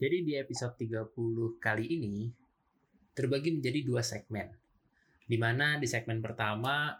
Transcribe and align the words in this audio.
Jadi 0.00 0.24
di 0.24 0.32
episode 0.32 0.80
30 0.80 1.60
kali 1.60 1.84
ini 2.00 2.32
terbagi 3.12 3.52
menjadi 3.52 3.84
dua 3.84 4.00
segmen. 4.00 4.48
Di 5.28 5.36
mana 5.36 5.76
di 5.76 5.84
segmen 5.84 6.24
pertama 6.24 6.96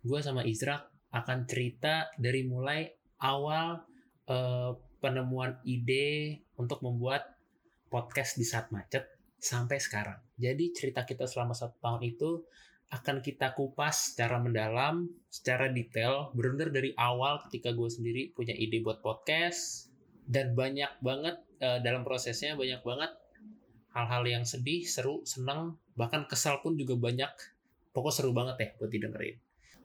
gue 0.00 0.20
sama 0.24 0.40
Izrak 0.48 0.88
akan 1.12 1.44
cerita 1.44 2.08
dari 2.16 2.48
mulai 2.48 2.88
awal 3.20 3.84
eh, 4.24 4.72
penemuan 5.04 5.60
ide 5.68 6.40
untuk 6.56 6.80
membuat 6.80 7.28
podcast 7.92 8.40
di 8.40 8.48
saat 8.48 8.72
macet 8.72 9.04
sampai 9.36 9.76
sekarang. 9.76 10.16
Jadi 10.40 10.72
cerita 10.72 11.04
kita 11.04 11.28
selama 11.28 11.52
satu 11.52 11.76
tahun 11.76 12.08
itu 12.08 12.40
akan 12.88 13.20
kita 13.20 13.52
kupas 13.52 14.16
secara 14.16 14.40
mendalam, 14.40 15.12
secara 15.28 15.68
detail, 15.68 16.32
benar 16.32 16.72
dari 16.72 16.96
awal 16.96 17.44
ketika 17.44 17.76
gue 17.76 17.90
sendiri 17.92 18.32
punya 18.32 18.56
ide 18.56 18.80
buat 18.80 19.04
podcast 19.04 19.89
dan 20.30 20.54
banyak 20.54 21.02
banget 21.02 21.42
uh, 21.58 21.82
dalam 21.82 22.06
prosesnya 22.06 22.54
banyak 22.54 22.78
banget 22.86 23.10
hal-hal 23.90 24.22
yang 24.22 24.44
sedih, 24.46 24.86
seru, 24.86 25.26
senang, 25.26 25.74
bahkan 25.98 26.22
kesal 26.30 26.62
pun 26.62 26.78
juga 26.78 26.94
banyak. 26.94 27.30
Pokok 27.90 28.14
seru 28.14 28.30
banget 28.30 28.56
ya 28.62 28.68
buat 28.78 28.90
didengerin. 28.94 29.34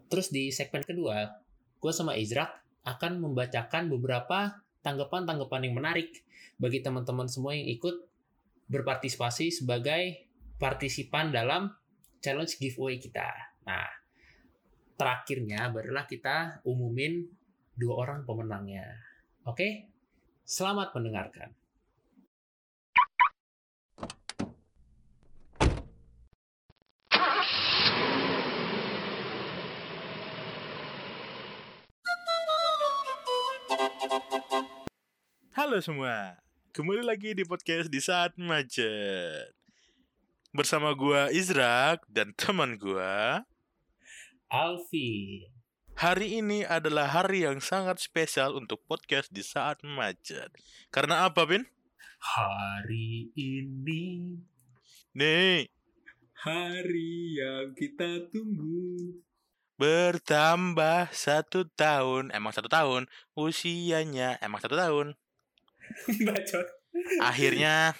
Terus 0.06 0.30
di 0.30 0.54
segmen 0.54 0.86
kedua, 0.86 1.42
gue 1.82 1.92
sama 1.92 2.14
Izrak 2.14 2.62
akan 2.86 3.18
membacakan 3.18 3.90
beberapa 3.90 4.62
tanggapan-tanggapan 4.86 5.62
yang 5.66 5.76
menarik 5.82 6.22
bagi 6.62 6.86
teman-teman 6.86 7.26
semua 7.26 7.58
yang 7.58 7.66
ikut 7.66 8.06
berpartisipasi 8.70 9.50
sebagai 9.50 10.30
partisipan 10.62 11.34
dalam 11.34 11.74
challenge 12.22 12.62
giveaway 12.62 13.02
kita. 13.02 13.26
Nah, 13.66 13.90
terakhirnya 14.94 15.74
barulah 15.74 16.06
kita 16.06 16.62
umumin 16.70 17.26
dua 17.74 18.06
orang 18.06 18.22
pemenangnya. 18.30 18.86
Oke, 19.50 19.95
selamat 20.46 20.94
mendengarkan. 20.94 21.50
Halo 35.58 35.82
semua, 35.82 36.38
kembali 36.78 37.02
lagi 37.02 37.34
di 37.34 37.42
podcast 37.42 37.90
di 37.90 37.98
saat 37.98 38.38
macet. 38.38 39.50
Bersama 40.54 40.94
gua 40.94 41.34
Izrak 41.34 42.06
dan 42.06 42.38
teman 42.38 42.78
gua. 42.78 43.42
Alfi. 44.54 45.50
Hari 45.96 46.44
ini 46.44 46.68
adalah 46.68 47.08
hari 47.08 47.48
yang 47.48 47.64
sangat 47.64 48.04
spesial 48.04 48.52
untuk 48.60 48.84
podcast 48.84 49.32
di 49.32 49.40
saat 49.40 49.80
macet. 49.80 50.52
Karena 50.92 51.24
apa, 51.24 51.48
Bin? 51.48 51.64
Hari 52.20 53.32
ini 53.32 54.36
Nih, 55.16 55.72
hari 56.44 57.40
yang 57.40 57.72
kita 57.72 58.28
tunggu. 58.28 59.24
bertambah 59.80 61.16
satu 61.16 61.64
tahun, 61.80 62.36
emang 62.36 62.52
satu 62.52 62.68
tahun, 62.68 63.08
usianya 63.32 64.36
emang 64.44 64.60
satu 64.60 64.76
tahun. 64.76 65.16
Bacot. 66.28 66.68
Akhirnya 67.24 67.96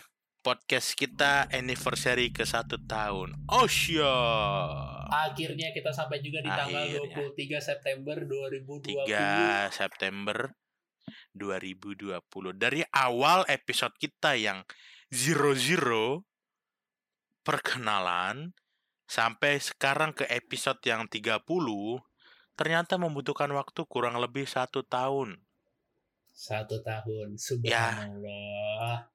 podcast 0.46 0.94
kita 0.94 1.50
anniversary 1.50 2.30
ke 2.30 2.46
satu 2.46 2.78
tahun. 2.86 3.34
Oh 3.50 3.66
syok. 3.66 5.10
Akhirnya 5.10 5.74
kita 5.74 5.90
sampai 5.90 6.22
juga 6.22 6.46
di 6.46 6.54
tanggal 6.54 6.86
Akhirnya. 6.86 7.34
23 7.34 7.66
September 7.66 8.18
2020. 8.22 9.10
3 9.10 9.74
September 9.74 10.38
2020 11.34 12.22
dari 12.54 12.86
awal 12.94 13.42
episode 13.50 13.98
kita 13.98 14.38
yang 14.38 14.62
zero 15.10 15.58
zero 15.58 16.22
perkenalan 17.42 18.54
sampai 19.10 19.58
sekarang 19.58 20.14
ke 20.14 20.30
episode 20.30 20.78
yang 20.86 21.10
30 21.10 21.42
ternyata 22.54 23.02
membutuhkan 23.02 23.50
waktu 23.54 23.82
kurang 23.90 24.18
lebih 24.22 24.46
satu 24.46 24.86
tahun 24.86 25.42
Satu 26.36 26.84
tahun. 26.84 27.40
Ya. 27.64 29.08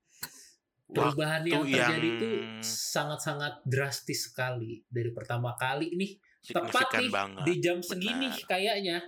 Perubahan 0.91 1.43
yang 1.43 1.63
terjadi 1.63 1.99
yang 1.99 2.19
itu 2.19 2.27
sangat-sangat 2.61 3.63
drastis 3.63 4.27
sekali. 4.27 4.83
Dari 4.87 5.11
pertama 5.11 5.55
kali 5.55 5.95
nih 5.95 6.13
tepat 6.43 6.89
nih 6.97 7.09
banget. 7.09 7.43
di 7.45 7.55
jam 7.59 7.79
segini 7.79 8.27
benar. 8.27 8.47
kayaknya. 8.47 8.99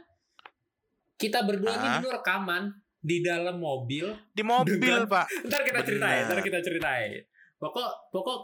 Kita 1.15 1.43
berdua 1.43 1.73
ini 1.73 1.89
dulu 1.99 2.09
rekaman 2.13 2.65
di 2.99 3.19
dalam 3.21 3.57
mobil. 3.57 4.11
Di 4.29 4.43
mobil 4.43 4.79
Dengan- 4.79 5.07
pak. 5.07 5.27
Ntar 5.47 5.61
kita 5.63 5.81
ceritain 5.83 6.23
ntar 6.27 6.39
kita 6.41 6.59
ceritain. 6.59 7.13
Pokok 7.57 8.11
pokok 8.11 8.39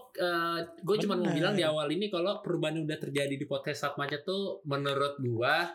gue 0.78 0.96
cuma 1.02 1.14
mau 1.14 1.26
bilang 1.28 1.50
di 1.52 1.62
awal 1.62 1.90
ini 1.90 2.06
kalau 2.06 2.38
perubahan 2.38 2.78
yang 2.78 2.86
udah 2.86 3.00
terjadi 3.00 3.34
di 3.34 3.46
podcast 3.46 3.82
saat 3.82 3.94
macet 3.94 4.22
tuh 4.22 4.62
menurut 4.62 5.18
gua 5.18 5.66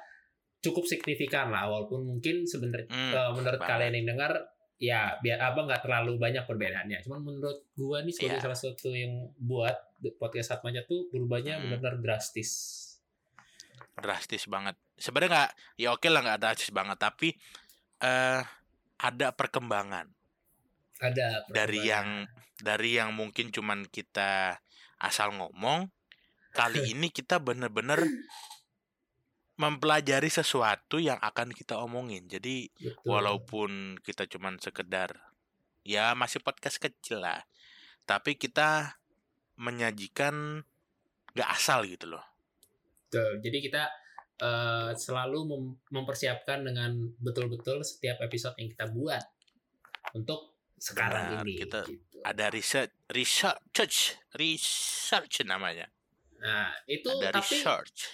cukup 0.63 0.87
signifikan 0.87 1.51
lah 1.51 1.67
walaupun 1.67 2.07
mungkin 2.07 2.47
sebenarnya 2.47 2.87
Hmm, 2.87 3.11
eh, 3.11 3.31
menurut 3.35 3.59
banget. 3.59 3.67
kalian 3.67 3.93
yang 3.93 4.07
dengar 4.15 4.31
ya 4.75 5.15
biar 5.19 5.39
apa 5.39 5.59
nggak 5.63 5.81
terlalu 5.81 6.17
banyak 6.17 6.43
perbedaannya 6.43 6.99
cuman 7.01 7.19
menurut 7.21 7.63
gua 7.73 8.01
nih 8.01 8.11
sebagai 8.11 8.37
Iya. 8.37 8.43
salah 8.43 8.59
satu 8.59 8.89
yang 8.91 9.13
buat 9.37 9.75
podcast 10.17 10.47
saat 10.49 10.61
macet 10.61 10.83
tuh 10.85 11.07
berubahnya 11.07 11.55
Hmm. 11.55 11.71
benar-benar 11.71 12.03
drastis 12.03 12.51
drastis 13.95 14.43
banget 14.45 14.75
sebenarnya 14.95 15.29
nggak 15.31 15.51
ya 15.77 15.87
oke 15.91 16.07
lah 16.07 16.21
nggak 16.21 16.39
drastis 16.39 16.69
banget 16.69 16.97
tapi 16.97 17.37
eh 17.99 18.41
ada 18.97 19.27
perkembangan 19.31 20.09
ada 20.99 21.43
dari 21.47 21.79
perubahan. 21.79 21.87
yang 21.87 22.07
dari 22.59 22.89
yang 22.95 23.09
mungkin 23.11 23.49
cuman 23.49 23.85
kita 23.85 24.57
asal 24.97 25.31
ngomong 25.31 25.87
kali 26.51 26.79
ini 26.93 27.07
kita 27.07 27.37
bener-bener 27.37 28.01
mempelajari 29.63 30.27
sesuatu 30.27 30.99
yang 30.99 31.15
akan 31.23 31.55
kita 31.55 31.79
omongin 31.79 32.27
jadi 32.27 32.67
Betul. 32.75 33.07
walaupun 33.07 33.71
kita 34.03 34.27
cuman 34.27 34.59
sekedar 34.59 35.15
ya 35.87 36.11
masih 36.19 36.43
podcast 36.43 36.83
kecil 36.83 37.23
lah 37.23 37.39
tapi 38.03 38.35
kita 38.35 38.99
menyajikan 39.55 40.67
gak 41.31 41.49
asal 41.55 41.87
gitu 41.87 42.11
loh 42.11 42.25
Betul. 43.13 43.45
Jadi 43.45 43.57
kita 43.69 43.83
eh, 44.41 44.91
selalu 44.97 45.39
mem- 45.45 45.77
mempersiapkan 45.93 46.65
dengan 46.65 46.97
betul-betul 47.21 47.85
setiap 47.85 48.17
episode 48.25 48.57
yang 48.57 48.73
kita 48.73 48.89
buat 48.89 49.21
untuk 50.17 50.57
sekarang 50.81 51.37
Benar, 51.37 51.45
ini. 51.45 51.53
kita 51.61 51.79
gitu. 51.85 52.17
ada 52.25 52.49
research 52.49 52.89
research 53.13 54.17
research 54.33 55.45
namanya 55.45 55.93
Nah 56.43 56.75
itu 56.91 57.07
ada 57.07 57.39
tapi 57.39 57.63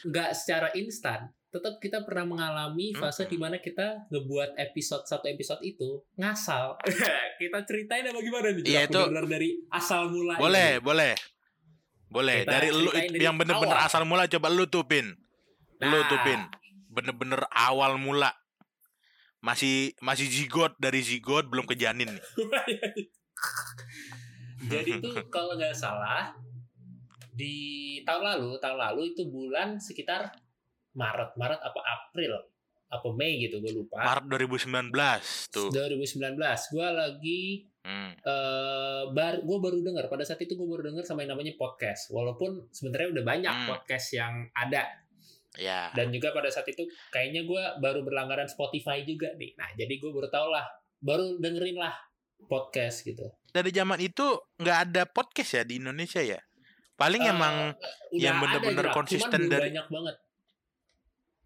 nggak 0.05 0.29
secara 0.37 0.69
instan. 0.77 1.33
Tetap 1.49 1.77
kita 1.77 2.01
pernah 2.01 2.25
mengalami 2.27 2.93
fase 2.93 3.25
Mm-mm. 3.25 3.31
di 3.31 3.37
mana 3.37 3.57
kita 3.57 4.05
ngebuat 4.07 4.53
episode 4.55 5.01
satu 5.03 5.25
episode 5.25 5.57
itu 5.61 5.97
ngasal. 6.13 6.77
kita 7.41 7.65
ceritain 7.65 8.05
apa 8.05 8.19
gimana 8.19 8.47
nih? 8.51 8.63
Iya, 8.63 8.81
itu- 8.85 8.93
bener-bener 8.93 9.25
dari 9.27 9.49
asal 9.67 10.07
mula. 10.07 10.37
boleh 10.37 10.69
ini. 10.71 10.83
boleh 10.83 11.13
boleh 12.05 12.37
Kita 12.41 12.51
dari 12.51 12.67
lu 12.69 12.89
dari 12.89 13.17
yang 13.19 13.33
bener-bener 13.33 13.75
awal. 13.75 13.85
asal 13.85 14.01
mula 14.01 14.25
coba 14.25 14.49
lu 14.49 14.65
tuh 14.65 14.81
pin 14.81 15.13
lu 15.79 15.89
Nah. 15.91 16.05
tuh 16.05 16.17
pin 16.19 16.41
bener-bener 16.89 17.37
awal 17.51 17.97
mula 17.97 18.33
masih 19.39 19.93
masih 19.99 20.25
zigot 20.25 20.73
dari 20.75 20.99
zigot 20.99 21.45
belum 21.45 21.63
ke 21.63 21.77
janin 21.77 22.09
nih 22.09 22.25
Jadi 24.66 24.99
tuh 24.99 25.21
kalau 25.29 25.53
nggak 25.53 25.71
salah 25.71 26.33
di 27.31 27.55
tahun 28.03 28.25
lalu, 28.35 28.57
tahun 28.57 28.75
lalu 28.81 29.01
itu 29.13 29.23
bulan 29.25 29.77
sekitar 29.77 30.33
Maret, 30.94 31.35
Maret 31.35 31.59
apa 31.59 31.79
April, 31.81 32.33
apa 32.88 33.07
Mei 33.13 33.38
gitu, 33.39 33.59
gue 33.59 33.73
lupa. 33.75 34.01
Maret 34.01 34.25
2019 34.25 34.89
tuh 35.50 35.69
2019, 35.69 36.38
gue 36.69 36.88
lagi 36.89 37.41
Hmm. 37.79 38.11
eh 38.13 39.03
bar, 39.09 39.39
gue 39.39 39.57
baru 39.57 39.79
dengar 39.79 40.05
pada 40.05 40.22
saat 40.22 40.37
itu 40.40 40.53
gue 40.53 40.67
baru 40.67 40.91
dengar 40.91 41.03
sama 41.03 41.23
yang 41.23 41.34
namanya 41.34 41.55
podcast. 41.55 42.11
Walaupun 42.11 42.67
sebenarnya 42.69 43.16
udah 43.16 43.23
banyak 43.23 43.55
Hmm. 43.55 43.67
podcast 43.67 44.08
yang 44.11 44.34
ada 44.52 44.84
ya 45.58 45.90
dan 45.91 46.09
juga 46.09 46.29
pada 46.29 46.47
saat 46.47 46.67
itu 46.67 46.84
kayaknya 47.09 47.41
gue 47.41 47.64
baru 47.79 48.03
berlangganan 48.03 48.46
Spotify 48.46 49.02
juga 49.02 49.31
nih. 49.34 49.55
Nah 49.55 49.72
jadi 49.73 49.96
gue 49.96 50.11
baru 50.11 50.28
tau 50.28 50.52
lah, 50.52 50.67
baru 50.99 51.40
dengerin 51.40 51.75
lah 51.75 51.96
podcast 52.41 53.03
gitu. 53.03 53.25
dari 53.49 53.67
zaman 53.69 53.97
itu 53.97 54.23
nggak 54.55 54.79
ada 54.85 55.03
podcast 55.03 55.52
ya 55.52 55.64
di 55.64 55.81
Indonesia 55.81 56.22
ya 56.22 56.37
paling 56.93 57.19
Eh, 57.19 57.31
emang 57.31 57.55
yang 58.14 58.37
bener-bener 58.37 58.93
konsisten 58.93 59.49
dari- 59.49 59.73
banyak 59.73 59.87
banget. 59.90 60.16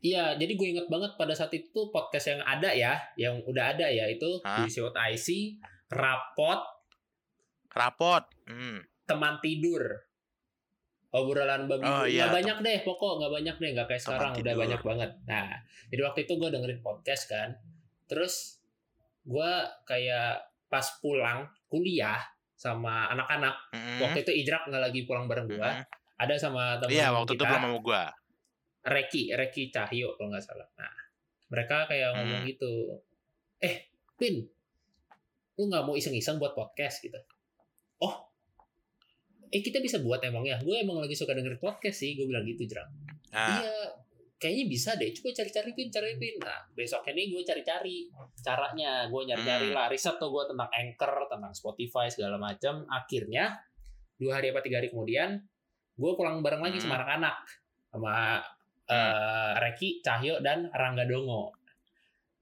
Iya, 0.03 0.35
jadi 0.35 0.59
gue 0.59 0.67
inget 0.75 0.87
banget 0.91 1.15
pada 1.15 1.31
saat 1.31 1.55
itu 1.55 1.87
podcast 1.87 2.35
yang 2.35 2.43
ada 2.43 2.69
ya, 2.75 2.99
yang 3.15 3.39
udah 3.47 3.71
ada 3.71 3.87
ya 3.87 4.03
itu 4.11 4.35
Hah? 4.43 4.67
di 4.67 4.67
IC, 4.67 5.27
rapot, 5.87 6.59
rapot 7.71 8.23
hmm. 8.51 9.07
teman 9.07 9.39
tidur. 9.39 10.03
obrolan 11.13 11.69
babi 11.69 11.85
Oh, 11.85 12.09
iya, 12.09 12.25
nggak 12.25 12.41
banyak 12.41 12.57
deh 12.65 12.77
pokok 12.81 13.21
nggak 13.21 13.33
banyak 13.37 13.55
deh 13.61 13.69
nggak 13.77 13.85
kayak 13.85 14.01
sekarang 14.01 14.33
udah 14.33 14.41
tidur. 14.41 14.61
banyak 14.65 14.81
banget 14.81 15.11
nah 15.29 15.61
jadi 15.93 16.01
waktu 16.09 16.19
itu 16.25 16.33
gue 16.41 16.49
dengerin 16.49 16.81
podcast 16.81 17.29
kan 17.29 17.53
terus 18.09 18.57
gue 19.21 19.51
kayak 19.85 20.41
pas 20.73 20.89
pulang 20.97 21.45
kuliah 21.69 22.17
sama 22.63 23.11
anak-anak. 23.11 23.55
Mm-mm. 23.75 23.99
Waktu 23.99 24.23
itu 24.23 24.31
Ijrak 24.45 24.71
nggak 24.71 24.83
lagi 24.89 25.03
pulang 25.03 25.27
bareng 25.27 25.51
gua. 25.51 25.69
Mm-mm. 25.83 26.21
Ada 26.23 26.35
sama 26.39 26.79
temen 26.79 26.95
Iya, 26.95 27.11
waktu 27.11 27.35
itu 27.35 27.43
belum 27.43 27.61
sama 27.67 27.79
gua. 27.83 28.03
Reki, 28.83 29.31
Reki 29.31 29.71
Cahyo 29.71 30.13
kalau 30.15 30.29
nggak 30.29 30.43
salah. 30.43 30.67
Nah, 30.75 30.91
mereka 31.47 31.87
kayak 31.87 32.13
ngomong 32.13 32.43
Hmm. 32.43 32.49
gitu. 32.49 32.73
Eh, 33.59 33.75
Pin, 34.13 34.43
lu 35.55 35.63
nggak 35.67 35.83
mau 35.83 35.95
iseng-iseng 35.95 36.37
buat 36.37 36.51
podcast 36.51 36.99
gitu? 36.99 37.17
Oh, 37.99 38.15
eh 39.47 39.61
kita 39.61 39.79
bisa 39.79 40.03
buat 40.03 40.19
emang 40.21 40.43
ya? 40.43 40.59
Gue 40.59 40.83
emang 40.83 40.99
lagi 40.99 41.15
suka 41.15 41.31
denger 41.31 41.55
podcast 41.57 42.03
sih, 42.03 42.13
gue 42.13 42.27
bilang 42.27 42.43
gitu 42.43 42.67
Jrang. 42.67 42.89
Nah, 43.31 43.61
Iya, 43.61 43.75
kayaknya 44.35 44.65
bisa 44.67 44.91
deh. 44.93 45.09
Coba 45.09 45.31
cari-cari 45.31 45.71
pin, 45.71 45.87
cari 45.87 46.13
pin. 46.19 46.35
Nah, 46.43 46.59
besoknya 46.73 47.15
nih 47.15 47.31
gue 47.31 47.41
cari-cari 47.41 47.95
caranya. 48.43 49.07
Gue 49.07 49.21
nyari-nyari 49.23 49.71
Hmm. 49.71 49.77
lah 49.77 49.87
riset 49.87 50.19
tuh 50.19 50.27
gue 50.27 50.43
tentang 50.45 50.69
Anchor, 50.69 51.13
tentang 51.31 51.53
Spotify 51.55 52.11
segala 52.11 52.35
macam. 52.35 52.83
Akhirnya 52.91 53.55
dua 54.19 54.37
hari 54.37 54.51
apa 54.51 54.59
tiga 54.59 54.83
hari 54.83 54.91
kemudian, 54.91 55.39
gue 55.95 56.11
pulang 56.13 56.43
bareng 56.43 56.59
lagi 56.59 56.77
Hmm. 56.77 56.85
sama 56.85 56.95
anak-anak, 56.99 57.37
sama 57.89 58.13
eh, 58.85 59.51
Reki, 59.55 59.99
Cahyo 59.99 60.39
dan 60.39 60.67
Rangga 60.69 61.03
Dongo. 61.03 61.51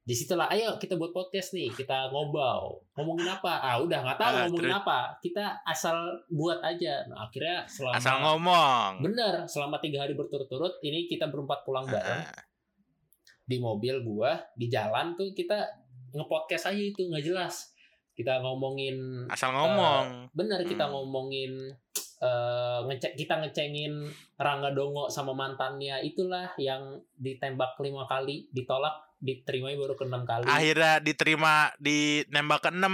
Di 0.02 0.18
situlah, 0.18 0.50
ayo 0.50 0.76
kita 0.76 0.98
buat 0.98 1.14
podcast 1.14 1.54
nih, 1.54 1.70
kita 1.70 2.10
ngobrol. 2.10 2.82
Ngomongin 2.98 3.30
apa? 3.30 3.62
Ah, 3.62 3.78
udah 3.78 4.02
nggak 4.02 4.18
tahu 4.18 4.34
Ah, 4.34 4.40
ngomongin 4.44 4.66
terus? 4.68 4.82
apa. 4.82 5.00
Kita 5.22 5.46
asal 5.62 5.96
buat 6.28 6.58
aja. 6.60 7.06
Nah, 7.06 7.30
akhirnya 7.30 7.64
selama 7.66 7.96
asal 7.96 8.16
ngomong. 8.20 8.92
Bener, 9.00 9.34
selama 9.46 9.78
tiga 9.78 10.02
hari 10.02 10.14
berturut-turut 10.14 10.82
ini 10.82 11.06
kita 11.06 11.30
berempat 11.30 11.62
pulang 11.62 11.86
bareng 11.86 12.18
Ah, 12.18 12.34
di 13.42 13.58
mobil 13.58 14.02
gua 14.02 14.42
di 14.54 14.66
jalan 14.66 15.14
tuh 15.14 15.32
kita 15.32 15.70
ngepodcast 16.12 16.74
aja 16.74 16.82
itu 16.82 17.06
nggak 17.06 17.22
jelas. 17.24 17.70
Kita 18.12 18.42
ngomongin 18.42 19.30
asal 19.30 19.54
ngomong. 19.54 20.34
bener 20.34 20.66
kita 20.66 20.84
Hmm. 20.84 20.94
ngomongin 20.94 21.52
eh, 22.22 22.80
ngecek 22.86 23.18
kita 23.18 23.42
ngecengin 23.42 24.06
Rangga 24.38 24.70
Dongo 24.72 25.10
sama 25.10 25.34
mantannya 25.34 26.06
itulah 26.06 26.54
yang 26.62 27.02
ditembak 27.18 27.76
lima 27.82 28.06
kali 28.06 28.46
ditolak 28.54 28.94
diterima 29.22 29.74
baru 29.74 29.94
ke 29.94 30.06
enam 30.06 30.24
kali. 30.26 30.46
Akhirnya 30.50 30.98
diterima 31.02 31.70
di 31.78 32.26
nembak 32.30 32.70
ke-6. 32.70 32.86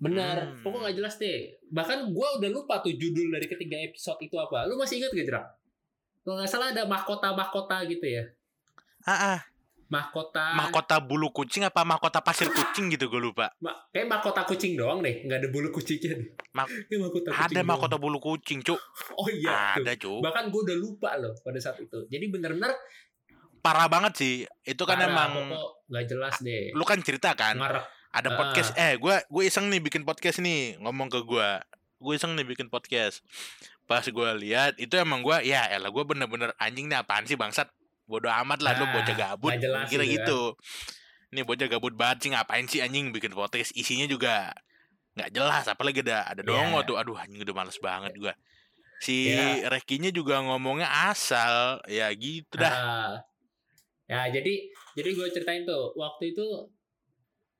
Bener, 0.00 0.36
Hmm. 0.48 0.64
pokoknya 0.64 0.80
nggak 0.88 0.96
jelas 0.96 1.14
deh. 1.20 1.38
Bahkan 1.70 1.98
gua 2.16 2.40
udah 2.40 2.50
lupa 2.50 2.80
tuh 2.80 2.96
judul 2.96 3.30
dari 3.30 3.46
ketiga 3.46 3.76
episode 3.78 4.18
itu 4.24 4.34
apa. 4.40 4.64
Lu 4.64 4.80
masih 4.80 4.98
ingat 4.98 5.12
gak 5.12 5.26
Jerak? 5.28 5.46
Kalau 6.24 6.34
nggak 6.40 6.50
salah 6.50 6.68
ada 6.72 6.82
mahkota-mahkota 6.88 7.84
gitu 7.86 8.06
ya. 8.08 8.24
Ah, 9.04 9.36
ah. 9.36 9.38
Mahkota 9.90 10.54
mahkota 10.54 11.02
bulu 11.02 11.34
kucing 11.34 11.66
apa 11.66 11.82
mahkota 11.82 12.22
pasir 12.22 12.46
kucing 12.46 12.94
gitu 12.94 13.10
gue 13.10 13.18
lupa. 13.18 13.50
Ma 13.58 13.74
kayak 13.90 14.06
mahkota 14.06 14.46
kucing 14.46 14.78
doang 14.78 15.02
deh, 15.02 15.26
nggak 15.26 15.42
ada 15.42 15.48
bulu 15.50 15.68
kucingnya 15.68 16.14
deh. 16.14 16.28
Ma- 16.54 16.62
Kayak 16.86 17.00
mahkota 17.02 17.28
kucing 17.28 17.42
Ada 17.42 17.52
doang. 17.52 17.66
mahkota 17.66 17.96
bulu 17.98 18.18
kucing, 18.18 18.58
Cuk. 18.62 18.78
Oh 19.14 19.26
iya. 19.26 19.74
Ada, 19.74 19.98
Cuk. 19.98 20.22
Bahkan 20.22 20.44
gue 20.48 20.60
udah 20.62 20.76
lupa 20.78 21.10
loh 21.18 21.34
pada 21.36 21.58
saat 21.58 21.76
itu. 21.76 22.06
Jadi 22.06 22.24
bener-bener 22.26 22.70
Parah 23.60 23.86
banget 23.86 24.16
sih. 24.16 24.34
Itu 24.62 24.88
kan 24.88 24.96
parah, 24.96 25.10
emang 25.28 25.52
nggak 25.84 26.04
jelas 26.06 26.38
deh. 26.38 26.70
lu 26.72 26.86
kan 26.86 27.02
cerita 27.02 27.34
kan 27.34 27.58
Ngarep. 27.58 27.82
ada 28.10 28.28
podcast 28.32 28.70
eh 28.74 28.94
gue 28.94 29.14
gue 29.20 29.42
iseng 29.44 29.66
nih 29.66 29.78
bikin 29.80 30.02
podcast 30.02 30.38
nih 30.38 30.78
ngomong 30.78 31.10
ke 31.10 31.18
gue 31.20 31.48
gue 31.98 32.12
iseng 32.14 32.32
nih 32.32 32.46
bikin 32.46 32.66
podcast 32.66 33.26
pas 33.84 34.00
gue 34.00 34.28
lihat 34.38 34.78
itu 34.78 34.94
emang 34.94 35.18
gue 35.20 35.34
ya 35.42 35.66
elah 35.66 35.90
gue 35.90 36.04
bener-bener 36.04 36.54
anjing 36.56 36.86
nih 36.86 36.94
apaan 36.96 37.26
sih 37.26 37.34
bangsat 37.34 37.66
bodoh 38.10 38.34
amat 38.34 38.58
lah 38.58 38.74
lu 38.74 38.84
Ah, 38.84 38.90
bocah 38.92 39.14
gabut. 39.14 39.54
jelas 39.56 39.86
kira 39.86 40.02
gitu 40.02 40.10
kan. 40.10 40.14
gitu. 40.26 40.40
Nih 41.30 41.42
bocah 41.42 41.68
gabut 41.68 41.94
banget 41.94 42.16
sih 42.20 42.30
ngapain 42.30 42.66
sih 42.66 42.82
anjing 42.82 43.08
bikin 43.08 43.30
podcast? 43.30 43.70
Isinya 43.72 44.04
juga 44.04 44.50
nggak 45.10 45.30
jelas 45.30 45.64
apalagi 45.64 46.02
ada 46.02 46.26
ada 46.26 46.42
dongo 46.42 46.82
Ya. 46.82 46.84
tuh. 46.84 46.96
Aduh 46.98 47.14
anjing 47.14 47.38
udah 47.38 47.54
males 47.54 47.78
banget 47.78 48.12
gue 48.14 48.34
si 48.98 49.30
Ya. 49.30 49.70
Rekinya 49.70 50.10
juga 50.10 50.38
ngomongnya 50.40 50.90
asal. 51.08 51.78
Ya 51.86 52.10
gitu 52.10 52.50
dah. 52.54 52.68
Ah. 52.68 53.12
ya 54.04 54.26
jadi 54.28 54.52
jadi 54.92 55.08
gue 55.08 55.26
ceritain 55.30 55.62
tuh 55.62 55.94
waktu 55.94 56.34
itu 56.34 56.42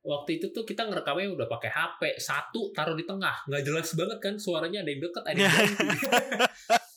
waktu 0.00 0.30
itu 0.36 0.50
tuh 0.50 0.64
kita 0.64 0.82
ngerekamnya 0.82 1.30
udah 1.30 1.46
pakai 1.46 1.68
HP 1.68 2.00
satu 2.16 2.72
taruh 2.72 2.92
di 2.92 3.04
tengah. 3.04 3.46
Nggak 3.46 3.62
jelas 3.62 3.88
banget 3.94 4.18
kan 4.18 4.34
suaranya 4.34 4.82
ada 4.82 4.90
yang 4.90 5.00
deket 5.00 5.22
ada 5.22 5.36
yang 5.36 5.46
jauh 5.46 5.70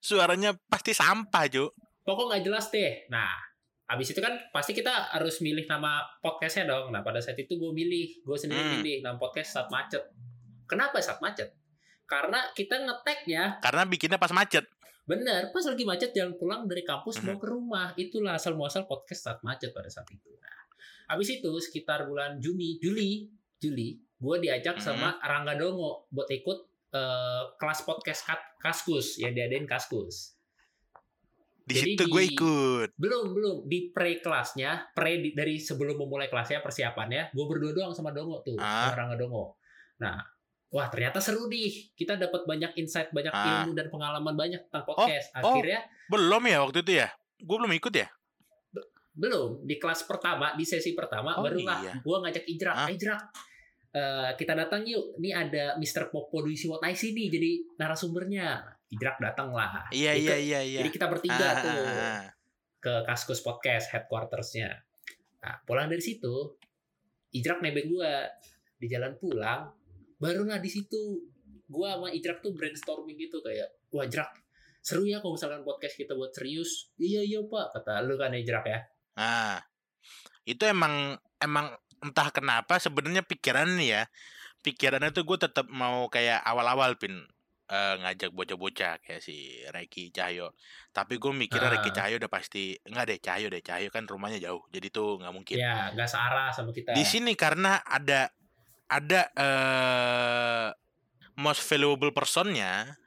suaranya 0.00 0.50
pasti 0.66 0.90
sampah 0.90 1.44
Jo 1.46 1.70
pokok 2.10 2.26
nggak 2.26 2.42
jelas 2.42 2.66
deh. 2.74 3.06
Nah 3.06 3.30
habis 3.86 4.10
itu 4.10 4.18
kan 4.18 4.34
pasti 4.50 4.70
kita 4.70 5.14
harus 5.14 5.38
milih 5.38 5.66
nama 5.66 6.02
podcastnya 6.18 6.66
dong. 6.66 6.90
Nah 6.90 7.06
pada 7.06 7.22
saat 7.22 7.38
itu 7.38 7.54
gue 7.54 7.70
milih. 7.70 8.26
Gue 8.26 8.34
sendiri 8.34 8.58
Hmm. 8.58 8.72
milih 8.82 9.02
nama 9.02 9.14
podcast 9.14 9.54
saat 9.54 9.70
macet. 9.70 10.02
Kenapa 10.66 10.98
saat 10.98 11.22
macet? 11.22 11.54
Karena 12.06 12.42
kita 12.50 12.82
ngeteknya 12.82 13.62
karena 13.62 13.86
bikinnya 13.86 14.18
pas 14.18 14.34
macet. 14.34 14.66
Bener 15.06 15.50
pas 15.50 15.62
lagi 15.62 15.86
macet 15.86 16.10
jalan 16.10 16.34
pulang 16.34 16.66
dari 16.66 16.82
kampus 16.82 17.18
Mhm. 17.18 17.24
mau 17.26 17.36
ke 17.38 17.46
rumah. 17.46 17.86
Itulah 17.94 18.34
asal 18.34 18.54
muasal 18.54 18.86
podcast 18.86 19.26
saat 19.26 19.38
macet 19.42 19.70
pada 19.70 19.86
saat 19.86 20.06
itu. 20.10 20.30
Nah 20.38 20.58
habis 21.10 21.30
itu 21.30 21.50
sekitar 21.58 22.06
bulan 22.06 22.38
Juni 22.38 22.78
Juli 22.78 23.30
Juli 23.58 23.98
gue 24.18 24.36
diajak 24.38 24.78
Mhm. 24.78 24.82
sama 24.82 25.18
Rangga 25.18 25.54
Dongo 25.54 26.10
buat 26.10 26.26
ikut 26.26 26.66
eh, 26.90 27.44
kelas 27.54 27.86
podcast 27.86 28.26
Kaskus. 28.58 29.22
Yang 29.22 29.32
diadain 29.38 29.62
Kaskus 29.62 30.34
di 31.70 31.74
Jadi 31.74 31.86
situ 31.94 32.02
gue 32.04 32.22
ikut 32.26 32.88
belum 32.94 33.24
belum 33.30 33.56
di 33.64 33.88
pre 33.88 34.18
kelasnya 34.18 34.90
pre 34.90 35.16
di- 35.16 35.32
dari 35.32 35.56
sebelum 35.56 35.94
memulai 35.96 36.26
kelasnya 36.26 36.58
persiapannya 36.58 37.30
gue 37.30 37.44
berdua 37.46 37.70
doang 37.72 37.92
sama 37.92 38.10
Dongo 38.10 38.42
tuh 38.42 38.58
Ah. 38.58 38.90
Rangga 38.90 39.14
Dongo 39.14 39.54
nah 39.96 40.18
wah 40.68 40.86
ternyata 40.86 41.18
seru 41.18 41.46
nih 41.46 41.94
kita 41.94 42.14
dapat 42.16 42.42
banyak 42.44 42.74
insight 42.76 43.10
banyak 43.10 43.30
Ah. 43.30 43.62
ilmu 43.62 43.72
dan 43.72 43.86
pengalaman 43.86 44.34
banyak 44.34 44.66
tentang 44.66 44.82
podcast 44.84 45.30
oh. 45.36 45.54
akhirnya 45.54 45.86
belum 46.06 46.42
ya 46.44 46.58
waktu 46.60 46.78
itu 46.80 46.92
ya 46.96 47.08
gue 47.38 47.56
belum 47.56 47.72
ikut 47.72 47.94
ya 47.94 48.08
belum 49.12 49.62
di 49.62 49.76
kelas 49.76 50.04
pertama 50.04 50.54
di 50.54 50.62
sesi 50.62 50.94
pertama 50.94 51.34
Oh, 51.34 51.42
barulah 51.42 51.82
iya. 51.82 51.92
gue 51.94 52.16
ngajak 52.20 52.44
Ijrak 52.48 52.74
Ah. 52.74 52.86
"Eh, 52.86 52.94
Ijrak 52.94 53.22
eh, 53.90 54.30
kita 54.34 54.52
datang 54.54 54.82
yuk 54.82 55.18
ini 55.18 55.30
ada 55.30 55.74
Mr. 55.76 56.08
Popo 56.08 56.40
Duisi 56.40 56.64
What 56.64 56.82
I 56.82 56.94
See 56.94 57.10
nih 57.10 57.26
jadi 57.28 57.50
narasumbernya 57.76 58.78
Ijrak 58.90 59.22
datang 59.22 59.54
lah 59.54 59.86
iya 59.94 60.12
iya 60.18 60.36
iya 60.36 60.60
iya 60.66 60.80
jadi 60.82 60.90
kita 60.90 61.06
bertiga 61.06 61.38
Ah, 61.38 61.54
tuh 61.62 61.70
ah, 61.70 61.94
ah. 61.94 62.22
ke 62.80 62.92
Kaskus 63.04 63.44
Podcast 63.44 63.92
headquartersnya. 63.92 64.72
Nah, 65.40 65.54
pulang 65.68 65.88
dari 65.88 66.00
situ, 66.00 66.56
Ijrak 67.32 67.60
nebeng 67.60 67.92
gua 67.92 68.24
di 68.80 68.88
jalan 68.88 69.16
pulang, 69.20 69.68
barulah 70.16 70.56
di 70.56 70.68
situ 70.72 71.28
gua 71.68 72.00
sama 72.00 72.08
Ijrak 72.10 72.40
tuh 72.40 72.56
brainstorming 72.56 73.20
gitu 73.20 73.44
kayak, 73.44 73.68
wah 73.92 74.08
Ijrak, 74.08 74.32
seru 74.80 75.04
ya 75.04 75.20
kalau 75.20 75.36
misalkan 75.36 75.60
podcast 75.60 75.96
kita 75.96 76.16
buat 76.16 76.32
serius. 76.32 76.88
Iya 76.96 77.20
iya 77.20 77.40
pak, 77.44 77.76
kata 77.76 78.00
lu 78.04 78.16
kan 78.16 78.32
Ijrak 78.32 78.64
ya. 78.64 78.80
Nah, 79.20 79.60
itu 80.48 80.64
emang 80.64 81.20
emang 81.40 81.76
entah 82.00 82.32
kenapa 82.32 82.80
sebenarnya 82.80 83.20
pikiran 83.20 83.76
ya 83.76 84.08
pikirannya 84.60 85.12
tuh 85.12 85.24
gue 85.24 85.38
tetap 85.40 85.68
mau 85.72 86.08
kayak 86.12 86.40
awal-awal 86.44 86.96
pin 87.00 87.24
eh, 87.70 87.94
ngajak 87.96 88.30
bocah-bocah 88.30 88.98
kayak 88.98 89.22
si 89.22 89.36
Reki 89.64 90.10
Cahyo 90.10 90.50
tapi 90.90 91.16
gue 91.16 91.30
mikirnya 91.30 91.70
Ah. 91.70 91.74
Reki 91.78 91.90
Cahyo 91.90 92.18
udah 92.18 92.26
pasti 92.28 92.74
nggak 92.76 93.04
deh 93.06 93.18
Cahyo 93.18 93.46
deh 93.46 93.62
Cahyo 93.62 93.88
kan 93.88 94.04
rumahnya 94.04 94.42
jauh 94.42 94.66
jadi 94.68 94.90
tuh 94.90 95.16
nggak 95.16 95.30
mungkin 95.30 95.54
Ya, 95.54 95.88
nggak 95.90 96.04
searah 96.04 96.50
sama 96.50 96.70
kita. 96.70 96.92
di 96.92 97.02
sini 97.02 97.32
karena 97.32 97.78
ada 97.80 98.34
ada 98.86 99.20
eh 99.32 100.68
most 101.36 101.62
valuable 101.62 102.10
personnya 102.10 102.98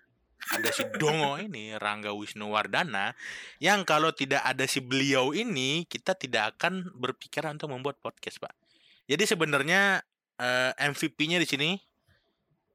ada 0.46 0.70
si 0.72 0.84
Dongo 0.96 1.36
ini 1.46 1.76
Rangga 1.76 2.12
Wisnuwardana 2.12 3.12
yang 3.60 3.84
kalau 3.84 4.12
tidak 4.12 4.42
ada 4.42 4.64
si 4.64 4.80
beliau 4.80 5.32
ini 5.32 5.84
kita 5.86 6.16
tidak 6.16 6.56
akan 6.56 6.88
berpikiran 6.94 7.56
untuk 7.56 7.68
membuat 7.70 8.00
podcast 8.00 8.40
pak 8.40 8.56
jadi 9.04 9.24
sebenarnya 9.24 10.00
eh, 10.36 10.72
MVP-nya 10.80 11.36
di 11.36 11.46
sini? 11.46 11.70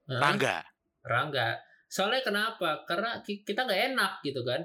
Rangga 0.07 0.64
Rangga. 1.00 1.57
Soalnya 1.88 2.21
kenapa? 2.23 2.85
Karena 2.85 3.18
ki- 3.18 3.42
kita 3.42 3.64
nggak 3.64 3.83
enak 3.92 4.12
gitu 4.23 4.40
kan. 4.42 4.61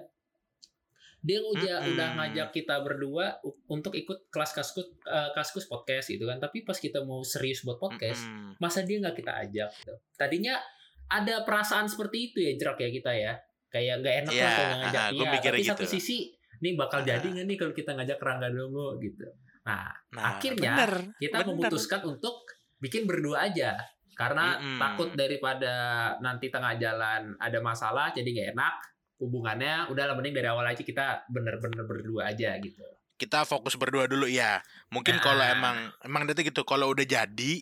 Dia 1.20 1.40
udah 1.40 1.80
Mm-mm. 1.80 1.92
udah 1.96 2.08
ngajak 2.20 2.52
kita 2.52 2.84
berdua 2.84 3.40
untuk 3.66 3.96
ikut 3.96 4.28
kelas 4.28 4.52
kaskus 4.52 4.84
eh, 5.04 5.30
kaskus 5.32 5.66
podcast 5.66 6.12
gitu 6.12 6.28
kan. 6.28 6.36
Tapi 6.38 6.62
pas 6.62 6.76
kita 6.76 7.00
mau 7.02 7.24
serius 7.24 7.64
buat 7.64 7.80
podcast, 7.80 8.28
Mm-mm. 8.28 8.60
masa 8.60 8.84
dia 8.84 9.00
nggak 9.00 9.16
kita 9.16 9.32
ajak 9.42 9.70
gitu. 9.74 9.96
Tadinya 10.14 10.60
ada 11.08 11.42
perasaan 11.42 11.88
seperti 11.88 12.30
itu 12.30 12.38
ya 12.40 12.52
jerak 12.54 12.78
ya 12.78 12.90
kita 12.92 13.12
ya. 13.14 13.34
Kayak 13.68 14.04
nggak 14.04 14.16
enak 14.22 14.32
Iya, 14.32 14.44
lah 14.44 14.52
kalau 14.54 14.76
ngajak 14.78 15.04
dia. 15.08 15.24
Tapi 15.48 15.64
satu 15.64 15.82
gitu. 15.82 15.94
sisi, 15.96 16.18
nih 16.60 16.74
bakal 16.76 17.00
Ah. 17.00 17.06
jadi 17.08 17.26
nggak 17.26 17.46
nih 17.48 17.58
kalau 17.58 17.74
kita 17.74 17.92
ngajak 17.94 18.20
Rangga 18.20 18.50
Dongo 18.52 18.88
gitu. 19.00 19.26
Nah, 19.64 19.96
Nah, 20.12 20.38
Akhirnya, 20.38 20.76
bener, 20.76 20.92
kita 21.18 21.40
bener. 21.40 21.48
memutuskan 21.50 22.04
untuk 22.04 22.44
bikin 22.78 23.08
berdua 23.08 23.48
aja 23.48 23.80
karena 24.14 24.58
Mm-mm. 24.58 24.80
takut 24.80 25.10
daripada 25.14 25.74
nanti 26.22 26.50
tengah 26.50 26.78
jalan 26.78 27.34
ada 27.38 27.60
masalah 27.60 28.14
jadi 28.14 28.26
gak 28.26 28.50
enak 28.58 28.74
hubungannya 29.22 29.88
udahlah 29.90 30.18
mending 30.18 30.36
dari 30.36 30.48
awal 30.50 30.66
aja 30.66 30.82
kita 30.82 31.28
bener-bener 31.30 31.86
berdua 31.86 32.34
aja 32.34 32.58
gitu 32.60 32.84
kita 33.18 33.46
fokus 33.46 33.78
berdua 33.78 34.10
dulu 34.10 34.26
ya 34.26 34.60
mungkin 34.90 35.22
kalau 35.22 35.42
Nah. 35.42 35.54
emang 35.54 35.78
emang 36.04 36.28
itu 36.28 36.50
gitu 36.50 36.66
kalau 36.66 36.92
udah 36.92 37.06
jadi 37.06 37.54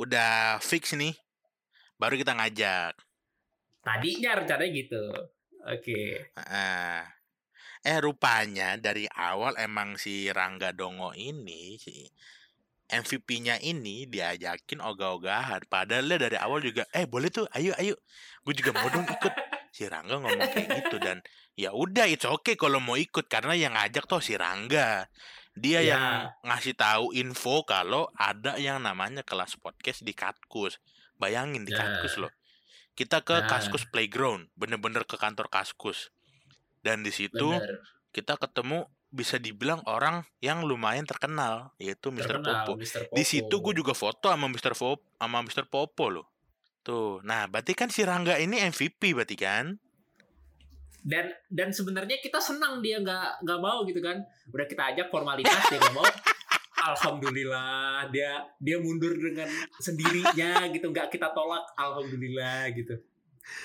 udah 0.00 0.60
fix 0.64 0.96
nih 0.96 1.12
baru 2.00 2.16
kita 2.16 2.32
ngajak. 2.32 2.96
Tadinya 3.84 4.40
rencananya 4.40 4.72
gitu. 4.72 5.04
Oke. 5.68 6.32
Heeh. 6.32 7.00
Eh 7.80 7.98
rupanya 8.00 8.76
dari 8.80 9.04
awal 9.08 9.56
emang 9.60 9.96
si 9.96 10.28
Rangga 10.32 10.72
Dongo 10.72 11.12
ini 11.16 11.76
si 11.80 12.08
MVP-nya 12.90 13.62
ini 13.62 14.04
diajakin 14.04 14.82
ogah-ogahan. 14.82 15.64
Padahal 15.66 16.04
dia 16.06 16.18
dari 16.18 16.36
awal 16.36 16.60
juga, 16.60 16.84
eh 16.90 17.06
boleh 17.06 17.30
tuh, 17.30 17.46
ayo 17.54 17.70
ayo. 17.78 17.94
Gue 18.42 18.52
juga 18.52 18.74
mau 18.74 18.88
dong 18.88 19.06
ikut. 19.06 19.34
Si 19.70 19.86
Rangga 19.86 20.18
ngomong 20.18 20.50
kayak 20.50 20.68
gitu 20.82 20.98
dan 20.98 21.22
ya 21.54 21.70
udah 21.70 22.10
it's 22.10 22.26
okay 22.26 22.58
kalau 22.58 22.82
mau 22.82 22.98
ikut 22.98 23.30
karena 23.30 23.54
yang 23.54 23.78
ngajak 23.78 24.02
tuh 24.04 24.18
si 24.18 24.34
Rangga. 24.34 25.06
Dia 25.54 25.78
Ya. 25.78 25.94
yang 25.94 26.04
ngasih 26.42 26.74
tahu 26.74 27.14
info 27.14 27.62
kalau 27.62 28.10
ada 28.18 28.58
yang 28.58 28.82
namanya 28.82 29.22
kelas 29.22 29.54
podcast 29.56 30.02
di 30.02 30.10
Katkus. 30.10 30.82
Bayangin 31.14 31.62
di 31.62 31.70
Nah. 31.70 31.86
Katkus 32.02 32.18
loh. 32.18 32.32
Kita 32.98 33.22
ke 33.22 33.32
Nah. 33.32 33.46
Kaskus 33.46 33.86
Playground, 33.86 34.50
bener-bener 34.58 35.06
ke 35.06 35.14
kantor 35.14 35.46
Kaskus. 35.46 36.10
Dan 36.82 37.06
di 37.06 37.14
situ 37.14 37.54
Bener. 37.54 37.78
kita 38.10 38.34
ketemu 38.36 38.90
bisa 39.10 39.42
dibilang 39.42 39.82
orang 39.90 40.22
yang 40.38 40.62
lumayan 40.62 41.02
terkenal 41.02 41.74
yaitu 41.82 42.14
Mr. 42.14 42.38
Terkenal, 42.38 42.66
Popo. 42.66 42.78
Mr. 42.78 43.10
Di 43.10 43.24
situ 43.26 43.50
Popo. 43.50 43.64
gue 43.70 43.74
juga 43.82 43.92
foto 43.94 44.30
sama 44.30 44.46
Mr. 44.46 44.74
Popo 44.78 45.04
sama 45.18 45.38
Mr. 45.42 45.64
Popo 45.66 46.06
loh. 46.08 46.26
Tuh, 46.80 47.20
nah 47.26 47.44
berarti 47.44 47.76
kan 47.76 47.92
si 47.92 48.06
Rangga 48.06 48.40
ini 48.40 48.56
MVP 48.56 49.12
berarti 49.12 49.36
kan? 49.36 49.76
dan 51.00 51.32
dan 51.48 51.72
sebenarnya 51.72 52.20
kita 52.20 52.36
senang 52.40 52.84
dia 52.84 53.00
nggak 53.00 53.40
nggak 53.44 53.60
mau 53.60 53.88
gitu 53.88 54.04
kan 54.04 54.20
udah 54.52 54.66
kita 54.68 54.82
ajak 54.92 55.06
formalitas 55.08 55.60
dia 55.72 55.80
nggak 55.80 55.96
mau 55.96 56.04
alhamdulillah 56.92 58.08
dia 58.12 58.44
dia 58.60 58.76
mundur 58.80 59.16
dengan 59.16 59.48
sendirinya 59.80 60.68
gitu 60.68 60.92
nggak 60.92 61.08
kita 61.08 61.32
tolak 61.32 61.64
alhamdulillah 61.76 62.68
gitu 62.76 63.00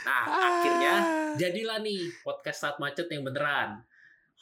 nah 0.08 0.24
akhirnya 0.32 0.94
jadilah 1.36 1.84
nih 1.84 2.08
podcast 2.24 2.64
saat 2.64 2.76
macet 2.80 3.12
yang 3.12 3.28
beneran 3.28 3.84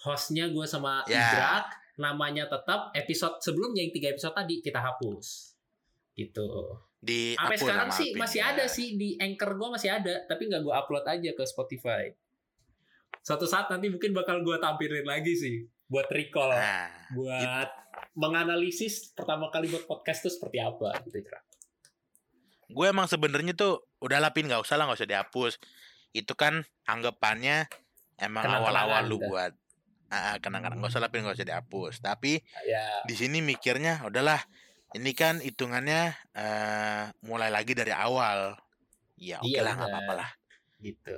hostnya 0.02 0.50
gue 0.50 0.66
sama 0.66 1.06
Ya. 1.06 1.30
Idrak 1.30 1.68
namanya 2.02 2.50
tetap 2.50 2.90
episode 2.98 3.38
sebelumnya 3.38 3.86
yang 3.86 3.94
tiga 3.94 4.10
episode 4.10 4.34
tadi 4.34 4.66
kita 4.66 4.82
hapus 4.82 5.54
gitu 6.18 6.74
di 6.98 7.38
sampai 7.38 7.58
sekarang 7.58 7.90
sih 7.94 8.10
Alvin, 8.14 8.22
masih 8.22 8.42
ya. 8.42 8.50
ada 8.54 8.66
sih 8.66 8.88
di 8.98 9.10
anchor 9.22 9.54
gue 9.54 9.70
masih 9.78 9.90
ada 9.94 10.26
tapi 10.26 10.50
nggak 10.50 10.62
gue 10.66 10.74
upload 10.74 11.06
aja 11.06 11.30
ke 11.38 11.44
Spotify 11.46 12.10
suatu 13.22 13.46
saat 13.46 13.70
nanti 13.70 13.94
mungkin 13.94 14.10
bakal 14.16 14.42
gue 14.42 14.58
tampilin 14.58 15.06
lagi 15.06 15.38
sih 15.38 15.70
buat 15.86 16.10
recall 16.10 16.50
Nah, 16.50 16.90
buat 17.14 17.70
menganalisis 18.18 19.14
pertama 19.14 19.54
kali 19.54 19.70
buat 19.70 19.86
podcast 19.86 20.26
itu 20.26 20.30
seperti 20.34 20.58
apa 20.62 20.98
gitu 21.06 21.22
Idrak. 21.22 21.44
gue 22.74 22.86
emang 22.90 23.06
sebenarnya 23.06 23.54
tuh 23.54 23.86
udah 24.02 24.18
lapin 24.18 24.50
nggak 24.50 24.66
usah 24.66 24.82
lah 24.82 24.90
nggak 24.90 24.98
usah 24.98 25.10
dihapus. 25.10 25.54
Itu 26.10 26.34
kan 26.34 26.66
anggapannya 26.90 27.70
emang 28.18 28.46
awal-awal 28.50 29.06
lu 29.06 29.22
gitu. 29.22 29.30
buat 29.30 29.54
ah, 30.14 30.38
kenang-kenang 30.38 30.78
nggak 30.78 30.94
usah 30.94 31.02
lapin 31.02 31.26
nggak 31.26 31.34
usah 31.36 31.50
dihapus. 31.50 31.94
Tapi 32.00 32.38
ya 32.64 33.02
di 33.04 33.16
sini 33.16 33.42
mikirnya 33.42 34.06
udahlah 34.06 34.38
ini 34.94 35.12
kan 35.12 35.42
hitungannya 35.42 36.02
eh, 36.32 37.04
mulai 37.22 37.50
lagi 37.50 37.74
dari 37.74 37.90
awal. 37.90 38.54
Ya 39.18 39.40
oke 39.40 39.50
Iya, 39.50 39.62
lah 39.62 39.74
nggak 39.74 39.90
apa-apa 39.90 40.14
lah. 40.16 40.30
gitu 40.78 41.16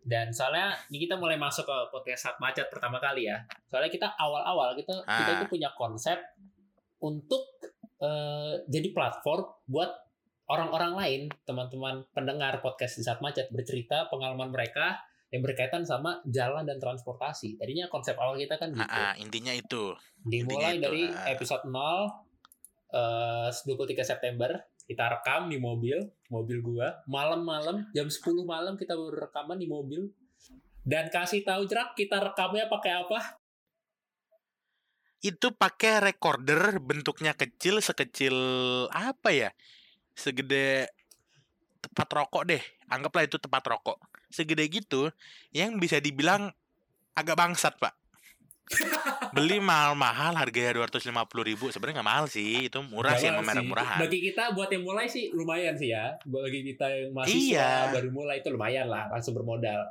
dan 0.00 0.32
soalnya 0.32 0.72
ini 0.88 1.04
kita 1.04 1.20
mulai 1.20 1.36
masuk 1.36 1.68
ke 1.68 1.76
podcast 1.92 2.24
saat 2.24 2.36
macet 2.40 2.72
pertama 2.72 2.96
kali 2.96 3.28
ya 3.28 3.44
soalnya 3.62 3.92
kita 3.92 4.08
awal-awal 4.16 4.72
kita 4.72 5.04
kita 5.04 5.04
Ah. 5.28 5.36
itu 5.36 5.46
punya 5.46 5.68
konsep 5.76 6.16
untuk 6.98 7.44
eh, 7.98 8.54
jadi 8.64 8.88
platform 8.90 9.44
buat 9.66 9.90
orang-orang 10.46 10.92
lain 10.94 11.20
teman-teman 11.44 12.08
pendengar 12.10 12.56
podcast 12.58 12.96
di 12.96 13.04
saat 13.04 13.20
macet 13.20 13.50
bercerita 13.50 14.08
pengalaman 14.08 14.48
mereka 14.48 14.96
yang 15.28 15.44
berkaitan 15.44 15.84
sama 15.84 16.24
jalan 16.24 16.64
dan 16.64 16.80
transportasi 16.80 17.60
tadinya 17.60 17.84
konsep 17.92 18.16
awal 18.16 18.40
kita 18.40 18.56
kan 18.56 18.72
gitu 18.72 18.88
Ah, 18.88 19.12
ah, 19.12 19.14
intinya 19.20 19.52
itu. 19.52 19.92
dimulai 20.24 20.40
intinya 20.40 20.70
itu, 20.72 20.82
dari 20.88 21.02
ah. 21.12 21.28
episode 21.28 21.64
0 21.68 21.76
eh 22.88 23.48
23 23.52 24.00
September 24.00 24.56
kita 24.88 25.04
rekam 25.20 25.52
di 25.52 25.60
mobil 25.60 26.00
mobil 26.32 26.64
gua 26.64 27.04
malam-malam 27.04 27.84
jam 27.92 28.08
10 28.08 28.24
malam 28.48 28.80
kita 28.80 28.96
baru 28.96 29.28
rekaman 29.28 29.60
di 29.60 29.68
mobil 29.68 30.08
dan 30.88 31.12
kasih 31.12 31.44
tahu 31.44 31.68
jerak 31.68 31.92
kita 31.92 32.16
rekamnya 32.16 32.64
pakai 32.72 33.04
apa 33.04 33.20
Itu 35.18 35.50
pakai 35.50 35.98
recorder 35.98 36.78
bentuknya 36.78 37.34
kecil 37.34 37.82
sekecil 37.82 38.32
apa 38.94 39.34
ya? 39.34 39.50
Segede 40.14 40.86
tempat 41.82 42.06
rokok 42.14 42.46
deh. 42.46 42.62
Anggaplah 42.86 43.26
itu 43.26 43.34
tempat 43.42 43.66
rokok. 43.66 43.98
Segede 44.28 44.64
gitu 44.68 45.08
yang 45.50 45.76
bisa 45.76 45.98
dibilang 45.98 46.52
agak 47.12 47.34
bangsat, 47.34 47.76
Pak. 47.76 47.94
Beli 49.32 49.64
mahal-mahal 49.64 50.36
harganya 50.36 50.76
250 50.76 51.08
ribu 51.40 51.72
Sebenarnya 51.72 52.04
nggak 52.04 52.10
mahal 52.12 52.26
sih 52.28 52.68
Itu 52.68 52.84
murah 52.84 53.16
sih 53.16 53.32
Nggak 53.32 53.40
sama 53.40 53.48
merek 53.48 53.64
sih. 53.64 53.68
murahan. 53.72 53.98
Bagi 54.04 54.20
kita 54.20 54.44
buat 54.52 54.68
yang 54.68 54.84
mulai 54.84 55.06
sih 55.08 55.32
lumayan 55.32 55.72
sih 55.72 55.88
ya. 55.88 56.20
Bagi 56.28 56.60
kita 56.68 56.84
yang 56.84 57.16
mahasiswa 57.16 57.36
Iya. 57.48 57.70
baru 57.96 58.08
mulai 58.12 58.44
itu 58.44 58.48
lumayan 58.52 58.92
lah 58.92 59.08
langsung 59.08 59.32
bermodal. 59.32 59.88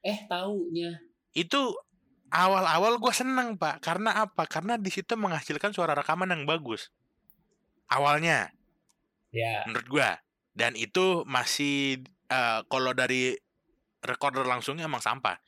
Eh 0.00 0.30
taunya. 0.30 1.02
Itu 1.34 1.74
awal-awal 2.30 3.02
gue 3.02 3.10
seneng 3.10 3.58
pak. 3.58 3.82
Karena 3.82 4.22
apa? 4.22 4.46
Karena 4.46 4.78
di 4.78 4.94
situ 4.94 5.18
menghasilkan 5.18 5.74
suara 5.74 5.98
rekaman 5.98 6.30
yang 6.30 6.46
bagus. 6.46 6.94
Awalnya. 7.90 8.54
Ya. 9.34 9.66
Menurut 9.66 9.86
gua. 9.90 10.22
Dan 10.54 10.78
itu 10.78 11.26
masih 11.26 11.98
eh, 12.30 12.60
kalau 12.70 12.94
dari 12.94 13.34
recorder 14.04 14.44
langsungnya 14.48 14.88
emang 14.88 15.04
sampah. 15.04 15.38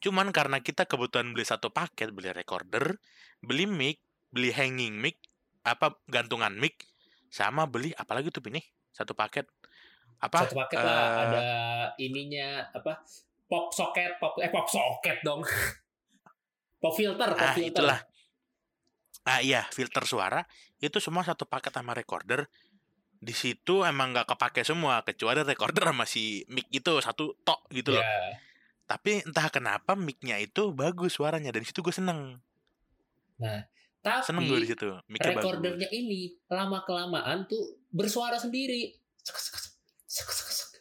Cuman 0.00 0.30
karena 0.32 0.62
kita 0.62 0.88
kebutuhan 0.88 1.32
beli 1.34 1.44
satu 1.44 1.68
paket 1.72 2.12
beli 2.14 2.32
recorder 2.32 2.96
beli 3.42 3.68
mic 3.68 4.00
beli 4.28 4.50
hanging 4.52 4.98
mic 4.98 5.18
apa 5.64 5.98
gantungan 6.08 6.54
mic 6.56 6.84
sama 7.28 7.68
beli 7.68 7.92
apalagi 7.94 8.32
tuh 8.32 8.42
ini 8.48 8.62
satu 8.92 9.12
paket. 9.12 9.46
Apa 10.18 10.48
satu 10.48 10.58
paket 10.58 10.78
lah 10.82 10.98
eh, 10.98 11.22
ada 11.22 11.40
ininya 12.02 12.66
apa 12.74 13.04
pop 13.46 13.70
socket 13.70 14.18
pop 14.18 14.36
eh 14.40 14.50
pop 14.50 14.66
socket 14.66 15.20
dong. 15.22 15.44
Pop 16.78 16.94
filter 16.94 17.34
pop 17.34 17.42
ah 17.42 17.58
filter. 17.58 17.74
itulah. 17.74 17.98
Ah 19.26 19.42
iya 19.42 19.66
filter 19.74 20.06
suara 20.06 20.46
itu 20.78 21.02
semua 21.02 21.26
satu 21.26 21.42
paket 21.42 21.74
sama 21.74 21.90
recorder 21.90 22.46
di 23.18 23.34
situ 23.34 23.82
emang 23.82 24.14
nggak 24.14 24.30
kepake 24.30 24.62
semua 24.62 25.02
kecuali 25.02 25.42
recorder 25.42 25.90
sama 25.90 26.06
si 26.06 26.46
mic 26.46 26.70
itu 26.70 27.02
satu 27.02 27.34
tok 27.42 27.66
gitu 27.74 27.94
loh 27.94 28.02
Ya. 28.02 28.38
Tapi 28.88 29.20
entah 29.20 29.52
kenapa 29.52 29.92
mic-nya 29.92 30.40
itu 30.40 30.72
bagus 30.72 31.20
suaranya 31.20 31.52
dan 31.52 31.60
di 31.60 31.68
situ 31.68 31.84
gue 31.84 31.92
seneng. 31.92 32.40
Tapi 34.00 34.24
Seneng 34.24 34.48
gue 34.48 34.64
di 34.64 34.68
situ. 34.72 34.88
Mic-nya 35.12 35.36
bagus. 35.36 35.44
recordernya 35.44 35.88
ini 35.92 36.32
lama 36.48 36.80
kelamaan 36.88 37.44
tuh 37.44 37.84
bersuara 37.92 38.40
sendiri. 38.40 38.96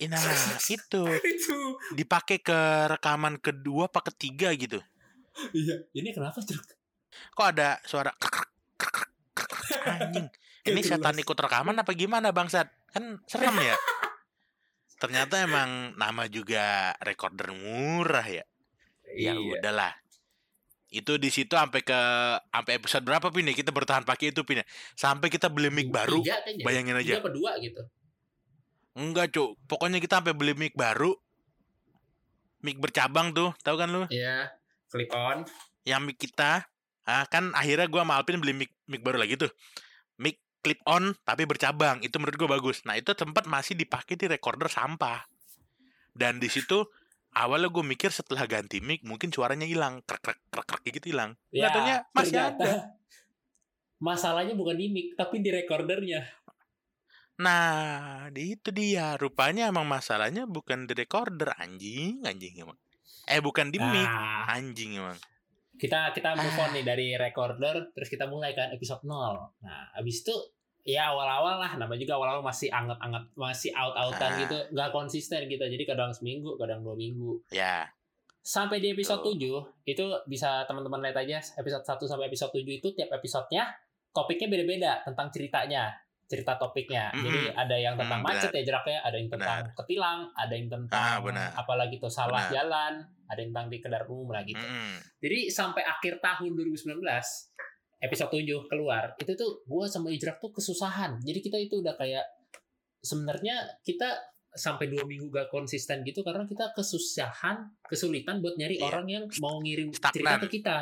Nah, 0.07 0.23
itu 0.71 1.03
itu. 1.03 1.57
dipakai 1.99 2.39
ke 2.39 2.59
rekaman 2.95 3.43
kedua 3.43 3.91
apa 3.91 3.99
ketiga 4.07 4.55
gitu. 4.55 4.79
Iya. 5.51 5.83
Ini 5.91 6.15
kenapa 6.15 6.39
Truk? 6.39 6.63
Kok 7.35 7.47
ada 7.51 7.75
suara 7.83 8.15
anjing. 9.99 10.31
Ini 10.67 10.81
setan 10.83 11.15
ikut 11.15 11.37
rekaman 11.37 11.75
apa 11.79 11.91
gimana 11.95 12.31
bangsat? 12.35 12.67
Kan 12.91 13.23
serem 13.27 13.55
ya. 13.61 13.75
Ternyata 14.97 15.45
emang 15.45 15.93
nama 15.93 16.25
juga 16.25 16.97
recorder 17.05 17.53
murah 17.53 18.25
ya. 18.25 18.45
Ya 19.13 19.33
Iya. 19.37 19.61
udahlah. 19.61 19.93
Itu 20.87 21.19
di 21.19 21.29
situ 21.29 21.53
sampai 21.53 21.83
ke 21.83 21.99
sampai 22.39 22.73
episode 22.79 23.03
berapa 23.05 23.27
pin 23.29 23.45
ya 23.45 23.53
kita 23.53 23.69
bertahan 23.75 24.07
pakai 24.07 24.31
itu 24.33 24.41
pin 24.47 24.63
ya. 24.63 24.65
Sampai 24.97 25.29
kita 25.29 25.51
beli 25.51 25.69
mic 25.69 25.93
baru. 25.93 26.23
Kayaknya. 26.23 26.63
Bayangin 26.65 26.95
aja. 26.97 27.13
Tiga 27.21 27.31
dua 27.31 27.51
gitu. 27.59 27.81
Enggak, 28.97 29.29
Cuk. 29.29 29.61
Pokoknya 29.69 30.01
kita 30.01 30.17
sampai 30.23 30.33
beli 30.33 30.57
mic 30.57 30.73
baru. 30.73 31.13
Mic 32.65 32.81
bercabang 32.81 33.29
tuh, 33.37 33.53
tahu 33.61 33.77
kan 33.77 33.93
lu? 33.93 34.09
Iya. 34.09 34.49
Clip 34.89 35.11
on. 35.13 35.45
Yang 35.85 36.01
mic 36.01 36.17
kita, 36.17 36.65
ah 37.05 37.23
kan 37.29 37.53
akhirnya 37.53 37.85
gua 37.85 38.01
sama 38.01 38.17
Alvin 38.17 38.41
beli 38.41 38.57
mic 38.57 38.73
mic 38.89 39.05
baru 39.05 39.21
lagi 39.21 39.37
tuh. 39.37 39.51
Mic 40.17 40.41
clip 40.61 40.81
on 40.85 41.15
tapi 41.23 41.45
bercabang. 41.47 42.01
Itu 42.03 42.17
menurut 42.21 42.37
gua 42.37 42.49
bagus. 42.59 42.83
Nah, 42.83 42.97
itu 42.97 43.13
tempat 43.13 43.45
masih 43.45 43.77
dipakai 43.77 44.19
di 44.19 44.25
recorder 44.27 44.67
sampah. 44.67 45.23
Dan 46.17 46.41
di 46.41 46.49
situ 46.49 46.81
awalnya 47.37 47.69
gue 47.69 47.85
mikir 47.85 48.09
setelah 48.09 48.49
ganti 48.49 48.81
mic 48.81 49.05
mungkin 49.05 49.29
suaranya 49.29 49.69
hilang, 49.69 50.01
krek 50.01 50.25
krek 50.25 50.39
krek 50.49 50.65
krek 50.65 50.83
gitu 50.97 51.13
hilang. 51.13 51.37
Ya, 51.53 51.69
Nggak 51.69 51.71
taunya 51.77 51.95
masih 52.09 52.33
ternyata 52.33 52.63
ada. 52.65 52.73
Masalahnya 53.97 54.53
bukan 54.57 54.75
di 54.77 54.87
mic 54.89 55.07
tapi 55.13 55.45
di 55.45 55.49
recordernya. 55.53 56.25
Nah, 57.37 58.33
di 58.33 58.57
itu 58.57 58.73
dia. 58.73 59.13
Rupanya 59.13 59.69
emang 59.69 59.85
masalahnya 59.85 60.49
bukan 60.49 60.89
di 60.89 60.97
recorder 60.97 61.53
anjing, 61.61 62.25
anjing 62.25 62.65
emang. 62.65 62.77
Eh 63.29 63.37
bukan 63.37 63.69
di 63.69 63.77
mic, 63.77 64.09
Nah, 64.09 64.49
anjing 64.49 64.97
emang. 64.97 65.17
Kita 65.77 66.11
kita 66.11 66.33
move 66.33 66.57
on 66.57 66.69
Ah. 66.69 66.73
nih 66.73 66.83
dari 66.83 67.07
recorder 67.13 67.89
terus 67.91 68.07
kita 68.07 68.25
mulai 68.25 68.51
kan 68.51 68.69
episode 68.69 69.01
0. 69.01 69.13
Nah, 69.59 69.93
habis 69.93 70.21
itu 70.21 70.33
ya 70.83 71.11
awal-awal 71.11 71.59
lah 71.59 71.71
namanya 71.75 71.99
juga 71.99 72.15
awal-awal 72.15 72.41
masih 72.41 72.69
anget-anget 72.69 73.23
masih 73.33 73.71
out-outan 73.71 74.31
Ah. 74.31 74.39
gitu 74.39 74.57
nggak 74.71 74.89
konsisten 74.89 75.45
kita 75.45 75.65
jadi 75.65 75.83
kadang 75.85 76.09
seminggu 76.09 76.55
kadang 76.55 76.79
dua 76.79 76.95
minggu 76.95 77.43
Ya. 77.49 77.85
sampai 78.39 78.79
di 78.79 78.89
episode 78.89 79.19
Tuh. 79.21 79.35
7 79.35 79.59
itu 79.85 80.05
bisa 80.25 80.63
teman-teman 80.63 81.03
lihat 81.03 81.19
aja 81.19 81.37
episode 81.53 81.83
1 81.83 82.07
sampai 82.07 82.25
episode 82.25 82.49
7 82.49 82.63
itu 82.73 82.87
tiap 82.91 83.11
episodenya 83.11 83.67
topiknya 84.09 84.47
beda-beda 84.47 84.91
tentang 85.03 85.27
ceritanya 85.27 85.91
cerita 86.23 86.55
topiknya 86.55 87.11
Mm-mm. 87.13 87.19
jadi 87.21 87.39
ada 87.53 87.75
yang 87.77 87.95
tentang 87.95 88.19
Mm, 88.19 88.25
macet 88.25 88.51
ya 88.53 88.63
jeraknya 88.65 88.99
ada 89.01 89.15
yang 89.15 89.29
tentang 89.29 89.59
ketilang 89.75 90.19
ada 90.33 90.53
yang 90.53 90.67
tentang 90.67 90.95
Ah, 90.97 91.19
benar. 91.19 91.51
apalagi 91.53 91.95
tuh 91.97 92.07
salah 92.09 92.47
Benar. 92.47 92.51
jalan 92.53 92.93
ada 93.27 93.39
yang 93.39 93.51
tentang 93.51 93.67
di 93.67 93.77
kendaraan 93.79 94.07
umum 94.07 94.29
lah 94.31 94.43
gitu 94.43 94.59
Mm-mm. 94.59 94.95
jadi 95.19 95.39
sampai 95.47 95.83
akhir 95.83 96.19
tahun 96.19 96.51
2019 96.55 96.99
episode 97.97 98.29
7 98.29 98.69
keluar 98.69 99.13
itu 99.17 99.31
tuh 99.33 99.61
gue 99.63 99.85
sama 99.85 100.07
Ijrak 100.09 100.37
tuh 100.37 100.51
kesusahan 100.51 101.17
jadi 101.21 101.39
kita 101.41 101.57
itu 101.57 101.81
udah 101.81 101.95
kayak 101.95 102.25
sebenarnya 103.01 103.55
kita 103.81 104.17
sampai 104.49 104.89
dua 104.89 105.05
minggu 105.05 105.29
gak 105.29 105.53
konsisten 105.53 106.01
gitu 106.01 106.25
karena 106.25 106.47
kita 106.49 106.73
kesusahan 106.73 107.61
kesulitan 107.85 108.41
buat 108.41 108.57
nyari 108.57 108.81
Iya. 108.81 108.85
orang 108.89 109.05
yang 109.05 109.23
mau 109.37 109.61
ngirim 109.61 109.93
Stagnan. 109.93 110.13
cerita 110.13 110.37
ke 110.41 110.47
kita 110.49 110.77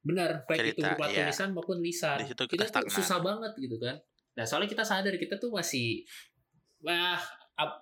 benar 0.00 0.30
baik 0.46 0.72
itu 0.72 0.80
Cerita, 0.80 0.86
berupa 0.94 1.06
iya. 1.10 1.26
tulisan 1.26 1.48
maupun 1.52 1.78
lisan 1.82 2.18
kita, 2.24 2.46
kita 2.46 2.64
tuh 2.70 2.88
susah 2.88 3.18
banget 3.20 3.52
gitu 3.58 3.76
kan 3.76 3.96
nah 4.32 4.44
soalnya 4.46 4.70
kita 4.70 4.84
sadar 4.86 5.12
kita 5.18 5.36
tuh 5.36 5.50
masih 5.50 6.06
wah 6.80 7.18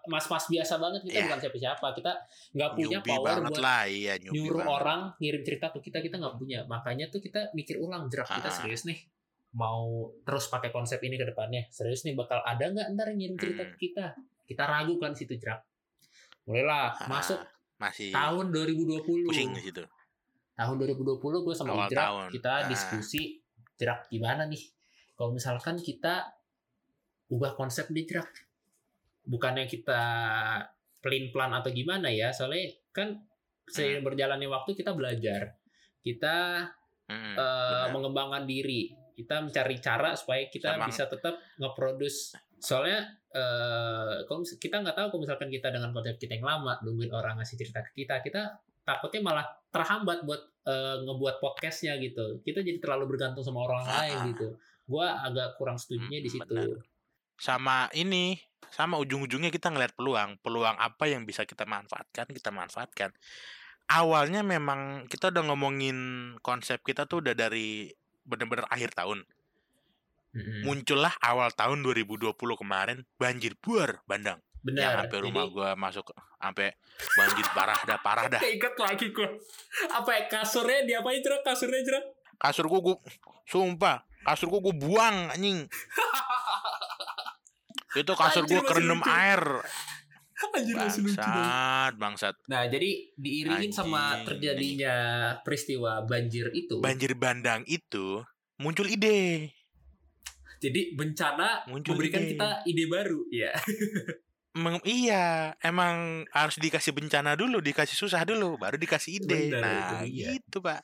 mas-mas 0.04 0.44
biasa 0.44 0.74
banget 0.76 1.00
kita 1.02 1.14
Iya. 1.14 1.24
bukan 1.24 1.38
siapa-siapa 1.40 1.86
kita 1.92 2.12
nggak 2.52 2.70
punya 2.72 2.98
Newbie 2.98 3.10
power 3.14 3.36
buat 3.40 3.58
lah, 3.58 3.82
iya 3.84 4.12
nyuruh 4.18 4.58
banget. 4.58 4.74
orang 4.74 5.00
ngirim 5.16 5.42
cerita 5.42 5.66
ke 5.68 5.78
kita 5.80 5.98
kita 6.00 6.16
nggak 6.16 6.34
punya 6.34 6.58
makanya 6.64 7.06
tuh 7.06 7.20
kita 7.20 7.40
mikir 7.52 7.76
ulang 7.76 8.06
jerak 8.06 8.26
kita 8.26 8.44
Ah. 8.44 8.54
serius 8.54 8.82
nih 8.84 8.98
mau 9.50 9.86
terus 10.20 10.46
pakai 10.46 10.68
konsep 10.68 10.98
ini 11.00 11.14
ke 11.14 11.24
depannya 11.24 11.62
serius 11.68 12.02
nih 12.02 12.12
bakal 12.12 12.40
ada 12.40 12.64
nggak 12.64 12.86
ntar 12.92 13.06
yang 13.08 13.18
ngirim 13.18 13.36
cerita 13.36 13.62
Hmm. 13.62 13.70
ke 13.70 13.76
kita 13.80 14.04
kita 14.44 14.62
ragukan 14.64 15.12
situ 15.12 15.34
jerak 15.34 15.62
mulailah 16.44 16.96
Ah, 16.96 17.06
masuk 17.06 17.38
masih 17.76 18.10
tahun 18.10 18.50
2020 18.50 19.24
pusing 19.24 19.52
di 19.52 19.62
situ. 19.62 19.84
tahun 20.52 20.74
2020 20.76 21.16
gue 21.38 21.54
sama 21.54 21.70
Awal 21.72 21.86
Ijrak 21.86 22.02
tahun. 22.02 22.28
kita 22.32 22.50
Ah. 22.52 22.66
diskusi 22.66 23.22
jerak 23.74 24.08
gimana 24.08 24.42
nih 24.44 24.64
kalau 25.14 25.30
misalkan 25.30 25.78
kita 25.78 26.34
ubah 27.28 27.54
konsep 27.54 27.86
di 27.88 28.02
jerak 28.02 28.26
bukannya 29.28 29.64
kita 29.64 30.02
plain 30.98 31.28
plan 31.28 31.52
atau 31.52 31.68
gimana 31.68 32.08
ya 32.08 32.32
soalnya 32.32 32.64
kan 32.90 33.20
seiring 33.64 34.00
berjalannya 34.00 34.48
waktu 34.48 34.72
kita 34.72 34.90
belajar 34.90 35.54
kita 36.00 36.64
eh, 37.06 37.36
benar. 37.36 37.92
mengembangkan 37.92 38.44
diri 38.44 38.88
kita 39.12 39.40
mencari 39.40 39.76
cara 39.78 40.14
supaya 40.14 40.46
kita 40.46 40.74
Sama- 40.74 40.86
bisa 40.86 41.04
tetap 41.06 41.34
nge-produce. 41.58 42.38
Soalnya 42.56 43.02
eh 43.28 44.24
kalau 44.24 44.40
kita 44.40 44.78
nggak 44.78 44.94
tahu 44.94 45.06
kalau 45.10 45.20
misalkan 45.20 45.48
kita 45.48 45.68
dengan 45.68 45.90
konsep 45.90 46.16
kita 46.16 46.34
yang 46.34 46.46
lama 46.46 46.78
nungguin 46.80 47.10
orang 47.10 47.34
ngasih 47.36 47.58
cerita 47.58 47.82
ke 47.82 47.92
kita 47.98 48.22
kita 48.22 48.56
takutnya 48.80 49.20
malah 49.20 49.46
terhambat 49.68 50.22
buat 50.22 50.38
eh, 50.64 50.96
ngebuat 51.02 51.38
podcastnya 51.38 51.98
gitu. 51.98 52.40
Kita 52.40 52.62
jadi 52.62 52.78
terlalu 52.78 53.10
bergantung 53.10 53.42
sama 53.42 53.66
orang 53.66 53.82
Ah, 53.82 53.90
lain 54.00 54.32
gitu. 54.32 54.54
Gua 54.86 55.18
agak 55.20 55.56
kurang 55.56 55.76
setujunya 55.76 56.18
di 56.18 56.30
Mm, 56.30 56.34
situ. 56.34 56.62
sama 57.36 57.86
ini 57.92 58.38
sama 58.68 59.00
ujung-ujungnya 59.00 59.48
kita 59.48 59.72
ngeliat 59.72 59.96
peluang 59.96 60.36
peluang 60.44 60.76
apa 60.76 61.08
yang 61.08 61.24
bisa 61.24 61.48
kita 61.48 61.64
manfaatkan 61.64 62.26
kita 62.28 62.50
manfaatkan. 62.52 63.10
Awalnya 63.88 64.44
memang 64.44 65.08
kita 65.08 65.32
udah 65.32 65.48
ngomongin 65.48 65.96
konsep 66.44 66.84
kita 66.84 67.08
tuh 67.08 67.24
udah 67.24 67.32
dari 67.32 67.88
bener-bener 68.24 68.68
akhir 68.68 68.94
tahun. 68.96 69.24
Mm-mm. 70.28 70.60
muncullah 70.60 71.16
awal 71.24 71.48
tahun 71.56 71.80
2020 71.80 72.36
kemarin 72.36 73.00
banjir 73.16 73.56
buar 73.64 74.04
bandang. 74.04 74.36
Yang 74.60 74.76
benar 74.76 74.90
sampai 75.00 75.18
rumah 75.24 75.44
jadi 75.48 75.54
gua 75.56 75.68
masuk 75.72 76.04
sampai 76.36 76.68
banjir 77.16 77.46
parah 77.56 77.80
dah 77.88 77.98
parah 78.04 78.26
dah. 78.28 78.40
Ingat 78.54 78.76
lagi 78.76 79.08
gua. 79.08 79.24
Apa 79.88 80.10
ya 80.12 80.22
kasurnya 80.28 80.84
diapain 80.84 81.24
jerak 81.24 81.40
kasurnya 81.40 81.80
jerak 81.80 82.04
kasur 82.38 82.70
gua 82.70 82.94
sumpah 83.50 84.06
kasur 84.22 84.46
gua 84.48 84.60
gua 84.62 84.74
buang 84.78 85.16
anjing 85.34 85.66
itu 87.90 88.12
kasur 88.12 88.42
Anjir, 88.42 88.60
kerendam 88.60 88.98
lucu. 88.98 89.08
air 89.08 89.42
Anjir, 90.50 90.74
masih 90.74 91.02
lucu 91.02 91.16
dong. 91.16 91.34
bangsat 91.34 91.92
bangsat 91.96 92.34
Nah, 92.46 92.62
jadi 92.64 92.90
diiringin 93.12 93.70
sama 93.70 94.02
Anjing. 94.14 94.26
terjadinya 94.28 94.96
peristiwa 95.40 96.02
banjir 96.02 96.46
itu. 96.52 96.78
banjir 96.78 97.12
bandang 97.14 97.64
itu 97.64 98.22
muncul 98.56 98.84
ide 98.84 99.50
Jadi 100.58 100.90
bencana 100.92 101.62
Muncul 101.64 101.94
memberikan 101.94 102.18
ide. 102.20 102.34
kita 102.34 102.48
ide 102.64 102.84
baru. 102.84 103.20
Iya. 103.28 103.54
Meng- 104.54 104.82
iya 104.82 105.26
emang 105.60 105.94
harus 106.28 106.56
dikasih 106.56 106.90
bencana 106.90 107.32
dulu 107.32 107.58
dikasih 107.58 107.94
susah 107.96 108.22
dulu 108.22 108.58
baru 108.58 108.74
dikasih 108.74 109.22
ide 109.22 109.54
Benar, 109.54 109.62
nah 109.62 110.02
itu 110.02 110.18
dia. 110.18 110.34
gitu 110.34 110.58
pak 110.58 110.82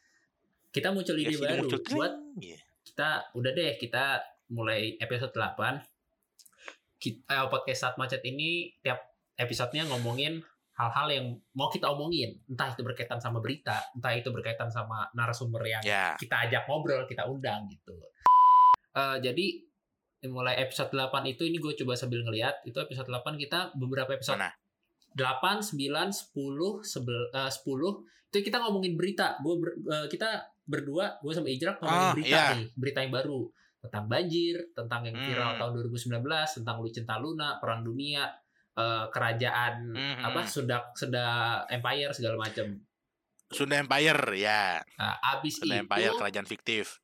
Kita 0.70 0.88
muncul 0.88 1.14
ide 1.16 1.34
baru 1.34 1.66
muncul 1.66 1.82
buat. 1.90 2.12
Iya. 2.36 2.58
kita 2.84 3.08
udah 3.34 3.50
deh 3.50 3.74
kita 3.74 4.22
mulai 4.48 4.94
episode 4.96 5.32
8 5.32 5.93
kita, 7.04 7.20
eh, 7.28 7.46
podcast 7.52 7.80
saat 7.82 7.94
macet 8.00 8.24
ini 8.24 8.72
tiap 8.80 8.96
episodenya 9.36 9.84
ngomongin 9.84 10.40
hal-hal 10.74 11.06
yang 11.06 11.26
mau 11.52 11.68
kita 11.68 11.86
omongin 11.86 12.34
entah 12.48 12.66
itu 12.66 12.80
berkaitan 12.80 13.20
sama 13.20 13.38
berita 13.38 13.78
entah 13.94 14.10
itu 14.10 14.32
berkaitan 14.32 14.72
sama 14.72 15.06
narasumber 15.12 15.60
yang 15.62 15.82
ya 15.84 16.16
kita 16.16 16.48
ajak 16.48 16.64
ngobrol, 16.64 17.04
kita 17.04 17.28
undang 17.28 17.68
gitu. 17.68 17.92
Eh, 18.94 19.16
jadi 19.20 19.46
mulai 20.24 20.56
episode 20.56 20.88
8 20.88 21.12
itu 21.28 21.44
ini 21.44 21.60
gue 21.60 21.76
coba 21.76 21.92
sambil 21.94 22.24
ngeliat 22.24 22.64
itu 22.64 22.80
episode 22.80 23.06
8 23.06 23.36
kita 23.36 23.76
beberapa 23.76 24.16
episode 24.16 24.40
Mana? 24.40 24.56
8, 25.12 25.60
9, 25.62 26.10
10, 26.10 26.80
sebel, 26.82 27.20
eh, 27.30 27.50
10 27.52 28.02
itu 28.32 28.38
kita 28.42 28.58
ngomongin 28.58 28.96
berita. 28.98 29.38
Gue 29.38 29.54
ber- 29.60 29.78
eh, 29.78 30.06
kita 30.08 30.26
berdua 30.64 31.20
gue 31.20 31.30
sama 31.30 31.46
Ijrak 31.46 31.76
ngomongin 31.78 32.08
Oh, 32.08 32.14
berita 32.16 32.34
iya. 32.34 32.44
nih, 32.56 32.66
berita 32.74 32.98
yang 33.04 33.12
baru 33.12 33.40
tentang 33.84 34.08
banjir, 34.08 34.72
tentang 34.72 35.04
yang 35.04 35.16
viral 35.20 35.54
Hmm. 35.54 35.60
tahun 35.60 35.72
2019, 35.76 36.56
tentang 36.56 36.80
Lucinta 36.80 37.20
Luna, 37.20 37.60
perang 37.60 37.84
dunia, 37.84 38.32
eh, 38.74 39.04
kerajaan 39.08 39.92
Hmm, 39.92 40.22
apa 40.24 40.40
sudah 40.42 40.90
sudah 40.92 41.30
empire 41.68 42.10
segala 42.10 42.40
macam. 42.40 42.80
Sunda 43.44 43.76
Empire 43.76 44.34
ya 44.34 44.80
Nah, 44.98 45.14
abis 45.30 45.60
Sunda 45.60 45.76
itu 45.76 45.84
Empire 45.84 46.12
kerajaan 46.16 46.48
fiktif 46.48 46.98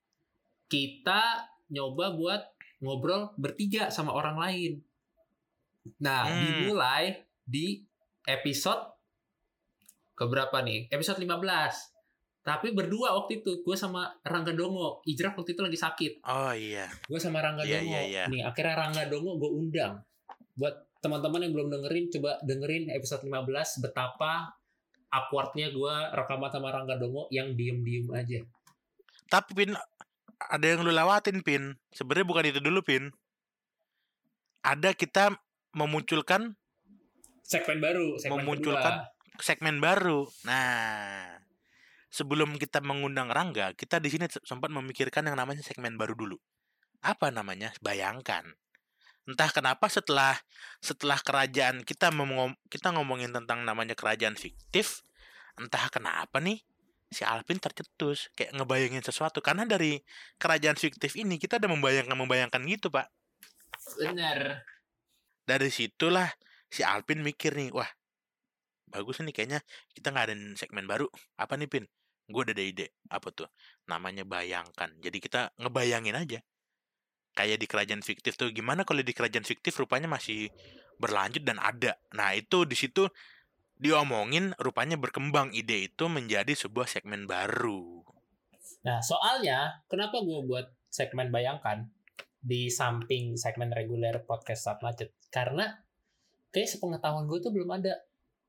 kita 0.67 1.47
nyoba 1.69 2.11
buat 2.11 2.43
ngobrol 2.81 3.35
bertiga 3.37 3.91
sama 3.91 4.11
orang 4.11 4.35
lain. 4.35 4.73
Nah, 5.99 6.27
Hmm. 6.27 6.41
dimulai 6.41 7.23
di 7.43 7.85
episode 8.25 8.79
keberapa 10.15 10.61
nih? 10.61 10.89
Episode 10.89 11.19
15. 11.19 11.93
Tapi 12.41 12.73
berdua 12.73 13.13
waktu 13.15 13.41
itu, 13.41 13.61
gue 13.61 13.77
sama 13.77 14.09
Rangga 14.23 14.51
Dongo. 14.51 15.05
Ijrak 15.05 15.35
waktu 15.35 15.53
itu 15.53 15.61
lagi 15.61 15.77
sakit. 15.77 16.13
oh 16.25 16.51
iya 16.51 16.89
Gue 17.05 17.17
sama 17.17 17.39
Rangga 17.39 17.63
Iya, 17.63 17.79
Dongo. 17.79 17.91
iya, 17.91 18.01
iya. 18.03 18.23
Nih, 18.27 18.41
akhirnya 18.41 18.75
Rangga 18.77 19.05
Dongo 19.07 19.37
gue 19.37 19.51
undang. 19.51 20.01
Buat 20.55 20.73
teman-teman 20.99 21.41
yang 21.43 21.53
belum 21.53 21.69
dengerin, 21.71 22.09
coba 22.11 22.41
dengerin 22.41 22.89
episode 22.91 23.23
15 23.23 23.45
betapa 23.81 24.57
awkwardnya 25.11 25.69
gue 25.69 25.95
rekaman 26.13 26.49
sama 26.49 26.71
Rangga 26.71 26.97
Dongo 26.97 27.29
yang 27.29 27.53
diem-diem 27.53 28.09
aja. 28.11 28.41
tapi 29.27 29.55
pin 29.55 29.71
ada 30.41 30.65
yang 30.65 30.81
lu 30.81 30.91
lewatin 30.91 31.39
pin 31.41 31.63
sebenarnya 31.89 32.25
bukan 32.25 32.45
itu 32.45 32.59
dulu 32.59 32.79
pin 32.81 33.15
ada 34.61 34.91
kita 34.91 35.35
memunculkan 35.73 36.59
Segmen 37.41 37.79
baru, 37.79 38.15
segmen 38.17 38.43
Memunculkan 38.43 38.95
kedua. 39.03 39.41
segmen 39.41 39.77
baru. 39.79 40.23
Nah, 40.45 41.35
sebelum 42.11 42.59
kita 42.59 42.83
mengundang 42.83 43.31
Rangga, 43.31 43.73
kita 43.79 44.03
di 44.03 44.11
sini 44.11 44.27
sempat 44.29 44.69
memikirkan 44.69 45.25
yang 45.31 45.39
namanya 45.39 45.63
segmen 45.63 45.95
baru 45.95 46.19
dulu. 46.19 46.37
Apa 47.01 47.31
namanya? 47.31 47.73
Bayangkan. 47.81 48.45
Entah 49.25 49.49
kenapa 49.55 49.87
setelah 49.87 50.35
setelah 50.83 51.23
kerajaan 51.23 51.87
kita 51.87 52.11
ngomong 52.11 52.59
kita 52.67 52.91
ngomongin 52.91 53.31
tentang 53.31 53.63
namanya 53.63 53.95
kerajaan 53.95 54.35
fiktif, 54.35 55.07
entah 55.55 55.87
kenapa 55.89 56.43
nih 56.43 56.59
si 57.11 57.27
Alvin 57.27 57.59
tercetus 57.59 58.31
kayak 58.39 58.55
ngebayangin 58.55 59.03
sesuatu 59.03 59.43
karena 59.43 59.67
dari 59.67 59.99
kerajaan 60.39 60.79
fiktif 60.79 61.19
ini 61.19 61.43
kita 61.43 61.59
udah 61.59 61.71
membayangkan 61.75 62.15
membayangkan 62.15 62.63
gitu 62.71 62.87
pak 62.87 63.11
Bener. 63.99 64.63
dari 65.43 65.69
situlah 65.75 66.31
si 66.71 66.87
Alpin 66.87 67.27
mikir 67.27 67.59
nih 67.59 67.75
wah 67.75 67.91
bagus 68.95 69.19
nih 69.27 69.35
kayaknya 69.35 69.61
kita 69.91 70.15
nggak 70.15 70.25
ada 70.31 70.35
segmen 70.55 70.87
baru 70.87 71.11
apa 71.35 71.59
nih 71.59 71.67
Pin 71.67 71.85
gue 72.31 72.41
udah 72.47 72.55
ada 72.55 72.65
ide 72.65 72.87
apa 73.11 73.29
tuh 73.35 73.51
namanya 73.91 74.25
bayangkan. 74.25 74.91
Jadi 75.03 75.19
kita 75.19 75.53
ngebayangin 75.59 76.17
aja. 76.17 76.41
Kayak 77.35 77.63
di 77.63 77.67
kerajaan 77.71 78.03
fiktif 78.03 78.35
tuh 78.35 78.51
gimana 78.51 78.83
kalau 78.83 79.03
di 79.03 79.15
kerajaan 79.15 79.47
fiktif 79.47 79.79
rupanya 79.79 80.11
masih 80.11 80.51
berlanjut 80.99 81.47
dan 81.47 81.59
ada. 81.63 81.99
Nah 82.15 82.35
itu 82.35 82.67
di 82.67 82.75
situ 82.75 83.07
diomongin 83.81 84.55
rupanya 84.61 84.99
berkembang 84.99 85.55
ide 85.55 85.91
itu 85.91 86.07
menjadi 86.11 86.53
sebuah 86.53 86.91
segmen 86.91 87.25
baru. 87.25 88.03
Nah, 88.81 89.01
soalnya 89.05 89.85
kenapa 89.89 90.21
gue 90.25 90.41
buat 90.45 90.73
segmen 90.89 91.29
bayangkan? 91.29 91.89
di 92.41 92.73
samping 92.73 93.37
segmen 93.37 93.69
reguler 93.69 94.25
podcast 94.25 94.67
saat 94.69 94.81
macet? 94.81 95.13
Karena 95.29 95.69
kayak 96.51 96.73
sepengetahuan 96.73 97.29
gue 97.29 97.39
tuh 97.39 97.53
belum 97.53 97.69
ada 97.79 98.01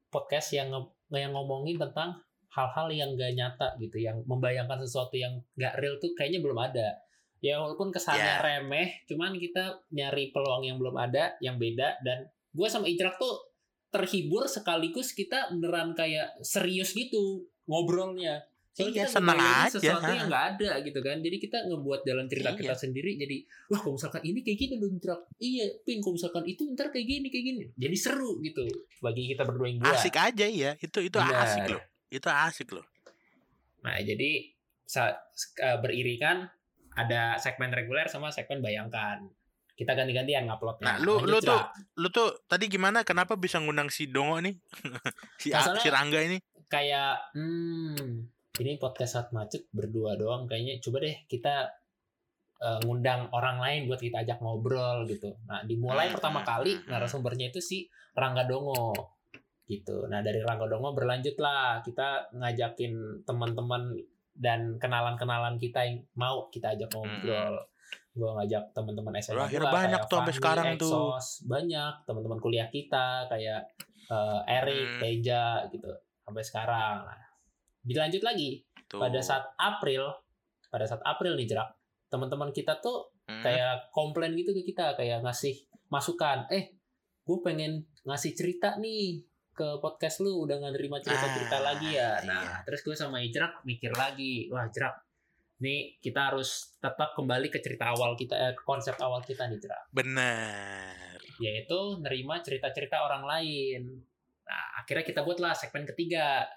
podcast 0.09 0.55
yang 0.55 0.71
yang 1.11 1.35
ngomongin 1.35 1.75
tentang 1.75 2.23
hal-hal 2.51 2.87
yang 2.89 3.15
gak 3.15 3.31
nyata 3.31 3.67
gitu 3.77 3.97
yang 3.97 4.19
membayangkan 4.23 4.79
sesuatu 4.79 5.15
yang 5.15 5.39
gak 5.55 5.79
real 5.79 5.95
tuh 5.97 6.11
kayaknya 6.11 6.39
belum 6.39 6.59
ada 6.59 6.99
ya 7.39 7.57
walaupun 7.57 7.89
kesannya 7.89 8.21
Ya. 8.21 8.37
remeh 8.39 9.01
cuman 9.05 9.33
kita 9.33 9.81
nyari 9.89 10.29
peluang 10.29 10.61
yang 10.61 10.77
belum 10.77 10.93
ada 10.93 11.33
yang 11.39 11.55
beda 11.55 12.03
dan 12.03 12.27
gue 12.51 12.67
sama 12.67 12.85
Ijrak 12.85 13.15
tuh 13.15 13.49
terhibur 13.87 14.45
sekaligus 14.45 15.11
kita 15.11 15.49
beneran 15.49 15.91
kayak 15.91 16.37
serius 16.41 16.91
gitu 16.91 17.43
ngobrolnya 17.65 18.43
Soalnya 18.71 19.03
Iya, 19.03 19.03
kita 19.03 19.19
ngebayangin 19.19 19.51
aja, 19.51 19.71
sesuatu 19.75 20.07
ha. 20.07 20.15
yang 20.15 20.27
nggak 20.31 20.45
ada 20.55 20.71
gitu 20.79 20.99
kan 21.01 21.17
jadi 21.19 21.37
kita 21.37 21.57
ngebuat 21.67 22.01
jalan 22.03 22.25
cerita 22.25 22.49
Iya. 22.49 22.59
kita 22.63 22.75
sendiri 22.77 23.11
jadi 23.19 23.37
wah 23.67 23.79
kalau 23.79 23.93
misalkan 23.99 24.23
ini 24.23 24.39
kayak 24.39 24.57
gini 24.57 24.73
dong 24.79 24.93
Ijrak 24.95 25.19
iya 25.39 25.65
pin 25.83 25.99
kalau 25.99 26.15
misalkan 26.15 26.43
itu 26.47 26.61
ntar 26.71 26.87
kayak 26.87 27.03
gini 27.03 27.27
kayak 27.27 27.45
gini 27.51 27.63
jadi 27.75 27.95
seru 27.99 28.39
gitu 28.39 28.63
bagi 29.03 29.27
kita 29.27 29.43
berdua 29.43 29.67
yang 29.67 29.79
buat 29.79 29.91
Asik 29.91 30.15
aja 30.15 30.47
ya. 30.47 30.71
Itu 30.79 31.03
itu 31.03 31.17
Benar. 31.19 31.43
asik 31.43 31.67
loh. 31.67 31.83
Itu 32.11 32.27
asik 32.27 32.75
loh. 32.75 32.83
Nah, 33.81 33.97
jadi 33.97 34.51
saat 34.83 35.15
eh, 35.57 35.79
beriringan 35.79 36.45
ada 36.93 37.39
segmen 37.39 37.71
reguler 37.71 38.05
sama 38.05 38.29
segmen 38.29 38.59
bayangkan. 38.59 39.23
Kita 39.71 39.95
ganti-gantian 39.95 40.45
nguploadnya. 40.45 40.85
Nah, 40.85 40.95
lu 41.01 41.17
Lanjut, 41.17 41.31
lu 41.31 41.37
tuh 41.41 41.61
lu 41.97 42.07
tuh 42.11 42.29
tadi 42.45 42.69
gimana? 42.69 43.01
Kenapa 43.01 43.33
bisa 43.33 43.57
ngundang 43.57 43.89
si 43.89 44.11
Dongo 44.11 44.37
nih? 44.37 44.53
si 45.41 45.49
Masalah- 45.49 45.81
si 45.81 45.89
Rangga 45.89 46.21
ini? 46.21 46.37
kayak 46.71 47.35
hmm, 47.35 48.31
ini 48.55 48.79
podcast 48.79 49.19
saat 49.19 49.27
macet 49.35 49.67
berdua 49.75 50.15
doang 50.15 50.47
kayaknya 50.47 50.79
coba 50.79 51.03
deh 51.03 51.27
kita 51.27 51.67
eh, 52.61 52.79
ngundang 52.87 53.27
orang 53.35 53.59
lain 53.59 53.81
buat 53.91 53.99
kita 53.99 54.23
ajak 54.23 54.39
ngobrol 54.39 55.03
gitu. 55.03 55.35
Nah, 55.49 55.67
dimulai 55.67 56.07
Hmm, 56.07 56.15
pertama 56.15 56.39
hmm, 56.39 56.47
kali 56.47 56.73
hmm. 56.79 56.87
narasumbernya 56.87 57.51
itu 57.51 57.59
si 57.59 57.77
Rangga 58.13 58.47
Dongo 58.47 58.93
gitu. 59.71 60.03
Nah, 60.05 60.19
dari 60.19 60.43
Rangga 60.43 60.67
Dongo 60.67 60.91
berlanjut 60.91 61.39
lah 61.39 61.79
kita 61.79 62.27
ngajakin 62.35 63.23
teman-teman 63.23 63.95
dan 64.35 64.75
kenalan-kenalan 64.75 65.55
kita 65.55 65.87
yang 65.87 66.03
mau 66.13 66.51
kita 66.51 66.75
ajak 66.75 66.91
ngobrol. 66.91 67.55
Gue 68.11 68.27
ngajak 68.27 68.75
teman-teman 68.75 69.15
SMA 69.17 69.47
Hmm. 69.47 69.55
Gua, 69.55 69.71
banyak 69.71 70.01
tuh 70.05 70.17
sampai 70.19 70.35
sekarang 70.35 70.65
tuh. 70.75 70.91
Exos, 71.15 71.47
banyak 71.47 71.93
teman-teman 72.03 72.39
kuliah 72.39 72.67
kita 72.67 73.25
kayak 73.25 73.63
eh, 74.11 74.39
Erik, 74.51 74.87
Hmm. 74.91 74.99
Teja 74.99 75.43
gitu 75.71 75.87
sampai 76.21 76.43
sekarang. 76.43 77.07
Nah, 77.07 77.21
dilanjut 77.81 78.19
lagi 78.21 78.59
Tuh. 78.85 78.99
pada 78.99 79.23
saat 79.23 79.47
April, 79.55 80.03
pada 80.67 80.83
saat 80.83 80.99
April 81.01 81.39
nih 81.39 81.47
jerak, 81.47 81.71
teman-teman 82.07 82.51
kita 82.51 82.75
tuh 82.77 83.07
Hmm. 83.23 83.39
kayak 83.39 83.87
komplain 83.89 84.35
gitu 84.35 84.51
ke 84.51 84.67
kita 84.67 84.91
kayak 84.93 85.23
ngasih 85.23 85.55
masukan 85.87 86.43
eh 86.49 86.75
gue 87.21 87.37
pengen 87.39 87.79
ngasih 88.03 88.33
cerita 88.33 88.75
nih 88.75 89.23
ke 89.61 89.77
podcast 89.77 90.25
lu 90.25 90.41
udah 90.41 90.57
nggak 90.57 90.73
nerima 90.73 90.97
cerita-cerita 90.97 91.61
Ah, 91.61 91.63
lagi 91.69 91.89
ya 91.93 92.17
nah 92.25 92.41
iya. 92.41 92.65
terus 92.65 92.81
gue 92.81 92.97
sama 92.97 93.21
Ijrak 93.21 93.61
mikir 93.61 93.93
lagi 93.93 94.49
wah 94.49 94.65
Ijrak 94.65 95.05
nih 95.61 96.01
kita 96.01 96.33
harus 96.33 96.73
tetap 96.81 97.13
kembali 97.13 97.53
ke 97.53 97.61
cerita 97.61 97.93
awal 97.93 98.17
kita 98.17 98.33
eh, 98.33 98.53
ke 98.57 98.63
konsep 98.65 98.97
awal 98.97 99.21
kita 99.21 99.45
nih 99.45 99.61
Ijrak 99.61 99.93
bener. 99.93 101.21
yaitu 101.37 101.79
nerima 102.01 102.41
cerita-cerita 102.41 103.05
orang 103.05 103.21
lain 103.21 103.81
nah 104.41 104.81
akhirnya 104.81 105.05
kita 105.05 105.21
buatlah 105.21 105.53
segmen 105.53 105.85
ketiga 105.85 106.49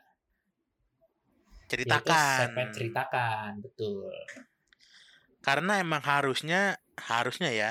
yaitu 1.68 1.84
Ceritakan. 1.84 2.36
segmen 2.40 2.68
ceritakan 2.72 3.50
betul 3.60 4.08
Karena 5.40 5.76
emang 5.76 6.00
harusnya 6.00 6.80
harusnya 6.96 7.52
ya 7.52 7.70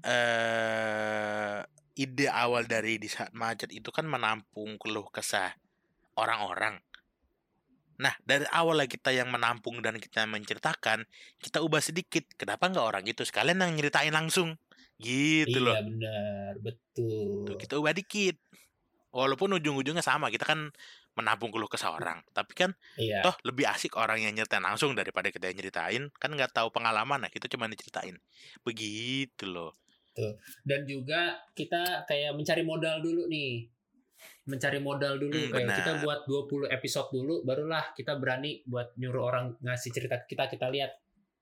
eh 0.00 1.60
ide 1.94 2.26
awal 2.26 2.66
dari 2.66 2.98
di 2.98 3.06
saat 3.06 3.30
macet 3.34 3.70
itu 3.70 3.90
kan 3.94 4.06
menampung 4.06 4.78
keluh 4.78 5.06
kesah 5.10 5.54
orang-orang. 6.18 6.82
Nah, 7.94 8.10
dari 8.26 8.42
awal 8.50 8.82
lah 8.82 8.88
kita 8.90 9.14
yang 9.14 9.30
menampung 9.30 9.78
dan 9.78 10.02
kita 10.02 10.26
menceritakan, 10.26 11.06
kita 11.38 11.62
ubah 11.62 11.78
sedikit. 11.78 12.26
Kenapa 12.34 12.66
nggak 12.66 12.82
orang 12.82 13.04
itu 13.06 13.22
sekalian 13.22 13.62
yang 13.62 13.78
nyeritain 13.78 14.10
langsung? 14.10 14.58
Gitu 14.98 15.62
loh. 15.62 15.74
iya 15.74 15.82
benar 15.82 16.52
betul 16.62 17.46
Tuh, 17.46 17.56
kita 17.58 17.78
ubah 17.78 17.94
dikit. 17.94 18.38
Walaupun 19.14 19.54
ujung-ujungnya 19.62 20.02
sama, 20.02 20.26
kita 20.26 20.42
kan 20.42 20.74
menampung 21.14 21.54
keluh 21.54 21.70
kesah 21.70 21.94
orang. 21.94 22.18
Tapi 22.34 22.52
kan 22.58 22.70
iya 22.98 23.22
toh 23.22 23.34
lebih 23.46 23.70
asik 23.70 23.94
orang 23.94 24.18
yang 24.18 24.34
nyeritain 24.34 24.66
langsung 24.66 24.98
daripada 24.98 25.30
kita 25.30 25.54
yang 25.54 25.62
nyeritain. 25.62 26.10
Kan 26.18 26.34
nggak 26.34 26.50
tahu 26.50 26.74
pengalaman, 26.74 27.22
nah 27.22 27.30
kita 27.30 27.46
cuma 27.46 27.70
diceritain. 27.70 28.18
Begitu 28.66 29.46
loh. 29.46 29.78
Dan 30.62 30.80
juga 30.82 31.20
kita 31.52 32.04
kayak 32.04 32.32
mencari 32.32 32.62
modal 32.62 32.98
dulu 32.98 33.26
nih 33.26 33.66
mencari 34.44 34.78
modal 34.78 35.16
dulu 35.16 35.34
Hmm, 35.34 35.52
kayak 35.52 35.74
kita 35.74 35.92
buat 36.00 36.24
20 36.24 36.70
episode 36.70 37.08
dulu 37.10 37.42
barulah 37.42 37.92
kita 37.92 38.14
berani 38.14 38.62
buat 38.64 38.94
nyuruh 38.94 39.22
orang 39.24 39.44
ngasih 39.60 39.90
cerita 39.90 40.20
ke 40.20 40.30
kita 40.30 40.48
kita 40.48 40.68
lihat 40.68 40.92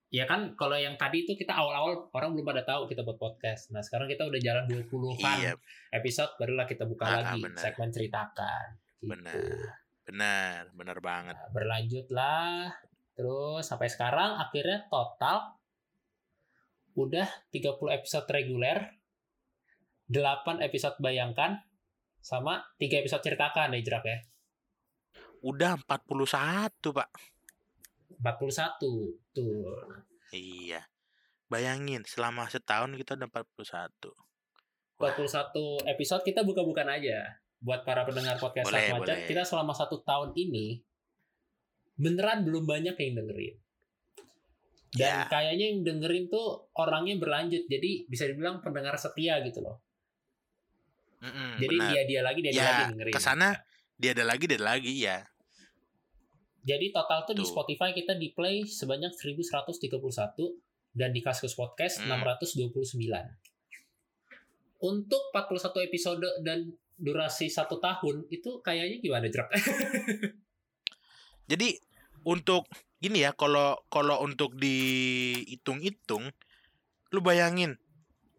ya 0.09 0.25
kan 0.25 0.53
kalau 0.55 0.75
yang 0.75 0.95
tadi 0.95 1.23
itu 1.23 1.35
kita 1.35 1.53
awal-awal 1.53 2.11
orang 2.11 2.33
belum 2.33 2.45
pada 2.45 2.63
tahu 2.63 2.85
kita 2.85 3.01
buat 3.01 3.17
podcast 3.17 3.71
nah 3.71 3.81
sekarang 3.81 4.07
kita 4.07 4.25
udah 4.25 4.39
jalan 4.39 4.65
20-an 4.67 5.39
Iya, 5.41 5.53
episode 5.91 6.33
barulah 6.37 6.65
kita 6.65 6.85
buka 6.85 7.05
Ah, 7.05 7.13
lagi 7.23 7.41
benar. 7.41 7.59
segmen 7.59 7.89
ceritakan 7.89 8.67
gitu. 8.99 9.09
benar. 9.09 9.43
Benar, 10.03 10.61
benar 10.75 10.99
banget. 10.99 11.37
Nah, 11.37 11.51
berlanjut 11.51 12.07
lah 12.11 12.67
terus 13.13 13.63
sampai 13.63 13.87
sekarang 13.87 14.35
akhirnya 14.37 14.89
total 14.89 15.55
udah 16.95 17.29
30 17.51 17.73
episode 17.91 18.27
reguler 18.29 18.79
8 20.09 20.61
episode 20.61 20.97
bayangkan 20.99 21.65
sama 22.21 22.63
3 22.77 23.01
episode 23.03 23.23
ceritakan 23.23 23.73
ya 23.73 23.81
Jerak 23.81 24.05
ya 24.05 24.19
Udah 25.43 25.75
41, 25.75 26.71
Pak. 26.95 27.11
41 28.23 28.79
tuh 29.35 29.75
Iya. 30.31 30.87
Bayangin, 31.51 32.07
selama 32.07 32.47
setahun 32.47 32.95
kita 32.95 33.19
udah 33.19 33.27
41. 33.27 34.15
41 35.03 35.91
episode 35.91 36.23
kita 36.23 36.47
buka-bukan 36.47 36.87
aja 36.87 37.27
buat 37.59 37.83
para 37.83 38.07
pendengar 38.07 38.39
podcast 38.39 38.71
Boleh, 38.71 38.95
Macet 38.95 39.03
boleh. 39.03 39.27
kita 39.27 39.43
selama 39.43 39.75
satu 39.75 39.99
tahun 40.07 40.31
ini 40.35 40.79
beneran 41.99 42.47
belum 42.47 42.63
banyak 42.63 42.95
yang 42.95 43.13
dengerin 43.19 43.55
dan 44.93 45.15
Ya. 45.15 45.27
kayaknya 45.27 45.65
yang 45.69 45.83
dengerin 45.83 46.29
tuh 46.29 46.69
orangnya 46.75 47.17
berlanjut 47.17 47.65
jadi 47.65 48.05
bisa 48.07 48.27
dibilang 48.27 48.61
pendengar 48.61 48.95
setia 48.95 49.41
gitu 49.41 49.61
loh 49.61 49.81
Mm-mm, 51.19 51.57
jadi 51.57 51.75
benar. 51.77 51.89
dia 51.89 52.01
dia 52.05 52.21
lagi 52.21 52.39
dia, 52.41 52.51
dia 52.51 52.59
Ya, 52.59 52.67
lagi 52.67 52.83
dengerin 52.93 53.11
ke 53.11 53.19
sana 53.19 53.49
dia 53.95 54.11
ada 54.13 54.23
lagi, 54.23 54.45
dia 54.45 54.57
ada 54.57 54.65
lagi 54.69 54.93
ya. 54.99 55.27
jadi 56.61 56.91
total 56.91 57.25
tuh 57.25 57.33
di 57.33 57.41
Tuh. 57.41 57.49
Spotify 57.49 57.91
kita 57.91 58.15
di 58.15 58.31
play 58.31 58.63
sebanyak 58.63 59.11
1131 59.13 59.91
dan 60.93 61.09
di 61.09 61.19
Kaskus 61.19 61.53
Podcast 61.53 62.01
Hmm. 62.01 62.21
629 62.21 63.33
untuk 64.79 65.21
41 65.31 65.81
episode 65.81 66.25
dan 66.41 66.73
durasi 66.93 67.47
satu 67.47 67.79
tahun 67.79 68.27
itu 68.29 68.61
kayaknya 68.61 68.99
gimana 68.99 69.27
Jrak? 69.27 69.49
Jadi 71.49 71.69
untuk 72.23 72.67
gini 73.03 73.27
ya, 73.27 73.35
kalau 73.35 73.79
kalau 73.91 74.23
untuk 74.23 74.55
dihitung-hitung, 74.59 76.31
lu 77.13 77.21
bayangin 77.21 77.77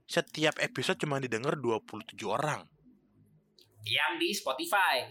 setiap 0.09 0.59
episode 0.59 0.99
cuma 0.99 1.21
didengar 1.21 1.55
27 1.57 2.13
orang 2.27 2.67
yang 3.83 4.19
di 4.19 4.31
Spotify 4.31 5.09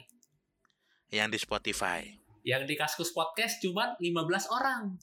yang 1.13 1.29
di 1.29 1.39
Spotify. 1.41 2.01
yang 2.43 2.67
di 2.67 2.75
Kaskus 2.75 3.15
Podcast 3.15 3.63
cuma 3.63 3.95
15 4.03 4.51
orang 4.51 4.99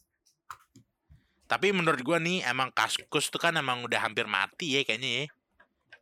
Tapi 1.49 1.73
menurut 1.73 2.03
gua 2.05 2.21
nih 2.21 2.45
emang 2.45 2.69
Kaskus 2.69 3.31
tuh 3.33 3.41
kan 3.41 3.55
emang 3.57 3.81
udah 3.81 4.05
hampir 4.05 4.29
mati 4.29 4.77
ya 4.77 4.85
kayaknya 4.85 5.09
ya. 5.09 5.25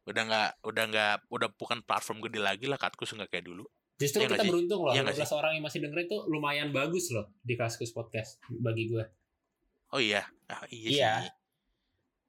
Udah 0.04 0.22
nggak 0.28 0.52
udah 0.60 0.84
nggak 0.92 1.16
udah 1.32 1.50
bukan 1.56 1.80
platform 1.88 2.20
gede 2.28 2.44
lagi 2.44 2.68
lah 2.68 2.76
Kaskus 2.76 3.16
nggak 3.16 3.32
kayak 3.32 3.48
dulu. 3.48 3.64
Justru 3.98 4.20
nggak 4.20 4.30
kita 4.32 4.44
sih? 4.44 4.50
beruntung 4.50 4.82
loh 4.82 4.94
nggak 4.94 5.16
15 5.18 5.34
orang 5.34 5.52
yang 5.54 5.64
masih 5.64 5.80
dengerin 5.80 6.08
tuh 6.08 6.22
lumayan 6.26 6.70
bagus 6.70 7.10
loh 7.10 7.34
di 7.40 7.54
Kaskus 7.54 7.92
Podcast 7.92 8.38
bagi 8.52 8.88
gue 8.88 9.06
Oh 9.88 9.98
iya. 9.98 10.20
Ah, 10.46 10.68
iya, 10.68 10.88
Iya. 10.90 11.12
sih. 11.18 11.32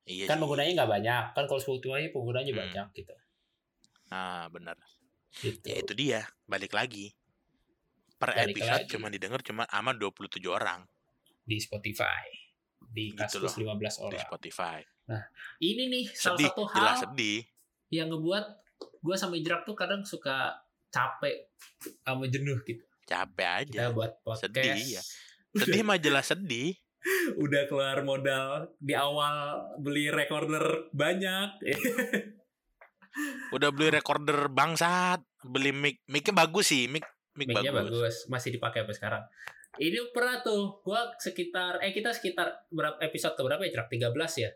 Iya 0.08 0.24
kan 0.24 0.36
sih. 0.36 0.40
penggunanya 0.40 0.72
nggak 0.74 0.90
banyak 0.92 1.24
kan 1.32 1.44
kalau 1.44 1.58
Spotify 1.58 2.06
penggunanya 2.08 2.50
Hmm. 2.50 2.60
banyak 2.62 2.86
gitu 2.94 3.12
Ah, 4.08 4.46
benar. 4.48 4.78
gitu 5.34 5.60
Ya 5.62 5.76
itu 5.76 5.92
dia, 5.92 6.20
balik 6.44 6.72
lagi. 6.72 7.12
Per 8.16 8.30
Balik 8.32 8.56
episode 8.56 8.82
lagi. 8.82 8.90
cuma 8.90 9.06
didengar 9.08 9.40
cuma 9.40 9.62
sama 9.64 9.92
27 9.92 10.48
orang 10.48 10.86
di 11.40 11.58
Spotify 11.58 12.26
di 12.80 13.10
Gitu 13.10 13.20
Kaskus 13.36 13.58
loh, 13.58 13.74
15 13.74 13.94
di 13.94 14.02
orang 14.06 14.22
Spotify. 14.22 14.78
ini 15.58 15.82
nih 15.88 16.04
salah 16.08 16.34
Sedih, 16.34 16.48
satu 16.48 16.62
jelas 16.68 16.94
hal 16.94 17.02
sedih. 17.06 17.40
yang 17.88 18.08
ngebuat 18.08 18.44
gue 18.98 19.16
sama 19.16 19.34
Ijrak 19.34 19.62
tuh 19.64 19.74
kadang 19.74 20.02
suka 20.02 20.56
capek 20.98 21.36
sama 22.02 22.26
jenuh 22.26 22.58
gitu 22.66 22.82
Capek 23.08 23.48
aja. 23.64 23.88
kita 23.88 23.96
buat 23.96 24.20
podcast 24.20 24.52
Sedih, 24.52 24.98
ya. 24.98 25.02
Sedih 25.64 25.82
mah 25.86 25.96
jelas 25.96 26.28
sedih. 26.28 26.76
udah 27.40 27.64
keluar 27.70 28.04
modal 28.04 28.74
di 28.76 28.92
awal 28.92 29.64
beli 29.80 30.10
recorder 30.10 30.90
banyak. 30.92 31.56
Udah 33.54 33.74
beli 33.74 33.90
recorder 33.90 34.46
bangsat, 34.52 35.24
beli 35.42 35.72
mic, 35.74 36.04
micnya 36.06 36.36
bagus 36.36 36.70
sih, 36.70 36.86
mic 36.86 37.02
mic 37.34 37.50
bagus. 37.50 37.72
bagus, 37.72 38.16
masih 38.30 38.54
dipakai 38.54 38.84
sampai 38.84 38.94
sekarang. 38.94 39.22
Ini 39.78 40.10
pernah 40.14 40.38
tuh, 40.42 40.82
gua 40.86 41.10
sekitar 41.18 41.82
eh 41.82 41.90
kita 41.90 42.14
sekitar 42.14 42.66
berapa 42.70 42.98
episode 43.02 43.34
ke 43.34 43.42
berapa 43.42 43.62
ya, 43.66 43.70
Jerak? 43.74 43.88
13 43.90 44.42
ya. 44.44 44.50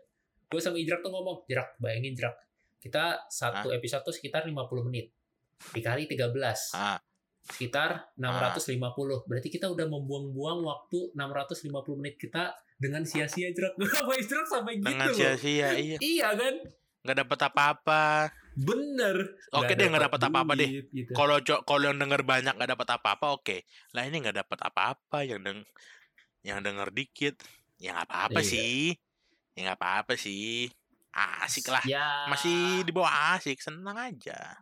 Gue 0.47 0.61
sama 0.61 0.77
Ijrak 0.77 1.01
tuh 1.01 1.09
ngomong, 1.09 1.49
Jerak, 1.49 1.75
bayangin 1.81 2.13
Jerak. 2.13 2.37
Kita 2.77 3.25
satu 3.31 3.73
episode 3.73 4.03
tuh 4.05 4.13
sekitar 4.13 4.45
50 4.45 4.53
menit. 4.85 5.09
Dikali 5.71 6.03
13. 6.05 6.75
Ah, 6.75 6.99
Sekitar 7.43 8.11
650. 8.15 9.23
Berarti 9.27 9.47
kita 9.47 9.67
udah 9.71 9.87
membuang-buang 9.87 10.63
waktu 10.63 11.11
650 11.15 11.99
menit 11.99 12.15
kita 12.19 12.55
dengan 12.75 13.03
sia-sia 13.07 13.51
Jerak. 13.51 13.79
Gue 13.79 13.87
sama 13.95 14.13
Ijrak 14.15 14.45
sampai 14.47 14.73
gitu 14.79 14.87
dengan 14.91 15.09
sia-sia 15.15 15.75
iya, 15.79 15.97
Iya 15.99 16.29
kan? 16.35 16.55
nggak 17.03 17.17
dapat 17.27 17.39
apa-apa. 17.51 18.03
Bener. 18.55 19.35
Oke 19.51 19.75
deh, 19.75 19.91
nggak 19.91 20.07
dapat 20.07 20.21
apa-apa 20.23 20.53
deh. 20.55 20.87
Gitu. 20.87 21.11
Kalau 21.11 21.35
kalau 21.67 21.83
yang 21.91 21.99
denger 21.99 22.23
banyak 22.23 22.55
nggak 22.55 22.71
dapat 22.79 22.87
apa-apa, 22.95 23.25
oke. 23.35 23.57
Lah 23.91 24.07
ini 24.07 24.23
nggak 24.23 24.39
dapat 24.47 24.59
apa-apa, 24.71 25.27
yang 25.27 25.43
deng 25.43 25.67
yang 26.47 26.63
denger 26.63 26.95
dikit, 26.95 27.35
ya 27.75 27.91
nggak 27.99 28.07
apa-apa 28.07 28.39
Iya. 28.39 28.51
sih. 28.55 28.79
Ya 29.51 29.59
nggak 29.67 29.79
apa-apa 29.83 30.13
sih. 30.15 30.71
Asik 31.11 31.67
lah. 31.69 31.83
Ya. 31.83 32.25
Masih 32.31 32.87
di 32.87 32.91
bawah 32.95 33.35
asik, 33.35 33.59
senang 33.59 33.99
aja. 33.99 34.55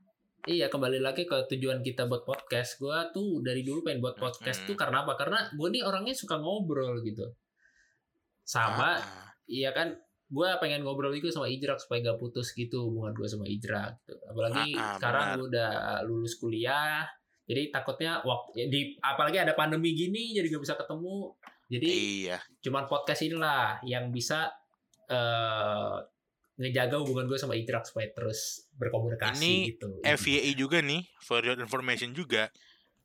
Iya 0.49 0.73
kembali 0.73 0.97
lagi 0.97 1.29
ke 1.29 1.45
tujuan 1.53 1.85
kita 1.85 2.09
buat 2.09 2.25
podcast. 2.25 2.81
Gua 2.81 3.13
tuh 3.13 3.45
dari 3.45 3.61
dulu 3.61 3.85
pengen 3.85 4.01
buat 4.01 4.17
podcast 4.17 4.65
Mm-mm. 4.65 4.69
tuh 4.73 4.75
karena 4.77 5.05
apa? 5.05 5.13
Karena 5.13 5.45
gue 5.53 5.67
nih 5.69 5.85
orangnya 5.85 6.17
suka 6.17 6.41
ngobrol 6.41 6.97
gitu. 7.05 7.29
Sama, 8.41 8.97
Ah, 8.97 9.29
iya 9.45 9.69
kan. 9.69 9.93
Gue 10.31 10.49
pengen 10.57 10.81
ngobrol 10.81 11.13
juga 11.13 11.29
sama 11.29 11.45
Ijrak 11.45 11.77
supaya 11.77 12.09
gak 12.09 12.17
putus 12.17 12.57
gitu 12.57 12.89
hubungan 12.89 13.13
gue 13.13 13.27
sama 13.29 13.45
Ijrak. 13.45 14.01
Gitu. 14.01 14.15
Apalagi 14.33 14.73
Ah, 14.73 14.81
ah, 14.81 14.93
sekarang 14.97 15.25
gue 15.37 15.45
udah 15.53 15.71
lulus 16.09 16.33
kuliah. 16.41 17.05
Jadi 17.45 17.69
takutnya 17.69 18.25
waktu 18.25 18.65
di 18.71 18.97
apalagi 18.97 19.45
ada 19.45 19.53
pandemi 19.53 19.93
gini 19.93 20.33
jadi 20.33 20.49
gak 20.57 20.63
bisa 20.65 20.73
ketemu. 20.73 21.37
Jadi 21.69 21.89
iya. 22.25 22.41
cuman 22.65 22.89
podcast 22.89 23.21
inilah 23.21 23.77
yang 23.85 24.09
bisa 24.09 24.49
eh 25.05 25.97
ngejaga 26.59 26.99
hubungan 26.99 27.25
gue 27.29 27.39
sama 27.39 27.55
Ijrak 27.55 27.87
supaya 27.87 28.11
terus 28.11 28.67
berkomunikasi 28.75 29.39
Ini 29.39 29.53
gitu. 29.75 29.89
FYI 30.03 30.51
juga 30.57 30.83
nih, 30.83 31.07
for 31.23 31.41
your 31.41 31.57
information 31.59 32.11
juga. 32.11 32.51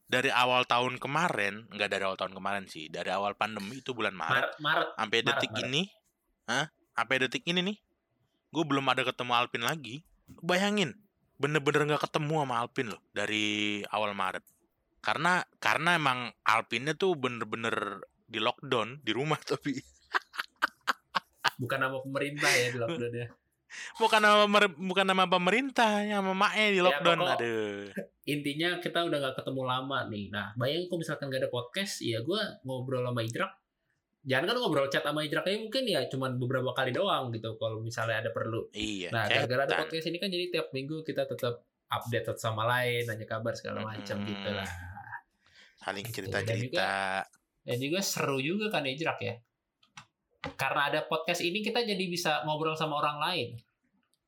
Dari 0.06 0.30
awal 0.30 0.70
tahun 0.70 1.02
kemarin, 1.02 1.66
nggak 1.66 1.90
dari 1.90 2.06
awal 2.06 2.14
tahun 2.14 2.38
kemarin 2.38 2.70
sih, 2.70 2.86
dari 2.86 3.10
awal 3.10 3.34
pandemi 3.34 3.82
itu 3.82 3.90
bulan 3.90 4.14
Maret, 4.14 4.54
Maret, 4.54 4.62
Maret 4.62 4.88
sampai 4.94 5.18
Maret, 5.18 5.26
detik 5.34 5.50
Maret. 5.50 5.66
ini, 5.66 5.82
Hah? 6.46 6.66
Sampai 6.94 7.16
detik 7.18 7.44
ini 7.50 7.60
nih, 7.66 7.76
gue 8.54 8.64
belum 8.70 8.86
ada 8.86 9.02
ketemu 9.02 9.32
Alpin 9.34 9.66
lagi. 9.66 10.06
Bayangin, 10.46 10.94
bener-bener 11.42 11.90
nggak 11.90 12.06
ketemu 12.06 12.46
sama 12.46 12.54
Alpin 12.62 12.94
loh 12.94 13.02
dari 13.10 13.82
awal 13.90 14.14
Maret. 14.14 14.46
Karena 15.02 15.42
karena 15.58 15.98
emang 15.98 16.30
Alpinnya 16.46 16.94
tuh 16.94 17.18
bener-bener 17.18 18.06
di 18.26 18.38
lockdown 18.42 19.02
di 19.02 19.10
rumah 19.14 19.38
tapi 19.50 19.74
bukan 21.56 21.78
nama 21.78 21.96
pemerintah 21.98 22.50
ya 22.50 22.66
di 22.68 22.78
lockdown 22.78 23.14
ya. 23.14 23.28
bukan 24.00 24.20
nama 24.20 24.44
bukan 24.70 25.04
nama 25.04 25.24
pemerintah 25.26 25.90
ya 26.00 26.20
sama 26.20 26.32
Mae 26.32 26.70
di 26.70 26.78
Ya, 26.78 26.84
lockdown 26.86 27.18
pokok- 27.18 27.34
aduh 27.34 27.90
Intinya 28.26 28.78
kita 28.78 29.02
udah 29.02 29.18
nggak 29.20 29.36
ketemu 29.36 29.62
lama 29.62 29.98
nih. 30.06 30.24
Nah, 30.28 30.50
bayangin 30.54 30.86
kalau 30.86 30.98
misalkan 30.98 31.26
gak 31.28 31.40
ada 31.40 31.48
podcast, 31.48 32.00
ya 32.00 32.18
gue 32.20 32.40
ngobrol 32.62 33.02
sama 33.02 33.22
Ijrak. 33.22 33.52
Jangan 34.22 34.44
kan 34.44 34.56
ngobrol 34.56 34.86
chat 34.86 35.00
sama 35.00 35.22
Ijrak 35.22 35.44
aja 35.44 35.56
mungkin 35.56 35.84
ya 35.84 36.00
cuman 36.04 36.34
beberapa 36.36 36.70
kali 36.72 36.90
doang 36.90 37.30
gitu 37.30 37.54
kalau 37.54 37.78
misalnya 37.78 38.18
ada 38.20 38.30
perlu. 38.30 38.66
iya 38.72 39.10
Nah, 39.10 39.26
gara-gara 39.26 39.62
ada 39.64 39.76
podcast 39.80 40.06
ini 40.06 40.18
kan 40.18 40.26
jadi 40.26 40.50
tiap 40.50 40.70
minggu 40.70 41.02
kita 41.02 41.22
tetap 41.24 41.62
update 41.86 42.26
satu 42.26 42.40
sama 42.40 42.66
lain, 42.66 43.02
nanya 43.04 43.22
kabar 43.24 43.54
segala 43.54 43.82
macam 43.84 44.16
Mm-mm. 44.16 44.26
gitu 44.28 44.50
lah. 44.50 44.66
saling 45.76 46.02
Gitu. 46.02 46.14
cerita 46.26 46.36
Dan 46.40 46.58
juga- 46.58 46.58
cerita 46.58 46.90
Dan 47.62 47.78
juga 47.80 47.98
seru 48.00 48.38
juga 48.38 48.66
kan 48.68 48.82
Ijrak 48.82 49.18
ya. 49.20 49.34
Karena 50.56 50.92
ada 50.92 51.00
podcast 51.04 51.40
ini 51.42 51.64
kita 51.64 51.82
jadi 51.82 52.04
bisa 52.06 52.44
ngobrol 52.44 52.76
sama 52.76 53.00
orang 53.00 53.18
lain. 53.20 53.48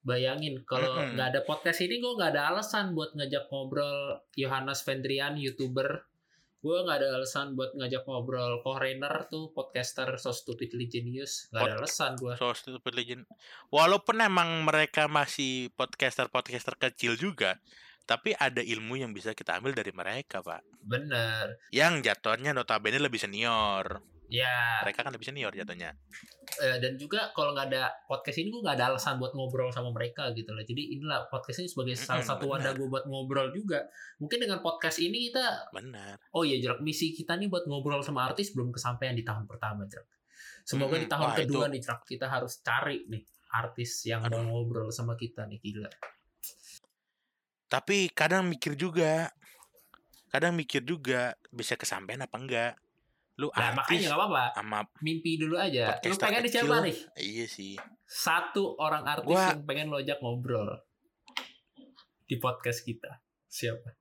Bayangin 0.03 0.65
kalau 0.65 0.95
nggak 0.95 1.29
ada 1.37 1.41
podcast 1.45 1.85
ini 1.85 2.01
gue 2.01 2.13
nggak 2.17 2.33
ada 2.33 2.55
alasan 2.55 2.97
buat 2.97 3.13
ngajak 3.13 3.51
ngobrol 3.53 4.25
Yohanes 4.39 4.81
Vendrian 4.87 5.37
youtuber. 5.37 6.07
Gue 6.59 6.81
nggak 6.83 6.99
ada 7.05 7.09
alasan 7.21 7.55
buat 7.55 7.77
ngajak 7.77 8.09
ngobrol 8.09 8.65
Kohrener 8.65 9.31
tuh 9.31 9.53
podcaster 9.53 10.09
so 10.17 10.33
stupidly 10.33 10.89
genius. 10.89 11.53
Nggak 11.53 11.63
ada 11.63 11.75
alasan 11.85 12.13
gue. 12.17 12.35
So 12.41 12.51
Stupid 12.57 12.95
Legend. 12.97 13.23
Walaupun 13.69 14.19
emang 14.25 14.65
mereka 14.65 15.07
masih 15.07 15.71
podcaster-podcaster 15.77 16.75
kecil 16.81 17.15
juga, 17.15 17.61
tapi 18.09 18.33
ada 18.33 18.65
ilmu 18.65 18.97
yang 18.97 19.13
bisa 19.13 19.37
kita 19.37 19.61
ambil 19.61 19.77
dari 19.77 19.93
mereka, 19.93 20.41
Pak. 20.41 20.65
Bener. 20.81 21.61
Yang 21.69 22.09
jatuhnya 22.09 22.57
notabene 22.57 22.97
lebih 22.97 23.21
senior. 23.21 24.01
Ya. 24.29 24.85
Mereka 24.85 25.01
kan 25.01 25.13
lebih 25.13 25.25
senior 25.25 25.49
jatuhnya. 25.51 25.97
eh, 26.59 26.77
dan 26.81 26.97
juga 26.97 27.33
kalau 27.33 27.53
nggak 27.53 27.69
ada 27.71 27.89
podcast 28.05 28.41
ini 28.41 28.49
gue 28.49 28.61
nggak 28.61 28.77
ada 28.77 28.93
alasan 28.93 29.17
buat 29.17 29.33
ngobrol 29.33 29.69
sama 29.69 29.89
mereka 29.89 30.33
gitu 30.33 30.53
lah. 30.53 30.65
Jadi 30.65 30.97
inilah 30.97 31.29
podcast 31.29 31.61
ini 31.61 31.69
sebagai 31.69 31.95
salah 31.97 32.21
satu 32.21 32.45
wadah 32.49 32.73
gue 32.73 32.89
buat 32.89 33.05
ngobrol 33.05 33.53
juga. 33.53 33.85
Mungkin 34.19 34.37
dengan 34.43 34.61
podcast 34.61 34.99
ini 34.99 35.29
kita 35.31 35.73
Benar. 35.73 36.21
Oh 36.33 36.45
iya 36.45 36.57
Jerak, 36.59 36.81
misi 36.81 37.13
kita 37.13 37.37
nih 37.37 37.49
buat 37.49 37.65
ngobrol 37.65 38.01
sama 38.01 38.27
artis 38.27 38.53
belum 38.53 38.69
kesampaian 38.69 39.13
di 39.13 39.23
tahun 39.23 39.49
pertama 39.49 39.89
Jerak. 39.89 40.09
Semoga 40.65 40.97
di 40.97 41.05
Mm-mm. 41.05 41.13
tahun 41.13 41.29
Wah, 41.31 41.37
kedua 41.37 41.65
itu- 41.65 41.73
nih 41.73 41.81
Jerak 41.85 42.01
kita 42.05 42.27
harus 42.29 42.53
cari 42.61 42.99
nih 43.09 43.23
artis 43.49 43.91
yang 44.05 44.21
mau 44.29 44.41
ngobrol 44.45 44.93
sama 44.93 45.17
kita 45.17 45.49
nih 45.49 45.61
gila. 45.63 45.89
Tapi 47.69 48.09
kadang 48.13 48.49
mikir 48.49 48.73
juga. 48.75 49.29
Kadang 50.29 50.53
mikir 50.57 50.85
juga 50.85 51.33
bisa 51.49 51.77
kesampaian 51.77 52.21
apa 52.21 52.37
enggak. 52.37 52.73
Lu 53.39 53.47
Nah 53.49 53.71
makanya 53.71 54.11
nggak 54.11 54.19
apa-apa, 54.19 54.45
sama 54.53 54.79
mimpi 54.99 55.39
dulu 55.39 55.55
aja. 55.55 55.95
Lu 56.03 56.15
pengen 56.15 56.43
di 56.43 56.51
kecil. 56.51 56.67
nih? 56.67 56.97
Iya 57.15 57.47
sih. 57.47 57.75
Satu 58.03 58.75
orang 58.77 59.07
artis 59.07 59.31
Gua- 59.31 59.55
yang 59.55 59.63
pengen 59.63 59.87
lo 59.89 59.97
ajak 59.97 60.19
ngobrol 60.19 60.75
di 62.25 62.37
podcast 62.37 62.83
kita. 62.83 63.23
Siapa? 63.47 63.95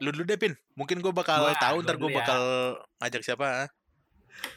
Lu 0.00 0.10
dulu 0.10 0.24
deh, 0.24 0.34
Pin. 0.34 0.56
Mungkin 0.74 0.98
gue 0.98 1.12
bakal 1.12 1.46
Gua- 1.46 1.60
tahu 1.60 1.76
gua 1.78 1.84
ntar 1.84 1.96
gue 1.96 2.10
ya. 2.10 2.16
bakal 2.16 2.40
ngajak 2.98 3.22
siapa. 3.22 3.46
ah. 3.46 3.68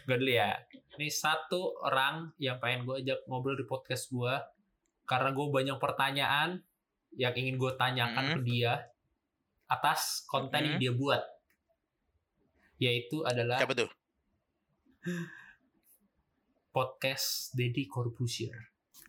Gue 0.03 0.15
dulu 0.15 0.31
ya. 0.31 0.57
Ini 0.95 1.07
satu 1.07 1.77
orang 1.79 2.33
yang 2.37 2.57
pengen 2.57 2.81
gue 2.83 3.03
ajak 3.03 3.27
ngobrol 3.27 3.53
di 3.53 3.63
podcast 3.63 4.09
gue. 4.09 4.33
Karena 5.03 5.29
gue 5.29 5.45
banyak 5.45 5.77
pertanyaan 5.77 6.63
yang 7.13 7.33
ingin 7.33 7.55
gue 7.55 7.71
tanyakan 7.75 8.25
ke 8.33 8.41
dia 8.43 8.79
atas 9.67 10.23
konten 10.25 10.63
yang 10.63 10.75
Mhm. 10.75 10.81
dia 10.81 10.93
buat. 10.93 11.21
Yaitu 12.77 13.25
adalah 13.25 13.57
Siapa 13.57 13.73
tuh? 13.73 13.89
podcast 16.69 17.57
Deddy 17.57 17.89
Corbuzier. 17.89 18.53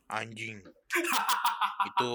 Anjing. 0.08 0.64
itu 1.88 2.10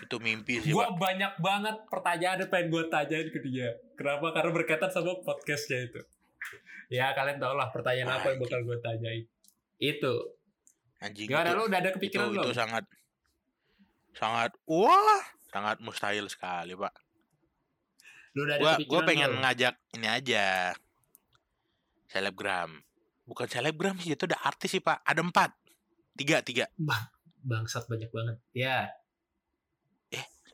itu 0.00 0.16
mimpi 0.16 0.64
sih, 0.64 0.72
Gue 0.72 0.86
Pak. 0.86 0.96
banyak 0.96 1.32
banget 1.44 1.76
pertanyaan 1.92 2.40
yang 2.40 2.48
pengen 2.48 2.72
gue 2.72 2.84
tanyain 2.88 3.28
ke 3.28 3.38
dia. 3.44 3.68
Kenapa? 3.98 4.32
Karena 4.32 4.50
berkaitan 4.54 4.88
sama 4.88 5.12
podcastnya 5.20 5.92
itu. 5.92 6.00
Ya 6.88 7.12
kalian 7.12 7.36
tau 7.36 7.52
lah 7.52 7.68
pertanyaan 7.68 8.16
apa 8.16 8.32
yang 8.32 8.40
bakal 8.40 8.64
gue 8.64 8.78
tanyain. 8.80 9.24
Itu. 9.76 10.14
Anjing. 11.04 11.28
Gimana 11.28 11.52
itu, 11.52 11.58
lu 11.58 11.64
udah 11.68 11.78
ada 11.84 11.90
itu, 11.92 11.96
kepikiran 12.00 12.26
itu 12.32 12.40
belum? 12.40 12.56
sangat 12.56 12.84
sangat 14.16 14.50
wah, 14.64 15.22
sangat 15.52 15.76
mustahil 15.84 16.26
sekali, 16.32 16.72
Pak. 16.74 16.92
Lu 18.36 18.46
udah 18.46 18.56
Gua 18.62 18.72
gua 18.86 19.00
pengen 19.06 19.30
belum? 19.34 19.42
ngajak 19.42 19.74
ini 19.98 20.06
aja. 20.06 20.44
Selebgram. 22.10 22.82
Bukan 23.26 23.46
selebgram 23.46 23.94
sih, 24.02 24.14
itu 24.18 24.26
udah 24.26 24.40
artis 24.42 24.74
sih, 24.74 24.82
Pak. 24.82 25.02
Ada 25.06 25.22
empat. 25.22 25.50
Tiga, 26.18 26.42
tiga. 26.42 26.66
Bangsat 27.46 27.86
banyak 27.86 28.10
banget. 28.10 28.36
Ya. 28.50 28.90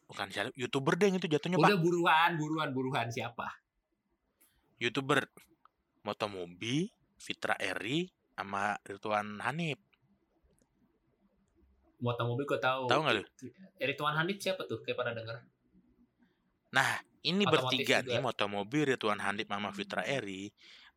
Bukan 0.07 0.31
seleb, 0.31 0.55
youtuber 0.55 0.95
deh 0.95 1.11
yang 1.11 1.19
itu 1.19 1.27
jatuhnya, 1.27 1.59
Udah 1.59 1.75
Pak. 1.75 1.83
buruan, 1.83 2.31
buruan, 2.39 2.71
buruan 2.71 3.11
siapa? 3.11 3.59
Youtuber 4.79 5.27
Motomobi, 6.07 6.87
Fitra 7.19 7.59
Eri, 7.59 8.07
sama 8.39 8.79
Ridwan 8.87 9.43
Hanif. 9.43 9.83
Motor 11.99 12.23
mobil 12.29 12.45
gue 12.47 12.61
tahu. 12.61 12.87
Tahu 12.87 13.01
nggak 13.03 13.15
lu? 13.19 13.25
Rituan 13.83 14.15
Hanif 14.15 14.39
siapa 14.39 14.63
tuh? 14.69 14.79
Kayak 14.85 15.01
pada 15.01 15.11
denger. 15.17 15.43
Nah, 16.71 17.03
ini 17.27 17.43
Otomotif 17.45 17.83
bertiga 17.83 17.97
juga. 18.03 18.09
nih, 18.15 18.21
Motomobi, 18.23 18.79
Ridwan 18.95 19.21
Hanif, 19.23 19.51
sama 19.51 19.71
Fitra 19.75 20.03
Eri. 20.07 20.49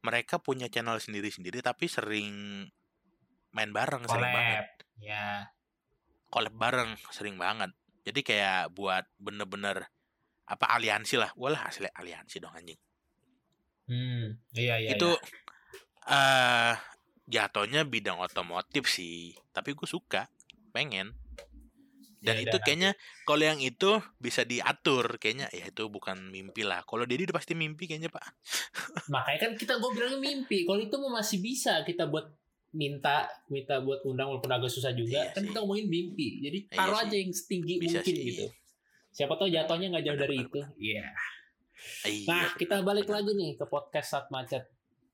Mereka 0.05 0.39
punya 0.39 0.71
channel 0.71 1.01
sendiri-sendiri 1.01 1.59
tapi 1.59 1.89
sering 1.89 2.63
main 3.51 3.71
bareng, 3.73 4.05
sering 4.05 4.29
banget. 4.29 4.65
Collab. 4.69 5.01
Ya. 5.01 5.27
Collab 6.29 6.55
bareng, 6.55 6.91
sering 7.11 7.35
banget. 7.35 7.73
Jadi 8.05 8.19
kayak 8.23 8.71
buat 8.71 9.03
bener-bener 9.19 9.89
apa 10.47 10.65
aliansi 10.77 11.19
lah. 11.19 11.33
Walah 11.35 11.67
asli 11.67 11.89
aliansi 11.89 12.37
dong 12.39 12.55
anjing. 12.55 12.79
Hmm. 13.89 14.37
Iya, 14.53 14.75
iya. 14.85 14.89
itu 14.93 15.09
iya. 15.09 16.13
eh 16.13 16.75
jatuhnya 17.29 17.85
bidang 17.85 18.17
otomotif 18.17 18.89
sih 18.89 19.37
tapi 19.53 19.77
gue 19.77 19.85
suka 19.85 20.25
pengen 20.73 21.13
dan 22.19 22.35
Ya 22.35 22.43
itu 22.45 22.55
udah, 22.55 22.63
kayaknya 22.63 22.91
kalau 23.23 23.43
yang 23.47 23.59
itu 23.59 23.91
bisa 24.19 24.43
diatur 24.43 25.15
kayaknya. 25.17 25.47
Ya 25.55 25.71
itu 25.71 25.87
bukan 25.87 26.27
mimpi 26.27 26.67
lah. 26.67 26.83
Kalau 26.83 27.07
Dedi 27.07 27.23
udah 27.25 27.37
pasti 27.39 27.55
mimpi 27.55 27.87
kayaknya 27.87 28.11
pak. 28.11 28.23
Makanya 29.07 29.39
kan 29.39 29.51
kita 29.55 29.79
gue 29.79 29.89
bilangnya 29.95 30.19
mimpi. 30.19 30.67
Kalau 30.67 30.79
itu 30.79 30.95
masih 30.99 31.39
bisa 31.39 31.81
kita 31.83 32.11
buat 32.11 32.27
minta 32.69 33.25
minta 33.49 33.81
buat 33.81 34.05
undang 34.05 34.29
walaupun 34.29 34.51
agak 34.51 34.69
susah 34.69 34.93
juga 34.93 35.25
Iya 35.25 35.33
kan 35.33 35.41
sih. 35.41 35.47
kita 35.49 35.59
ngomongin 35.63 35.87
mimpi. 35.87 36.27
Jadi 36.43 36.57
Iya 36.67 36.75
taruh 36.75 36.99
sih. 36.99 37.05
aja 37.07 37.15
yang 37.17 37.31
setinggi 37.33 37.73
Bisa 37.79 37.89
mungkin 37.97 38.13
sih. 38.13 38.25
gitu. 38.27 38.45
Siapa 39.09 39.33
tahu 39.35 39.49
jatuhnya 39.49 39.87
nggak 39.89 40.05
jauh 40.05 40.19
dari 40.19 40.35
itu. 40.37 40.59
iya. 40.77 41.07
Iya, 42.03 42.27
nah 42.27 42.51
kita 42.53 42.83
balik 42.83 43.07
benar. 43.07 43.23
lagi 43.23 43.31
nih 43.39 43.51
ke 43.55 43.63
podcast 43.65 44.07
saat 44.11 44.27
macet. 44.27 44.67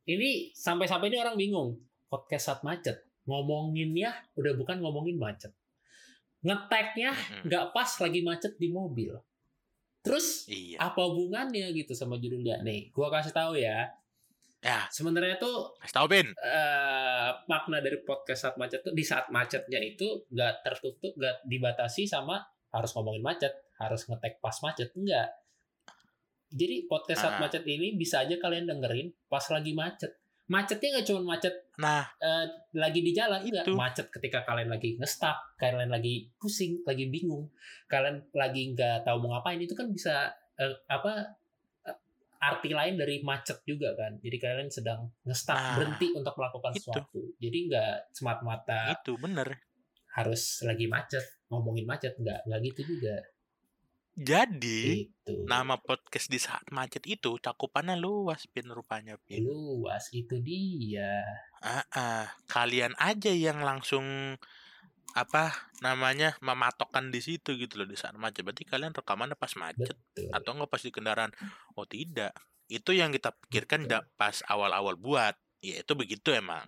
Ini 0.03 0.49
sampai-sampai 0.51 1.13
ini 1.13 1.17
orang 1.21 1.37
bingung. 1.37 1.77
Podcast 2.09 2.49
saat 2.49 2.61
macet. 2.65 3.05
Ngomonginnya 3.29 4.33
udah 4.33 4.53
bukan 4.57 4.81
ngomongin 4.81 5.17
macet 5.17 5.53
ngeteknya 6.45 7.11
nggak 7.49 7.73
pas 7.73 7.89
lagi 7.97 8.21
macet 8.21 8.53
di 8.61 8.69
mobil. 8.69 9.17
Terus 10.05 10.45
iya. 10.45 10.77
apa 10.85 11.01
hubungannya 11.01 11.73
gitu 11.73 11.97
sama 11.97 12.21
judulnya? 12.21 12.61
Nih 12.61 12.93
gua 12.93 13.09
kasih 13.09 13.33
tahu 13.33 13.57
ya. 13.57 13.89
Ya. 14.61 14.85
Sebenarnya 14.93 15.41
tuh 15.41 15.73
kasih 15.81 15.95
tau 15.97 16.07
Pin 16.09 16.29
eh, 16.29 17.29
makna 17.49 17.81
dari 17.81 17.97
podcast 18.05 18.49
saat 18.49 18.55
macet 18.61 18.85
tuh 18.85 18.93
di 18.93 19.01
saat 19.01 19.33
macetnya 19.33 19.81
itu 19.81 20.25
nggak 20.29 20.61
tertutup 20.61 21.17
nggak 21.17 21.49
dibatasi 21.49 22.05
sama 22.05 22.41
harus 22.69 22.93
ngomongin 22.93 23.25
macet 23.25 23.53
harus 23.81 24.05
ngetek 24.09 24.41
pas 24.41 24.55
macet 24.63 24.89
enggak 24.95 25.29
jadi 26.55 26.87
podcast 26.87 27.27
saat 27.27 27.35
Ah. 27.37 27.41
macet 27.45 27.63
ini 27.67 27.99
bisa 27.99 28.23
aja 28.23 28.39
kalian 28.39 28.67
dengerin 28.67 29.11
pas 29.27 29.43
lagi 29.51 29.75
macet 29.75 30.11
macetnya 30.45 31.01
nggak 31.01 31.07
cuma 31.09 31.21
macet 31.33 31.55
nah. 31.81 32.05
eh, 32.21 32.45
lagi 32.77 33.01
di 33.01 33.11
jalan 33.11 33.41
enggak 33.41 33.65
Itu. 33.65 33.73
macet 33.73 34.07
ketika 34.13 34.45
kalian 34.45 34.69
lagi 34.69 34.93
ngestak 35.01 35.33
kalian 35.57 35.89
lagi 35.89 36.29
pusing 36.37 36.85
lagi 36.85 37.09
bingung 37.09 37.49
kalian 37.89 38.21
lagi 38.29 38.77
nggak 38.77 39.01
tahu 39.01 39.25
mau 39.25 39.37
ngapain 39.37 39.57
itu 39.57 39.73
kan 39.73 39.89
bisa 39.89 40.29
eh, 40.61 40.69
apa 40.85 41.33
eh, 41.89 41.97
arti 42.45 42.69
lain 42.69 42.93
dari 42.93 43.25
macet 43.25 43.65
juga 43.65 43.89
kan. 43.97 44.21
Jadi 44.21 44.37
kalian 44.37 44.69
sedang 44.69 45.09
ngestak 45.25 45.57
Nah, 45.57 45.73
berhenti 45.81 46.13
untuk 46.13 46.37
melakukan 46.37 46.77
itu. 46.77 46.79
sesuatu. 46.85 47.21
Jadi 47.41 47.57
nggak 47.73 47.95
semata-mata 48.13 48.93
itu 48.93 49.13
bener. 49.17 49.49
harus 50.13 50.61
lagi 50.61 50.85
macet 50.85 51.25
ngomongin 51.49 51.89
macet 51.89 52.13
nggak 52.15 52.45
nggak 52.45 52.59
gitu 52.69 52.81
juga 52.95 53.17
jadi 54.15 55.11
itu 55.11 55.33
nama 55.45 55.75
podcast 55.77 56.31
di 56.31 56.39
saat 56.39 56.63
macet 56.71 57.03
itu 57.05 57.35
cakupannya 57.37 57.99
luas 57.99 58.47
Pin 58.47 58.71
rupanya 58.71 59.19
Pin 59.27 59.43
luas 59.43 60.09
itu 60.15 60.39
dia 60.39 61.23
Ah, 61.65 61.83
ah. 61.97 62.25
kalian 62.45 62.93
aja 63.01 63.33
yang 63.33 63.65
langsung 63.65 64.37
apa 65.15 65.55
namanya 65.79 66.35
mematokkan 66.43 67.09
di 67.09 67.23
situ 67.23 67.55
gitu 67.55 67.79
loh 67.79 67.87
di 67.87 67.95
saat 67.95 68.13
macet. 68.19 68.43
Berarti 68.43 68.67
kalian 68.67 68.91
rekamannya 68.93 69.39
pas 69.39 69.55
macet 69.57 69.95
betul 69.95 70.29
atau 70.29 70.49
enggak 70.53 70.69
pas 70.69 70.81
di 70.83 70.91
kendaraan? 70.91 71.31
Oh 71.73 71.87
tidak, 71.87 72.35
itu 72.67 72.91
yang 72.97 73.15
kita 73.15 73.33
pikirkan 73.45 73.87
Betul. 73.87 74.05
pas 74.19 74.35
awal-awal 74.51 74.99
buat. 74.99 75.33
Ya 75.63 75.81
itu 75.81 75.93
begitu 75.97 76.35
emang. 76.35 76.67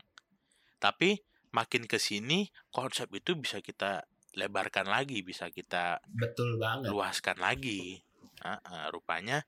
Tapi 0.80 1.22
makin 1.54 1.86
ke 1.86 1.98
sini 1.98 2.50
konsep 2.70 3.12
itu 3.14 3.36
bisa 3.38 3.62
kita 3.62 4.08
lebarkan 4.38 4.86
lagi, 4.86 5.26
bisa 5.26 5.50
kita 5.50 5.98
betul 6.06 6.62
banget 6.62 6.94
luaskan 6.94 7.42
lagi. 7.42 7.98
Ah, 8.46 8.62
ah, 8.62 8.86
rupanya 8.94 9.42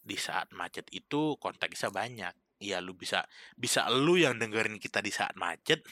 di 0.00 0.16
saat 0.16 0.48
macet 0.56 0.88
itu 0.96 1.36
konteksnya 1.36 1.92
banyak. 1.92 2.34
Iya, 2.56 2.80
lu 2.80 2.96
bisa 2.96 3.28
bisa 3.52 3.84
lu 3.92 4.16
yang 4.16 4.40
dengerin 4.40 4.80
kita 4.80 5.04
di 5.04 5.12
saat 5.12 5.36
macet. 5.36 5.84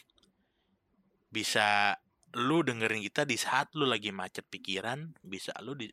Bisa 1.29 1.93
lu 2.41 2.65
dengerin 2.65 3.05
kita 3.05 3.29
di 3.29 3.37
saat 3.37 3.69
lu 3.77 3.85
lagi 3.85 4.09
macet 4.15 4.49
pikiran, 4.49 5.13
bisa 5.21 5.53
lu 5.61 5.77
di, 5.77 5.93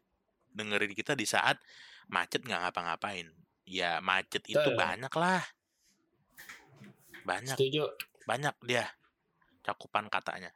dengerin 0.55 0.95
kita 0.95 1.11
di 1.11 1.27
saat 1.27 1.59
macet 2.07 2.47
nggak 2.47 2.71
ngapa-ngapain. 2.71 3.27
Ya 3.67 3.99
macet 3.99 4.47
itu 4.47 4.57
Betul. 4.57 4.79
banyak 4.79 5.13
lah. 5.19 5.43
Banyak, 7.21 7.53
setuju 7.59 7.85
banyak 8.25 8.55
dia 8.63 8.87
cakupan 9.61 10.07
katanya. 10.07 10.55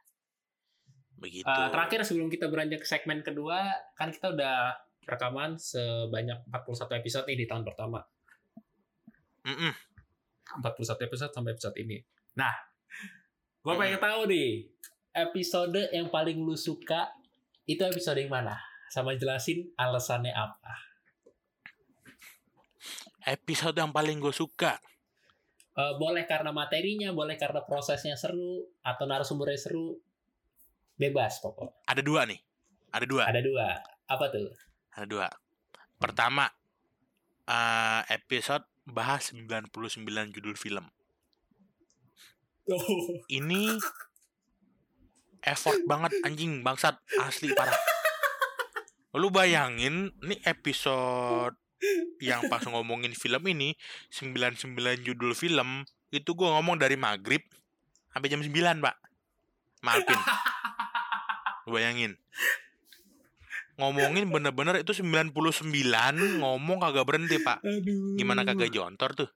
Begitu. 1.16 1.48
Eh, 1.48 1.68
terakhir 1.72 2.04
sebelum 2.04 2.28
kita 2.28 2.46
beranjak 2.46 2.84
ke 2.84 2.88
segmen 2.88 3.24
kedua, 3.24 3.64
kan 3.96 4.12
kita 4.12 4.36
udah 4.36 4.76
rekaman 5.06 5.56
sebanyak 5.56 6.44
41 6.50 6.98
episode 6.98 7.24
nih 7.24 7.38
di 7.40 7.46
tahun 7.46 7.64
pertama. 7.64 8.02
Mm-mm. 9.46 9.72
41 10.60 11.06
episode 11.06 11.32
sampai 11.32 11.54
episode 11.54 11.76
ini. 11.78 11.98
Nah, 12.34 12.52
gue 13.62 13.72
Hmm. 13.72 13.80
pengen 13.80 14.00
tahu 14.02 14.20
nih, 14.28 14.66
episode 15.14 15.80
yang 15.90 16.10
paling 16.10 16.36
lu 16.38 16.54
suka 16.54 17.10
itu 17.64 17.82
episode 17.82 18.18
yang 18.18 18.30
mana? 18.30 18.58
Sama 18.90 19.14
jelasin 19.14 19.72
alasannya 19.74 20.30
apa. 20.30 20.74
Episode 23.26 23.74
yang 23.74 23.90
paling 23.90 24.22
gue 24.22 24.30
suka 24.30 24.78
Eh, 25.76 25.92
boleh 26.00 26.24
karena 26.24 26.56
materinya, 26.56 27.12
boleh 27.12 27.36
karena 27.36 27.60
prosesnya 27.60 28.16
seru, 28.16 28.64
atau 28.80 29.04
narasumbernya 29.04 29.60
seru. 29.60 29.92
Bebas 30.96 31.38
pokok. 31.44 31.84
ada 31.84 32.00
dua 32.00 32.24
nih. 32.24 32.40
Ada 32.92 33.04
dua. 33.04 33.22
Ada 33.28 33.40
dua. 33.44 33.66
Apa 34.08 34.24
tuh? 34.32 34.48
Ada 34.96 35.06
dua. 35.06 35.26
Pertama, 36.00 36.48
eh, 37.44 38.02
episode 38.16 38.64
bahas 38.88 39.34
99 39.34 40.32
judul 40.32 40.56
film. 40.56 40.88
Oh, 42.66 42.82
Ini 43.30 43.78
effort 45.46 45.78
banget 45.86 46.18
anjing 46.26 46.64
bangsat 46.66 46.98
asli 47.22 47.54
parah. 47.54 47.76
Lu 49.16 49.30
bayangin 49.30 50.12
nih 50.20 50.40
episode 50.44 51.56
yang 52.18 52.48
pas 52.48 52.64
ngomongin 52.66 53.12
film 53.12 53.42
ini 53.48 53.76
99 54.10 55.04
judul 55.04 55.36
film 55.36 55.84
itu 56.08 56.32
gua 56.32 56.56
ngomong 56.58 56.80
dari 56.80 56.96
maghrib 56.96 57.44
sampai 58.10 58.28
jam 58.32 58.40
9 58.40 58.80
pak 58.80 58.96
maafin 59.84 60.20
Lu 61.66 61.74
bayangin. 61.74 62.14
Ngomongin 63.76 64.32
bener-bener 64.32 64.80
itu 64.80 64.96
99 64.96 65.36
ngomong 66.40 66.78
kagak 66.80 67.04
berhenti 67.04 67.36
pak. 67.42 67.60
Aduh. 67.60 68.16
gimana 68.16 68.46
kagak 68.46 68.72
jontor 68.72 69.12
tuh? 69.12 69.28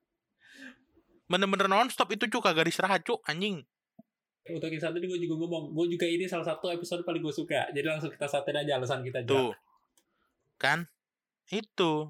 Bener-bener 1.29 1.69
nonstop 1.69 2.09
itu 2.15 2.27
cuk 2.27 2.41
kagak 2.47 2.71
istirahat 2.73 3.05
cuk 3.05 3.21
anjing. 3.29 3.61
Untuk 4.49 4.73
yang 4.73 4.81
satu 4.81 4.97
ini 4.97 5.07
gue 5.07 5.21
juga 5.29 5.37
ngomong, 5.45 5.77
gue 5.77 5.87
juga 5.95 6.09
ini 6.09 6.25
salah 6.25 6.49
satu 6.49 6.73
episode 6.73 7.05
paling 7.05 7.21
gue 7.21 7.31
suka. 7.31 7.69
Jadi 7.71 7.87
langsung 7.87 8.09
kita 8.09 8.25
satin 8.25 8.57
aja 8.57 8.81
alasan 8.81 9.05
kita 9.05 9.21
juga. 9.23 9.53
tuh. 9.53 9.53
Kan? 10.57 10.89
Itu. 11.53 12.09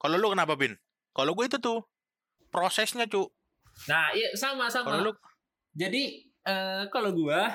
Kalau 0.00 0.16
lu 0.16 0.32
kenapa 0.32 0.56
bin? 0.56 0.74
Kalau 1.12 1.36
gue 1.36 1.44
itu 1.44 1.60
tuh 1.60 1.84
prosesnya 2.48 3.04
cuk. 3.04 3.28
Nah, 3.86 4.10
iya 4.16 4.32
sama 4.34 4.66
sama. 4.72 4.98
lu 4.98 5.12
Jadi 5.76 6.26
eh 6.42 6.84
kalau 6.90 7.14
gua 7.14 7.46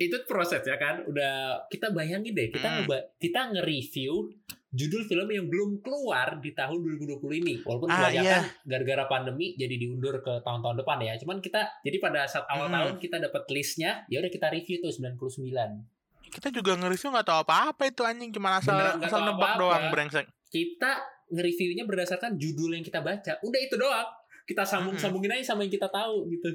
itu 0.00 0.16
proses 0.24 0.64
ya 0.64 0.74
kan, 0.74 1.04
udah 1.04 1.68
kita 1.68 1.92
bayangin 1.92 2.32
deh, 2.32 2.48
kita 2.48 2.68
Hmm. 2.80 2.88
kita 3.14 3.52
nge-review 3.52 4.32
judul 4.70 5.02
film 5.04 5.28
yang 5.28 5.44
belum 5.44 5.82
keluar 5.82 6.38
di 6.38 6.50
tahun 6.50 6.80
2020 6.80 7.36
ini. 7.36 7.60
Walaupun 7.60 7.84
Ah, 7.86 8.08
kebanyakan 8.08 8.42
gara-gara 8.64 9.04
pandemi 9.04 9.52
jadi 9.54 9.76
diundur 9.76 10.18
ke 10.18 10.40
tahun-tahun 10.40 10.80
depan 10.80 10.98
ya. 11.02 11.12
Cuman 11.18 11.38
kita 11.38 11.68
jadi 11.82 12.00
pada 12.00 12.24
saat 12.24 12.48
awal 12.48 12.66
Hmm. 12.66 12.76
tahun 12.78 12.94
kita 12.96 13.16
dapat 13.20 13.44
listnya, 13.50 14.06
ya 14.06 14.18
udah 14.18 14.30
kita 14.30 14.48
review 14.48 14.80
tuh 14.80 14.88
99. 14.88 15.84
kita 16.30 16.48
juga 16.48 16.78
nge-review 16.78 17.10
nggak 17.10 17.26
tahu 17.26 17.38
apa-apa 17.42 17.82
itu 17.84 18.02
anjing 18.06 18.30
cuma 18.30 18.54
asal 18.56 18.70
Beneran 18.70 19.02
asal 19.02 19.20
nebak 19.20 19.34
apa-apa. 19.50 19.58
doang 19.58 19.84
brengsek 19.90 20.26
Kita 20.46 20.90
nge-reviewnya 21.28 21.84
berdasarkan 21.84 22.38
judul 22.38 22.70
yang 22.72 22.82
kita 22.82 23.02
baca. 23.02 23.34
Udah 23.42 23.60
itu 23.60 23.74
doang. 23.74 24.06
Kita 24.46 24.62
sambung-sambungin 24.62 25.30
aja 25.30 25.50
sama 25.50 25.62
yang 25.62 25.70
kita 25.70 25.86
tahu 25.86 26.30
gitu. 26.30 26.50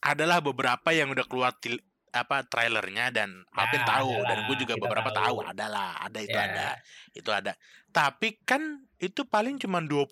Adalah 0.00 0.38
beberapa 0.38 0.88
yang 0.90 1.10
udah 1.10 1.24
keluar 1.24 1.52
til- 1.54 1.82
apa 2.08 2.40
trailernya 2.42 3.10
dan 3.10 3.44
Alvin 3.52 3.78
Ya, 3.78 3.86
tahu 3.86 4.10
adalah. 4.10 4.26
dan 4.26 4.38
gue 4.42 4.56
juga 4.58 4.74
beberapa 4.76 5.10
tahu. 5.10 5.36
tahu. 5.38 5.46
adalah 5.46 5.88
ada 6.00 6.18
itu 6.18 6.32
Ya. 6.32 6.44
ada 6.46 6.68
itu 7.12 7.30
ada 7.30 7.52
tapi 7.86 8.40
kan 8.42 8.62
itu 8.96 9.22
paling 9.24 9.56
cuma 9.56 9.78
20% 9.78 10.08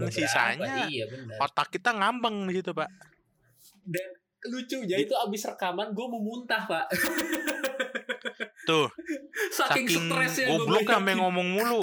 Beberapa, 0.00 0.14
sisanya 0.14 0.86
iya 0.86 1.04
otak 1.36 1.70
kita 1.70 1.90
ngambang 1.92 2.46
di 2.46 2.54
situ 2.56 2.70
pak 2.70 2.86
Dan 3.82 4.08
lucunya 4.46 4.96
Di- 4.96 5.04
itu 5.04 5.14
abis 5.14 5.42
rekaman 5.46 5.90
gue 5.90 6.06
mau 6.06 6.20
muntah 6.20 6.62
pak. 6.64 6.86
tuh 8.64 8.86
Saking, 9.48 9.86
saking 9.86 10.46
goblok 10.48 10.82
sampai 10.84 10.94
bayangin. 11.08 11.18
ngomong 11.20 11.48
mulu 11.52 11.82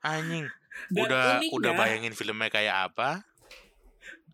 anjing 0.00 0.46
Dan 0.88 1.00
udah 1.02 1.24
uniknya, 1.36 1.52
udah 1.52 1.72
bayangin 1.74 2.12
filmnya 2.12 2.48
kayak 2.48 2.76
apa 2.86 3.24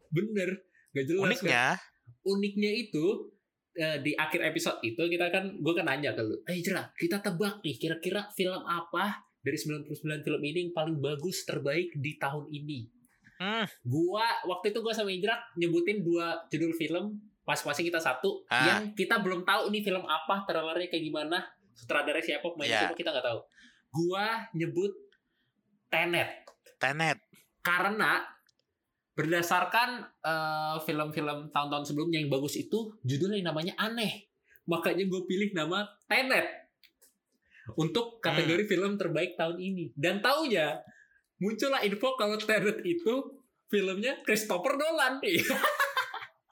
bener 0.09 0.63
gak 0.93 1.05
jelas 1.05 1.23
uniknya 1.23 1.65
kan? 1.73 1.77
uniknya 2.25 2.71
itu 2.71 3.05
eh, 3.73 3.99
di 3.99 4.13
akhir 4.15 4.41
episode 4.45 4.79
itu 4.81 5.01
kita 5.01 5.29
kan 5.29 5.49
gue 5.51 5.73
kan 5.73 5.85
nanya 5.85 6.13
ke 6.13 6.21
lu 6.21 6.37
eh 6.45 6.59
Jera 6.59 6.89
kita 6.93 7.19
tebak 7.19 7.61
nih 7.61 7.77
kira-kira 7.77 8.29
film 8.31 8.61
apa 8.63 9.17
dari 9.39 9.57
99 9.57 9.91
film 10.21 10.41
ini 10.41 10.59
yang 10.63 10.73
paling 10.73 10.97
bagus 10.99 11.43
terbaik 11.43 11.91
di 11.95 12.17
tahun 12.17 12.47
ini 12.49 12.89
Hmm. 13.35 13.67
Gua 13.83 14.23
waktu 14.47 14.71
itu 14.71 14.79
gua 14.79 14.95
sama 14.95 15.11
Indra 15.11 15.35
nyebutin 15.57 16.07
dua 16.07 16.47
judul 16.47 16.71
film 16.73 17.19
masing-masing 17.43 17.91
kita 17.91 17.99
satu 17.99 18.47
Ah. 18.47 18.63
yang 18.63 18.95
kita 18.95 19.19
belum 19.19 19.43
tahu 19.43 19.67
nih 19.69 19.83
film 19.83 20.07
apa, 20.07 20.47
trailernya 20.47 20.87
kayak 20.87 21.03
gimana, 21.03 21.43
sutradara 21.75 22.23
siapa, 22.23 22.47
pemain 22.47 22.71
Iya. 22.71 22.87
siapa 22.87 22.95
kita 22.95 23.11
nggak 23.11 23.27
tahu. 23.27 23.41
Gua 23.91 24.47
nyebut 24.55 24.95
Tenet 25.91 26.47
Tenet. 26.79 27.19
karena 27.61 28.23
berdasarkan 29.13 30.09
eh, 30.25 30.77
film-film 30.85 31.53
tahun-tahun 31.53 31.85
sebelumnya 31.85 32.19
yang 32.21 32.33
bagus 32.33 32.57
itu 32.57 32.97
judulnya 33.05 33.53
namanya 33.53 33.77
aneh. 33.77 34.29
Makanya 34.69 35.05
gue 35.11 35.23
pilih 35.27 35.51
nama 35.53 35.85
Tenet 36.07 36.47
untuk 37.79 38.19
kategori 38.23 38.67
film 38.67 38.99
terbaik 38.99 39.35
tahun 39.39 39.59
ini. 39.59 39.93
Dan 39.95 40.23
taunya 40.23 40.81
muncullah 41.43 41.83
info 41.83 42.15
kalau 42.15 42.39
Tenet 42.39 42.81
itu 42.87 43.43
filmnya 43.69 44.21
Christopher 44.25 44.77
Nolan. 44.77 45.21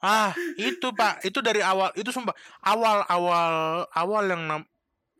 Ah, 0.01 0.33
itu 0.57 0.89
Pak, 0.97 1.21
itu 1.29 1.45
dari 1.45 1.61
awal, 1.61 1.93
itu 1.93 2.09
sumpah 2.09 2.33
awal 2.65 3.05
awal 3.05 3.85
awal 3.93 4.23
yang 4.25 4.49
nam- 4.49 4.69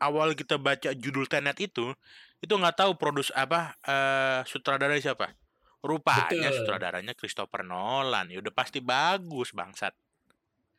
awal 0.02 0.34
kita 0.34 0.58
baca 0.58 0.90
judul 0.90 1.30
Tenet 1.30 1.54
itu, 1.62 1.94
itu 2.42 2.50
nggak 2.50 2.82
tahu 2.82 2.98
produs 2.98 3.30
apa 3.30 3.78
eh 3.86 4.42
sutradara 4.42 4.98
siapa. 4.98 5.30
Rupanya 5.82 6.48
Betul. 6.48 6.58
sutradaranya 6.62 7.12
Christopher 7.18 7.66
Nolan. 7.66 8.30
Ya 8.30 8.38
udah 8.38 8.54
pasti 8.54 8.78
bagus 8.78 9.50
bangsat. 9.52 9.94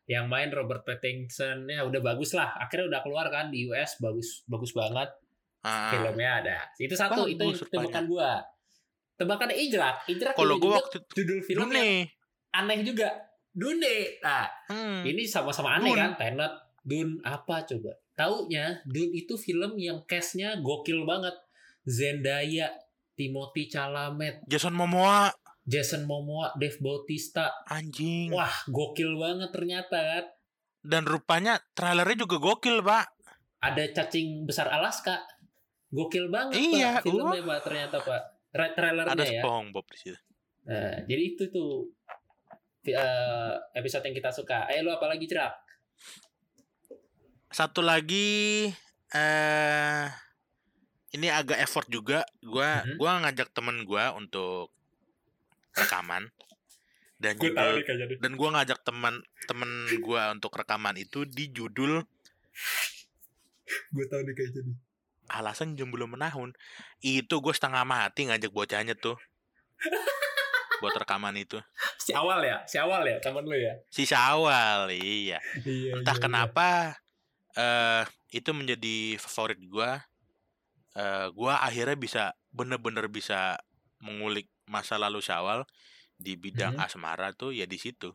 yang 0.04 0.28
main 0.28 0.52
Robert 0.52 0.84
Pattinson 0.84 1.64
ya 1.64 1.88
udah 1.88 2.04
bagus 2.04 2.36
lah. 2.36 2.60
Akhirnya 2.60 2.92
udah 2.92 3.02
keluar 3.08 3.32
kan 3.32 3.48
di 3.48 3.64
US 3.72 4.04
bagus 4.04 4.44
bagus 4.52 4.76
banget. 4.76 5.08
Ah, 5.64 5.96
filmnya 5.96 6.44
ada. 6.44 6.58
Itu 6.76 6.92
satu, 6.92 7.24
itu 7.24 7.40
Bagus 7.40 7.64
tebakan 7.72 8.04
gua. 8.04 8.44
Tebakan 9.16 9.56
Ijrak, 9.56 10.04
Ijrak 10.12 10.36
Kalau 10.36 10.60
gua 10.60 10.84
waktu 10.84 11.00
judul 11.16 11.40
film 11.40 11.72
yang 11.72 11.72
nih, 11.72 12.12
aneh 12.52 12.84
juga. 12.84 13.10
Dune. 13.54 14.20
Nah, 14.20 14.50
hmm, 14.68 15.08
ini 15.08 15.24
sama-sama 15.30 15.78
aneh 15.78 15.94
Dune. 15.94 16.02
kan, 16.04 16.12
Tenet, 16.20 16.54
Dune 16.84 17.22
apa 17.24 17.64
coba? 17.64 17.96
Taunya 18.18 18.82
Dune 18.84 19.14
itu 19.14 19.40
film 19.40 19.78
yang 19.80 20.04
cast-nya 20.04 20.60
gokil 20.60 21.06
banget. 21.08 21.38
Zendaya, 21.88 22.76
Timothy 23.14 23.70
Chalamet, 23.70 24.42
Jason 24.50 24.74
Momoa 24.74 25.30
Jason 25.64 26.04
Momoa, 26.04 26.52
Dave 26.60 26.76
Bautista. 26.84 27.48
anjing. 27.72 28.28
Wah, 28.36 28.52
gokil 28.68 29.16
banget 29.16 29.48
ternyata 29.56 29.96
kan. 29.96 30.26
Dan 30.84 31.08
rupanya 31.08 31.56
trailernya 31.72 32.28
juga 32.28 32.36
gokil, 32.44 32.84
Pak. 32.84 33.06
Ada 33.64 33.96
cacing 33.96 34.44
besar 34.44 34.68
Alaska. 34.68 35.24
Gokil 35.88 36.28
banget 36.28 36.60
Iya, 36.60 37.00
Pak 37.00 37.08
filmnya 37.08 37.40
Pak 37.48 37.60
ternyata 37.64 37.98
Pak. 38.04 38.22
Tra- 38.52 38.76
Trailernya 38.76 39.16
Ada 39.16 39.24
ya. 39.24 39.40
SpongeBob 39.40 39.86
di 39.88 39.98
situ. 40.04 40.20
Nah, 40.68 40.96
jadi 41.08 41.24
itu 41.32 41.44
tuh 41.48 41.72
eh, 42.84 43.54
episode 43.72 44.04
yang 44.04 44.16
kita 44.20 44.36
suka. 44.36 44.68
Ayo 44.68 44.84
lu 44.84 44.92
apa 44.92 45.08
lagi 45.08 45.24
cerak? 45.32 45.56
Satu 47.48 47.80
lagi 47.80 48.68
eh 49.16 50.06
ini 51.14 51.30
agak 51.30 51.62
effort 51.62 51.88
juga. 51.88 52.26
Gua 52.42 52.84
Mhm. 52.84 52.98
gua 52.98 53.12
ngajak 53.22 53.50
temen 53.54 53.86
gua 53.86 54.14
untuk 54.14 54.74
rekaman 55.74 56.30
dan 57.18 57.34
juga 57.38 57.82
kayaknya 57.82 58.06
deh. 58.14 58.18
dan 58.20 58.32
gua 58.36 58.50
ngajak 58.58 58.80
teman 58.84 59.16
temen 59.46 59.70
gua 60.02 60.34
untuk 60.34 60.54
rekaman 60.54 60.98
itu 60.98 61.26
di 61.26 61.50
judul 61.50 62.04
Gue 63.90 64.06
tahu 64.06 64.22
nih 64.22 64.34
kayaknya 64.36 64.62
nih. 64.70 64.78
alasan 65.32 65.74
jomblo 65.74 66.06
menahun. 66.06 66.52
Itu 67.00 67.40
gue 67.40 67.54
setengah 67.56 67.82
mati 67.88 68.28
ngajak 68.28 68.52
bocahnya 68.52 68.94
tuh 68.94 69.16
buat 70.78 70.94
rekaman 70.94 71.34
itu. 71.40 71.58
Si 71.98 72.12
awal 72.12 72.44
ya, 72.44 72.60
si 72.68 72.76
awal 72.76 73.08
ya 73.08 73.18
temen 73.24 73.48
lu 73.48 73.56
ya. 73.56 73.74
Si 73.88 74.04
Syawal, 74.04 74.92
iya. 74.92 75.40
Iya. 75.64 75.96
Entah 75.96 76.18
kenapa 76.20 77.00
eh 77.56 78.04
itu 78.30 78.52
menjadi 78.52 79.16
favorit 79.18 79.58
gua. 79.66 80.04
Eh 80.94 81.28
gua 81.34 81.62
akhirnya 81.62 81.98
bisa 81.98 82.24
bener-bener 82.54 83.10
bisa 83.10 83.58
mengulik 84.00 84.50
masa 84.70 84.96
lalu 85.02 85.20
Syawal 85.20 85.66
di 86.16 86.38
bidang 86.38 86.78
Mhm. 86.78 86.86
asmara 86.86 87.34
tuh 87.34 87.50
ya 87.52 87.66
di 87.66 87.82
situ. 87.82 88.14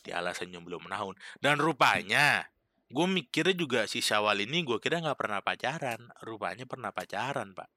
Di 0.00 0.12
alasan 0.12 0.52
jomblo 0.52 0.76
menahun. 0.80 1.16
Dan 1.40 1.56
rupanya 1.60 2.48
gue 2.90 3.06
mikirnya 3.06 3.54
juga 3.54 3.80
si 3.86 4.02
Syawal 4.02 4.42
ini 4.42 4.66
gue 4.66 4.76
kira 4.78 4.98
nggak 4.98 5.18
pernah 5.18 5.40
pacaran. 5.40 6.10
Rupanya 6.20 6.66
pernah 6.66 6.90
pacaran, 6.90 7.54
Pak. 7.54 7.70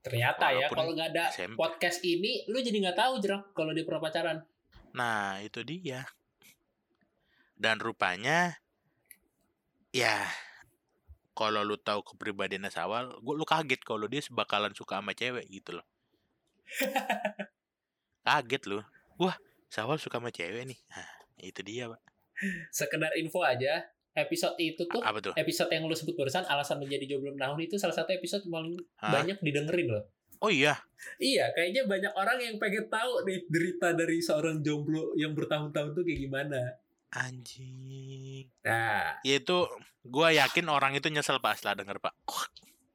Ternyata 0.00 0.54
ya 0.54 0.70
Walaupun 0.70 0.76
kalau 0.78 0.92
nggak 0.94 1.10
ada 1.12 1.24
SMP. 1.34 1.58
podcast 1.58 1.98
ini, 2.00 2.46
lu 2.46 2.62
jadi 2.62 2.78
nggak 2.78 2.98
tahu 2.98 3.12
jerak 3.18 3.50
kalau 3.52 3.74
dia 3.74 3.82
pernah 3.82 4.00
pacaran. 4.00 4.38
Nah, 4.94 5.42
itu 5.42 5.60
dia. 5.66 6.06
Dan 7.52 7.82
rupanya 7.82 8.54
ya 9.90 10.24
kalau 11.36 11.60
lu 11.60 11.76
tahu 11.76 12.00
kepribadiannya 12.00 12.72
Sawal, 12.72 13.12
gua 13.20 13.34
lu 13.36 13.44
kaget 13.44 13.84
kalau 13.84 14.08
dia 14.08 14.24
bakalan 14.32 14.72
suka 14.72 14.98
sama 14.98 15.12
cewek 15.12 15.44
gitu 15.52 15.76
loh. 15.76 15.86
kaget 18.26 18.62
lu. 18.66 18.80
Wah, 19.20 19.36
Sawal 19.68 20.00
suka 20.00 20.18
sama 20.18 20.32
cewek 20.32 20.64
nih. 20.66 20.78
Nah, 20.90 21.08
itu 21.44 21.60
dia, 21.60 21.92
Pak. 21.92 22.00
Sekedar 22.72 23.12
info 23.16 23.44
aja, 23.44 23.84
episode 24.16 24.56
itu 24.56 24.88
tuh 24.88 25.00
Apa 25.04 25.20
tuh? 25.20 25.32
episode 25.36 25.68
yang 25.68 25.84
lu 25.84 25.92
sebut 25.92 26.16
barusan 26.16 26.44
alasan 26.48 26.80
menjadi 26.80 27.16
jomblo 27.16 27.36
menahun 27.36 27.60
itu 27.60 27.76
salah 27.76 27.92
satu 27.92 28.16
episode 28.16 28.44
paling 28.48 28.76
Hah? 28.96 29.12
banyak 29.20 29.36
didengerin 29.44 29.88
loh. 29.92 30.04
Oh 30.36 30.52
iya, 30.52 30.76
Iya, 31.16 31.48
kayaknya 31.56 31.88
banyak 31.88 32.12
orang 32.12 32.36
yang 32.40 32.56
pengen 32.60 32.88
tahu 32.92 33.24
nih 33.24 33.48
derita 33.48 33.96
dari 33.96 34.20
seorang 34.20 34.60
jomblo 34.60 35.16
yang 35.16 35.32
bertahun-tahun 35.32 35.96
tuh 35.96 36.04
kayak 36.04 36.20
gimana. 36.28 36.60
Anjing. 37.18 38.44
Nah, 38.60 39.16
Ya 39.20 39.34
itu 39.36 39.64
gua 40.02 40.28
yakin 40.30 40.66
orang 40.66 40.92
itu 40.92 41.08
nyesel 41.08 41.38
Pak 41.38 41.56
setelah 41.56 41.76
denger, 41.76 41.96
Pak. 41.98 42.14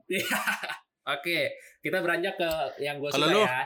Oke, 1.11 1.49
kita 1.79 1.97
beranjak 1.99 2.35
ke 2.35 2.49
yang 2.79 2.97
gue 2.97 3.09
suka 3.09 3.25
lu? 3.27 3.41
ya. 3.41 3.65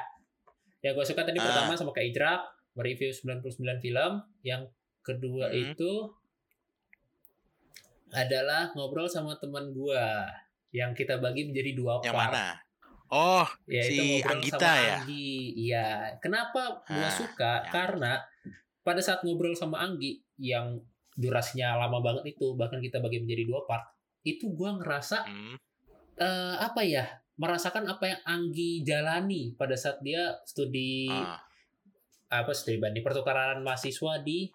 Yang 0.82 0.93
gue 0.93 1.06
suka 1.06 1.22
tadi 1.22 1.38
Ah. 1.38 1.43
pertama 1.43 1.74
sama 1.74 1.91
Kak 1.91 2.06
Ijrak, 2.06 2.41
mereview 2.74 3.12
99 3.12 3.51
film. 3.80 4.12
Yang 4.41 4.72
kedua 5.01 5.49
Hmm. 5.49 5.58
itu 5.68 5.91
adalah 8.12 8.72
ngobrol 8.72 9.06
sama 9.06 9.36
teman 9.36 9.70
gue 9.70 10.03
yang 10.72 10.91
kita 10.91 11.20
bagi 11.20 11.43
menjadi 11.43 11.72
dua 11.74 11.99
Yang 11.99 12.16
part. 12.16 12.32
mana? 12.32 12.47
Oh, 13.08 13.45
Yaitu 13.68 13.91
Si 13.91 14.01
Anggita 14.24 14.58
sama 14.66 14.82
ya? 14.82 14.95
Anggi. 14.97 15.36
Iya. 15.62 15.88
Kenapa 16.18 16.82
gue 16.82 16.97
Ah, 16.97 17.12
suka? 17.12 17.53
yang- 17.62 17.70
Karena 17.70 18.14
pada 18.86 19.02
saat 19.02 19.26
ngobrol 19.26 19.58
sama 19.58 19.82
Anggi 19.82 20.22
yang 20.38 20.78
durasinya 21.18 21.82
lama 21.82 22.06
banget 22.06 22.38
itu, 22.38 22.54
bahkan 22.54 22.78
kita 22.78 23.02
bagi 23.02 23.18
menjadi 23.18 23.50
dua 23.50 23.66
part, 23.66 23.82
itu 24.22 24.54
gue 24.54 24.70
ngerasa 24.78 25.26
hmm, 25.26 25.56
eh 26.22 26.56
apa 26.62 26.82
ya 26.86 27.06
merasakan 27.36 27.90
apa 27.90 28.06
yang 28.14 28.22
Anggi 28.24 28.86
jalani 28.86 29.58
pada 29.58 29.74
saat 29.76 30.00
dia 30.06 30.38
studi 30.46 31.10
ah, 31.10 31.42
apa 32.32 32.52
studi 32.56 32.80
banding 32.80 33.04
pertukaran 33.04 33.60
mahasiswa 33.66 34.22
di 34.24 34.48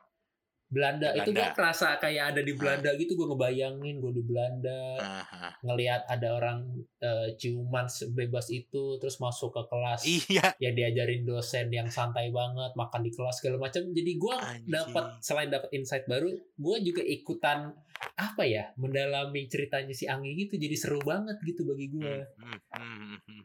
Belanda, 0.70 1.10
itu 1.18 1.34
gue 1.34 1.42
Belanda. 1.42 1.58
kerasa 1.58 1.98
kayak 1.98 2.30
ada 2.30 2.40
di 2.46 2.54
Belanda 2.54 2.94
gitu 2.94 3.18
gue 3.18 3.26
ngebayangin 3.26 3.98
gue 3.98 4.12
di 4.14 4.22
Belanda. 4.22 4.80
Ah, 5.02 5.26
ah. 5.26 5.52
ngelihat 5.66 6.06
ada 6.06 6.38
orang 6.38 6.62
eh, 7.02 7.34
ciuman 7.34 7.90
sebebas 7.90 8.54
itu 8.54 8.94
terus 9.02 9.18
masuk 9.18 9.50
ke 9.50 9.62
kelas. 9.66 10.00
Iya, 10.06 10.54
ya 10.62 10.70
diajarin 10.70 11.26
dosen 11.26 11.74
yang 11.74 11.90
santai 11.90 12.30
banget 12.30 12.70
makan 12.78 13.02
di 13.02 13.10
kelas 13.10 13.42
segala 13.42 13.66
macam 13.66 13.82
jadi 13.90 14.12
gue 14.14 14.36
dapat 14.70 15.18
selain 15.18 15.50
dapat 15.50 15.74
insight 15.74 16.06
baru 16.06 16.30
gue 16.38 16.76
juga 16.86 17.02
ikutan 17.02 17.74
apa 18.14 18.46
ya 18.46 18.70
mendalami 18.78 19.50
ceritanya 19.50 19.90
si 19.90 20.06
Anggi 20.06 20.46
gitu. 20.46 20.54
Jadi 20.54 20.76
seru 20.78 21.02
banget 21.02 21.42
gitu 21.42 21.66
bagi 21.66 21.90
gue 21.90 21.98
Hmm, 22.00 22.46
hmm, 22.46 22.58
hmm, 22.78 22.96
hmm, 23.02 23.18
hmm. 23.26 23.42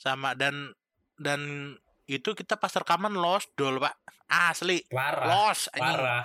Sama 0.00 0.32
dan 0.32 0.72
dan 1.20 1.74
itu 2.04 2.36
kita 2.36 2.60
pas 2.60 2.72
rekaman 2.72 3.16
lost 3.16 3.52
dol 3.56 3.80
pak. 3.80 3.96
Asli. 4.28 4.84
Parah 4.88 5.24
lost 5.24 5.72
anjing. 5.72 5.84
parah. 5.84 6.24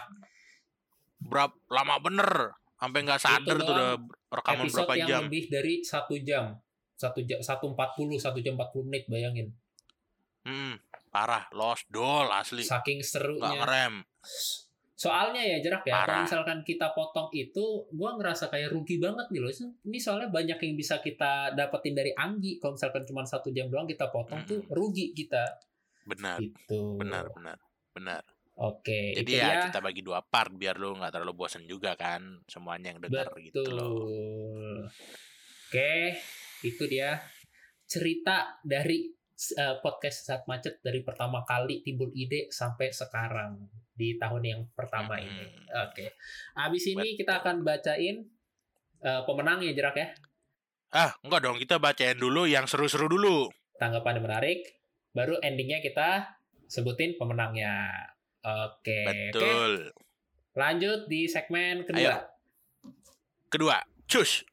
Berapa 1.19 1.55
lama 1.71 1.95
bener. 1.99 2.31
Sampai 2.79 2.99
nggak 3.03 3.19
sadar 3.19 3.57
tuh 3.59 3.73
udah 3.75 3.91
rekaman 4.31 4.65
episode 4.67 4.87
berapa 4.87 4.93
yang 4.95 5.07
jam. 5.07 5.21
lebih 5.27 5.45
dari 5.51 5.73
satu 5.83 6.15
jam. 6.23 6.55
Satu 6.99 7.19
jam 7.23 7.39
satu 7.39 7.71
empat 7.71 7.95
puluh 7.95 8.19
satu 8.19 8.39
jam 8.43 8.55
empat 8.59 8.71
puluh 8.71 8.87
menit 8.87 9.07
bayangin. 9.07 9.51
Hmm, 10.47 10.79
parah 11.11 11.47
lost 11.55 11.87
dol 11.91 12.27
asli. 12.31 12.63
Saking 12.63 12.99
nggak 13.03 13.11
serunya 13.11 13.59
ngerem. 13.63 13.95
Soalnya 14.99 15.39
ya 15.39 15.63
jerak 15.63 15.87
ya 15.87 16.03
kalau 16.03 16.27
misalkan 16.27 16.59
kita 16.67 16.91
potong 16.91 17.31
itu 17.31 17.87
gua 17.95 18.19
ngerasa 18.19 18.51
kayak 18.51 18.75
rugi 18.75 18.99
banget 18.99 19.31
nih 19.31 19.39
loh. 19.39 19.51
Ini 19.87 19.95
soalnya 19.99 20.27
banyak 20.27 20.59
yang 20.59 20.75
bisa 20.75 20.99
kita 20.99 21.55
dapetin 21.55 21.95
dari 21.95 22.11
Anggi. 22.11 22.59
Kalau 22.59 22.75
misalkan 22.75 23.07
cuma 23.07 23.23
satu 23.23 23.47
jam 23.55 23.71
doang 23.71 23.87
kita 23.87 24.11
potong 24.11 24.43
tuh 24.43 24.59
Mm-mm. 24.59 24.75
rugi 24.75 25.15
kita 25.15 25.68
benar 26.09 26.37
gitu 26.41 26.97
benar 26.97 27.29
benar 27.29 27.57
benar 27.93 28.21
oke 28.57 29.01
jadi 29.21 29.31
ya 29.31 29.45
dia 29.45 29.59
kita 29.69 29.79
bagi 29.79 30.01
dua 30.01 30.25
part 30.25 30.49
biar 30.49 30.81
lu 30.81 30.97
nggak 30.97 31.13
terlalu 31.13 31.33
bosan 31.37 31.69
juga 31.69 31.93
kan 31.93 32.41
semuanya 32.49 32.97
yang 32.97 32.99
dengar 33.05 33.29
gitu 33.37 33.61
betul 33.61 33.77
loh 33.77 33.95
oke 35.69 35.93
itu 36.65 36.83
dia 36.89 37.21
cerita 37.89 38.61
dari 38.61 39.09
eh, 39.57 39.75
podcast 39.81 40.29
saat 40.29 40.43
macet 40.45 40.83
dari 40.83 41.01
pertama 41.01 41.41
kali 41.47 41.81
timbul 41.81 42.13
ide 42.13 42.51
sampai 42.53 42.93
sekarang 42.93 43.69
di 43.99 44.15
tahun 44.15 44.43
yang 44.47 44.61
pertama 44.71 45.19
Mm-mm. 45.19 45.27
ini. 45.27 45.45
Oke. 45.89 46.15
Habis 46.55 46.87
ini 46.95 47.19
kita 47.19 47.43
akan 47.43 47.67
bacain 47.67 48.23
eh, 49.03 49.21
pemenangnya 49.27 49.75
jerak 49.75 49.95
ya. 49.99 50.07
Ah, 50.89 51.11
enggak 51.21 51.43
dong, 51.45 51.57
kita 51.59 51.77
bacain 51.77 52.15
dulu 52.15 52.47
yang 52.47 52.63
seru-seru 52.65 53.11
dulu. 53.11 53.51
Tanggapan 53.75 54.21
yang 54.21 54.25
menarik. 54.25 54.59
Baru 55.09 55.41
endingnya 55.41 55.81
kita 55.81 56.37
sebutin 56.69 57.17
pemenangnya. 57.17 57.89
Oke. 58.45 59.03
Oke. 59.09 59.33
Betul. 59.33 59.73
Lanjut 60.53 61.09
di 61.09 61.25
segmen 61.25 61.81
kedua. 61.81 61.97
Ayo. 61.97 62.15
Kedua, 63.49 63.81
cus. 64.05 64.45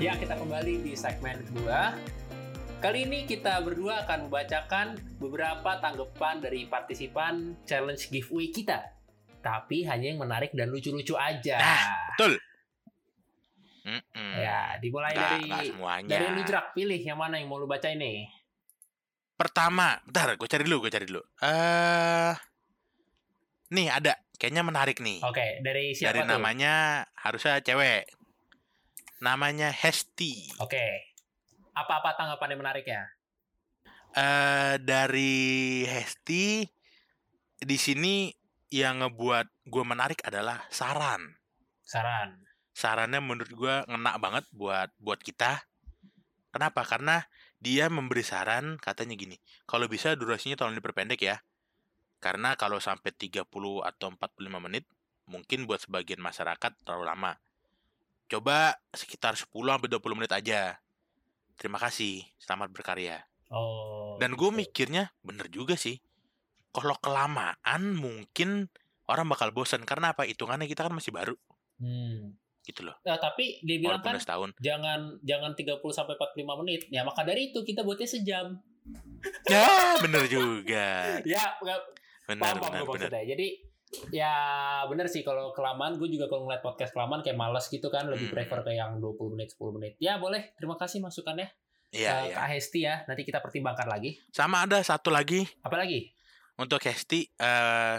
Ya, 0.00 0.16
kita 0.16 0.32
kembali 0.34 0.80
di 0.80 0.96
segmen 0.96 1.44
kedua. 1.44 1.92
Kali 2.80 3.04
ini 3.04 3.28
kita 3.28 3.60
berdua 3.60 4.08
akan 4.08 4.32
membacakan 4.32 4.96
beberapa 5.20 5.76
tanggapan 5.84 6.40
dari 6.40 6.64
partisipan 6.64 7.60
challenge 7.68 8.08
giveaway 8.08 8.48
kita. 8.48 8.80
Tapi 9.44 9.84
hanya 9.84 10.08
yang 10.08 10.20
menarik 10.20 10.56
dan 10.56 10.72
lucu-lucu 10.72 11.12
aja. 11.12 11.60
Nah, 11.60 11.84
Betul. 12.16 12.40
Mm-mm. 13.84 14.32
Ya, 14.32 14.80
dimulai 14.80 15.12
Nggak- 15.12 15.28
dari 15.28 15.40
nggak 15.44 15.64
semuanya. 15.72 16.08
dari 16.08 16.26
lu 16.32 16.72
pilih 16.72 17.00
yang 17.00 17.20
mana 17.20 17.36
yang 17.36 17.52
mau 17.52 17.60
lu 17.60 17.68
baca 17.68 17.88
ini. 17.88 18.24
Pertama, 19.36 20.00
bentar, 20.04 20.36
gue 20.36 20.48
cari 20.48 20.64
dulu, 20.64 20.88
gue 20.88 20.92
cari 20.92 21.04
dulu. 21.08 21.20
Eh, 21.40 22.32
nih 23.72 23.88
ada, 23.92 24.20
kayaknya 24.36 24.64
menarik 24.64 25.00
nih. 25.00 25.20
Oke, 25.20 25.60
dari 25.60 25.92
siapa 25.92 26.12
Dari 26.12 26.20
tuh? 26.24 26.28
namanya 26.32 27.04
harusnya 27.16 27.60
cewek. 27.60 28.08
Namanya 29.20 29.68
Hesti. 29.68 30.48
Oke. 30.60 31.09
Apa-apa 31.74 32.16
tanggapan 32.18 32.56
yang 32.56 32.60
menarik 32.60 32.86
ya? 32.86 33.04
Eh, 34.10 34.74
dari 34.82 35.86
Hesti 35.86 36.66
di 37.60 37.76
sini 37.78 38.32
yang 38.70 39.02
ngebuat 39.02 39.66
gue 39.70 39.84
menarik 39.86 40.22
adalah 40.26 40.66
saran. 40.70 41.38
Saran. 41.86 42.42
Sarannya 42.74 43.22
menurut 43.22 43.52
gue 43.54 43.74
ngena 43.86 44.18
banget 44.18 44.46
buat 44.54 44.90
buat 44.98 45.22
kita. 45.22 45.62
Kenapa? 46.50 46.82
Karena 46.82 47.22
dia 47.60 47.86
memberi 47.86 48.24
saran 48.24 48.80
katanya 48.80 49.14
gini, 49.14 49.36
kalau 49.68 49.86
bisa 49.86 50.16
durasinya 50.16 50.58
tolong 50.58 50.74
diperpendek 50.74 51.20
ya. 51.22 51.38
Karena 52.18 52.58
kalau 52.58 52.82
sampai 52.82 53.14
30 53.14 53.46
atau 53.84 54.08
45 54.10 54.64
menit 54.64 54.84
mungkin 55.30 55.70
buat 55.70 55.84
sebagian 55.86 56.18
masyarakat 56.18 56.82
terlalu 56.82 57.04
lama. 57.06 57.32
Coba 58.26 58.78
sekitar 58.90 59.38
10 59.38 59.50
sampai 59.50 59.88
20 59.90 60.18
menit 60.18 60.32
aja. 60.34 60.78
Terima 61.60 61.76
kasih, 61.76 62.24
selamat 62.40 62.72
berkarya. 62.72 63.20
Oh. 63.52 64.16
Dan 64.16 64.32
gue 64.32 64.48
gitu. 64.48 64.56
mikirnya 64.56 65.12
bener 65.20 65.52
juga 65.52 65.76
sih. 65.76 66.00
Kalau 66.72 66.96
kelamaan 66.96 67.92
mungkin 67.92 68.72
orang 69.04 69.28
bakal 69.28 69.52
bosan 69.52 69.84
karena 69.84 70.16
apa? 70.16 70.24
Hitungannya 70.24 70.64
kita 70.64 70.88
kan 70.88 70.94
masih 70.96 71.12
baru 71.12 71.36
Hmm. 71.76 72.36
gitu 72.62 72.84
loh. 72.84 72.96
Nah, 73.04 73.16
tapi 73.16 73.60
dia 73.60 73.76
bilang 73.76 74.00
Walaupun 74.00 74.16
kan 74.16 74.22
setahun. 74.22 74.50
jangan 74.56 75.00
jangan 75.20 75.52
30 75.52 75.92
sampai 75.92 76.14
45 76.16 76.60
menit. 76.64 76.80
Ya, 76.88 77.04
maka 77.04 77.24
dari 77.24 77.50
itu 77.50 77.60
kita 77.60 77.84
buatnya 77.84 78.08
sejam. 78.08 78.56
Ya, 79.48 79.68
bener 80.00 80.24
juga. 80.28 80.88
Ya, 81.28 81.44
nggak 81.60 81.80
Benar, 82.28 82.56
paham, 82.56 82.84
benar, 82.86 83.10
benar. 83.10 83.24
Jadi 83.26 83.48
ya 84.08 84.34
bener 84.86 85.06
sih 85.06 85.20
kalau 85.20 85.50
kelamaan 85.50 85.94
gue 85.94 86.06
juga 86.08 86.26
kalau 86.26 86.44
ngeliat 86.44 86.60
podcast 86.60 86.90
kelamaan 86.90 87.20
kayak 87.20 87.34
males 87.34 87.66
gitu 87.66 87.86
kan 87.86 88.06
lebih 88.06 88.26
Hmm. 88.26 88.36
prefer 88.36 88.62
ke 88.62 88.72
yang 88.72 88.96
20 88.96 89.18
menit 89.30 89.50
10 89.50 89.72
menit 89.72 89.92
ya 89.98 90.16
boleh 90.16 90.54
terima 90.54 90.74
kasih 90.74 90.98
masukannya 90.98 91.50
Iya, 91.90 92.06
Eh, 92.22 92.24
iya. 92.30 92.34
Kak 92.36 92.48
Hesti 92.48 92.80
ya 92.80 92.94
nanti 93.04 93.22
kita 93.22 93.38
pertimbangkan 93.38 93.82
lagi 93.84 94.14
Sama 94.30 94.62
ada 94.62 94.78
satu 94.80 95.10
lagi 95.10 95.42
apa 95.60 95.74
lagi 95.74 96.14
untuk 96.54 96.78
Hesti. 96.78 97.26
eh 97.34 97.98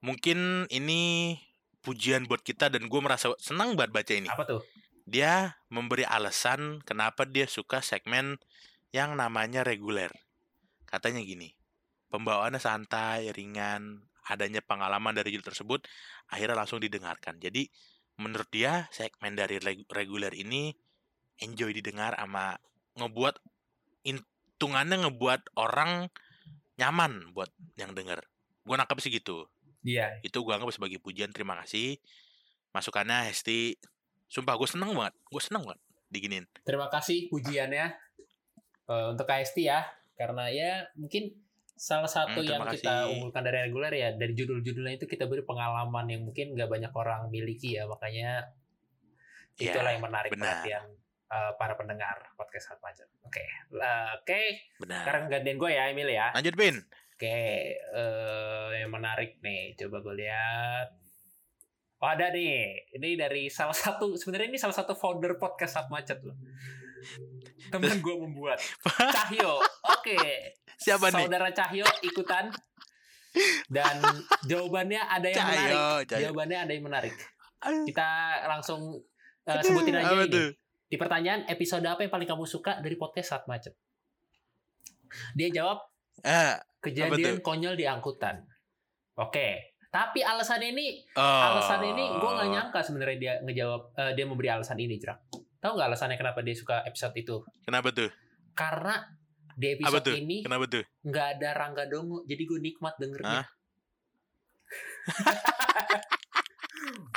mungkin 0.00 0.68
ini 0.68 1.34
pujian 1.80 2.26
buat 2.26 2.40
kita 2.40 2.68
dan 2.68 2.84
gue 2.84 3.00
merasa 3.00 3.32
senang 3.38 3.74
banget 3.74 3.92
baca 3.92 4.12
ini. 4.12 4.28
apa 4.28 4.44
tuh 4.44 4.60
Dia 5.02 5.56
memberi 5.66 6.04
alasan 6.04 6.78
kenapa 6.80 7.24
dia 7.24 7.48
suka 7.48 7.80
segmen 7.80 8.36
yang 8.92 9.16
namanya 9.16 9.62
reguler. 9.62 10.12
Katanya 10.84 11.18
gini, 11.18 11.56
pembawaannya 12.06 12.60
santai, 12.60 13.32
ringan, 13.32 14.04
adanya 14.28 14.62
pengalaman 14.62 15.14
dari 15.16 15.34
judul 15.34 15.50
tersebut, 15.50 15.86
akhirnya 16.30 16.58
langsung 16.58 16.78
didengarkan. 16.78 17.38
Jadi 17.42 17.66
menurut 18.20 18.46
dia 18.52 18.86
segmen 18.92 19.34
dari 19.34 19.58
reg- 19.58 19.88
reguler 19.88 20.30
ini 20.36 20.70
enjoy 21.40 21.72
didengar 21.74 22.14
sama 22.14 22.54
ngebuat 22.94 23.40
hitungannya 24.04 25.08
ngebuat 25.08 25.58
orang 25.58 26.06
nyaman 26.78 27.34
buat 27.34 27.50
yang 27.74 27.96
denger. 27.96 28.22
Gue 28.62 28.76
nangkep 28.78 28.98
sih 29.02 29.10
gitu. 29.10 29.48
iya 29.82 30.22
Itu 30.22 30.46
gue 30.46 30.54
anggap 30.54 30.70
sebagai 30.70 31.02
pujian. 31.02 31.34
Terima 31.34 31.58
kasih. 31.64 31.98
Masukannya 32.70 33.26
Hesti. 33.26 33.74
Sumpah 34.30 34.54
gue 34.54 34.68
seneng 34.70 34.94
banget. 34.94 35.14
Gue 35.26 35.42
seneng 35.42 35.66
banget 35.66 35.82
diginin. 36.12 36.44
terima 36.60 36.92
kasih 36.92 37.32
pujiannya 37.32 37.96
eh, 38.86 39.06
untuk 39.08 39.24
Hesti 39.24 39.64
ya 39.72 39.80
karena 40.12 40.52
ya 40.52 40.84
mungkin 40.92 41.32
salah 41.82 42.06
satu 42.06 42.38
Hmm, 42.38 42.46
yang 42.46 42.62
kita 42.70 43.10
unggulkan 43.10 43.42
dari 43.42 43.66
reguler 43.66 43.90
ya 43.90 44.08
dari 44.14 44.38
judul-judulnya 44.38 45.02
itu 45.02 45.10
kita 45.10 45.26
beri 45.26 45.42
pengalaman 45.42 46.06
yang 46.06 46.22
mungkin 46.22 46.54
nggak 46.54 46.70
banyak 46.70 46.92
orang 46.94 47.26
miliki 47.26 47.74
ya 47.74 47.90
makanya 47.90 48.46
Iya, 49.58 49.74
itulah 49.74 49.90
yang 49.90 50.00
menarik 50.00 50.30
benar. 50.30 50.62
perhatian 50.62 50.84
eh, 51.28 51.52
para 51.58 51.74
pendengar 51.74 52.16
podcast 52.38 52.70
Hot 52.70 52.80
Macet. 52.80 53.10
Oke, 53.20 53.42
oke. 54.14 54.42
Benar. 54.80 54.96
Sekarang 55.02 55.22
gantian 55.26 55.58
gue 55.58 55.70
ya, 55.70 55.82
Emil 55.90 56.08
ya. 56.08 56.30
Lanjut, 56.32 56.54
Pin. 56.54 56.76
Oke, 57.12 57.38
eh, 57.76 58.68
yang 58.78 58.88
menarik 58.88 59.36
nih, 59.40 59.76
coba 59.76 60.00
gue 60.00 60.24
lihat. 60.24 60.88
Oh 61.98 62.08
ada 62.08 62.32
nih, 62.32 62.74
ini 62.94 63.14
dari 63.14 63.46
salah 63.46 63.76
satu 63.76 64.16
sebenarnya 64.16 64.50
ini 64.50 64.58
salah 64.58 64.74
satu 64.74 64.96
founder 64.96 65.36
podcast 65.36 65.76
Hot 65.78 65.88
Macet 65.88 66.18
loh. 66.24 66.34
Temen 67.68 67.98
gue 67.98 68.14
membuat 68.16 68.58
Cahyo. 69.14 69.60
Oke, 69.84 70.16
Siapa 70.82 71.06
nih? 71.14 71.24
saudara 71.26 71.48
Cahyo 71.54 71.86
ikutan. 72.02 72.50
Dan 73.70 73.96
jawabannya 74.50 75.00
ada 75.08 75.26
yang 75.30 75.46
menarik. 75.46 75.72
Cahyo, 75.72 75.86
Cahyo. 76.04 76.22
Jawabannya 76.28 76.58
ada 76.68 76.72
yang 76.74 76.84
menarik. 76.84 77.14
Kita 77.88 78.08
langsung 78.50 79.00
eh, 79.48 79.62
sebutin 79.62 79.96
aja 79.96 80.12
apa 80.12 80.26
ini. 80.28 80.34
tuh? 80.34 80.48
Di 80.92 80.96
pertanyaan 81.00 81.48
episode 81.48 81.86
apa 81.88 82.04
yang 82.04 82.12
paling 82.12 82.28
kamu 82.28 82.44
suka 82.44 82.82
dari 82.84 83.00
podcast 83.00 83.32
saat 83.32 83.44
macet? 83.48 83.72
Dia 85.32 85.48
jawab 85.48 85.80
Ah, 86.20 86.60
kejadian 86.84 87.40
konyol 87.40 87.72
di 87.72 87.88
angkutan. 87.88 88.44
Oke. 89.16 89.72
Tapi 89.92 90.24
alasan 90.24 90.60
ini, 90.64 91.04
oh. 91.16 91.20
alasan 91.20 91.84
ini 91.84 92.04
gue 92.16 92.30
nggak 92.32 92.48
nyangka 92.48 92.80
sebenarnya 92.80 93.18
dia 93.20 93.34
ngejawab, 93.44 93.82
eh, 93.96 94.12
dia 94.16 94.24
memberi 94.24 94.48
alasan 94.48 94.80
ini, 94.80 94.96
Jerak. 94.96 95.20
Tahu 95.60 95.72
nggak 95.76 95.88
alasannya 95.92 96.16
kenapa 96.16 96.40
dia 96.40 96.56
suka 96.56 96.80
episode 96.84 97.12
itu? 97.16 97.44
Kenapa 97.64 97.92
tuh? 97.92 98.08
Karena 98.56 99.04
di 99.54 99.66
Apa 99.78 99.98
episode 99.98 100.04
tuh? 100.08 100.14
ini 100.16 100.36
Kenapa 100.42 100.64
tuh? 100.66 100.84
nggak 101.04 101.26
ada 101.38 101.48
Rangga 101.54 101.84
Dongo, 101.86 102.24
jadi 102.24 102.42
gue 102.42 102.58
nikmat 102.60 102.94
dengernya. 102.96 103.42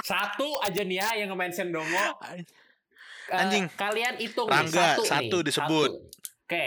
Satu 0.05 0.61
aja 0.61 0.81
nih 0.85 0.97
ya 1.01 1.09
yang 1.25 1.33
nge-mention 1.33 1.73
Dongo. 1.73 2.05
Eh, 3.25 3.33
Anjing. 3.33 3.65
kalian 3.73 4.21
hitung 4.21 4.45
Rangga, 4.45 4.69
nih, 4.69 5.01
satu, 5.01 5.01
satu 5.01 5.37
nih, 5.41 5.45
disebut. 5.49 5.91
Oke. 6.45 6.65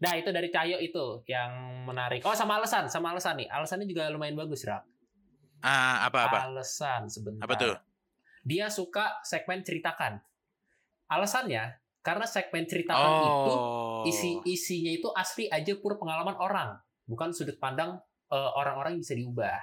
Nah, 0.00 0.16
itu 0.16 0.32
dari 0.32 0.48
Cahyo 0.48 0.80
itu 0.80 1.20
yang 1.28 1.52
menarik. 1.84 2.24
Oh, 2.24 2.32
sama 2.32 2.56
alasan, 2.56 2.88
sama 2.88 3.12
alasan 3.12 3.36
nih. 3.36 3.52
Alasannya 3.52 3.84
juga 3.84 4.08
lumayan 4.08 4.32
bagus, 4.32 4.64
Rak. 4.64 4.80
Ah, 5.60 6.08
apa 6.08 6.32
apa? 6.32 6.38
Alasan 6.48 7.04
sebentar. 7.04 7.44
Apa 7.44 7.54
tuh? 7.60 7.76
Dia 8.40 8.72
suka 8.72 9.20
segmen 9.20 9.60
ceritakan. 9.60 10.16
Alasannya 11.04 11.79
karena 12.00 12.24
segmen 12.24 12.64
ceritakan 12.64 13.10
itu 13.20 13.52
Oh. 13.52 14.02
isi 14.02 14.40
isinya 14.44 14.88
itu 14.88 15.08
asli 15.12 15.44
aja 15.46 15.76
pur 15.76 15.96
pengalaman 15.96 16.36
orang, 16.36 16.70
bukan 17.04 17.30
sudut 17.30 17.56
pandang 17.56 18.00
eh, 18.26 18.50
orang-orang 18.54 18.94
yang 18.94 19.02
bisa 19.02 19.14
diubah. 19.14 19.58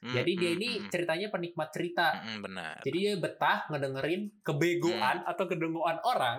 Mm, 0.00 0.14
Jadi 0.14 0.32
dia 0.36 0.50
mm, 0.50 0.56
ini 0.56 0.68
mm, 0.78 0.88
ceritanya 0.88 1.28
penikmat 1.28 1.68
cerita. 1.68 2.06
mm, 2.14 2.22
mm, 2.22 2.38
benar. 2.40 2.74
Jadi 2.80 2.98
dia 3.00 3.14
betah 3.16 3.58
ngedengerin 3.66 4.22
kebegoan 4.40 5.16
Hmm. 5.20 5.30
atau 5.30 5.44
kedengoan 5.44 5.98
orang 6.00 6.38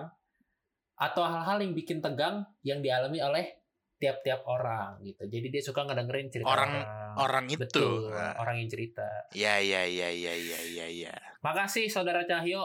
atau 0.96 1.22
hal-hal 1.22 1.60
yang 1.60 1.74
bikin 1.74 2.00
tegang 2.00 2.48
yang 2.62 2.80
dialami 2.80 3.20
oleh 3.20 3.60
tiap-tiap 3.96 4.44
orang 4.44 5.00
gitu. 5.02 5.24
Jadi 5.24 5.46
dia 5.50 5.60
suka 5.60 5.84
ngedengerin 5.84 6.28
cerita 6.28 6.48
Orang- 6.48 6.84
Orang 7.16 7.48
itu. 7.48 7.56
Betul, 7.56 8.12
Nah, 8.12 8.36
orang 8.36 8.60
yang 8.60 8.68
cerita. 8.68 9.08
Ya, 9.32 9.56
ya, 9.56 9.84
ya, 9.84 10.08
ya, 10.08 10.32
ya, 10.32 10.60
ya, 10.68 10.86
ya. 10.86 11.14
Makasih 11.40 11.88
saudara 11.88 12.24
Cahyo, 12.24 12.60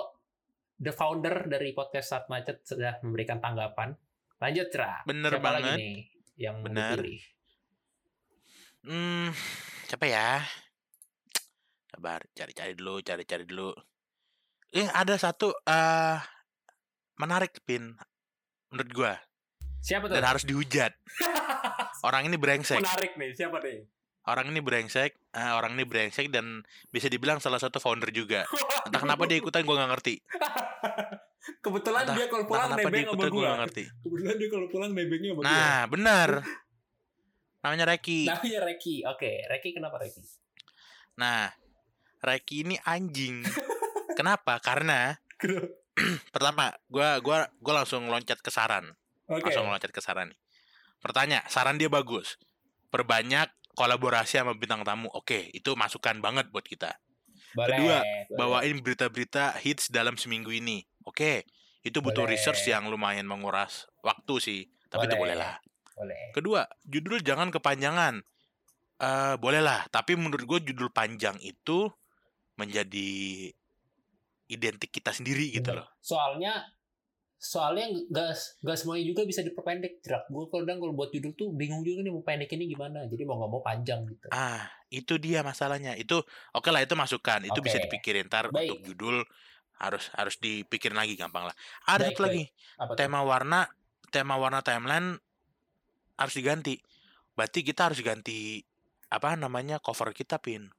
the 0.82 0.90
founder 0.90 1.46
dari 1.46 1.72
podcast 1.72 2.10
Saat 2.12 2.26
Macet 2.28 2.66
sudah 2.66 2.98
memberikan 3.06 3.38
tanggapan 3.38 3.94
Lanjut, 4.42 4.74
Tra. 4.74 5.06
Bener 5.06 5.38
Siapa 5.38 5.50
lagi 5.54 5.62
banget. 5.64 5.78
nih 5.78 5.96
yang 6.42 6.56
Bener. 6.66 6.98
dipilih? 6.98 7.22
Hmm, 8.82 9.30
siapa 9.86 10.06
ya? 10.10 10.42
Sabar, 11.86 12.26
cari-cari 12.34 12.74
dulu, 12.74 13.06
cari-cari 13.06 13.46
dulu. 13.46 13.70
Eh, 14.74 14.90
ada 14.90 15.14
satu 15.22 15.54
eh 15.62 16.18
menarik 17.22 17.62
pin 17.62 17.94
menurut 18.74 18.90
gua 18.96 19.14
Siapa 19.86 20.10
tuh? 20.10 20.18
dan 20.18 20.26
harus 20.26 20.42
dihujat. 20.42 20.90
Orang 22.08 22.26
ini 22.26 22.42
brengsek. 22.42 22.82
Menarik 22.82 23.14
nih, 23.14 23.30
siapa 23.38 23.62
nih? 23.62 23.86
Orang 24.22 24.54
ini 24.54 24.62
brengsek, 24.62 25.18
eh, 25.34 25.52
orang 25.58 25.74
ini 25.74 25.82
brengsek 25.82 26.30
dan 26.30 26.62
bisa 26.94 27.10
dibilang 27.10 27.42
salah 27.42 27.58
satu 27.58 27.82
founder 27.82 28.14
juga. 28.14 28.46
Entah 28.86 29.02
kenapa 29.02 29.26
dia 29.26 29.42
ikutan 29.42 29.66
gua 29.66 29.82
nggak 29.82 29.92
ngerti. 29.98 30.16
Kebetulan 31.66 32.06
Entah- 32.06 32.18
dia 32.22 32.28
kalau 32.30 32.46
pulang 32.46 32.70
nebeng 32.78 33.06
sama 33.10 33.26
nggak 33.26 33.60
ngerti. 33.66 33.84
Kebetulan 33.90 34.36
dia 34.38 34.50
kalau 34.54 34.68
pulang 34.70 34.92
nebengnya 34.94 35.30
sama 35.34 35.42
gua. 35.42 35.50
Nah, 35.50 35.80
benar. 35.90 36.30
Namanya 37.66 37.86
Reki. 37.94 38.30
Namanya 38.30 38.60
Reki. 38.66 38.96
Oke, 39.10 39.32
Reki 39.50 39.70
kenapa 39.74 39.98
Reki? 39.98 40.22
Nah, 41.18 41.50
Reki 42.22 42.56
ini 42.66 42.76
anjing. 42.86 43.42
Kenapa? 44.18 44.62
Karena 44.62 45.18
pertama, 46.36 46.78
gua 46.86 47.18
gua 47.26 47.50
gua 47.58 47.74
langsung 47.82 48.06
loncat 48.06 48.38
ke 48.38 48.54
saran. 48.54 48.94
Oke. 49.26 49.50
Langsung 49.50 49.66
loncat 49.66 49.90
ke 49.90 50.02
saran 50.02 50.30
nih. 50.30 50.40
Pertanyaan, 51.02 51.46
saran 51.50 51.82
dia 51.82 51.90
bagus. 51.90 52.38
Perbanyak 52.94 53.50
kolaborasi 53.76 54.42
sama 54.42 54.54
bintang 54.58 54.86
tamu. 54.86 55.08
Oke, 55.14 55.50
itu 55.52 55.74
masukan 55.76 56.20
banget 56.20 56.50
buat 56.50 56.64
kita. 56.66 56.96
Boleh, 57.52 57.68
Kedua, 57.76 57.98
boleh. 58.00 58.38
Bawain 58.38 58.78
berita-berita 58.80 59.60
hits 59.60 59.92
dalam 59.92 60.16
seminggu 60.16 60.56
ini. 60.56 60.88
Oke, 61.04 61.44
itu 61.84 62.00
butuh 62.00 62.24
Boleh. 62.24 62.38
research 62.38 62.64
yang 62.70 62.88
lumayan 62.88 63.28
menguras 63.28 63.90
waktu 64.06 64.34
sih. 64.40 64.62
Tapi 64.88 65.08
itu 65.08 65.16
Boleh. 65.20 65.36
boleh 65.36 65.36
lah. 65.36 65.56
Boleh. 65.98 66.22
Kedua, 66.32 66.62
judul 66.88 67.20
jangan 67.24 67.52
kepanjangan. 67.52 68.24
Eh, 69.02 69.36
boleh 69.42 69.62
lah, 69.66 69.90
tapi 69.90 70.14
menurut 70.14 70.46
gue 70.46 70.60
judul 70.72 70.94
panjang 70.94 71.34
itu 71.42 71.90
menjadi 72.54 73.50
identik 74.46 74.94
kita 74.94 75.10
sendiri 75.10 75.50
gitu 75.50 75.74
loh. 75.74 75.90
Soalnya 76.04 76.70
soalnya 77.42 77.90
nggak 77.90 78.62
nggak 78.62 78.78
semuanya 78.78 79.06
juga 79.10 79.26
bisa 79.26 79.42
diperpendek 79.42 80.06
jerak 80.06 80.30
gue 80.30 80.46
kadang 80.54 80.78
kalau 80.78 80.94
buat 80.94 81.10
judul 81.10 81.34
tuh 81.34 81.50
bingung 81.58 81.82
juga 81.82 82.06
nih 82.06 82.14
mau 82.14 82.22
pendek 82.22 82.54
ini 82.54 82.70
gimana 82.70 83.10
jadi 83.10 83.26
mau 83.26 83.42
nggak 83.42 83.50
mau 83.50 83.62
panjang 83.66 84.06
gitu 84.06 84.30
Ah, 84.30 84.70
itu 84.94 85.18
dia 85.18 85.42
masalahnya. 85.42 85.98
Itu 85.98 86.22
oke 86.54 86.70
lah 86.70 86.86
itu 86.86 86.94
masukan, 86.94 87.48
itu 87.48 87.60
bisa 87.64 87.82
Oke. 87.82 87.90
dipikirin 87.90 88.30
ntar 88.30 88.52
Baik. 88.52 88.70
untuk 88.70 88.80
judul 88.94 89.26
harus 89.82 90.14
harus 90.14 90.38
dipikirin 90.38 90.94
lagi 90.94 91.18
gampang 91.18 91.50
lah. 91.50 91.56
Ada 91.90 92.14
Baik, 92.14 92.14
satu 92.14 92.22
lagi, 92.30 92.44
tema 92.94 93.26
warna, 93.26 93.66
tema 94.14 94.38
warna 94.38 94.62
timeline 94.62 95.18
harus 96.20 96.36
diganti. 96.38 96.78
Berarti 97.34 97.66
kita 97.66 97.90
harus 97.90 98.06
ganti 98.06 98.62
apa 99.10 99.34
namanya 99.34 99.82
cover 99.82 100.14
kita 100.14 100.38
pin. 100.38 100.70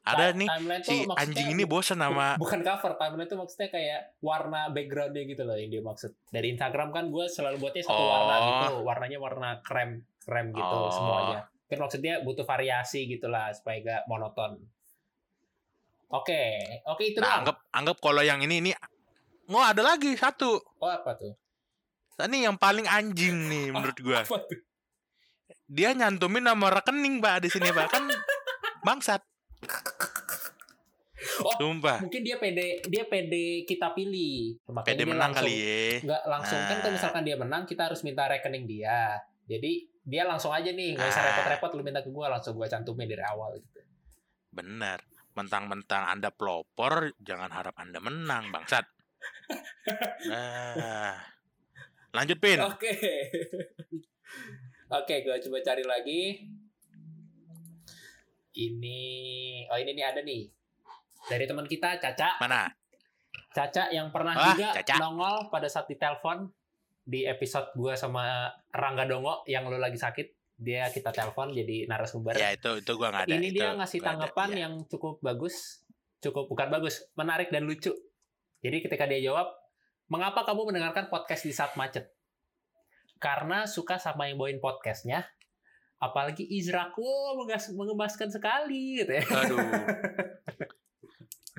Ada 0.00 0.32
nih 0.32 0.48
si 0.80 1.04
anjing 1.04 1.52
ini 1.52 1.68
bosen 1.68 2.00
sama 2.00 2.34
bukan 2.42 2.64
cover 2.64 2.96
timeline 2.96 3.28
itu 3.28 3.36
maksudnya 3.36 3.68
kayak 3.68 4.00
warna 4.24 4.72
backgroundnya 4.72 5.28
gitu 5.28 5.44
loh 5.44 5.54
yang 5.60 5.68
dia 5.68 5.82
maksud 5.84 6.16
dari 6.32 6.56
Instagram 6.56 6.88
kan 6.88 7.12
gue 7.12 7.28
selalu 7.28 7.60
buatnya 7.60 7.84
satu 7.84 8.00
warna 8.00 8.34
Oh. 8.34 8.46
gitu 8.48 8.74
warnanya 8.80 9.18
warna 9.20 9.48
krem 9.60 10.00
krem 10.24 10.56
gitu 10.56 10.64
Oh. 10.64 10.88
semuanya 10.88 11.44
kan 11.68 11.78
maksudnya 11.78 12.24
butuh 12.24 12.42
variasi 12.42 13.06
gitulah 13.06 13.52
supaya 13.52 13.78
gak 13.78 14.02
monoton 14.08 14.56
oke 16.10 16.42
oke 16.88 17.02
itu 17.04 17.18
Nah, 17.20 17.28
doang 17.28 17.38
anggap 17.44 17.56
anggap 17.70 17.96
kalau 18.00 18.22
yang 18.24 18.40
ini 18.40 18.58
ini 18.58 18.70
oh 19.52 19.62
ada 19.62 19.84
lagi 19.84 20.16
satu. 20.16 20.58
oh 20.58 20.90
apa 20.90 21.12
tuh 21.14 21.34
Ini 22.20 22.52
yang 22.52 22.56
paling 22.60 22.84
anjing 22.84 23.48
nih 23.48 23.68
menurut 23.72 23.96
tuh 23.96 24.12
Dia 25.70 25.94
nyantumin 25.94 26.42
nama 26.42 26.66
rekening, 26.82 27.22
Pak, 27.22 27.46
di 27.46 27.48
sini, 27.48 27.70
Pak. 27.70 27.94
Kan 27.94 28.10
bangsat. 28.86 29.22
Oh, 31.40 31.52
Sumpah. 31.54 32.00
mungkin 32.00 32.20
dia 32.20 32.36
pede 32.36 32.80
dia 32.84 33.04
pede 33.04 33.64
kita 33.64 33.92
pilih 33.92 34.56
Makanya 34.66 34.84
Pede 34.86 34.96
dia 34.98 35.08
menang 35.08 35.30
langsung- 35.30 35.44
kali 35.44 35.56
ya. 35.56 35.88
nggak 36.02 36.22
langsung 36.26 36.60
kan 36.60 36.76
kalau 36.78 36.92
misalkan 36.92 37.22
dia 37.24 37.36
menang 37.36 37.62
kita 37.64 37.82
harus 37.82 38.00
minta 38.00 38.24
rekening 38.24 38.64
dia 38.64 39.16
jadi 39.44 39.72
dia 40.02 40.22
langsung 40.24 40.48
aja 40.50 40.68
nih 40.68 40.96
nggak 40.96 41.06
usah 41.06 41.20
Ah. 41.20 41.26
repot-repot 41.30 41.70
lu 41.74 41.82
minta 41.82 42.00
ke 42.00 42.08
gua 42.08 42.28
langsung 42.30 42.52
gua 42.54 42.66
cantumin 42.66 43.04
dari 43.04 43.20
awal 43.22 43.52
gitu 43.54 43.80
Bener. 44.50 45.00
Mentang-mentang 45.30 46.10
Anda 46.10 46.28
pelopor, 46.28 47.14
jangan 47.16 47.48
harap 47.48 47.78
Anda 47.78 47.96
menang, 47.98 48.50
bangsat. 48.50 48.82
Nah. 50.26 51.14
Lanjut, 52.10 52.36
Pin. 52.36 52.58
oke 52.58 52.92
oke 54.90 55.14
gua 55.22 55.36
coba 55.38 55.58
cari 55.62 55.84
lagi 55.84 56.22
ini 58.56 59.00
oh 59.70 59.78
ini 59.78 59.90
nih 59.94 60.04
ada 60.04 60.20
nih 60.24 60.48
dari 61.28 61.44
teman 61.46 61.66
kita 61.68 62.00
Caca 62.00 62.40
Mana? 62.40 62.66
Caca 63.50 63.90
yang 63.90 64.14
pernah 64.14 64.34
Wah, 64.34 64.54
juga 64.54 64.68
Caca. 64.78 64.94
nongol 64.98 65.50
pada 65.50 65.66
saat 65.66 65.90
ditelepon 65.90 66.50
di 67.02 67.26
episode 67.26 67.74
gua 67.74 67.98
sama 67.98 68.46
Rangga 68.70 69.06
Dongo 69.06 69.42
yang 69.46 69.66
lu 69.66 69.78
lagi 69.78 69.98
sakit 69.98 70.40
dia 70.60 70.92
kita 70.92 71.10
telepon 71.10 71.56
jadi 71.56 71.88
narasumber 71.88 72.36
Ya, 72.36 72.52
itu 72.52 72.84
itu 72.84 72.92
gua 72.94 73.08
nggak 73.08 73.24
ada. 73.26 73.34
ini 73.40 73.48
itu 73.50 73.64
dia 73.64 73.72
ngasih 73.72 73.98
ada, 74.04 74.06
tanggapan 74.12 74.48
iya. 74.52 74.58
yang 74.68 74.74
cukup 74.86 75.16
bagus, 75.24 75.80
cukup 76.20 76.52
bukan 76.52 76.68
bagus, 76.68 77.08
menarik 77.16 77.48
dan 77.48 77.64
lucu. 77.64 77.96
Jadi 78.60 78.76
ketika 78.84 79.08
dia 79.08 79.24
jawab, 79.24 79.48
mengapa 80.12 80.44
kamu 80.44 80.68
mendengarkan 80.68 81.08
podcast 81.08 81.48
di 81.48 81.52
saat 81.56 81.72
macet? 81.80 82.12
Karena 83.16 83.64
suka 83.64 83.96
sama 83.96 84.28
yang 84.28 84.36
bawain 84.36 84.60
podcastnya, 84.60 85.24
apalagi 86.00 86.48
Izrak, 86.48 86.96
mengas- 87.36 87.70
mengemaskan 87.70 88.32
sekali 88.32 89.04
gitu 89.04 89.12
ya. 89.14 89.24
Aduh. 89.24 89.60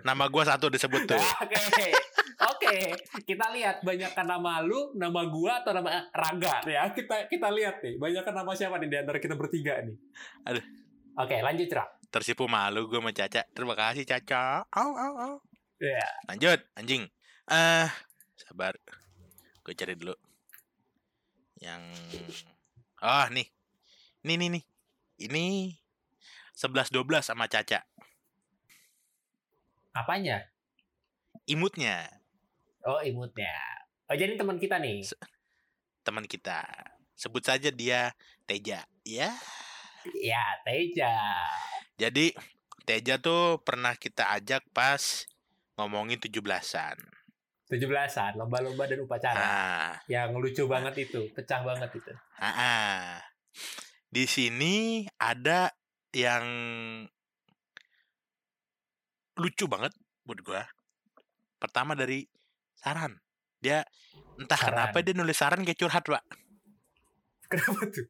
Nama 0.02 0.26
gua 0.28 0.44
satu 0.44 0.68
disebut 0.68 1.06
tuh. 1.06 1.22
Oke, 1.46 1.94
oke, 2.42 2.78
kita 3.22 3.54
lihat 3.54 3.86
banyakkan 3.86 4.26
nama 4.26 4.66
lu, 4.66 4.98
nama 4.98 5.30
gua 5.30 5.62
atau 5.62 5.78
nama 5.78 6.10
Rangga 6.10 6.66
ya. 6.66 6.90
Kita 6.90 7.30
kita 7.30 7.54
lihat 7.54 7.86
nih, 7.86 8.02
banyakkan 8.02 8.34
nama 8.34 8.50
siapa 8.58 8.82
nih 8.82 8.90
di 8.90 8.98
antara 8.98 9.22
kita 9.22 9.38
bertiga 9.38 9.78
nih. 9.86 9.94
Aduh. 10.50 10.66
Oke, 11.22 11.38
lanjut 11.38 11.70
Rak. 11.70 12.10
Tersipu 12.10 12.50
malu 12.50 12.90
gua 12.90 12.98
sama 12.98 13.14
Caca. 13.14 13.46
Terima 13.54 13.78
kasih 13.78 14.04
Caca. 14.10 14.66
Au 14.74 14.90
au 14.90 15.14
au. 15.22 15.34
Ya. 15.78 16.02
Lanjut, 16.34 16.60
anjing. 16.74 17.06
Eh, 17.46 17.88
sabar. 18.42 18.74
Gue 19.62 19.74
cari 19.78 19.94
dulu. 19.94 20.14
Yang 21.62 21.82
Oh, 23.02 23.26
nih. 23.34 23.46
Nih 24.22 24.38
nih 24.38 24.50
nih. 24.58 24.64
Ini 25.22 25.46
11 26.54 26.94
12 26.94 27.26
sama 27.26 27.46
Caca. 27.50 27.82
Apanya? 29.92 30.48
Imutnya 31.50 32.08
Oh, 32.82 32.98
imutnya. 33.02 33.54
Oh, 34.10 34.18
jadi 34.18 34.34
teman 34.38 34.58
kita 34.58 34.82
nih. 34.82 35.06
teman 36.02 36.26
kita. 36.26 36.66
Sebut 37.14 37.46
saja 37.46 37.70
dia 37.70 38.10
Teja. 38.50 38.82
Ya. 39.06 39.30
Ya, 40.18 40.42
Teja. 40.66 41.14
Jadi 42.02 42.34
Teja 42.82 43.22
tuh 43.22 43.62
pernah 43.62 43.94
kita 43.94 44.34
ajak 44.34 44.66
pas 44.74 45.30
ngomongin 45.78 46.18
17-an. 46.18 46.98
17-an, 47.70 48.36
lomba-lomba 48.36 48.90
dan 48.90 49.06
upacara. 49.06 49.38
Nah, 49.38 49.94
Yang 50.10 50.30
lucu 50.42 50.64
banget 50.66 51.08
itu, 51.08 51.30
pecah 51.32 51.62
banget 51.62 51.94
itu. 51.96 52.12
ah, 52.42 52.50
ah. 52.50 53.08
Di 54.12 54.28
sini 54.28 55.08
ada 55.16 55.72
yang 56.12 56.44
lucu 59.40 59.66
banget 59.72 59.96
buat 60.28 60.40
gua. 60.44 60.68
Pertama 61.56 61.96
dari 61.96 62.28
saran. 62.76 63.16
Dia 63.64 63.88
entah 64.36 64.60
Saran. 64.60 64.92
kenapa 64.92 64.98
dia 65.00 65.16
nulis 65.16 65.38
saran 65.40 65.64
kayak 65.64 65.80
curhat, 65.80 66.04
Pak. 66.04 66.26
Kenapa 67.48 67.84
tuh? 67.88 68.08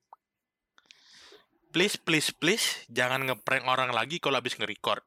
Please, 1.72 1.95
please, 1.95 2.36
please, 2.36 2.84
jangan 2.91 3.24
ngeprank 3.24 3.64
orang 3.64 3.95
lagi 3.95 4.20
kalau 4.20 4.41
habis 4.41 4.60
nge-record. 4.60 5.06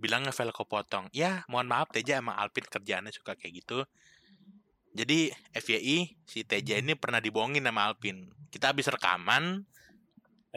Bilangnya 0.00 0.32
file 0.32 0.52
kepotong. 0.54 1.12
Ya, 1.12 1.44
mohon 1.48 1.68
maaf 1.68 1.92
Teja 1.92 2.16
emang 2.20 2.40
Alvin 2.40 2.64
kerjaannya 2.64 3.12
suka 3.12 3.36
kayak 3.36 3.64
gitu. 3.64 3.84
Jadi 4.96 5.28
FYI 5.52 6.16
si 6.24 6.40
Teja 6.48 6.80
ini 6.80 6.96
pernah 6.96 7.20
dibohongin 7.20 7.60
sama 7.60 7.92
Alvin. 7.92 8.32
Kita 8.48 8.72
habis 8.72 8.88
rekaman, 8.88 9.68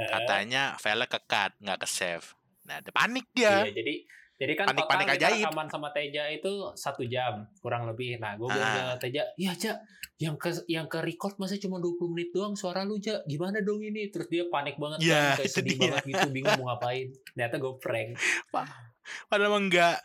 katanya 0.06 0.64
file 0.76 1.06
ke-cut, 1.06 1.52
nggak 1.58 1.80
ke-save. 1.80 2.26
Nah, 2.64 2.80
dia 2.80 2.92
panik 2.92 3.26
iya, 3.34 3.66
dia. 3.66 3.74
jadi 3.74 3.96
jadi 4.36 4.54
kan 4.56 4.66
Panik-panik 4.68 5.04
total 5.04 5.16
kita 5.18 5.28
ajaib. 5.28 5.44
rekaman 5.44 5.68
sama 5.68 5.90
Teja 5.90 6.24
itu 6.30 6.52
satu 6.74 7.04
jam 7.04 7.34
kurang 7.58 7.84
lebih. 7.86 8.16
Nah, 8.16 8.34
gue 8.34 8.46
Ah. 8.46 8.56
bilang 8.56 8.72
ke 8.72 8.98
Teja, 9.02 9.22
iya 9.36 9.52
Ja, 9.52 9.76
yang 10.18 10.36
ke 10.36 10.48
yang 10.66 10.86
ke 10.86 11.00
record 11.00 11.36
masa 11.36 11.56
cuma 11.56 11.76
20 11.78 12.08
menit 12.08 12.30
doang 12.30 12.54
suara 12.54 12.82
lu 12.82 12.96
Ja, 12.98 13.20
gimana 13.26 13.60
dong 13.60 13.80
ini? 13.82 14.08
Terus 14.08 14.28
dia 14.28 14.48
panik 14.48 14.76
banget 14.76 15.04
Ya, 15.04 15.36
kan, 15.36 15.38
kayak 15.38 15.52
sedih 15.52 15.76
dia. 15.76 15.84
banget 15.90 16.04
gitu, 16.08 16.28
bingung 16.30 16.56
mau 16.58 16.72
ngapain. 16.72 17.08
Ternyata 17.30 17.56
gue 17.58 17.74
prank. 17.78 18.10
Padahal 19.30 19.58
enggak. 19.58 20.00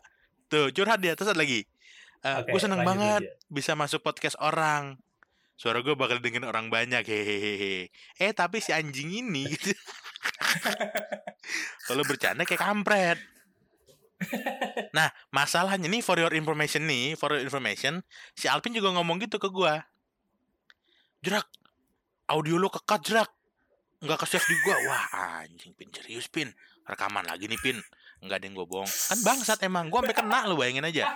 Tuh, 0.46 0.70
curhat 0.70 0.98
dia. 0.98 1.14
Terus 1.14 1.30
ada 1.30 1.38
lagi. 1.38 1.62
Oke, 2.20 2.50
gue 2.50 2.58
seneng 2.58 2.82
banget 2.82 3.22
aja. 3.22 3.30
bisa 3.46 3.72
masuk 3.74 4.00
podcast 4.00 4.34
orang. 4.38 4.96
Suara 5.54 5.80
gue 5.80 5.94
bakal 5.94 6.18
dengerin 6.18 6.46
orang 6.46 6.66
banyak 6.68 7.06
hehehe. 7.06 7.88
Eh 8.18 8.32
tapi 8.34 8.58
si 8.58 8.74
anjing 8.74 9.10
ini 9.10 9.46
gitu. 9.54 9.70
Kalau 11.86 12.02
bercanda 12.06 12.42
kayak 12.42 12.62
kampret. 12.62 13.18
Nah 14.94 15.10
masalahnya 15.30 15.86
nih 15.86 16.02
for 16.02 16.18
your 16.18 16.32
information 16.32 16.86
nih 16.86 17.18
for 17.18 17.34
your 17.34 17.42
information 17.42 18.00
si 18.32 18.48
Alvin 18.48 18.72
juga 18.72 18.94
ngomong 18.94 19.20
gitu 19.20 19.36
ke 19.36 19.52
gue 19.52 19.74
jerak 21.20 21.44
audio 22.28 22.56
lo 22.56 22.68
kekat 22.72 23.00
jerak. 23.04 23.30
Nggak 24.04 24.20
ke 24.20 24.36
di 24.36 24.56
gua. 24.68 24.76
Wah 24.84 25.06
anjing 25.40 25.72
pin. 25.72 25.88
Serius 25.88 26.28
pin? 26.28 26.52
Rekaman 26.84 27.24
lagi 27.24 27.48
nih 27.48 27.56
pin. 27.56 27.80
Nggak 28.20 28.36
ada 28.36 28.44
yang 28.44 28.54
gue 28.56 28.66
bohong. 28.68 28.88
Kan 28.88 29.18
bangsat 29.24 29.58
emang. 29.64 29.88
Gua 29.88 30.04
sampai 30.04 30.16
kena 30.16 30.44
lo 30.44 30.60
bayangin 30.60 30.84
aja 30.84 31.08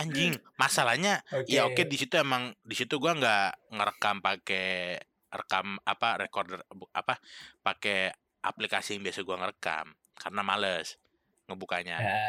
anjing 0.00 0.38
masalahnya 0.56 1.20
ya 1.50 1.66
oke. 1.66 1.82
di 1.86 1.96
situ 1.98 2.14
emang 2.16 2.54
di 2.62 2.74
situ 2.78 2.96
gua 3.02 3.16
nggak 3.18 3.74
ngerekam 3.74 4.22
pakai 4.22 4.98
rekam 5.30 5.78
apa 5.86 6.18
recorder 6.18 6.62
apa 6.94 7.22
pakai 7.62 8.10
aplikasi 8.42 8.98
yang 8.98 9.06
biasa 9.06 9.22
gua 9.22 9.36
ngerekam 9.42 9.94
karena 10.20 10.42
males 10.44 11.00
ngebukanya. 11.50 11.98
Ya, 11.98 12.22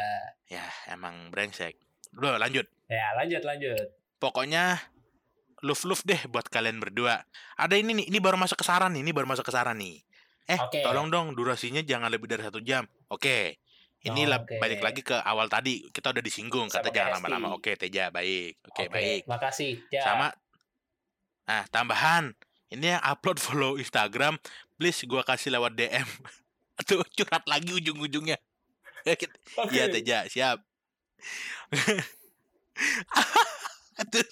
ya 0.58 0.64
emang 0.90 1.30
brengsek. 1.30 1.78
Udah 2.18 2.42
lanjut. 2.42 2.66
Ya 2.90 3.14
lanjut 3.14 3.46
lanjut. 3.46 3.86
pokoknya 4.22 4.78
love 5.66 6.02
deh 6.06 6.20
buat 6.30 6.46
kalian 6.46 6.78
berdua. 6.78 7.26
Ada 7.58 7.74
ini 7.78 8.02
nih 8.02 8.06
ini 8.10 8.18
baru 8.22 8.38
masuk 8.38 8.62
ke 8.62 8.66
saran 8.66 8.94
nih 8.94 9.02
ini 9.02 9.10
baru 9.10 9.26
masuk 9.26 9.46
ke 9.46 9.54
saran 9.54 9.78
nih. 9.78 9.98
Eh 10.46 10.58
Oke. 10.58 10.82
tolong 10.82 11.10
dong 11.10 11.34
durasinya 11.34 11.82
jangan 11.82 12.06
lebih 12.06 12.30
dari 12.30 12.42
satu 12.46 12.62
jam. 12.62 12.86
Oke 13.10 13.61
ini 14.02 14.26
lah 14.26 14.42
Oke. 14.42 14.58
balik 14.58 14.82
lagi 14.82 15.02
ke 15.06 15.14
awal 15.14 15.46
tadi 15.46 15.86
kita 15.94 16.10
udah 16.10 16.22
disinggung 16.22 16.66
Sama 16.66 16.82
kata 16.82 16.90
jangan 16.90 17.22
lama-lama 17.22 17.54
oke 17.54 17.70
Teja 17.78 18.10
baik 18.10 18.58
oke 18.66 18.90
baik 18.90 19.30
Makasih. 19.30 19.78
Ya. 19.94 20.02
sama 20.02 20.34
nah 21.46 21.62
tambahan 21.70 22.34
ini 22.72 22.98
yang 22.98 23.02
upload 23.02 23.38
follow 23.38 23.78
Instagram 23.78 24.42
please 24.74 25.06
gua 25.06 25.22
kasih 25.22 25.54
lewat 25.54 25.78
DM 25.78 26.08
tuh 26.88 27.06
curhat 27.14 27.46
lagi 27.46 27.70
ujung-ujungnya 27.70 28.38
Oke. 29.02 29.26
Iya 29.74 29.90
Teja 29.90 30.18
siap 30.30 30.62
Aduh. 34.02 34.26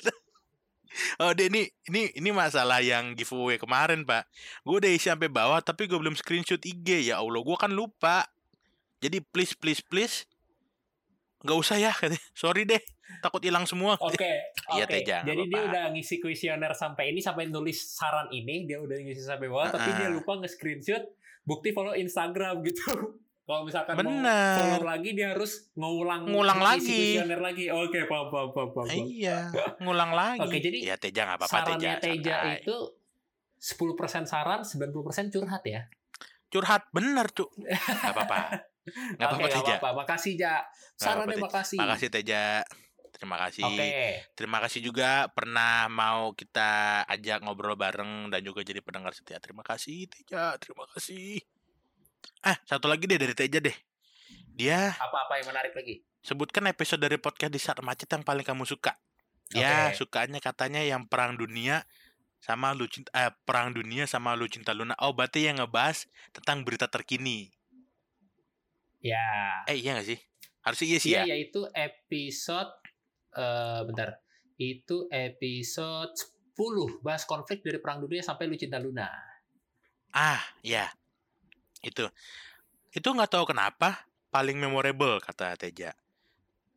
Oh 1.22 1.30
deh 1.32 1.46
ini 1.46 1.70
ini 1.86 2.10
ini 2.18 2.30
masalah 2.34 2.82
yang 2.82 3.14
giveaway 3.14 3.56
kemarin 3.56 4.02
pak. 4.02 4.26
Gue 4.66 4.82
udah 4.82 4.90
isi 4.90 5.06
sampai 5.06 5.30
bawah 5.30 5.62
tapi 5.62 5.86
gue 5.86 5.96
belum 5.96 6.18
screenshot 6.18 6.60
IG 6.60 7.12
ya 7.12 7.22
Allah 7.22 7.40
gue 7.40 7.56
kan 7.56 7.70
lupa. 7.70 8.26
Jadi 9.00 9.18
please 9.24 9.56
please 9.56 9.80
please 9.80 10.28
nggak 11.40 11.56
usah 11.56 11.76
ya. 11.76 11.92
Sorry 12.36 12.64
deh 12.64 12.80
takut 13.18 13.42
hilang 13.42 13.66
semua. 13.66 13.98
Oke, 13.98 14.22
Iya, 14.78 14.86
oke. 14.86 14.92
Teh, 14.94 15.00
jangan 15.02 15.26
Jadi 15.26 15.42
dia 15.50 15.62
udah 15.66 15.84
ngisi 15.90 16.16
kuesioner 16.22 16.72
sampai 16.72 17.10
ini 17.10 17.18
sampai 17.18 17.50
nulis 17.50 17.74
saran 17.90 18.30
ini, 18.30 18.70
dia 18.70 18.78
udah 18.78 18.94
ngisi 18.94 19.26
sampai 19.26 19.50
bawah, 19.50 19.66
tapi 19.66 19.90
dia 19.98 20.06
lupa 20.06 20.38
nge-screenshot 20.38 21.02
bukti 21.42 21.74
follow 21.74 21.98
Instagram 21.98 22.62
gitu. 22.62 22.86
Kalau 23.50 23.66
misalkan 23.66 23.98
mau 23.98 24.06
Bener. 24.06 24.54
follow 24.54 24.82
lagi 24.86 25.10
dia 25.10 25.34
harus 25.34 25.74
ngulang 25.74 26.22
Ngulang 26.22 26.62
lagi. 26.62 27.18
kuesioner 27.18 27.40
lagi. 27.42 27.66
Oke, 27.66 28.06
paham 28.06 28.30
paham 28.30 28.48
paham. 28.54 28.68
paham. 28.70 28.86
Iya 28.94 29.50
ngulang 29.82 30.12
lagi. 30.14 30.46
Oke, 30.46 30.62
jadi 30.62 30.78
ya 30.86 30.94
Teja 30.94 31.26
nggak 31.26 31.38
apa-apa 31.42 31.50
Teja. 31.50 31.66
Sarannya 31.66 31.92
Teja 31.98 32.36
santai. 32.46 32.56
itu 32.62 32.76
10% 33.58 34.30
saran, 34.30 34.60
90% 34.62 35.34
curhat 35.34 35.62
ya. 35.66 35.82
curhat 36.46 36.86
bener 36.94 37.26
tuh. 37.30 37.50
Nggak 37.58 38.14
apa-apa. 38.14 38.69
Oke, 38.80 39.20
apa-apa 39.20 39.36
nggak 39.36 39.52
Teja. 39.60 39.74
apa-apa. 39.76 39.88
Makasih, 40.04 40.34
Ja. 40.36 40.54
Sarannya 40.96 41.36
apa-apa, 41.36 41.46
makasih. 41.46 41.78
Makasih 41.78 42.08
Teja. 42.08 42.44
Terima 43.10 43.36
kasih. 43.36 43.62
Oke. 43.68 43.90
Terima 44.32 44.58
kasih 44.64 44.80
juga 44.80 45.28
pernah 45.36 45.90
mau 45.92 46.32
kita 46.32 47.02
ajak 47.04 47.44
ngobrol 47.44 47.76
bareng 47.76 48.32
dan 48.32 48.40
juga 48.40 48.64
jadi 48.64 48.80
pendengar 48.80 49.12
setia. 49.12 49.36
Terima 49.42 49.60
kasih 49.60 50.08
Teja, 50.08 50.56
terima 50.56 50.88
kasih. 50.96 51.42
Ah, 52.40 52.56
satu 52.64 52.88
lagi 52.88 53.04
deh 53.04 53.20
dari 53.20 53.36
Teja 53.36 53.60
deh. 53.60 53.76
Dia 54.56 54.92
Apa-apa 54.96 55.40
yang 55.40 55.52
menarik 55.52 55.72
lagi? 55.72 56.04
sebutkan 56.20 56.68
episode 56.68 57.00
dari 57.00 57.16
podcast 57.16 57.48
di 57.48 57.60
saat 57.60 57.80
macet 57.80 58.04
yang 58.12 58.20
paling 58.20 58.44
kamu 58.44 58.68
suka. 58.68 58.92
Dia 59.48 59.88
Oke. 59.88 60.04
sukanya 60.04 60.36
katanya 60.38 60.80
yang 60.84 61.08
perang 61.08 61.34
dunia 61.40 61.82
sama 62.40 62.72
lu 62.72 62.88
cinta 62.88 63.08
eh, 63.12 63.32
perang 63.44 63.72
dunia 63.72 64.04
sama 64.08 64.32
lu 64.36 64.48
cinta 64.48 64.72
Luna. 64.72 64.96
Oh, 65.00 65.12
berarti 65.12 65.44
yang 65.48 65.60
ngebahas 65.60 66.08
tentang 66.32 66.64
berita 66.64 66.88
terkini. 66.88 67.52
Ya. 69.00 69.64
Eh, 69.64 69.80
iya 69.80 69.96
gak 69.96 70.06
sih? 70.06 70.18
Harusnya 70.60 70.86
iya 70.86 70.98
sih 71.00 71.10
Iya, 71.10 71.22
ya. 71.24 71.34
yaitu 71.36 71.64
episode 71.72 72.72
eh 73.32 73.80
bentar. 73.84 74.20
Itu 74.60 75.08
episode 75.08 76.12
10 76.12 77.00
bahas 77.00 77.24
konflik 77.24 77.64
dari 77.64 77.80
perang 77.80 78.04
dunia 78.04 78.20
sampai 78.20 78.44
Lucinta 78.44 78.76
Luna. 78.76 79.08
Ah, 80.12 80.42
ya. 80.60 80.92
Itu. 81.80 82.04
Itu 82.92 83.08
nggak 83.08 83.30
tahu 83.32 83.48
kenapa 83.48 84.04
paling 84.28 84.60
memorable 84.60 85.16
kata 85.18 85.56
Teja. 85.56 85.96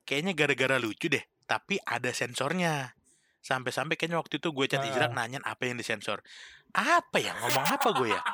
Kayaknya 0.07 0.31
gara-gara 0.31 0.75
lucu 0.79 1.11
deh, 1.11 1.23
tapi 1.43 1.75
ada 1.83 2.07
sensornya. 2.15 2.95
Sampai-sampai 3.43 3.99
kayaknya 3.99 4.23
waktu 4.23 4.39
itu 4.39 4.55
gue 4.55 4.65
chat 4.71 4.79
Ah. 4.79 4.87
Izrak 4.87 5.11
nanyain 5.11 5.43
apa 5.43 5.67
yang 5.67 5.75
disensor. 5.75 6.23
Apa 6.71 7.19
ya? 7.19 7.35
Ngomong 7.43 7.65
apa 7.67 7.89
gue 7.99 8.15
ya? 8.15 8.21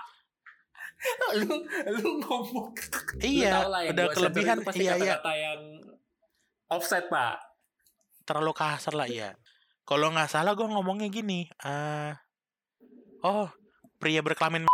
lu 1.39 1.64
lu 1.95 2.10
ngomong 2.20 2.76
Iya, 3.24 3.64
Lu 3.64 3.72
lah 3.72 3.82
udah 3.88 4.06
kelebihan. 4.12 4.58
pasti 4.62 4.84
Iya, 4.84 4.93
iya. 5.00 5.16
kata-kata 5.16 5.34
yang 5.34 5.62
offset, 6.68 7.06
Pak. 7.08 7.36
Terlalu 8.28 8.52
kasar 8.52 8.93
lah, 8.93 9.08
iya. 9.08 9.34
Kalau 9.88 10.12
nggak 10.12 10.30
salah 10.30 10.54
gue 10.54 10.68
ngomongnya 10.68 11.08
gini. 11.08 11.47
eh 11.66 12.14
oh, 13.24 13.47
pria 13.97 14.22
berkelamin 14.22 14.68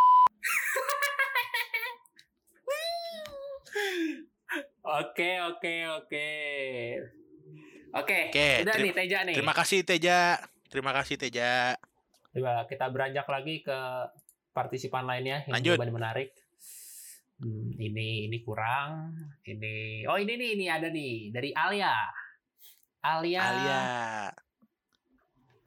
Oke, 4.85 5.29
oke, 5.41 5.73
oke. 5.97 6.29
Oke, 7.95 8.17
Oke, 8.27 8.47
udah 8.61 8.75
nih 8.75 8.91
Teja 8.93 9.19
nih. 9.23 9.35
Terima 9.39 9.55
kasih 9.55 9.79
Teja. 9.81 10.35
Terima 10.67 10.91
kasih 10.91 11.15
Teja. 11.15 11.79
Coba 12.35 12.67
kita 12.67 12.91
beranjak 12.91 13.23
lagi 13.25 13.63
ke 13.63 13.79
partisipan 14.55 15.03
lainnya 15.03 15.43
yang 15.51 15.59
Lanjut. 15.59 15.75
menarik. 15.91 16.31
Hmm, 17.35 17.75
ini 17.75 18.31
ini 18.31 18.37
kurang. 18.39 19.11
Ini 19.43 20.07
oh 20.07 20.15
ini 20.15 20.39
nih 20.39 20.49
ini 20.55 20.65
ada 20.71 20.87
nih 20.87 21.35
dari 21.35 21.51
Alia. 21.51 21.91
Alia. 23.03 23.41
Alia. 23.43 23.81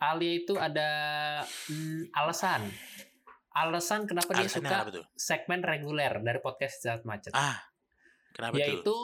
Alia 0.01 0.33
itu 0.33 0.57
ada 0.57 0.91
hmm, 1.69 2.09
alasan. 2.17 2.65
Alasan 3.53 4.09
kenapa 4.09 4.33
dia 4.33 4.49
Alasannya 4.49 4.71
suka 4.71 4.77
apa 4.81 4.91
tuh? 4.95 5.05
segmen 5.19 5.61
reguler 5.61 6.23
dari 6.25 6.41
podcast 6.41 6.81
Zat 6.81 7.03
Macet. 7.05 7.35
Ah, 7.37 7.59
kenapa 8.33 8.55
tuh? 8.57 8.63
Yaitu 8.65 8.97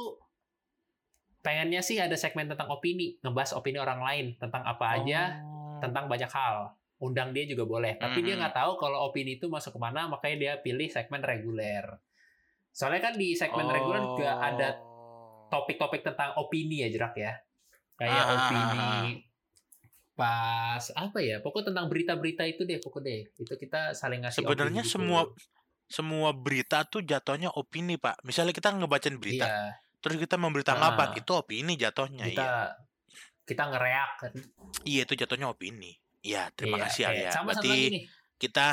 pengennya 1.44 1.84
sih 1.84 2.00
ada 2.00 2.16
segmen 2.16 2.48
tentang 2.48 2.70
opini, 2.72 3.20
ngebahas 3.20 3.52
opini 3.52 3.76
orang 3.76 4.00
lain 4.00 4.26
tentang 4.40 4.64
apa 4.64 4.96
aja, 4.96 5.42
Oh. 5.44 5.82
tentang 5.82 6.08
banyak 6.08 6.30
hal. 6.30 6.72
Undang 7.02 7.34
dia 7.34 7.44
juga 7.44 7.66
boleh, 7.66 7.98
tapi 7.98 8.22
dia 8.22 8.38
Mhm. 8.38 8.40
nggak 8.40 8.54
tahu 8.54 8.72
kalau 8.78 9.10
opini 9.10 9.36
itu 9.36 9.50
masuk 9.50 9.74
ke 9.76 9.80
mana, 9.82 10.06
makanya 10.06 10.36
dia 10.38 10.52
pilih 10.62 10.86
segmen 10.86 11.20
reguler. 11.20 11.84
Soalnya 12.70 13.10
kan 13.10 13.14
di 13.14 13.34
segmen 13.34 13.66
reguler 13.66 14.02
juga 14.14 14.38
ada 14.38 14.78
Oh. 14.78 15.50
topik-topik 15.50 16.02
tentang 16.02 16.34
opini 16.38 16.86
ya 16.86 16.88
jerak 16.88 17.14
ya, 17.14 17.34
kayak 17.94 18.14
Ah, 18.14 18.22
ah, 18.24 18.34
opini 18.34 18.62
ah, 18.62 18.78
ah. 18.78 19.06
pas 20.14 20.84
apa 20.94 21.18
ya, 21.18 21.42
pokok 21.42 21.74
tentang 21.74 21.90
berita-berita 21.90 22.46
itu 22.46 22.62
deh, 22.62 22.78
pokok 22.78 23.02
deh. 23.02 23.26
Itu 23.34 23.54
kita 23.54 23.90
saling 23.92 24.22
ngasih. 24.22 24.46
Sebenarnya 24.46 24.82
opini 24.82 24.86
gitu. 24.86 24.94
semua 24.94 25.20
semua 25.84 26.30
berita 26.32 26.86
tuh 26.86 27.02
jatuhnya 27.02 27.50
opini, 27.52 27.98
Pak. 27.98 28.22
Misalnya 28.22 28.54
kita 28.54 28.70
ngebacain 28.72 29.18
berita, 29.18 29.44
Iya, 29.46 29.58
terus 29.98 30.16
kita 30.16 30.38
memberi 30.38 30.62
Ah. 30.64 30.68
tanggapan, 30.72 31.08
itu 31.18 31.30
opini 31.34 31.74
jatuhnya, 31.74 32.24
kita 32.30 32.46
iya. 32.46 32.62
kita 33.44 33.62
ngereak. 33.68 34.12
Iya, 34.86 35.02
itu 35.04 35.14
jatuhnya 35.18 35.50
opini. 35.50 35.92
Iya, 36.24 36.48
terima 36.50 36.80
Iya, 36.80 36.84
kasih. 36.88 37.02
Alia. 37.04 37.30
Sama 37.30 37.52
Berarti 37.52 37.68
lagi 37.68 37.86
nih. 37.92 38.04
kita 38.40 38.66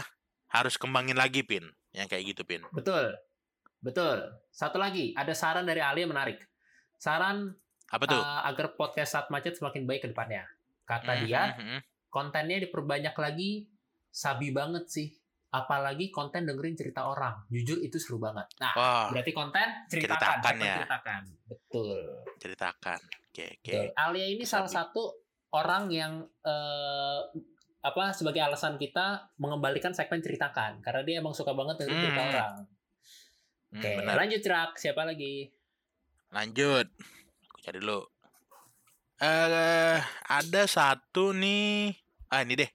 harus 0.49 0.76
kembangin 0.76 1.14
lagi, 1.14 1.43
Pin. 1.43 1.68
Yang 1.91 2.08
kayak 2.10 2.24
gitu, 2.26 2.41
Pin. 2.41 2.64
Betul. 2.72 3.12
Betul. 3.78 4.18
Satu 4.49 4.80
lagi, 4.80 5.12
ada 5.12 5.34
saran 5.34 5.68
dari 5.68 5.84
Ali 5.84 6.02
yang 6.02 6.12
menarik. 6.12 6.39
Saran 6.95 7.52
Apa 7.88 8.08
tuh? 8.08 8.16
uh, 8.16 8.47
agar 8.47 8.72
podcast 8.74 9.12
saat 9.12 9.28
macet 9.28 9.54
semakin 9.54 9.84
baik 9.84 10.02
ke 10.02 10.10
depannya. 10.10 10.47
Kata 10.84 11.12
Mhm, 11.14 11.22
dia, 11.22 11.43
mhm. 11.54 11.80
kontennya 12.08 12.58
diperbanyak 12.62 13.12
lagi, 13.14 13.68
sabi 14.08 14.49
banget 14.49 14.88
sih. 14.88 15.10
Apalagi 15.49 16.08
konten 16.08 16.47
dengerin 16.47 16.80
cerita 16.80 17.04
orang. 17.06 17.43
Jujur 17.47 17.84
itu 17.84 17.99
seru 17.99 18.16
banget. 18.16 18.47
Nah, 18.56 18.72
Wah, 18.72 19.08
berarti 19.12 19.36
konten 19.36 19.68
ceritakan, 19.86 20.39
Ceritakan 20.39 20.56
ya. 20.58 20.76
ceritakan. 20.80 21.22
Betul. 21.45 21.99
ceritakan. 22.39 22.99
Oke, 23.28 23.45
oke. 23.52 23.60
Betul. 23.60 23.86
Alia 23.93 24.28
ini 24.30 24.43
salah 24.43 24.66
Sabi. 24.66 24.80
satu 24.88 25.20
orang 25.52 25.88
yang 25.88 26.14
eh, 26.41 27.20
apa 27.82 28.14
sebagai 28.14 28.39
alasan 28.39 28.78
kita 28.78 29.34
mengembalikan 29.36 29.89
segmen 29.89 30.22
ceritakan 30.22 30.80
karena 30.80 31.02
dia 31.02 31.16
emang 31.18 31.34
suka 31.34 31.52
banget 31.52 31.82
cerita 31.82 32.08
Hmm. 32.14 32.30
orang. 32.30 32.56
Hmm, 33.72 33.80
Oke, 33.80 33.89
benar. 33.97 34.16
lanjut 34.18 34.39
Cerak. 34.39 34.72
Siapa 34.76 35.02
lagi? 35.02 35.47
Lanjut. 36.30 36.88
Aku 37.47 37.58
cari 37.60 37.80
dulu. 37.80 38.02
Eh, 39.18 39.97
ada 40.26 40.62
satu 40.66 41.32
nih. 41.32 41.93
Ah 42.28 42.41
ini 42.41 42.56
deh. 42.56 42.70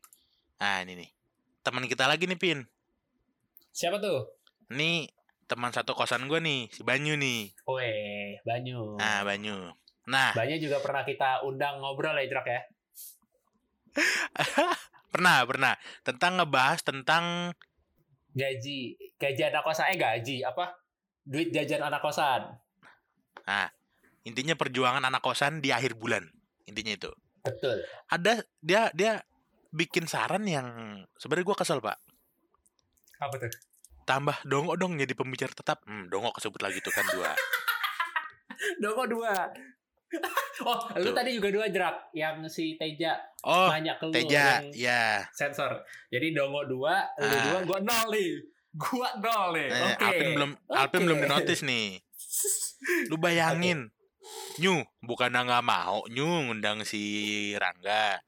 Ah 0.56 0.80
ini 0.80 0.94
nih. 0.96 1.10
Teman 1.60 1.84
kita 1.84 2.06
lagi 2.06 2.24
nih 2.24 2.36
Pin. 2.36 2.60
Siapa 3.70 3.98
tuh? 3.98 4.24
Ini 4.70 5.06
teman 5.46 5.70
satu 5.70 5.94
kosan 5.94 6.26
gue 6.26 6.38
nih, 6.38 6.66
si 6.70 6.82
Banyu 6.82 7.14
nih. 7.14 7.54
Weh, 7.66 8.42
Banyu. 8.42 8.96
Nah 8.96 9.22
Banyu. 9.22 9.70
Nah 10.06 10.34
Banyu 10.34 10.56
juga 10.62 10.78
pernah 10.78 11.02
kita 11.02 11.42
undang 11.42 11.82
ngobrol 11.82 12.14
ya, 12.18 12.26
Jrak 12.30 12.46
ya. 12.46 12.60
pernah 15.12 15.42
pernah 15.48 15.74
tentang 16.04 16.36
ngebahas 16.38 16.80
tentang 16.84 17.54
Gaji, 18.36 18.92
gaji 19.16 19.48
anak 19.48 19.64
kosan 19.64 19.88
eh 19.88 19.96
gaji 19.96 20.44
apa? 20.44 20.76
Duit 21.24 21.48
jajan 21.56 21.80
anak 21.80 22.04
kosan. 22.04 22.52
intinya 24.28 24.52
perjuangan 24.52 25.00
anak 25.00 25.24
kosan 25.24 25.64
di 25.64 25.72
akhir 25.72 25.96
bulan. 25.96 26.20
Intinya 26.68 26.92
itu. 26.92 27.10
Betul. 27.40 27.80
Ada 28.12 28.44
dia 28.60 28.92
dia 28.92 29.24
bikin 29.72 30.04
saran 30.04 30.44
yang 30.44 30.68
sebenarnya 31.16 31.48
gue 31.48 31.56
kesel 31.56 31.80
pak. 31.80 31.96
Apa 33.24 33.34
tuh? 33.40 33.52
Tambah 34.04 34.36
dongo 34.44 34.76
dong 34.76 35.00
jadi 35.00 35.16
pembicara 35.16 35.56
tetap. 35.56 35.80
Hmm, 35.88 36.12
dongo 36.12 36.28
kesebut 36.36 36.60
lagi 36.60 36.84
tuh 36.84 36.92
kan 36.92 37.08
dua. 37.16 37.32
Dongo 38.84 39.04
dua. 39.08 39.48
oh, 40.68 40.80
lu 40.96 41.10
tadi 41.10 41.34
juga 41.34 41.50
dua 41.50 41.66
Jrak 41.66 42.14
yang 42.14 42.46
si 42.46 42.78
Teja 42.78 43.18
Oh, 43.42 43.66
nanya 43.70 43.98
ke 43.98 44.06
lu 44.06 44.12
Teja, 44.14 44.62
ya. 44.70 45.22
sensor. 45.34 45.82
Jadi 46.08 46.30
dongo 46.30 46.62
dua, 46.64 47.02
lu 47.18 47.26
Ah. 47.26 47.42
dua, 47.46 47.58
gua 47.62 47.78
nol 47.82 48.06
nih. 48.14 48.30
Gua 48.72 49.08
nol 49.18 49.48
nih. 49.54 49.68
Eh, 49.68 49.82
Oke. 49.88 50.04
Alvin 50.04 50.28
belum 50.34 50.50
Alvin 50.68 50.98
Oke. 50.98 51.04
belum 51.06 51.18
dinotis 51.22 51.60
nih. 51.62 51.88
Lu 53.10 53.16
bayangin. 53.16 53.90
Nyu, 54.58 54.82
bukan 55.00 55.30
nggak 55.30 55.62
mau 55.62 56.02
Nyu 56.06 56.26
ngundang 56.50 56.82
si 56.82 57.02
Rangga. 57.54 58.18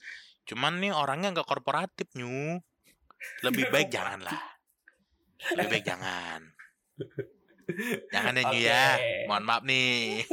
Cuman 0.47 0.79
nih 0.79 0.95
orangnya 0.95 1.35
nggak 1.35 1.47
korporatif 1.47 2.07
Nyu. 2.14 2.59
Lebih 3.43 3.70
baik 3.70 3.91
jangan 3.91 4.22
lah. 4.22 4.39
Lebih 5.55 5.79
baik 5.79 5.85
jangan. 5.87 6.41
Jangan 8.14 8.33
ya 8.33 8.43
Nyu 8.49 8.61
ya. 8.64 8.87
Mohon 9.29 9.45
maaf 9.45 9.62
nih. 9.68 10.24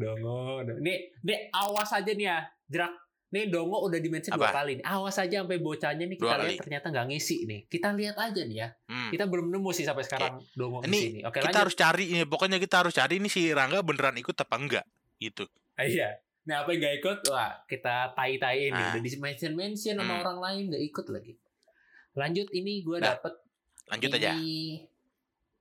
Dongo, 0.00 0.64
dongo. 0.64 0.80
Nih, 0.80 1.12
nih 1.20 1.52
awas 1.52 1.92
aja 1.92 2.10
nih 2.10 2.26
ya, 2.26 2.38
Jrak. 2.66 2.92
Nih 3.30 3.46
Dongo 3.46 3.78
udah 3.86 4.02
dimention 4.02 4.34
dua 4.34 4.50
kali 4.50 4.80
nih. 4.80 4.84
Awas 4.84 5.14
aja 5.14 5.46
sampai 5.46 5.62
bocahnya 5.62 6.02
nih 6.02 6.18
kita 6.18 6.34
lihat 6.34 6.66
ternyata 6.66 6.86
nggak 6.90 7.06
ngisi 7.14 7.46
nih. 7.46 7.60
Kita 7.70 7.94
lihat 7.94 8.18
aja 8.18 8.42
nih 8.42 8.56
ya. 8.58 8.68
Hmm. 8.90 9.14
Kita 9.14 9.30
belum 9.30 9.54
nemu 9.54 9.70
sih 9.70 9.86
sampai 9.86 10.02
sekarang 10.02 10.42
Dongo 10.50 10.82
Ini 10.82 10.90
nih. 10.90 11.22
Oke, 11.22 11.38
Kita 11.38 11.46
lanjut. 11.46 11.62
harus 11.62 11.74
cari 11.78 12.04
ini. 12.10 12.26
Pokoknya 12.26 12.58
kita 12.58 12.82
harus 12.82 12.90
cari 12.90 13.22
ini 13.22 13.30
si 13.30 13.54
Rangga 13.54 13.86
beneran 13.86 14.18
ikut 14.18 14.34
apa 14.34 14.54
enggak 14.58 14.82
gitu. 15.22 15.46
Ah, 15.78 15.86
iya. 15.86 16.18
Nah, 16.42 16.66
apa 16.66 16.74
yang 16.74 16.82
nggak 16.82 16.94
ikut? 16.98 17.18
Wah, 17.30 17.54
kita 17.70 18.10
tai-taiin 18.18 18.74
nih. 18.74 18.82
Ah. 18.82 18.90
Udah 18.98 19.02
di 19.04 19.10
mention 19.14 19.52
mention 19.54 19.94
sama 19.94 20.10
Hmm. 20.10 20.22
orang 20.26 20.38
lain 20.42 20.62
nggak 20.74 20.84
ikut 20.90 21.06
lagi. 21.14 21.32
Lanjut 22.18 22.48
ini 22.50 22.82
gue 22.82 22.98
Dah, 22.98 23.14
dapet 23.14 23.34
Lanjut 23.86 24.10
ini, 24.10 24.18
aja. 24.18 24.30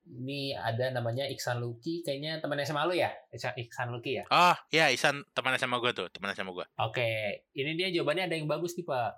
Ini 0.10 0.58
ada 0.58 0.90
namanya 0.90 1.30
Iksan 1.30 1.62
Luki, 1.62 2.02
kayaknya 2.02 2.42
teman 2.42 2.58
SMA 2.60 2.82
lu 2.84 2.98
ya? 2.98 3.14
Iksan, 3.30 3.54
Iksan 3.56 3.94
Luki 3.94 4.18
ya? 4.18 4.26
Oh, 4.28 4.58
ya 4.74 4.90
Isan 4.90 5.22
teman 5.32 5.54
sama 5.56 5.78
gue 5.78 5.94
tuh, 5.94 6.10
teman 6.10 6.34
sama 6.34 6.50
gue. 6.50 6.66
Oke, 6.82 7.10
ini 7.54 7.78
dia 7.78 7.94
jawabannya 7.94 8.26
ada 8.26 8.34
yang 8.34 8.50
bagus 8.50 8.74
nih 8.74 8.90
Pak. 8.90 9.12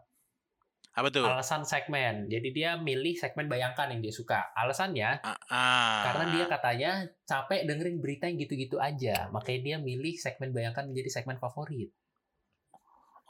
Apa 0.92 1.08
tuh? 1.08 1.24
Alasan 1.24 1.64
segmen. 1.64 2.28
Jadi 2.28 2.52
dia 2.52 2.76
milih 2.76 3.16
segmen 3.16 3.48
bayangkan 3.48 3.88
yang 3.88 4.04
dia 4.04 4.12
suka. 4.12 4.52
Alasannya 4.52 5.24
Ah, 5.24 5.40
ah. 5.48 6.00
karena 6.04 6.24
dia 6.36 6.46
katanya 6.52 6.92
capek 7.24 7.64
dengerin 7.64 8.04
berita 8.04 8.28
yang 8.28 8.36
gitu-gitu 8.36 8.76
aja. 8.76 9.32
Makanya 9.32 9.60
dia 9.64 9.76
milih 9.80 10.20
segmen 10.20 10.52
bayangkan 10.52 10.92
menjadi 10.92 11.24
segmen 11.24 11.40
favorit. 11.40 11.96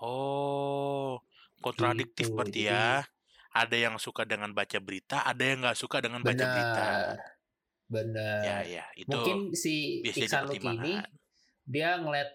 Oh, 0.02 1.22
kontradiktif 1.62 2.30
Gitu, 2.30 2.34
berarti 2.34 2.62
jadi- 2.66 2.74
ya. 2.74 3.06
Ada 3.52 3.76
yang 3.78 4.00
suka 4.00 4.24
dengan 4.24 4.56
baca 4.56 4.80
berita, 4.80 5.28
ada 5.28 5.44
yang 5.44 5.60
nggak 5.60 5.76
suka 5.76 6.00
dengan 6.00 6.24
baca 6.24 6.40
berita. 6.40 6.88
Benar. 7.92 8.40
Benar. 8.40 8.40
Ya, 8.48 8.58
ya, 8.64 8.86
itu 8.96 9.12
Mungkin 9.12 9.38
si 9.52 10.00
Iksan 10.02 10.48
Luki 10.48 10.64
ini 10.64 10.96
dia 11.62 12.00
ngeliat 12.00 12.30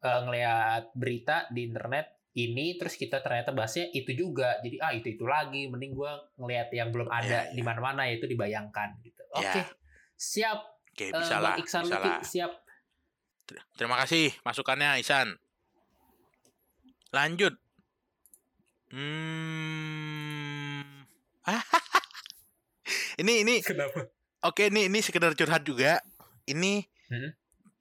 eh, 0.00 0.20
ngeliat 0.26 0.90
berita 0.92 1.46
di 1.48 1.70
internet 1.70 2.18
ini 2.30 2.74
terus 2.74 2.94
kita 2.94 3.18
ternyata 3.18 3.50
bahasnya 3.50 3.90
itu 3.90 4.14
juga 4.14 4.58
jadi 4.62 4.76
ah 4.78 4.90
itu 4.90 5.14
itu 5.14 5.26
lagi 5.26 5.66
mending 5.66 5.94
gua 5.94 6.14
ngeliat 6.38 6.70
yang 6.70 6.90
belum 6.90 7.10
ada 7.10 7.46
Ya, 7.46 7.50
di 7.50 7.58
mana-mana 7.58 8.06
yaitu 8.06 8.26
dibayangkan 8.26 9.02
gitu 9.02 9.22
oke 9.34 9.42
Ya. 9.42 9.66
siap 10.14 10.58
Oke, 10.90 11.06
eh, 11.06 11.14
bisa 11.14 11.34
Bang 11.38 11.42
lah, 11.42 11.54
Iksan 11.58 11.82
bisa 11.86 11.96
Luki 11.96 12.06
lah. 12.06 12.20
siap 12.22 12.52
Ter- 13.46 13.66
Terima 13.74 13.98
kasih 13.98 14.30
masukannya 14.42 14.98
Isan. 14.98 15.38
Lanjut. 17.10 17.58
Hmm. 18.90 20.82
ini 23.22 23.42
ini 23.42 23.58
kenapa 23.58 24.06
Oke, 24.40 24.72
ini 24.72 24.88
ini 24.88 24.98
sekedar 25.00 25.32
curhat 25.34 25.62
juga. 25.62 26.00
Ini 26.44 26.84
Hmm. 27.06 27.34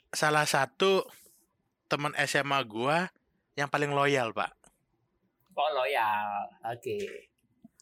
salah 0.10 0.43
satu 0.43 1.05
teman 1.86 2.12
SMA 2.18 2.57
gua 2.66 3.14
yang 3.53 3.70
paling 3.70 3.93
loyal, 3.93 4.34
Pak. 4.34 4.51
oh 5.53 5.72
loyal 5.76 6.47
oke 6.66 6.97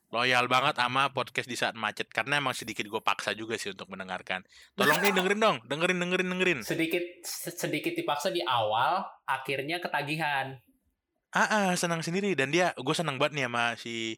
Loyal 0.09 0.47
banget 0.47 0.75
sama 0.75 1.13
podcast 1.13 1.45
di 1.45 1.53
saat 1.53 1.77
macet 1.77 2.07
karena 2.09 2.39
emang 2.39 2.55
sedikit 2.55 2.81
gue 2.83 2.97
paksa 2.99 3.31
juga 3.31 3.53
sih 3.55 3.69
untuk 3.69 3.85
mendengarkan. 3.87 4.41
Tolong 4.73 4.97
nih 4.97 5.11
dengerin 5.11 5.37
dong, 5.37 5.57
dengerin 5.67 5.99
dengerin 5.99 6.27
dengerin. 6.31 6.59
sedikit 6.63 7.03
sedikit 7.27 7.93
dipaksa 7.93 8.27
di 8.27 8.41
awal 8.41 9.03
akhirnya 9.23 9.77
ketagihan 9.77 10.57
Ah, 11.29 11.47
ah, 11.47 11.71
senang 11.75 12.01
sendiri 12.01 12.33
dan 12.33 12.49
dia 12.49 12.71
gue 12.73 12.95
senang 12.95 13.19
banget 13.19 13.35
nih 13.35 13.45
sama 13.45 13.65
si 13.77 14.15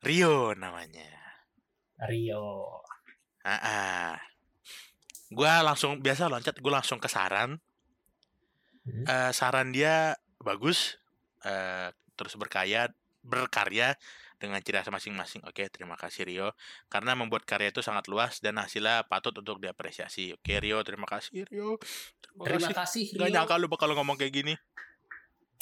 Rio 0.00 0.52
namanya. 0.54 1.10
Rio 2.06 2.80
Ah, 3.42 3.60
ah. 3.60 4.12
Gue 5.32 5.48
langsung 5.48 5.98
biasa 5.98 6.28
loncat, 6.28 6.60
gue 6.60 6.72
langsung 6.72 7.00
ke 7.02 7.08
saran. 7.08 7.58
Hmm. 8.82 9.06
Eh, 9.06 9.32
saran 9.32 9.70
dia 9.70 10.18
bagus, 10.42 10.98
eh, 11.46 11.94
terus 12.18 12.34
berkaya, 12.36 12.90
berkarya 13.22 13.94
dengan 14.42 14.58
ciri 14.58 14.82
khas 14.82 14.90
masing-masing. 14.90 15.46
Oke, 15.46 15.70
terima 15.70 15.94
kasih 15.94 16.26
Rio. 16.26 16.58
Karena 16.90 17.14
membuat 17.14 17.46
karya 17.46 17.70
itu 17.70 17.78
sangat 17.78 18.10
luas 18.10 18.42
dan 18.42 18.58
hasilnya 18.58 19.06
patut 19.06 19.30
untuk 19.38 19.62
diapresiasi. 19.62 20.34
Oke 20.34 20.58
Rio, 20.58 20.82
terima 20.82 21.06
kasih 21.06 21.46
Rio. 21.46 21.78
Terima, 22.18 22.42
terima 22.50 22.70
kasih. 22.74 23.06
kasih 23.06 23.14
Gak 23.14 23.30
Rio 23.30 23.34
nyangka 23.38 23.54
lu 23.62 23.70
bakal 23.70 23.94
ngomong 23.94 24.18
kayak 24.18 24.34
gini. 24.34 24.54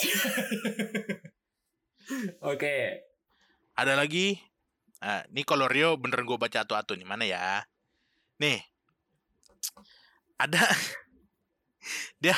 oke 2.40 2.76
Ada 3.76 4.00
lagi. 4.00 4.40
Ah, 5.04 5.28
ini 5.28 5.44
kalau 5.44 5.68
Rio 5.68 6.00
beneran 6.00 6.24
gue 6.24 6.40
baca 6.40 6.64
atu-atu 6.64 6.96
nih 6.96 7.04
mana 7.04 7.28
ya? 7.28 7.68
Nih, 8.40 8.56
ada 10.40 10.64
dia 12.24 12.32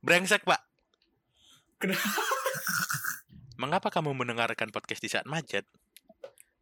brengsek 0.00 0.48
pak. 0.48 0.64
Kenapa? 1.76 2.08
Mengapa 3.60 3.92
kamu 3.92 4.16
mendengarkan 4.16 4.72
podcast 4.72 5.04
di 5.04 5.12
saat 5.12 5.28
macet? 5.28 5.68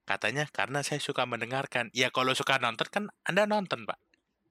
Katanya 0.03 0.51
karena 0.51 0.83
saya 0.83 0.99
suka 0.99 1.23
mendengarkan. 1.23 1.95
Ya 1.95 2.11
kalau 2.11 2.35
suka 2.35 2.59
nonton 2.59 2.91
kan 2.91 3.05
anda 3.23 3.47
nonton 3.47 3.87
pak, 3.87 3.99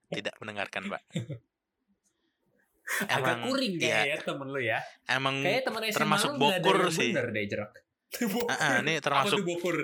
tidak 0.08 0.40
mendengarkan 0.40 0.88
pak. 0.88 1.04
agak 3.08 3.48
kuring 3.48 3.80
ya, 3.80 4.04
kayaknya 4.04 4.20
temen 4.28 4.48
lu 4.52 4.60
ya 4.60 4.76
emang 5.08 5.40
Kayaknya 5.40 5.64
temen 5.64 5.82
SMA 5.88 5.96
termasuk 6.04 6.32
bokur 6.36 6.78
sih. 6.92 7.16
bener 7.16 7.32
deh 7.32 7.44
jerak. 7.48 7.72
Bokur. 8.28 8.48
Ah, 8.52 8.60
ah, 8.60 8.76
ini 8.84 9.00
termasuk 9.00 9.40
Apa 9.40 9.44
tuh 9.44 9.48
bokur? 9.48 9.78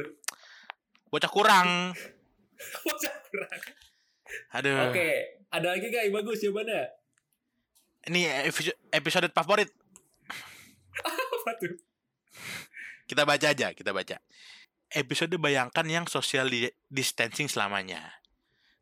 bocah 1.07 1.31
kurang. 1.31 1.69
Bocah 2.83 3.13
kurang. 3.27 3.59
Aduh. 4.57 4.89
Oke, 4.89 5.41
ada 5.49 5.67
lagi 5.73 5.89
gak 5.89 6.03
yang 6.09 6.15
bagus 6.21 6.41
jawabannya? 6.41 6.83
Ini 8.09 8.49
episode, 8.93 9.29
favorit. 9.35 9.69
Apa 11.03 11.51
tuh? 11.59 11.75
Kita 13.09 13.25
baca 13.25 13.47
aja, 13.49 13.73
kita 13.73 13.91
baca. 13.91 14.21
Episode 14.89 15.37
bayangkan 15.37 15.85
yang 15.85 16.05
social 16.09 16.49
di- 16.49 16.73
distancing 16.89 17.49
selamanya. 17.49 18.19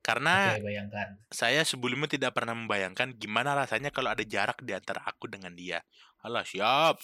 Karena 0.04 0.56
Oke, 0.56 0.72
bayangkan. 0.72 1.20
saya 1.28 1.68
sebelumnya 1.68 2.08
tidak 2.08 2.32
pernah 2.32 2.56
membayangkan 2.56 3.12
gimana 3.20 3.52
rasanya 3.52 3.92
kalau 3.92 4.16
ada 4.16 4.24
jarak 4.24 4.64
di 4.64 4.72
antara 4.72 5.04
aku 5.04 5.28
dengan 5.28 5.52
dia. 5.52 5.84
Alah, 6.24 6.48
siap. 6.48 6.96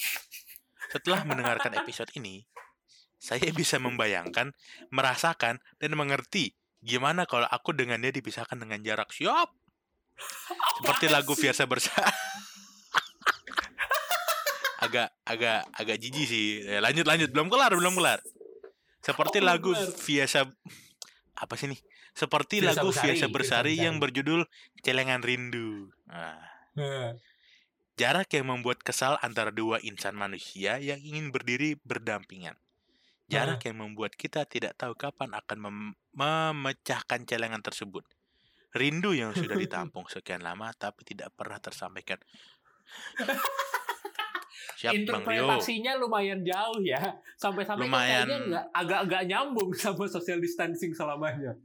Setelah 0.87 1.27
mendengarkan 1.27 1.75
episode 1.83 2.11
ini, 2.15 2.47
saya 3.19 3.51
bisa 3.51 3.75
membayangkan, 3.79 4.55
merasakan, 4.91 5.59
dan 5.79 5.91
mengerti 5.95 6.55
gimana 6.83 7.23
kalau 7.23 7.47
aku 7.47 7.71
dengan 7.71 7.97
dia 8.03 8.11
dipisahkan 8.11 8.59
dengan 8.59 8.83
jarak. 8.83 9.09
Siap. 9.09 9.49
Seperti 10.83 11.07
lagu 11.09 11.33
biasa 11.33 11.63
bersama. 11.65 12.05
agak 14.83 15.09
agak 15.23 15.63
agak 15.79 15.97
jijik 15.97 16.27
sih. 16.27 16.61
Eh, 16.67 16.83
lanjut 16.83 17.07
lanjut, 17.07 17.31
belum 17.31 17.47
kelar, 17.47 17.71
belum 17.71 17.95
kelar. 17.95 18.19
Seperti 18.99 19.39
Oh, 19.39 19.47
lagu 19.47 19.71
biasa 20.03 20.47
apa 21.39 21.53
sih 21.55 21.71
nih? 21.71 21.79
Seperti 22.13 22.61
Firsa 22.61 22.83
lagu 22.83 22.93
Firsa 22.93 23.25
bersari 23.31 23.79
yang 23.79 23.97
berjudul 23.97 24.45
Celengan 24.85 25.25
Rindu. 25.25 25.89
Nah, 26.05 26.53
Nah, 26.73 27.13
Jarak 27.93 28.33
yang 28.33 28.49
membuat 28.49 28.81
kesal 28.81 29.21
antara 29.21 29.53
dua 29.53 29.77
insan 29.85 30.17
manusia 30.17 30.81
yang 30.81 30.97
ingin 30.97 31.29
berdiri 31.29 31.77
berdampingan. 31.85 32.57
Jarak 33.33 33.61
yang 33.65 33.77
membuat 33.81 34.13
kita 34.13 34.45
tidak 34.45 34.77
tahu 34.77 34.93
kapan 34.93 35.33
akan 35.33 35.57
mem- 35.59 35.95
memecahkan 36.13 37.25
celengan 37.25 37.59
tersebut. 37.59 38.05
Rindu 38.73 39.13
yang 39.13 39.33
sudah 39.33 39.57
ditampung 39.63 40.05
sekian 40.07 40.41
lama 40.41 40.69
tapi 40.73 41.01
tidak 41.03 41.33
pernah 41.33 41.57
tersampaikan. 41.57 42.21
Siap 44.77 44.91
Bang 45.07 45.23
Rio. 45.25 45.47
Interpretasinya 45.47 45.93
lumayan 45.97 46.43
jauh 46.43 46.79
ya. 46.83 46.99
Sampai-sampai 47.35 47.87
Lumayan. 47.87 48.27
agak-agak 48.71 49.23
nyambung 49.27 49.71
sama 49.81 50.05
social 50.05 50.39
distancing 50.39 50.91
selamanya. 50.91 51.55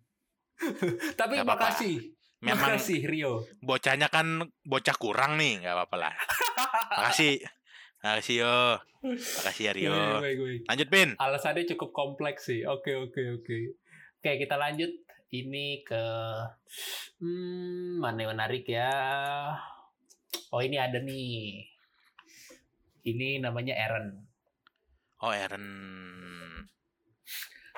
Tapi 1.20 1.38
apa-apa. 1.42 1.70
makasih. 1.74 2.14
Memang 2.38 2.78
Makasih 2.78 3.02
Rio. 3.02 3.42
bocahnya 3.58 4.06
kan 4.06 4.38
bocah 4.62 4.94
kurang 4.94 5.34
nih, 5.42 5.58
nggak 5.58 5.74
apa-apa 5.74 5.96
lah. 5.98 6.14
Makasih. 6.94 7.42
Makasih 7.98 8.46
yo. 8.46 8.58
Makasih 9.02 9.64
ya 9.66 9.72
Rio. 9.74 9.90
Baik, 9.90 10.22
baik, 10.22 10.38
baik. 10.38 10.60
Lanjut 10.70 10.88
Pin. 10.88 11.10
Alasannya 11.18 11.64
cukup 11.74 11.90
kompleks 11.90 12.46
sih. 12.46 12.62
Oke, 12.62 12.94
oke, 12.94 13.42
oke. 13.42 13.56
Oke, 14.22 14.30
kita 14.38 14.54
lanjut. 14.54 14.90
Ini 15.28 15.84
ke 15.84 16.04
hmm, 17.20 18.00
mana 18.00 18.24
yang 18.24 18.32
menarik 18.32 18.64
ya? 18.64 18.88
Oh, 20.54 20.62
ini 20.62 20.80
ada 20.80 21.02
nih. 21.02 21.68
Ini 23.04 23.42
namanya 23.42 23.76
Aaron. 23.76 24.24
Oh 25.20 25.34
Aaron. 25.34 25.66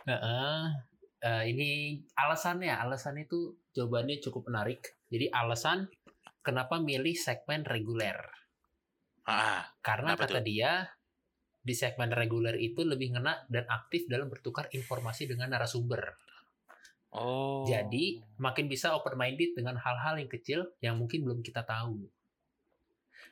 Heeh. 0.05 0.61
Eh, 1.21 1.45
ini 1.53 2.01
alasannya, 2.17 2.73
alasannya 2.73 3.29
itu 3.29 3.57
jawabannya 3.77 4.25
cukup 4.25 4.49
menarik. 4.49 4.97
Jadi 5.13 5.29
alasan 5.29 5.89
kenapa 6.41 6.81
milih 6.81 7.13
segmen 7.13 7.65
reguler? 7.69 8.40
Ah, 9.29 9.69
Karena 9.85 10.17
kata 10.17 10.41
dia 10.41 10.89
di 11.61 11.77
segmen 11.77 12.09
reguler 12.09 12.57
itu 12.57 12.81
lebih 12.83 13.17
ngena 13.17 13.45
dan 13.53 13.69
aktif 13.69 14.09
dalam 14.09 14.33
bertukar 14.33 14.73
informasi 14.73 15.29
dengan 15.29 15.53
narasumber. 15.53 16.17
oh. 17.13 17.69
Jadi 17.69 18.23
makin 18.41 18.67
bisa 18.71 18.97
open 18.97 19.19
minded 19.19 19.53
dengan 19.53 19.77
hal-hal 19.77 20.17
yang 20.17 20.31
kecil 20.31 20.73
yang 20.81 20.97
mungkin 20.97 21.27
belum 21.27 21.45
kita 21.45 21.69
tahu. 21.69 22.01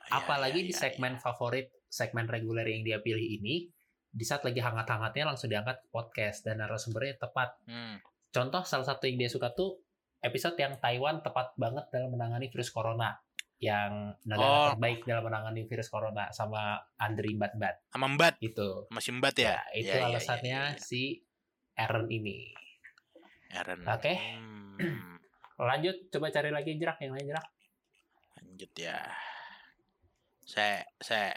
Iya, 0.09 0.21
Apalagi 0.21 0.61
iya, 0.61 0.67
di 0.69 0.73
iya, 0.73 0.81
segmen 0.81 1.17
favorit, 1.17 1.73
segmen 1.89 2.29
reguler 2.29 2.65
yang 2.69 2.85
dia 2.85 3.01
pilih 3.01 3.23
ini, 3.23 3.65
di 4.09 4.25
saat 4.25 4.41
lagi 4.41 4.57
hangat-hangatnya 4.57 5.25
langsung 5.25 5.49
diangkat 5.53 5.85
ke 5.85 5.87
podcast 5.89 6.45
dan 6.45 6.61
narasumbernya 6.61 7.17
tepat. 7.21 7.57
Hmm. 7.65 8.01
Contoh 8.29 8.61
salah 8.65 8.85
satu 8.85 9.09
yang 9.09 9.25
dia 9.25 9.29
suka 9.29 9.53
tuh 9.53 9.81
episode 10.21 10.57
yang 10.57 10.77
Taiwan 10.77 11.21
tepat 11.25 11.53
banget 11.57 11.89
dalam 11.89 12.13
menangani 12.13 12.49
virus 12.49 12.69
corona. 12.69 13.17
Yang 13.59 13.91
negara 14.23 14.47
Oh. 14.47 14.67
terbaik 14.71 15.03
dalam 15.03 15.23
menangani 15.25 15.61
virus 15.63 15.87
corona 15.87 16.31
sama 16.31 16.79
Andri 16.95 17.35
Mbak-Mbak 17.35 17.91
Sama 17.91 18.07
Mbak, 18.07 18.33
itu. 18.39 18.87
masih 18.87 19.11
Mbak 19.13 19.35
ya? 19.35 19.43
Ya, 19.45 19.59
itu 19.73 19.83
Iya, 19.83 19.83
iya, 19.83 19.99
iya, 19.99 20.07
alasannya 20.09 20.47
iya, 20.47 20.63
iya. 20.71 20.79
si 20.79 21.01
Aaron 21.75 22.07
ini. 22.07 22.55
Aaron. 23.51 23.83
Oke. 23.83 24.13
Hmm, 24.15 25.19
Lanjut, 25.59 26.07
coba 26.07 26.27
cari 26.29 26.49
lagi 26.49 26.75
jerak 26.75 26.99
yang 26.99 27.11
lain 27.13 27.27
jerak. 27.27 27.47
lanjut 28.37 28.71
ya. 28.73 28.99
Saya, 30.41 30.87
saya. 30.97 31.35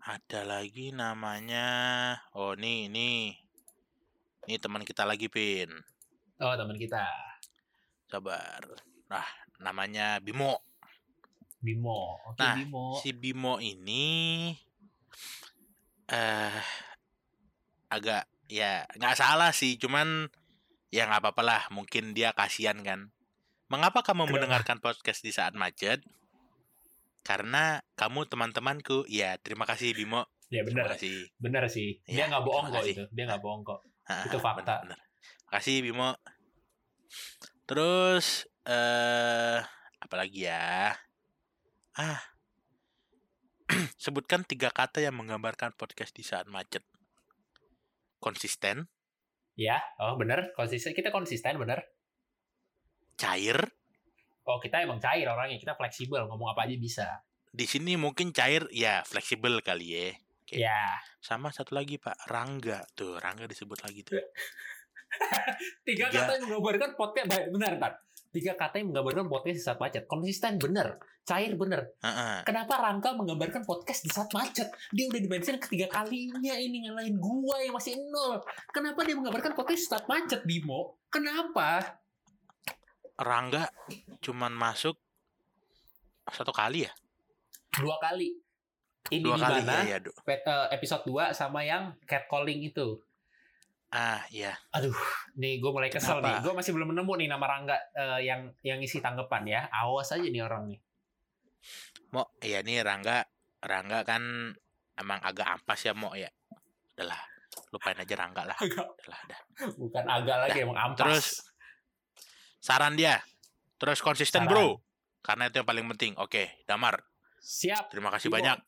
Ada 0.00 0.44
lagi 0.44 0.92
namanya. 0.92 1.64
Oh, 2.30 2.52
nih, 2.52 2.86
nih. 2.86 3.32
Ini 4.44 4.56
teman 4.58 4.84
kita 4.84 5.02
lagi, 5.02 5.26
Pin. 5.26 5.72
Oh, 6.38 6.52
teman 6.52 6.76
kita. 6.76 7.00
Sabar. 8.04 8.60
Nah, 9.06 9.24
namanya 9.58 10.18
Bimo. 10.18 10.58
Bimo. 11.58 12.20
Oke, 12.26 12.38
Nah, 12.38 12.54
Bimo. 12.56 12.98
Si 13.00 13.10
Bimo 13.10 13.56
ini 13.58 14.52
eh 16.04 16.60
agak 17.88 18.28
ya 18.46 18.84
nggak 18.92 19.16
salah 19.16 19.50
sih, 19.50 19.80
cuman 19.80 20.28
ya 20.90 21.08
nggak 21.08 21.20
apa-apa 21.24 21.42
lah. 21.42 21.62
Mungkin 21.70 22.12
dia 22.12 22.32
kasihan 22.32 22.76
kan. 22.80 23.08
Mengapa 23.72 24.04
kamu 24.04 24.28
Kenapa? 24.28 24.32
mendengarkan 24.36 24.78
podcast 24.78 25.24
di 25.24 25.32
saat 25.32 25.56
macet? 25.56 26.04
Karena 27.24 27.80
kamu 27.96 28.28
teman-temanku. 28.28 29.08
Ya, 29.08 29.40
terima 29.40 29.64
kasih 29.64 29.96
Bimo. 29.96 30.28
Ya 30.52 30.60
Terima 30.60 30.84
benar. 30.84 30.92
kasih. 30.94 31.16
Benar 31.40 31.64
sih. 31.72 31.96
Ya, 32.04 32.12
Dia 32.12 32.24
nggak 32.28 32.44
bohong 32.44 32.64
terima 32.68 32.76
kok 32.76 32.84
kasih. 32.84 32.94
itu. 32.94 33.04
Dia 33.16 33.24
nggak 33.24 33.40
bohong 33.40 33.62
kok. 33.64 33.80
Ah, 34.04 34.28
Itu 34.28 34.36
fakta. 34.36 34.84
benar-benar. 34.84 35.00
Makasih 35.48 35.76
Bimo. 35.80 36.10
Terus 37.64 38.44
eh 38.64 39.58
apa 40.00 40.14
lagi 40.16 40.48
ya? 40.48 40.92
Ah. 41.96 42.20
Sebutkan 44.02 44.44
tiga 44.44 44.68
kata 44.68 45.00
yang 45.00 45.16
menggambarkan 45.16 45.72
podcast 45.76 46.12
di 46.12 46.20
saat 46.24 46.44
macet. 46.48 46.84
Konsisten, 48.20 48.88
Ya, 49.54 49.78
oh 50.02 50.18
benar. 50.18 50.50
Konsisten. 50.58 50.90
Kita 50.94 51.14
konsisten 51.14 51.54
benar. 51.58 51.86
cair. 53.14 53.54
Oh, 54.44 54.58
kita 54.58 54.82
emang 54.82 54.98
cair 54.98 55.30
orangnya. 55.30 55.56
Kita 55.62 55.78
fleksibel. 55.78 56.26
Ngomong 56.26 56.50
apa 56.52 56.66
aja 56.66 56.74
bisa. 56.74 57.06
Di 57.54 57.70
sini 57.70 57.94
mungkin 57.94 58.34
cair 58.34 58.66
ya 58.74 59.06
fleksibel 59.06 59.62
kali 59.62 59.86
ya. 59.94 60.06
Oke. 60.42 60.56
Ya. 60.58 60.98
Sama 61.22 61.54
satu 61.54 61.78
lagi 61.78 62.02
Pak, 62.02 62.26
Rangga. 62.26 62.82
Tuh, 62.98 63.16
Rangga 63.22 63.46
disebut 63.46 63.78
lagi 63.86 64.02
tuh. 64.02 64.18
Tiga, 65.86 66.10
Tiga. 66.10 66.26
kata 66.26 66.30
yang 66.42 66.50
menggambarkan 66.50 66.90
podcast. 66.98 67.26
Baik, 67.30 67.46
benar, 67.54 67.72
Tar. 67.78 67.92
Tiga 68.34 68.58
kata 68.58 68.82
yang 68.82 68.90
menggambarkan 68.90 69.30
podcast 69.30 69.56
di 69.56 69.62
saat 69.62 69.78
macet. 69.78 70.10
Konsisten 70.10 70.58
benar. 70.58 70.98
Cair 71.22 71.54
benar. 71.54 71.86
Heeh. 72.02 72.42
Kenapa 72.42 72.82
Rangga 72.82 73.14
menggambarkan 73.14 73.62
podcast 73.62 74.02
di 74.02 74.10
saat 74.10 74.26
macet? 74.34 74.74
Dia 74.90 75.06
udah 75.06 75.20
dimention 75.22 75.54
ketiga 75.62 75.86
kalinya 75.86 76.50
ini 76.58 76.82
ngalahin 76.82 77.14
gua 77.22 77.62
yang 77.62 77.78
masih 77.78 77.94
nol. 78.10 78.42
Kenapa 78.74 79.06
dia 79.06 79.14
menggambarkan 79.14 79.54
podcast 79.54 79.86
di 79.86 79.88
saat 79.94 80.10
macet, 80.10 80.42
Bimo? 80.42 80.98
Kenapa? 81.14 81.78
Rangga 83.14 83.70
cuman 84.18 84.50
masuk 84.50 84.98
satu 86.26 86.50
kali 86.50 86.90
ya? 86.90 86.92
Dua 87.78 88.02
kali. 88.02 88.34
Ini 89.14 89.22
Dua 89.22 89.38
di 89.38 89.42
kali 89.46 89.60
mana? 89.62 89.86
ya, 89.86 90.02
ya. 90.02 90.56
Episode 90.74 91.06
2 91.06 91.30
sama 91.36 91.62
yang 91.62 91.94
catcalling 92.02 92.66
itu. 92.66 92.98
Ah, 93.94 94.26
iya. 94.34 94.58
Nih 95.38 95.62
gue 95.62 95.70
mulai 95.70 95.86
kesel 95.86 96.18
Kenapa? 96.18 96.26
nih. 96.26 96.36
Gue 96.42 96.52
masih 96.58 96.74
belum 96.74 96.90
nemu 96.98 97.12
nih 97.14 97.28
nama 97.30 97.46
Rangga 97.46 97.78
eh, 97.94 98.26
yang 98.26 98.50
yang 98.66 98.82
isi 98.82 98.98
tanggapan 98.98 99.46
ya. 99.46 99.60
Awas 99.70 100.10
aja 100.10 100.26
nih 100.26 100.42
orang 100.42 100.66
nih. 100.66 100.82
Mo, 102.10 102.34
iya 102.42 102.58
nih 102.66 102.82
Rangga, 102.82 103.22
Rangga 103.62 104.02
kan 104.02 104.50
emang 104.98 105.20
agak 105.22 105.46
ampas 105.46 105.78
ya 105.86 105.94
Mo 105.94 106.10
ya. 106.18 106.26
Udahlah, 106.98 107.22
lupain 107.70 107.94
aja 107.94 108.14
Rangga 108.18 108.42
lah. 108.50 108.58
Agak. 108.58 108.86
Udahlah, 108.98 109.20
dah. 109.30 109.40
Bukan 109.78 110.04
agak 110.10 110.36
lagi 110.42 110.58
emang 110.66 110.78
ampas. 110.78 110.98
Terus 110.98 111.26
saran 112.58 112.98
dia, 112.98 113.22
terus 113.78 114.02
konsisten 114.02 114.42
Saran. 114.42 114.50
bro, 114.50 114.82
karena 115.22 115.46
itu 115.46 115.62
yang 115.62 115.68
paling 115.70 115.86
penting. 115.94 116.12
Oke, 116.18 116.62
Damar, 116.66 116.98
siap 117.38 117.94
terima 117.94 118.10
kasih 118.10 118.26
Bimo. 118.26 118.42
banyak. 118.42 118.58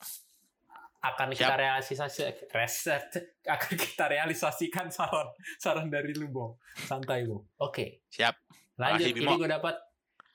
Akan 0.98 1.28
Siap. 1.30 1.38
kita 1.38 1.54
realisasi 1.56 2.20
reset 2.50 3.04
akan 3.44 3.72
kita 3.74 4.04
realisasikan 4.06 4.86
saran 4.88 5.28
saran 5.56 5.86
dari 5.86 6.12
lu 6.12 6.26
Bong. 6.26 6.56
Santai 6.78 7.24
Bong. 7.24 7.44
Oke. 7.58 8.02
Siap. 8.08 8.34
Lanjut 8.76 9.08
Makasih, 9.08 9.12
ini 9.16 9.32
gue 9.36 9.48
dapat 9.50 9.76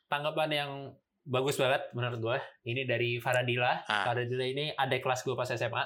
tanggapan 0.08 0.50
yang 0.50 0.72
bagus 1.24 1.56
banget 1.56 1.86
menurut 1.92 2.20
gue. 2.20 2.38
Ini 2.66 2.84
dari 2.84 3.18
Faradila. 3.18 3.86
Ah. 3.86 4.04
Faradila 4.04 4.42
ini 4.44 4.70
adik 4.72 5.00
kelas 5.00 5.22
gue 5.22 5.34
pas 5.34 5.46
SMA. 5.48 5.84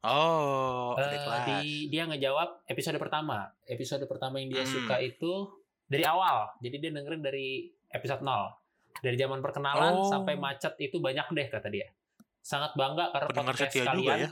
Oh, 0.00 0.96
Eh, 0.96 1.04
ada 1.04 1.18
kelas. 1.20 1.44
di- 1.60 1.86
dia 1.88 2.08
ngejawab 2.08 2.64
episode 2.64 2.96
pertama. 2.96 3.52
Episode 3.64 4.08
pertama 4.08 4.40
yang 4.40 4.48
dia 4.50 4.64
Hmm. 4.64 4.72
suka 4.74 4.96
itu 4.96 5.44
dari 5.84 6.02
awal. 6.02 6.48
Jadi 6.58 6.76
dia 6.78 6.90
dengerin 6.90 7.20
dari 7.20 7.68
episode 7.86 8.24
0. 8.24 8.48
Dari 8.96 9.14
zaman 9.14 9.38
perkenalan 9.38 9.94
Oh. 9.94 10.08
sampai 10.08 10.34
macet 10.34 10.72
itu 10.78 10.98
banyak 10.98 11.28
deh 11.30 11.46
kata 11.46 11.68
dia. 11.68 11.86
Sangat 12.40 12.72
bangga 12.74 13.12
karena 13.12 13.28
Pendengar 13.30 13.54
podcast 13.56 13.72
setia 13.72 13.84
juga 13.84 13.92
kalian 13.94 14.18
ya. 14.18 14.30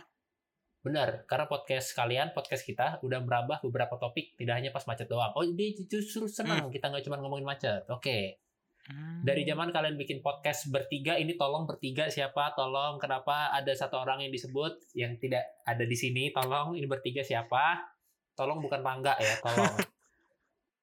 Benar, 0.78 1.08
karena 1.26 1.46
podcast 1.50 1.88
kalian, 1.92 2.28
podcast 2.32 2.62
kita 2.64 2.86
udah 3.02 3.18
merambah 3.20 3.60
beberapa 3.66 3.98
topik, 3.98 4.38
tidak 4.38 4.54
hanya 4.62 4.70
pas 4.70 4.86
macet 4.86 5.10
doang. 5.10 5.34
Oh, 5.34 5.44
dia 5.44 5.74
justru 5.74 6.24
senang 6.30 6.70
kita 6.70 6.88
nggak 6.88 7.04
cuma 7.04 7.18
ngomongin 7.18 7.44
macet. 7.44 7.84
Oke. 7.90 8.40
Hmm. 8.88 9.20
Dari 9.20 9.44
zaman 9.44 9.68
kalian 9.68 10.00
bikin 10.00 10.24
podcast 10.24 10.72
bertiga, 10.72 11.18
ini 11.20 11.36
tolong 11.36 11.68
bertiga 11.68 12.08
siapa? 12.08 12.56
Tolong 12.56 12.96
kenapa 12.96 13.52
ada 13.52 13.68
satu 13.74 14.00
orang 14.00 14.24
yang 14.24 14.32
disebut 14.32 14.96
yang 14.96 15.18
tidak 15.20 15.44
ada 15.68 15.84
di 15.84 15.96
sini? 15.98 16.32
Tolong 16.32 16.72
ini 16.78 16.88
bertiga 16.88 17.20
siapa? 17.20 17.84
Tolong 18.32 18.62
bukan 18.64 18.80
Rangga 18.80 19.18
ya, 19.20 19.34
tolong. 19.44 19.76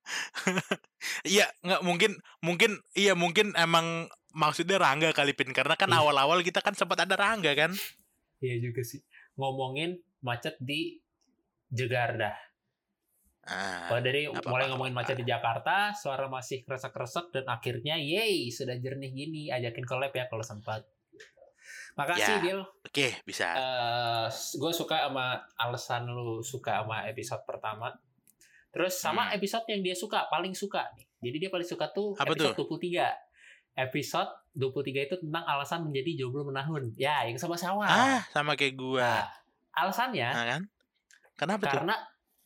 Iya, 1.25 1.49
nggak 1.65 1.81
mungkin 1.81 2.11
mungkin 2.41 2.81
iya 2.93 3.17
mungkin 3.17 3.53
emang 3.57 4.09
maksudnya 4.35 4.75
Rangga 4.77 5.09
kali 5.09 5.31
Pin 5.31 5.49
karena 5.49 5.73
kan 5.73 5.87
Iya. 5.87 6.03
awal-awal 6.03 6.43
kita 6.43 6.59
kan 6.59 6.75
sempat 6.75 6.99
ada 7.01 7.15
Rangga 7.15 7.55
kan. 7.55 7.71
Iya 8.37 8.59
juga 8.61 8.83
sih. 8.83 8.99
Ngomongin 9.35 9.95
macet 10.19 10.59
di 10.59 10.99
Jakarta. 11.65 12.35
Ah, 13.45 13.85
Kalau 13.87 14.01
dari 14.01 14.25
apa-apa, 14.25 14.49
mulai 14.49 14.65
ngomongin 14.67 14.93
macet 14.93 15.15
di 15.15 15.23
Jakarta, 15.23 15.93
suara 15.93 16.25
masih 16.25 16.65
kresek-kresek 16.65 17.29
dan 17.29 17.45
akhirnya 17.45 17.93
yay 17.95 18.49
sudah 18.49 18.73
jernih 18.75 19.09
gini. 19.09 19.43
Ajakin 19.49 19.85
collab 19.85 20.09
ya 20.11 20.25
kalau 20.25 20.41
sempat. 20.41 20.81
Makasih 21.95 22.35
Ya. 22.35 22.43
Dil. 22.43 22.59
Oke, 22.81 23.07
bisa. 23.23 23.47
Eh, 23.55 24.25
gue 24.33 24.71
suka 24.71 25.07
sama 25.07 25.39
alasan 25.55 26.05
lu 26.05 26.41
suka 26.41 26.83
sama 26.83 27.05
episode 27.07 27.45
pertama. 27.45 27.93
Terus 28.67 28.99
sama 28.99 29.29
Hmm. 29.29 29.37
episode 29.39 29.63
yang 29.69 29.79
dia 29.79 29.95
suka, 29.95 30.27
paling 30.27 30.51
suka 30.51 30.83
nih. 30.91 31.05
Jadi 31.23 31.37
dia 31.39 31.49
paling 31.49 31.63
suka 31.63 31.87
tuh 31.87 32.11
Apa 32.13 32.35
episode 32.35 32.59
23. 32.59 33.07
Episode 33.75 34.31
23 34.53 35.05
itu 35.05 35.15
tentang 35.19 35.43
alasan 35.43 35.83
menjadi 35.83 36.23
jomblo 36.23 36.47
menahun. 36.47 36.95
Ya, 36.95 37.27
yang 37.27 37.35
sama 37.35 37.53
Syawal. 37.53 37.85
ah, 37.85 38.23
sama 38.31 38.55
kayak 38.55 38.75
gua. 38.75 39.03
Nah, 39.03 39.27
alasannya 39.75 40.29
Nah, 40.31 40.45
kan? 40.47 40.61
Kenapa 41.35 41.63
tuh? 41.67 41.71
karena 41.75 41.95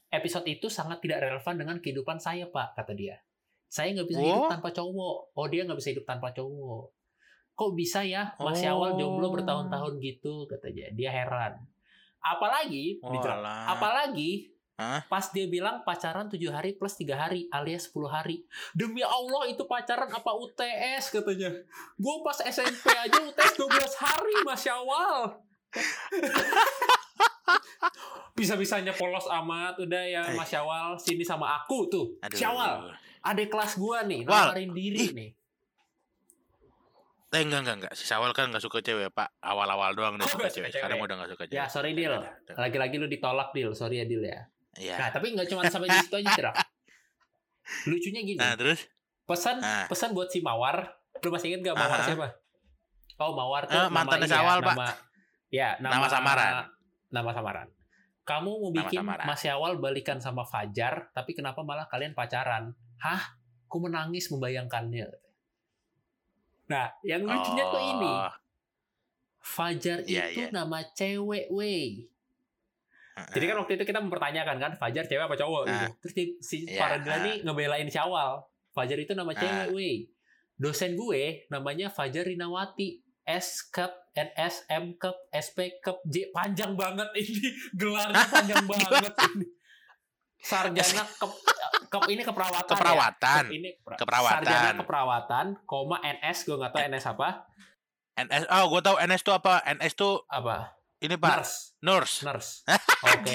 episode 0.10 0.46
itu 0.46 0.66
sangat 0.68 0.98
tidak 1.00 1.22
relevan 1.22 1.56
dengan 1.56 1.78
kehidupan 1.78 2.18
saya, 2.18 2.50
Pak, 2.50 2.74
kata 2.76 2.98
dia. 2.98 3.22
Saya 3.70 3.94
nggak 3.94 4.10
bisa 4.10 4.18
Oh. 4.18 4.26
hidup 4.26 4.50
tanpa 4.50 4.74
cowok. 4.74 5.18
Oh, 5.34 5.46
dia 5.46 5.62
nggak 5.64 5.78
bisa 5.78 5.94
hidup 5.94 6.04
tanpa 6.04 6.34
cowok. 6.34 6.90
Kok 7.54 7.72
bisa 7.78 8.02
ya 8.02 8.34
masih 8.40 8.74
awal 8.74 8.98
jomblo 8.98 9.30
Oh. 9.30 9.34
bertahun-tahun 9.38 10.02
gitu, 10.02 10.50
katanya. 10.50 10.90
Dia 10.92 11.14
heran. 11.14 11.62
Apalagi, 12.18 12.98
Oh, 13.00 13.14
apalagi 13.70 14.50
Hah? 14.80 15.04
pas 15.06 15.28
dia 15.28 15.44
bilang 15.44 15.84
pacaran 15.84 16.32
7 16.32 16.40
hari 16.48 16.72
plus 16.72 16.96
3 16.96 17.12
hari 17.12 17.52
alias 17.52 17.92
10 17.92 18.00
hari. 18.08 18.48
Demi 18.72 19.04
Allah 19.04 19.52
itu 19.52 19.68
pacaran 19.68 20.08
apa 20.08 20.32
UTS 20.32 21.12
katanya. 21.12 21.52
Gue 21.94 22.16
pas 22.24 22.40
SMP 22.40 22.88
aja 22.88 23.20
UTS 23.20 23.60
12 23.60 23.76
hari 24.00 24.36
Masya 24.48 24.72
Allah. 24.80 25.36
Bisa-bisanya 28.34 28.96
polos 28.96 29.28
amat 29.28 29.76
udah 29.78 30.04
ya 30.06 30.22
Eh. 30.24 30.36
Mas 30.38 30.48
Syawal 30.48 30.96
sini 30.96 31.28
sama 31.28 31.60
aku 31.60 31.92
tuh. 31.92 32.06
Aduh. 32.24 32.38
Syawal, 32.40 32.96
adek 33.20 33.52
kelas 33.52 33.76
gua 33.76 34.08
nih 34.08 34.24
nawarin 34.24 34.72
diri 34.72 34.96
Ih. 34.96 35.12
nih. 35.12 35.30
Eh 37.30 37.44
enggak 37.44 37.62
enggak 37.62 37.76
enggak. 37.84 37.94
Si 37.94 38.08
Sawal 38.08 38.32
kan 38.32 38.48
enggak 38.50 38.64
suka 38.64 38.80
cewek, 38.80 39.12
Pak. 39.12 39.38
Awal-awal 39.38 39.94
doang 39.94 40.16
dia 40.16 40.24
Oh, 40.24 40.32
suka 40.32 40.48
suka 40.48 40.56
cewek. 40.56 40.72
Sekarang 40.72 40.98
cewek. 40.98 41.06
udah 41.06 41.16
enggak 41.20 41.32
suka 41.36 41.44
cewek. 41.46 41.58
Ya 41.60 41.66
sorry 41.68 41.92
Dil. 41.94 42.16
Lagi-lagi 42.56 42.96
lu 42.96 43.06
ditolak 43.06 43.52
Dil. 43.52 43.70
Sorry 43.76 44.00
ya 44.00 44.06
Dil 44.08 44.24
ya. 44.24 44.40
Iya. 44.80 44.96
Nah 44.96 45.10
tapi 45.12 45.36
nggak 45.36 45.46
cuma 45.46 45.62
sampai 45.66 45.88
di 45.88 46.00
situ 46.00 46.16
aja 46.16 46.32
Drak. 46.34 46.56
Lucunya 47.86 48.22
gini. 48.24 48.40
Nah, 48.40 48.56
terus 48.56 48.88
pesan 49.24 49.60
Nah. 49.60 49.86
pesan 49.86 50.10
buat 50.12 50.26
si 50.26 50.40
Mawar 50.40 50.90
lu 51.20 51.30
masih 51.30 51.52
inget 51.52 51.62
gak 51.64 51.78
Mawar 51.78 52.00
Aha. 52.00 52.08
siapa 52.08 52.28
oh 53.20 53.32
Mawar 53.32 53.62
tuh 53.64 53.76
Eh, 53.76 53.84
nama 53.84 53.94
mantannya 53.94 54.24
ini 54.24 54.26
ya, 54.26 54.36
Syawal, 54.36 54.58
Pak. 54.58 54.72
nama 54.72 54.88
ya 55.50 55.70
nama, 55.78 55.94
Nama 55.94 56.08
samaran. 56.08 56.54
nama 57.10 57.30
samaran 57.32 57.68
kamu 58.24 58.50
mau 58.56 58.72
bikin. 58.72 59.02
Mas 59.04 59.40
Syawal 59.40 59.78
balikan 59.78 60.18
sama 60.18 60.42
Fajar 60.42 61.12
tapi 61.12 61.34
kenapa 61.34 61.60
malah 61.60 61.86
kalian 61.86 62.14
pacaran 62.14 62.72
hah 62.98 63.22
ku 63.66 63.78
menangis 63.78 64.30
membayangkannya 64.30 65.06
nah 66.66 66.88
yang 67.02 67.22
lucunya 67.22 67.66
tuh 67.68 67.82
ini 67.84 68.08
Oh, 68.08 68.32
Fajar 69.40 70.02
Iya, 70.04 70.30
itu 70.30 70.42
iya. 70.42 70.50
nama 70.50 70.82
cewek 70.88 71.50
wey 71.50 72.06
heeh. 73.22 73.32
jadi 73.32 73.46
kan 73.46 73.58
waktu 73.58 73.74
itu 73.74 73.84
kita 73.84 74.00
mempertanyakan 74.00 74.58
kan 74.58 74.72
Fajar 74.74 75.04
cewek 75.04 75.22
apa 75.22 75.36
cowok 75.36 75.62
gitu. 75.66 75.76
Ah. 75.82 75.92
Terus 76.00 76.14
di- 76.14 76.36
si 76.40 76.56
Iya, 76.64 76.78
Faradila 76.78 77.12
ah. 77.12 77.20
nih 77.22 77.36
ngebelain 77.42 77.88
Syawal. 77.88 78.32
Fajar 78.70 78.98
itu 78.98 79.12
nama 79.12 79.32
cewek, 79.32 79.68
wey. 79.72 80.08
Dosen 80.56 80.94
gue 80.94 81.24
namanya 81.48 81.88
Fajar 81.88 82.24
Rinawati. 82.24 83.04
S 83.22 83.70
Cup, 83.70 83.94
NS, 84.12 84.66
M 84.68 84.96
Cup, 84.96 85.14
SP 85.30 85.78
Cup, 85.80 86.02
J 86.04 86.32
panjang 86.32 86.74
banget 86.74 87.06
ini 87.16 87.46
gelarnya 87.78 88.26
panjang 88.26 88.66
banget 88.72 89.14
ini. 89.30 89.46
Sarjana 90.36 91.04
ke, 91.06 91.26
Cup 91.88 92.04
ini 92.08 92.22
keperawatan. 92.22 92.64
ya? 92.64 92.72
Keperawatan. 92.72 93.44
Cup 93.44 93.52
ini 93.52 93.70
kepera- 93.76 93.98
Keperawatan. 93.98 94.42
Sarjana 94.42 94.72
keperawatan, 94.78 95.46
koma 95.64 95.98
NS 96.00 96.38
gue 96.44 96.56
nggak 96.56 96.72
tahu 96.72 96.82
NS 96.88 97.06
apa. 97.08 97.30
NS 98.18 98.44
oh 98.50 98.66
gue 98.68 98.82
tahu 98.82 98.96
NS 99.00 99.22
tuh 99.22 99.34
apa 99.34 99.54
NS 99.70 99.94
tuh 99.94 100.26
Apa? 100.26 100.74
Ini 101.00 101.16
pak. 101.16 101.32
Nurse. 101.39 101.56
nurse. 101.82 102.16
Nurse. 102.24 102.52
Oke. 103.12 103.34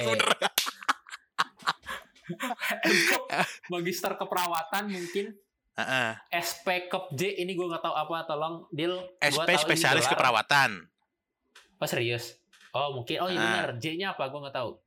Cup 2.84 3.24
magister 3.72 4.12
keperawatan 4.16 4.88
mungkin. 4.88 5.36
Heeh. 5.74 6.10
SP 6.30 6.86
Cup 6.86 7.10
J 7.12 7.42
ini 7.42 7.52
gue 7.52 7.66
nggak 7.66 7.82
tahu 7.82 7.94
apa 7.94 8.24
tolong 8.24 8.64
deal 8.70 8.94
SP 9.18 9.58
spesialis 9.58 10.06
keperawatan. 10.06 10.86
Oh 11.76 11.88
serius? 11.88 12.38
Oh 12.70 12.94
mungkin 12.94 13.18
oh 13.20 13.28
iya 13.28 13.38
Ah. 13.38 13.44
benar 13.44 13.70
J 13.82 13.98
nya 13.98 14.14
apa? 14.14 14.30
Gue 14.30 14.40
nggak 14.40 14.56
tahu. 14.56 14.78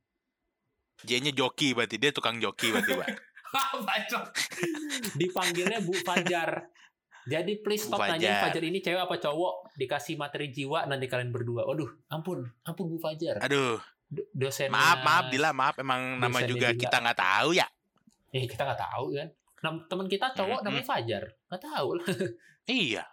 J-nya 0.98 1.30
joki 1.30 1.78
berarti 1.78 1.94
dia 1.94 2.10
tukang 2.10 2.42
joki 2.42 2.74
berarti 2.74 2.90
pak. 2.98 3.08
Dipanggilnya 5.20 5.78
Bu 5.78 5.94
Fajar 6.02 6.66
jadi 7.28 7.52
please 7.60 7.84
stop 7.84 8.00
nanyain 8.00 8.24
Fajar. 8.32 8.42
Fajar 8.48 8.62
ini 8.64 8.78
cewek 8.78 8.98
apa 8.98 9.16
cowok 9.16 9.54
dikasih 9.76 10.16
materi 10.16 10.48
jiwa 10.48 10.84
nanti 10.84 11.04
kalian 11.04 11.28
berdua 11.28 11.62
waduh 11.62 11.88
ampun 12.08 12.42
ampun 12.62 12.86
Bu 12.86 12.96
Fajar 12.96 13.36
aduh 13.38 13.76
Do- 14.04 14.24
dosennya 14.32 14.72
maaf 14.72 14.98
maaf 15.02 15.24
Dila 15.28 15.52
maaf 15.52 15.76
emang 15.76 16.16
nama 16.16 16.40
juga 16.42 16.72
juga. 16.72 16.80
kita 16.80 16.96
nggak 16.98 17.18
tahu 17.18 17.50
ya 17.52 17.66
eh 18.30 18.44
kita 18.44 18.64
nggak 18.64 18.80
tahu 18.82 19.04
kan 19.12 19.28
Nam- 19.58 19.84
teman 19.84 20.06
kita 20.06 20.32
cowok 20.32 20.58
Mm-mm. 20.58 20.66
namanya 20.66 20.86
Fajar 20.86 21.22
nggak 21.46 21.62
tahu 21.62 21.88
lah 21.94 22.06
iya 22.66 23.04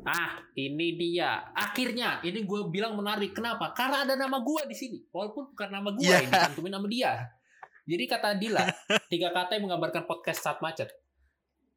Ah, 0.00 0.40
ini 0.54 0.96
dia. 0.96 1.44
Akhirnya, 1.52 2.20
ini 2.22 2.42
gue 2.42 2.60
bilang 2.68 2.96
menarik. 2.96 3.36
Kenapa? 3.36 3.68
Karena 3.70 4.00
ada 4.02 4.16
nama 4.16 4.40
gue 4.40 4.64
di 4.64 4.72
sini. 4.72 4.98
Walaupun 5.06 5.52
bukan 5.52 5.68
nama 5.68 5.92
gue, 5.92 6.00
Iya. 6.02 6.24
ini 6.24 6.32
cantumin 6.32 6.72
nama 6.72 6.88
dia. 6.88 7.12
Jadi 7.84 8.04
kata 8.06 8.32
Dila, 8.34 8.64
tiga 9.12 9.28
kata 9.28 9.56
yang 9.56 9.68
menggambarkan 9.68 10.04
podcast 10.04 10.40
saat 10.40 10.58
macet. 10.58 10.88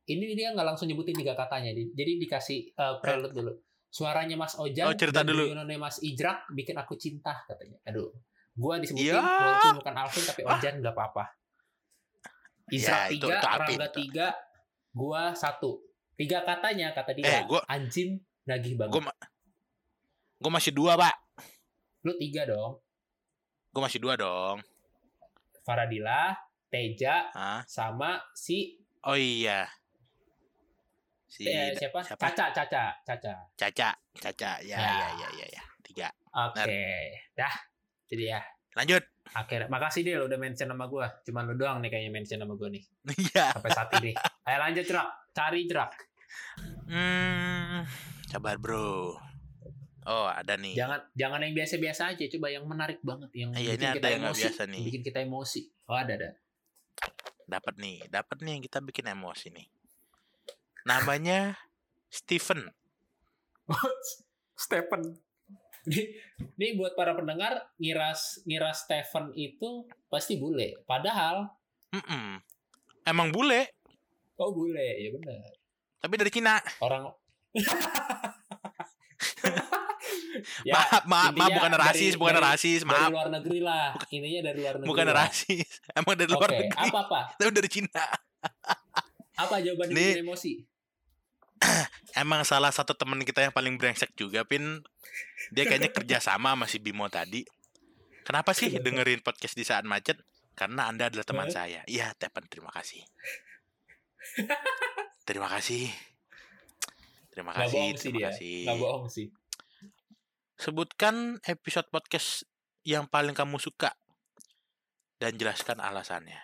Ini 0.04 0.36
dia 0.36 0.52
nggak 0.52 0.66
langsung 0.66 0.86
nyebutin 0.86 1.16
tiga 1.16 1.32
katanya. 1.34 1.72
Di- 1.72 1.92
Jadi 1.92 2.12
dikasih 2.20 2.60
uh, 2.74 3.00
prelude 3.00 3.32
dulu. 3.32 3.54
Suaranya 3.88 4.36
Mas 4.36 4.58
Ojan 4.58 4.90
Oh, 4.90 4.98
cerita 4.98 5.22
dulu. 5.22 5.54
Mas 5.78 6.02
Ijrak 6.02 6.50
bikin 6.52 6.76
aku 6.76 6.96
cinta 6.96 7.46
katanya. 7.46 7.78
Aduh, 7.86 8.10
gue 8.52 8.74
disebutin 8.82 9.06
Iya. 9.10 9.22
walaupun 9.22 9.76
bukan 9.80 9.96
Alvin 9.96 10.24
tapi. 10.26 10.42
Ojan 10.44 10.74
nggak 10.80 10.92
apa-apa. 10.92 11.24
Ya, 12.66 12.74
Ijrak 12.74 13.00
itu- 13.08 13.14
tiga, 13.22 13.38
itu 13.38 13.48
Rangga 13.48 13.86
itu. 13.86 13.98
tiga, 14.00 14.28
gua 14.92 15.22
satu. 15.34 15.72
Tiga 16.14 16.42
katanya 16.42 16.92
kata 16.92 17.12
dia. 17.12 17.24
Eh, 17.24 17.42
gua- 17.46 17.64
anjing 17.66 18.18
nagih 18.44 18.76
banget. 18.76 18.92
gue 18.94 19.02
gue 20.38 20.52
masih 20.52 20.76
dua 20.76 21.00
pak 21.00 21.16
Lu 22.04 22.12
tiga 22.20 22.44
dong. 22.44 22.76
gue 23.72 23.80
masih 23.80 23.96
dua 23.98 24.20
dong 24.20 24.60
Faradila, 25.62 26.36
Teja, 26.68 27.32
Hah? 27.32 27.64
sama 27.64 28.20
si 28.34 28.76
oh 29.02 29.16
iya 29.16 29.64
si 31.34 31.50
eh, 31.50 31.74
siapa? 31.74 31.98
siapa? 32.06 32.30
Caca, 32.30 32.46
Caca, 32.54 32.84
Caca. 33.02 33.34
Caca 33.58 33.90
Caca 34.14 34.52
ya 34.62 34.78
Ya. 34.78 34.86
ya 34.86 35.08
ya 35.18 35.28
ya, 35.42 35.48
ya. 35.50 35.64
tiga 35.82 36.08
Oke, 36.30 36.78
dah. 37.34 37.54
Jadi 38.06 38.30
ya. 38.30 38.42
lanjut 38.74 39.02
Akhirnya, 39.34 39.66
makasih 39.66 40.06
Dil 40.06 40.22
udah 40.22 40.38
mention 40.38 40.70
nama 40.70 40.86
gua. 40.86 41.10
Cuman 41.26 41.50
lu 41.50 41.58
doang 41.58 41.82
nih 41.82 41.90
kayaknya 41.90 42.12
mention 42.14 42.38
nama 42.38 42.54
gua 42.54 42.70
nih. 42.70 42.86
iya 43.18 43.50
Sampai 43.50 43.72
saat 43.74 43.90
ini. 43.98 44.14
Ayo 44.46 44.58
lanjut, 44.62 44.86
Jerak. 44.86 45.10
Cari 45.34 45.66
Jerak. 45.66 45.90
hmm 46.86 47.82
sabar 48.26 48.58
bro 48.58 49.14
oh 50.04 50.26
ada 50.28 50.58
nih 50.58 50.74
Jangan 50.74 51.00
jangan 51.14 51.40
yang 51.40 51.54
biasa-biasa 51.54 52.02
aja, 52.14 52.26
coba 52.34 52.50
yang 52.50 52.66
menarik 52.66 52.98
banget, 53.02 53.30
yang 53.38 53.50
iya, 53.54 53.74
ini 53.74 53.80
bikin 53.80 53.90
ada 53.90 53.98
kita 53.98 54.10
yang 54.10 54.24
emosi, 54.26 54.42
biasa 54.42 54.62
nih. 54.68 54.84
bikin 54.90 55.02
kita 55.06 55.20
emosi. 55.22 55.62
Oh, 55.86 55.98
ada 55.98 56.14
ada. 56.14 56.30
dapat 57.46 57.74
nih 57.78 57.96
dapat 58.10 58.38
nih 58.42 58.52
yang 58.58 58.64
kita 58.64 58.80
bikin 58.82 59.06
emosi 59.08 59.48
nih 59.50 59.68
namanya 60.84 61.56
Steven 62.08 62.70
Stephen. 64.56 65.18
Ini, 65.84 66.04
ini 66.54 66.68
buat 66.74 66.94
para 66.94 67.12
pendengar 67.12 67.52
ngira 67.76 68.16
ngira 68.42 68.72
Stephen 68.72 69.32
itu 69.34 69.84
pasti 70.08 70.36
bule. 70.36 70.80
Padahal 70.84 71.52
Mm-mm. 71.90 72.40
emang 73.04 73.30
bule 73.30 73.68
oh 74.36 74.50
bule, 74.50 74.80
ya 74.80 75.12
benar. 75.12 75.52
tapi 75.98 76.14
dari 76.16 76.28
Cina 76.28 76.58
Orang 76.80 77.12
maaf 80.66 81.04
maaf 81.04 81.04
maaf 81.06 81.24
Ya, 81.24 81.30
intinya 81.30 81.54
bukan 81.54 81.72
dari- 81.72 81.84
rasis 81.86 82.14
bukan 82.16 82.34
dari- 82.34 82.46
rasis 82.50 82.80
Dari 82.82 82.90
maaf 82.90 83.12
luar 83.12 83.30
negeri 83.32 83.60
lah. 83.60 83.88
Ininya 84.10 84.42
dari 84.44 84.58
luar 84.60 84.74
negeri. 84.76 84.90
bukan 84.90 85.06
lah. 85.06 85.16
rasis 85.20 85.68
emang 85.98 86.14
dari 86.14 86.30
luar 86.30 86.50
Oke, 86.50 86.58
negeri 86.60 86.78
apa 86.82 87.00
apa? 87.02 87.20
tapi 87.34 87.52
dari 87.52 87.70
Cina 87.70 88.04
Apa 89.36 89.56
jawaban 89.60 89.88
bikin 89.90 90.22
emosi? 90.22 90.52
emang 92.24 92.44
salah 92.44 92.70
satu 92.70 92.94
teman 92.94 93.22
kita 93.24 93.46
yang 93.46 93.54
paling 93.56 93.80
brengsek 93.80 94.14
juga 94.18 94.44
pin 94.44 94.84
dia 95.50 95.64
kayaknya 95.68 95.90
kerja 95.98 96.18
sama 96.20 96.54
sama 96.54 96.66
si 96.68 96.78
Bimo 96.84 97.08
tadi 97.08 97.44
kenapa 98.28 98.52
sih 98.52 98.72
Kenapa? 98.72 98.86
dengerin 98.86 99.22
podcast 99.24 99.56
di 99.56 99.66
saat 99.66 99.84
macet 99.88 100.20
karena 100.54 100.92
anda 100.92 101.10
adalah 101.10 101.26
teman 101.26 101.48
Hah? 101.50 101.54
saya 101.54 101.82
iya 101.90 102.14
Tepen 102.14 102.46
terima 102.52 102.70
kasih 102.70 103.02
terima 105.28 105.48
kasih 105.50 105.90
terima 107.34 107.52
kasih 107.56 107.80
bohong 107.80 107.98
terima 107.98 108.20
dia. 108.20 108.28
kasih 108.32 108.56
bohong 108.78 109.08
sih. 109.10 109.28
sebutkan 110.60 111.42
episode 111.50 111.90
podcast 111.90 112.46
yang 112.84 113.08
paling 113.08 113.32
kamu 113.32 113.58
suka 113.58 113.96
dan 115.24 115.40
jelaskan 115.40 115.80
alasannya. 115.80 116.40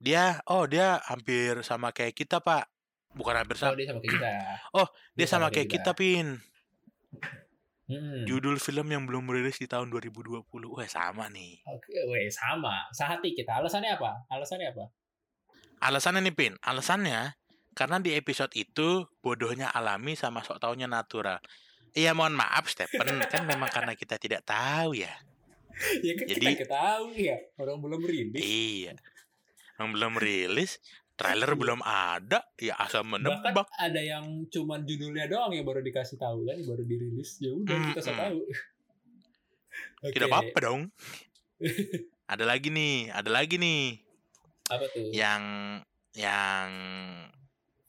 Dia, 0.00 0.40
oh 0.48 0.64
dia 0.64 0.98
hampir 1.06 1.60
sama 1.60 1.92
kayak 1.92 2.16
kita 2.16 2.40
pak, 2.40 2.71
bukan 3.12 3.34
hampir 3.38 3.56
Oh, 3.56 3.60
sama, 3.60 3.76
dia 3.76 3.86
sama 3.88 4.00
kayak 4.00 4.14
kita. 4.14 4.30
Oh, 4.78 4.88
dia 4.88 5.16
Dia 5.16 5.26
sama 5.26 5.32
sama 5.32 5.46
kayak 5.48 5.68
kayak 5.68 5.72
kita 5.78 5.90
pin. 5.92 6.26
Hmm. 7.92 8.24
Judul 8.24 8.56
film 8.56 8.88
yang 8.88 9.04
belum 9.04 9.28
rilis 9.28 9.60
di 9.60 9.68
tahun 9.68 9.92
2020, 9.92 10.48
wah 10.48 10.88
sama 10.88 11.28
nih. 11.28 11.60
Oke, 11.68 11.92
weh 12.08 12.30
sama. 12.32 12.88
Sehati 12.94 13.36
kita. 13.36 13.60
Alasannya 13.60 14.00
apa? 14.00 14.24
Alasannya 14.32 14.72
apa? 14.72 14.84
Alasannya 15.82 16.22
nih 16.22 16.32
pin, 16.32 16.54
alasannya 16.62 17.34
karena 17.74 17.98
di 17.98 18.14
episode 18.14 18.54
itu 18.54 19.08
bodohnya 19.18 19.66
alami 19.68 20.14
sama 20.14 20.40
sok 20.46 20.62
taunya 20.62 20.86
natural. 20.86 21.42
Iya 21.92 22.14
mohon 22.16 22.32
maaf 22.32 22.70
Stephen, 22.70 23.02
kan 23.32 23.42
memang 23.44 23.68
karena 23.68 23.92
kita 23.98 24.16
tidak 24.16 24.46
tahu 24.46 24.94
ya. 24.96 25.10
ya 26.00 26.12
kan 26.16 26.24
Jadi- 26.30 26.46
kita 26.54 26.64
ketahui 26.64 27.28
ya. 27.28 27.36
Orang 27.58 27.82
belum 27.82 28.00
rilis. 28.06 28.40
Iya. 28.40 28.94
Yang 29.76 29.88
belum 29.98 30.12
rilis, 30.22 30.70
trailer 31.22 31.52
belum 31.54 31.80
ada, 31.80 32.42
ya 32.58 32.74
asal 32.76 33.06
Bahkan 33.06 33.22
menebak. 33.22 33.66
ada 33.78 34.00
yang 34.02 34.24
cuman 34.50 34.82
judulnya 34.82 35.30
doang 35.30 35.54
yang 35.54 35.62
baru 35.62 35.78
dikasih 35.80 36.18
tahu 36.18 36.42
kan, 36.44 36.58
baru 36.58 36.82
dirilis. 36.82 37.38
Ya 37.38 37.54
udah 37.54 37.76
kita 37.94 38.00
so 38.02 38.10
Mm-mm. 38.10 38.20
tahu. 38.20 38.38
Tidak 40.10 40.26
Oke. 40.26 40.32
apa-apa 40.34 40.58
dong. 40.60 40.80
ada 42.32 42.44
lagi 42.44 42.68
nih, 42.68 43.08
ada 43.08 43.30
lagi 43.30 43.54
nih 43.54 44.02
Apa 44.66 44.84
tuh? 44.90 45.14
yang 45.14 45.42
yang 46.12 46.68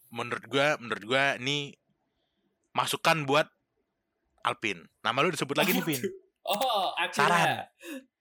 menurut 0.08 0.46
gua 0.46 0.78
menurut 0.78 1.04
gua 1.04 1.24
ini 1.36 1.74
masukan 2.72 3.26
buat 3.26 3.50
Alpin. 4.44 4.84
Nama 5.02 5.18
lu 5.24 5.32
disebut 5.32 5.56
lagi 5.56 5.72
nih, 5.72 5.82
Apa 5.82 5.90
Pin. 5.90 6.02
Oh, 6.44 6.92
akhirnya. 6.94 7.16
Saran. 7.16 7.50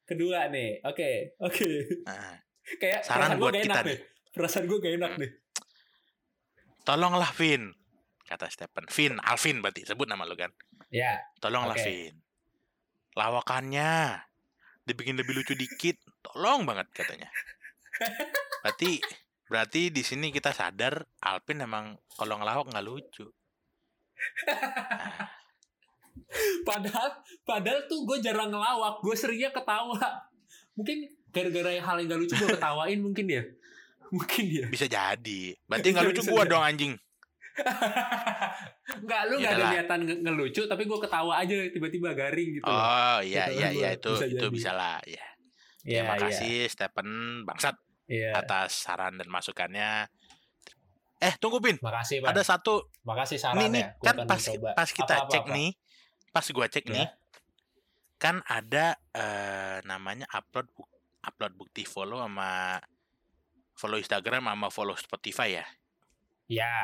Kedua 0.06 0.46
nih. 0.46 0.78
Oke, 0.86 1.34
oke. 1.42 1.66
Nah, 2.06 2.38
Kayak 2.78 3.02
Saran 3.02 3.34
buat 3.36 3.50
kita 3.52 3.82
nih. 3.82 3.98
Perasaan 4.32 4.64
gue 4.64 4.80
gak 4.80 4.96
enak 4.96 5.12
Hmm. 5.14 5.22
deh. 5.22 5.32
tolonglah 6.82 7.30
Vin, 7.38 7.70
kata 8.26 8.50
Stephen. 8.50 8.90
Vin, 8.90 9.14
Alvin 9.22 9.62
berarti 9.62 9.86
sebut 9.86 10.10
nama 10.10 10.26
lu 10.26 10.34
kan. 10.34 10.50
Ya, 10.90 11.14
Tolonglah 11.38 11.78
Oke. 11.78 11.86
Vin. 11.86 12.18
Lawakannya 13.14 14.18
dibikin 14.82 15.14
lebih 15.14 15.38
lucu 15.38 15.54
dikit. 15.54 15.94
Tolong 16.26 16.66
banget 16.66 16.90
katanya. 16.90 17.30
Berarti 18.66 18.98
berarti 19.46 19.94
di 19.94 20.02
sini 20.02 20.34
kita 20.34 20.50
sadar 20.50 21.06
Alvin 21.22 21.62
emang 21.62 21.94
kalau 22.18 22.42
ngelawak 22.42 22.66
nggak 22.66 22.82
lucu. 22.82 23.30
padahal 26.68 27.08
padahal 27.44 27.80
tuh 27.86 28.02
gue 28.08 28.18
jarang 28.18 28.50
ngelawak. 28.50 28.98
Gue 29.06 29.14
seringnya 29.14 29.54
ketawa. 29.54 30.00
Mungkin 30.74 30.98
gara-gara 31.30 31.78
hal 31.78 31.96
yang 32.02 32.08
gak 32.10 32.20
lucu 32.26 32.34
gue 32.36 32.50
ketawain 32.58 32.98
mungkin 32.98 33.26
ya. 33.28 33.42
Mungkin 34.16 34.44
ya. 34.46 34.66
Bisa 34.68 34.86
jadi. 34.86 35.42
Berarti 35.64 35.88
nggak 35.88 36.04
lucu 36.06 36.22
jadi. 36.22 36.44
dong 36.46 36.62
anjing. 36.62 36.92
Enggak, 38.94 39.22
lu 39.28 39.34
Ya 39.36 39.44
gak 39.46 39.54
ada 39.54 39.64
niatan 39.70 40.00
nge- 40.04 40.20
ngelucu, 40.22 40.62
tapi 40.64 40.82
gue 40.84 40.98
ketawa 40.98 41.32
aja 41.38 41.54
tiba-tiba 41.68 42.12
garing 42.12 42.50
gitu. 42.54 42.64
loh. 42.64 42.72
Oh 42.72 43.18
iya 43.20 43.44
Gitu 43.46 43.58
iya 43.58 43.68
iya 43.70 43.88
itu 43.92 44.10
Bisa 44.10 44.26
itu 44.26 44.36
jadi. 44.38 44.48
bisa 44.50 44.70
lah 44.72 44.98
ya. 45.04 45.26
Iya, 45.82 46.00
Terima 46.00 46.16
kasih 46.18 46.54
Stephen 46.66 47.08
Bangsat 47.42 47.76
Iya. 48.06 48.30
atas 48.36 48.76
saran 48.78 49.14
dan 49.14 49.26
masukannya. 49.26 50.06
Eh 51.18 51.34
tunggu 51.36 51.58
Pin, 51.58 51.78
Makasih, 51.78 52.18
Pak. 52.18 52.28
ada 52.28 52.42
satu 52.42 52.90
Makasih 53.00 53.36
nih 53.36 53.42
sarannya. 53.42 53.68
nih 53.70 53.84
Gua 53.92 54.04
kan 54.04 54.16
pas 54.24 54.40
mencoba. 54.40 54.70
pas 54.72 54.90
kita 54.90 55.14
Apa-apa, 55.16 55.30
cek 55.30 55.44
apa? 55.44 55.54
nih, 55.54 55.70
pas 56.28 56.46
gua 56.48 56.66
cek 56.66 56.84
Ya. 56.84 56.92
nih, 56.92 57.06
kan 58.16 58.36
ada 58.44 58.84
eh, 59.12 59.76
namanya 59.82 60.26
upload 60.30 60.66
upload 61.20 61.52
bukti 61.54 61.82
follow 61.84 62.18
sama 62.18 62.74
follow 63.82 63.98
Instagram 63.98 64.46
sama 64.46 64.70
follow 64.70 64.94
Spotify 64.94 65.58
ya. 65.58 65.66
Ya. 66.46 66.74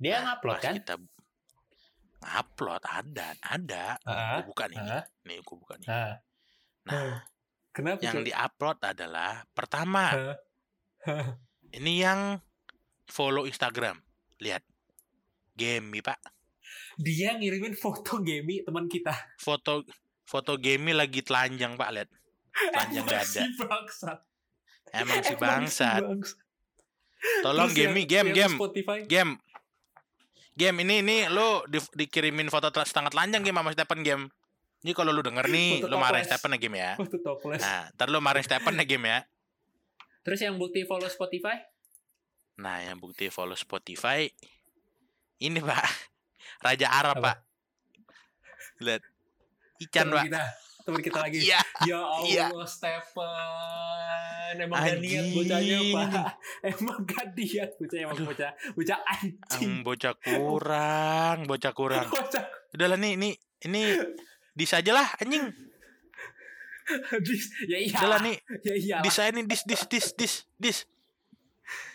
Dia 0.00 0.24
Nah, 0.24 0.40
ngupload 0.40 0.58
kan? 0.64 0.74
Kita 0.80 0.96
ngupload 2.24 2.82
ada 2.88 3.36
ada. 3.44 3.84
Heeh. 4.00 4.32
Gua 4.40 4.44
buka 4.48 4.64
nih, 4.72 4.80
Heeh. 4.80 5.04
nih 5.28 5.36
gua 5.44 5.56
buka 5.60 5.74
nih. 5.76 5.88
Heeh. 5.92 6.14
Nah, 6.88 7.20
Kenapa? 7.76 8.00
yang 8.00 8.24
diupload 8.24 8.78
adalah 8.80 9.44
pertama 9.52 10.16
Heeh. 10.16 10.36
Heeh. 11.04 11.28
ini 11.76 12.00
yang 12.00 12.40
follow 13.04 13.44
Instagram. 13.44 14.00
Lihat. 14.40 14.64
Game 15.52 15.92
Pak. 16.00 16.16
Dia 16.96 17.36
ngirimin 17.36 17.76
foto 17.76 18.24
Gemi 18.24 18.64
teman 18.64 18.88
kita. 18.88 19.12
Foto 19.36 19.84
foto 20.24 20.56
Game 20.56 20.96
lagi 20.96 21.20
telanjang 21.20 21.76
Pak, 21.76 21.90
lihat. 21.92 22.08
Telanjang 22.72 23.04
dada. 23.04 23.40
bangsat. 23.60 24.18
Emang 24.90 25.20
si 25.22 25.34
bangsat. 25.42 26.02
Tolong 27.44 27.68
Terus 27.68 27.76
game 27.76 28.02
game 28.08 28.28
game 28.32 28.54
Spotify. 28.56 28.98
game. 29.04 29.36
Game 30.56 30.76
ini 30.84 31.00
ini 31.00 31.16
lu 31.30 31.64
di, 31.70 31.80
dikirimin 31.80 32.52
foto 32.52 32.68
setengah 32.68 33.08
telanjang 33.08 33.40
game 33.40 33.56
sama 33.60 33.72
Stephen 33.72 34.00
game. 34.04 34.24
Ini 34.80 34.96
kalau 34.96 35.12
lu 35.12 35.20
denger 35.20 35.44
nih, 35.48 35.84
lu 35.84 35.96
marahin. 36.00 36.24
Stephen 36.24 36.56
ya 36.56 36.58
game 36.60 36.76
ya. 36.80 36.92
Nah, 37.60 37.92
ntar 37.92 38.08
lu 38.08 38.20
marahin 38.20 38.44
Stephen 38.44 38.80
ya 38.80 38.84
game 38.88 39.06
ya. 39.08 39.18
Terus 40.24 40.40
yang 40.40 40.56
bukti 40.60 40.84
follow 40.84 41.08
Spotify? 41.08 41.60
Nah, 42.60 42.80
yang 42.84 42.96
bukti 43.00 43.28
follow 43.32 43.56
Spotify 43.56 44.28
ini 45.40 45.60
Pak. 45.64 45.84
Raja 46.60 46.86
Arab 46.92 47.16
Apa? 47.20 47.24
Pak. 47.24 47.36
Lihat. 48.84 49.02
Ican 49.80 50.12
Pak. 50.12 50.24
Teman 50.82 51.00
kita 51.00 51.18
lagi. 51.20 51.38
Iya. 51.40 51.60
Ya 51.84 52.00
Iya. 52.24 52.44
Allah, 52.50 52.68
Stephen. 52.68 54.54
Emang 54.58 54.78
gak 54.78 54.98
niat 54.98 55.26
bocahnya, 55.30 55.78
Pak. 55.94 56.10
Emang 56.74 56.98
gak 57.06 57.26
niat 57.34 57.70
bocahnya. 57.76 58.04
Emang 58.10 58.20
bocah, 58.26 58.50
bocah 58.74 58.98
anjing. 59.06 59.70
Ang 59.70 59.74
bocah 59.86 60.14
kurang, 60.16 61.38
bocah 61.46 61.72
kurang. 61.72 62.06
Bocah 62.14 62.44
Udahlah 62.70 62.98
nih, 62.98 63.18
ini 63.18 63.30
ini 63.66 63.82
dis 64.54 64.70
aja 64.70 64.90
lah 64.90 65.06
anjing. 65.18 65.44
dis. 67.26 67.42
Ya 67.70 67.78
iya. 67.78 67.96
Udahlah 67.98 68.20
nih, 68.22 68.36
Ya 68.62 68.74
iya. 68.74 68.96
dis 69.02 69.16
aja 69.16 69.30
nih, 69.30 69.44
dis 69.46 69.62
dis 69.66 69.82
dis 69.86 70.06
dis 70.14 70.34
dis. 70.58 70.78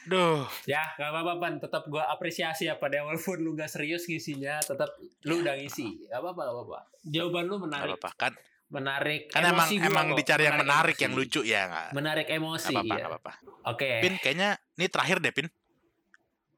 Duh, 0.08 0.48
Ya, 0.64 0.80
gak 0.96 1.12
apa-apa, 1.12 1.36
Pan. 1.36 1.54
Tetap 1.60 1.92
gue 1.92 2.00
apresiasi 2.00 2.70
ya 2.70 2.80
pada 2.80 3.04
walaupun 3.04 3.44
lu 3.44 3.58
gak 3.58 3.68
serius 3.68 4.08
ngisinya, 4.08 4.64
tetap 4.64 4.96
lu 5.28 5.44
udah 5.44 5.58
ngisi. 5.60 6.08
Gak 6.08 6.24
apa-apa, 6.24 6.42
gak 6.48 6.56
apa-apa. 6.56 6.80
Jawaban 7.04 7.44
lu 7.50 7.56
menarik, 7.60 8.00
apa-apa 8.00 8.12
kan? 8.16 8.34
Menarik 8.68 9.30
Kan 9.30 9.44
emang 9.44 9.64
emosi 9.64 9.76
gua 9.78 9.88
emang 9.88 10.06
kok. 10.08 10.18
dicari 10.18 10.44
yang 10.44 10.58
menarik, 10.58 10.92
emosi. 10.92 11.04
yang 11.04 11.14
lucu 11.14 11.42
ya 11.42 11.62
nggak? 11.66 11.90
Menarik 11.92 12.28
emosi, 12.28 12.74
apa-apa, 12.74 12.96
ya. 12.96 13.06
apa-apa. 13.08 13.32
Oke. 13.68 13.90
Pin, 14.00 14.14
kayaknya 14.18 14.50
ini 14.74 14.86
terakhir 14.88 15.18
deh, 15.20 15.32
Pin. 15.32 15.48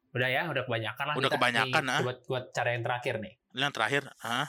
Udah 0.09 0.27
ya, 0.27 0.41
udah 0.47 0.63
kebanyakan 0.63 1.03
lah 1.03 1.13
Udah 1.13 1.27
kita. 1.27 1.37
kebanyakan, 1.37 1.83
Nih, 1.83 1.93
ah. 1.93 2.01
Buat, 2.01 2.19
buat 2.25 2.45
cara 2.49 2.69
yang 2.71 2.83
terakhir 2.83 3.13
nih. 3.19 3.33
Ini 3.49 3.61
yang 3.61 3.73
terakhir, 3.73 4.03
ah, 4.21 4.47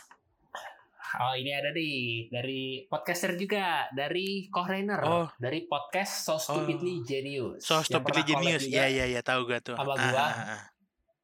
Oh 1.19 1.33
ini 1.33 1.49
ada 1.51 1.73
nih 1.73 1.97
dari 2.29 2.61
podcaster 2.85 3.33
juga 3.35 3.89
dari 3.91 4.45
Kohrainer 4.47 5.01
Oh. 5.01 5.25
dari 5.35 5.65
podcast 5.65 6.21
So 6.23 6.37
Stupidly 6.37 7.01
Genius. 7.01 7.65
so 7.65 7.81
stupidly 7.81 8.21
genius. 8.23 8.63
Iya 8.63 8.85
iya 8.87 9.05
iya, 9.09 9.21
tahu 9.25 9.49
gak 9.49 9.65
tuh? 9.65 9.75
Sama 9.75 9.89
Ah, 9.91 10.05
gua. 10.05 10.21
ah, 10.21 10.33
ah. 10.55 10.63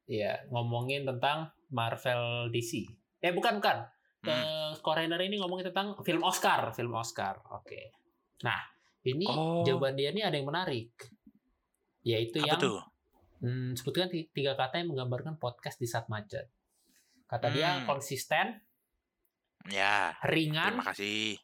Iya 0.03 0.41
ngomongin 0.49 1.05
tentang 1.05 1.53
Marvel 1.69 2.49
DC. 2.49 2.81
Eh 3.19 3.29
bukan 3.29 3.61
bukan. 3.61 3.85
Hmm. 4.31 5.21
Ini 5.25 5.37
ngomongin 5.41 5.69
tentang 5.69 5.97
film 6.01 6.21
Oscar, 6.21 6.71
film 6.73 6.93
Oscar. 6.93 7.41
Oke. 7.51 7.91
Nah 8.41 8.61
ini 9.01 9.25
Oh. 9.25 9.61
jawaban 9.61 9.93
dia 9.93 10.09
ini 10.09 10.21
ada 10.21 10.33
yang 10.33 10.49
menarik, 10.49 10.93
yaitu 12.01 12.41
Apa 12.41 12.47
yang 12.47 12.59
tuh? 12.59 12.79
hmm, 13.41 13.77
sebutkan 13.77 14.09
ti- 14.09 14.29
tiga 14.29 14.53
kata 14.53 14.81
yang 14.81 14.93
menggambarkan 14.93 15.37
podcast 15.37 15.77
di 15.77 15.85
saat 15.85 16.09
macet. 16.09 16.49
Kata 17.25 17.49
dia 17.49 17.81
Hmm. 17.81 17.85
konsisten, 17.85 18.61
Ya, 19.65 20.13
ringan, 20.21 20.77
terima 20.77 20.93
kasih. 20.93 21.41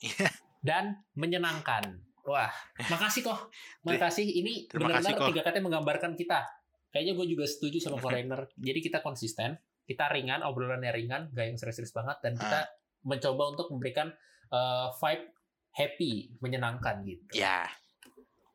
dan 0.64 1.04
menyenangkan. 1.12 2.00
Wah, 2.24 2.48
makasih 2.88 3.20
kok. 3.20 3.52
Makasih. 3.84 4.24
Ini 4.24 4.64
benar-benar 4.72 5.28
tiga 5.28 5.44
kata 5.44 5.60
yang 5.60 5.68
menggambarkan 5.68 6.16
kita. 6.16 6.40
Kayaknya 6.88 7.12
gue 7.20 7.26
juga 7.36 7.44
setuju 7.44 7.84
sama 7.84 8.00
foreigner. 8.00 8.48
Jadi 8.56 8.80
kita 8.80 9.04
konsisten, 9.04 9.60
kita 9.84 10.08
ringan, 10.08 10.40
obrolannya 10.40 10.90
ringan, 10.90 11.28
gak 11.30 11.44
yang 11.44 11.56
serius-serius 11.56 11.92
banget, 11.92 12.16
dan 12.20 12.32
kita 12.34 12.58
Ah. 12.60 12.66
mencoba 13.02 13.52
untuk 13.52 13.68
memberikan 13.68 14.08
uh, 14.48 14.88
vibe 14.96 15.28
happy, 15.70 16.12
menyenangkan 16.38 17.02
gitu. 17.02 17.34
Ya, 17.34 17.68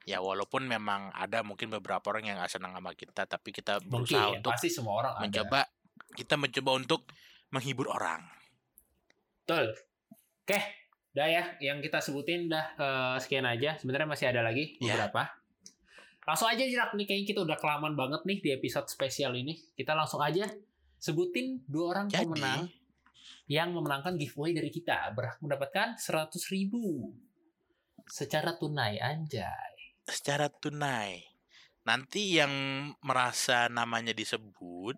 ya 0.04 0.18
walaupun 0.20 0.66
memang 0.66 1.12
ada 1.12 1.44
mungkin 1.44 1.70
beberapa 1.70 2.02
orang 2.10 2.26
yang 2.26 2.38
nggak 2.38 2.50
senang 2.50 2.74
sama 2.74 2.92
kita, 2.94 3.26
tapi 3.26 3.52
kita 3.52 3.78
Mungkin 3.80 3.92
berusaha 3.92 4.28
untuk 4.34 4.52
pasti 4.52 4.70
semua 4.70 4.94
orang 4.98 5.14
ada. 5.14 5.22
mencoba, 5.22 5.60
kita 6.16 6.34
mencoba 6.34 6.72
untuk 6.74 7.02
menghibur 7.50 7.90
orang. 7.90 8.26
Betul. 9.44 9.74
Oke, 10.42 10.60
udah 11.14 11.28
ya. 11.28 11.44
Yang 11.60 11.78
kita 11.86 12.00
sebutin 12.00 12.48
udah 12.48 12.66
eh, 12.74 13.16
sekian 13.20 13.46
aja. 13.46 13.78
Sebenarnya 13.78 14.08
masih 14.08 14.26
ada 14.30 14.42
lagi 14.42 14.78
Ya. 14.78 14.98
beberapa. 14.98 15.30
Langsung 16.24 16.46
aja 16.46 16.62
Jirak 16.62 16.94
nih 16.94 17.06
kayaknya 17.06 17.28
kita 17.28 17.40
udah 17.42 17.58
kelamaan 17.58 17.94
banget 17.94 18.22
nih 18.24 18.38
di 18.40 18.50
episode 18.52 18.86
spesial 18.86 19.34
ini. 19.34 19.58
Kita 19.74 19.94
langsung 19.94 20.22
aja 20.22 20.46
sebutin 21.00 21.64
dua 21.66 21.96
orang 21.96 22.08
Jadi, 22.12 22.28
pemenang 22.28 22.68
yang 23.50 23.74
memenangkan 23.74 24.14
giveaway 24.14 24.54
dari 24.54 24.70
kita 24.70 25.10
berhak 25.18 25.42
mendapatkan 25.42 25.98
100.000 25.98 26.54
ribu. 26.54 27.10
secara 28.10 28.58
tunai 28.58 28.98
anjay. 28.98 29.94
secara 30.10 30.50
tunai. 30.50 31.22
Nanti 31.86 32.42
yang 32.42 32.50
merasa 33.06 33.70
namanya 33.70 34.14
disebut, 34.14 34.98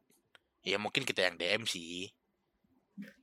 ya 0.63 0.79
mungkin 0.79 1.03
kita 1.03 1.27
yang 1.27 1.35
DM 1.35 1.63
sih. 1.67 2.07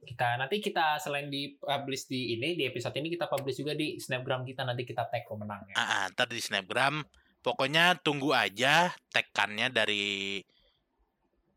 Kita 0.04 0.36
nanti 0.36 0.60
kita 0.60 1.00
selain 1.00 1.32
di 1.32 1.56
publish 1.56 2.08
di 2.08 2.36
ini 2.36 2.56
di 2.56 2.68
episode 2.68 2.96
ini 2.96 3.12
kita 3.12 3.28
publish 3.28 3.60
juga 3.60 3.72
di 3.72 3.96
Snapgram 3.96 4.44
kita 4.44 4.64
nanti 4.64 4.84
kita 4.84 5.08
tag 5.08 5.24
pemenangnya. 5.24 5.76
Ah, 5.76 5.84
ah, 5.84 6.04
ntar 6.12 6.28
di 6.28 6.40
Snapgram, 6.40 7.00
pokoknya 7.40 7.96
tunggu 8.00 8.36
aja 8.36 8.92
tagkannya 9.12 9.72
dari 9.72 10.40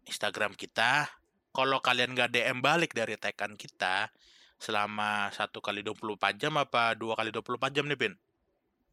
Instagram 0.07 0.55
kita. 0.55 1.09
Kalau 1.51 1.83
kalian 1.83 2.15
gak 2.15 2.31
DM 2.31 2.63
balik 2.63 2.95
dari 2.95 3.19
tagkan 3.19 3.59
kita 3.59 4.07
selama 4.55 5.27
satu 5.35 5.59
kali 5.59 5.83
24 5.83 6.37
jam 6.37 6.53
apa 6.55 6.93
dua 6.95 7.17
kali 7.17 7.33
24 7.33 7.75
jam 7.75 7.85
nih, 7.89 7.97
Pin? 7.97 8.13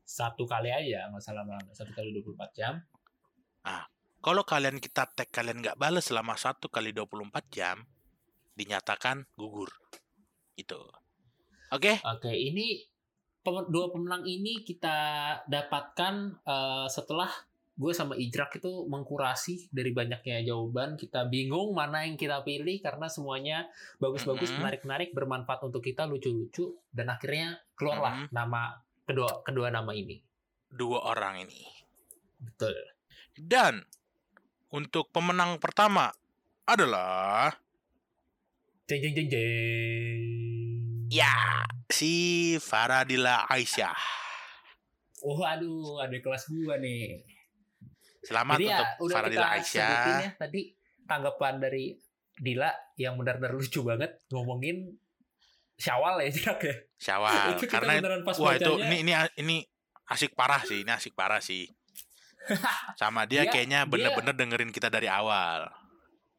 Satu 0.08 0.48
kali 0.48 0.72
aja 0.72 1.12
nggak 1.12 1.20
salah 1.20 1.44
lama 1.44 1.60
satu 1.76 1.92
kali 1.92 2.16
24 2.16 2.56
jam. 2.56 2.80
Kalau 4.18 4.42
kalian 4.42 4.82
kita 4.82 5.06
tag 5.14 5.30
kalian 5.30 5.62
nggak 5.62 5.78
balas 5.78 6.10
selama 6.10 6.34
satu 6.34 6.66
kali 6.66 6.90
24 6.90 7.38
jam, 7.54 7.86
dinyatakan 8.58 9.30
gugur. 9.38 9.70
Itu. 10.58 10.90
Oke? 11.70 12.02
Oke, 12.02 12.34
ini 12.34 12.82
pem- 13.46 13.70
dua 13.70 13.94
pemenang 13.94 14.26
ini 14.26 14.66
kita 14.66 14.96
dapatkan 15.46 16.14
eh, 16.42 16.86
setelah 16.90 17.30
gue 17.78 17.92
sama 17.94 18.18
Ijrak 18.18 18.58
itu 18.58 18.90
mengkurasi 18.90 19.70
dari 19.70 19.94
banyaknya 19.94 20.42
jawaban. 20.42 20.98
Kita 20.98 21.30
bingung 21.30 21.78
mana 21.78 22.02
yang 22.02 22.18
kita 22.18 22.42
pilih 22.42 22.82
karena 22.82 23.06
semuanya 23.06 23.70
bagus-bagus, 24.02 24.50
menarik-menarik, 24.58 25.14
bermanfaat 25.14 25.62
untuk 25.62 25.86
kita, 25.86 26.02
lucu-lucu, 26.10 26.74
dan 26.90 27.14
akhirnya 27.14 27.62
keluarlah 27.78 28.26
nama 28.34 28.82
kedua 29.06 29.46
kedua 29.46 29.70
nama 29.70 29.94
ini. 29.94 30.18
Dua 30.66 31.06
orang 31.06 31.46
ini. 31.46 31.62
Betul. 32.42 32.74
Dan 33.38 33.86
untuk 34.74 35.14
pemenang 35.14 35.62
pertama 35.62 36.10
adalah 36.66 37.54
Jeng 38.88 39.04
jeng 39.04 39.14
jeng 39.14 39.28
jeng. 39.28 40.20
ya 41.12 41.62
si 41.92 42.56
Faradila 42.56 43.44
Aisyah. 43.46 43.96
Oh 45.20 45.44
aduh, 45.44 46.00
ada 46.00 46.16
kelas 46.18 46.48
gua 46.48 46.80
nih. 46.80 47.37
Selamat 48.20 48.54
Jadi 48.54 48.66
ya 48.66 48.78
untuk 48.78 48.86
udah 49.00 49.08
kita 49.08 49.14
Faradila 49.14 49.46
sebutin 49.46 49.56
Aisyah. 49.56 50.18
ya 50.18 50.30
tadi 50.36 50.60
tanggapan 51.04 51.54
dari 51.58 51.84
Dila 52.34 52.70
yang 52.94 53.14
benar-benar 53.14 53.52
lucu 53.52 53.80
banget 53.80 54.10
ngomongin 54.28 54.86
Syawal 55.74 56.18
ya 56.20 56.30
Jack 56.40 56.58
ya. 56.60 56.74
Syawal 56.96 57.54
itu 57.54 57.64
kita 57.64 57.74
karena 57.78 57.92
pas 58.20 58.34
wah 58.36 58.52
itu 58.52 58.66
bacanya, 58.68 58.86
ini 58.88 58.96
ini 59.00 59.12
ini 59.36 59.56
asik 60.08 60.32
parah 60.32 60.58
sih, 60.60 60.82
ini 60.82 60.90
asik 60.90 61.12
parah 61.12 61.38
sih. 61.38 61.70
Sama 62.96 63.22
dia, 63.24 63.42
Dia- 63.42 63.52
kayaknya 63.52 63.80
dia- 63.80 63.88
bener-bener 63.88 64.34
dengerin 64.34 64.70
kita 64.70 64.88
dari 64.88 65.06
awal. 65.06 65.70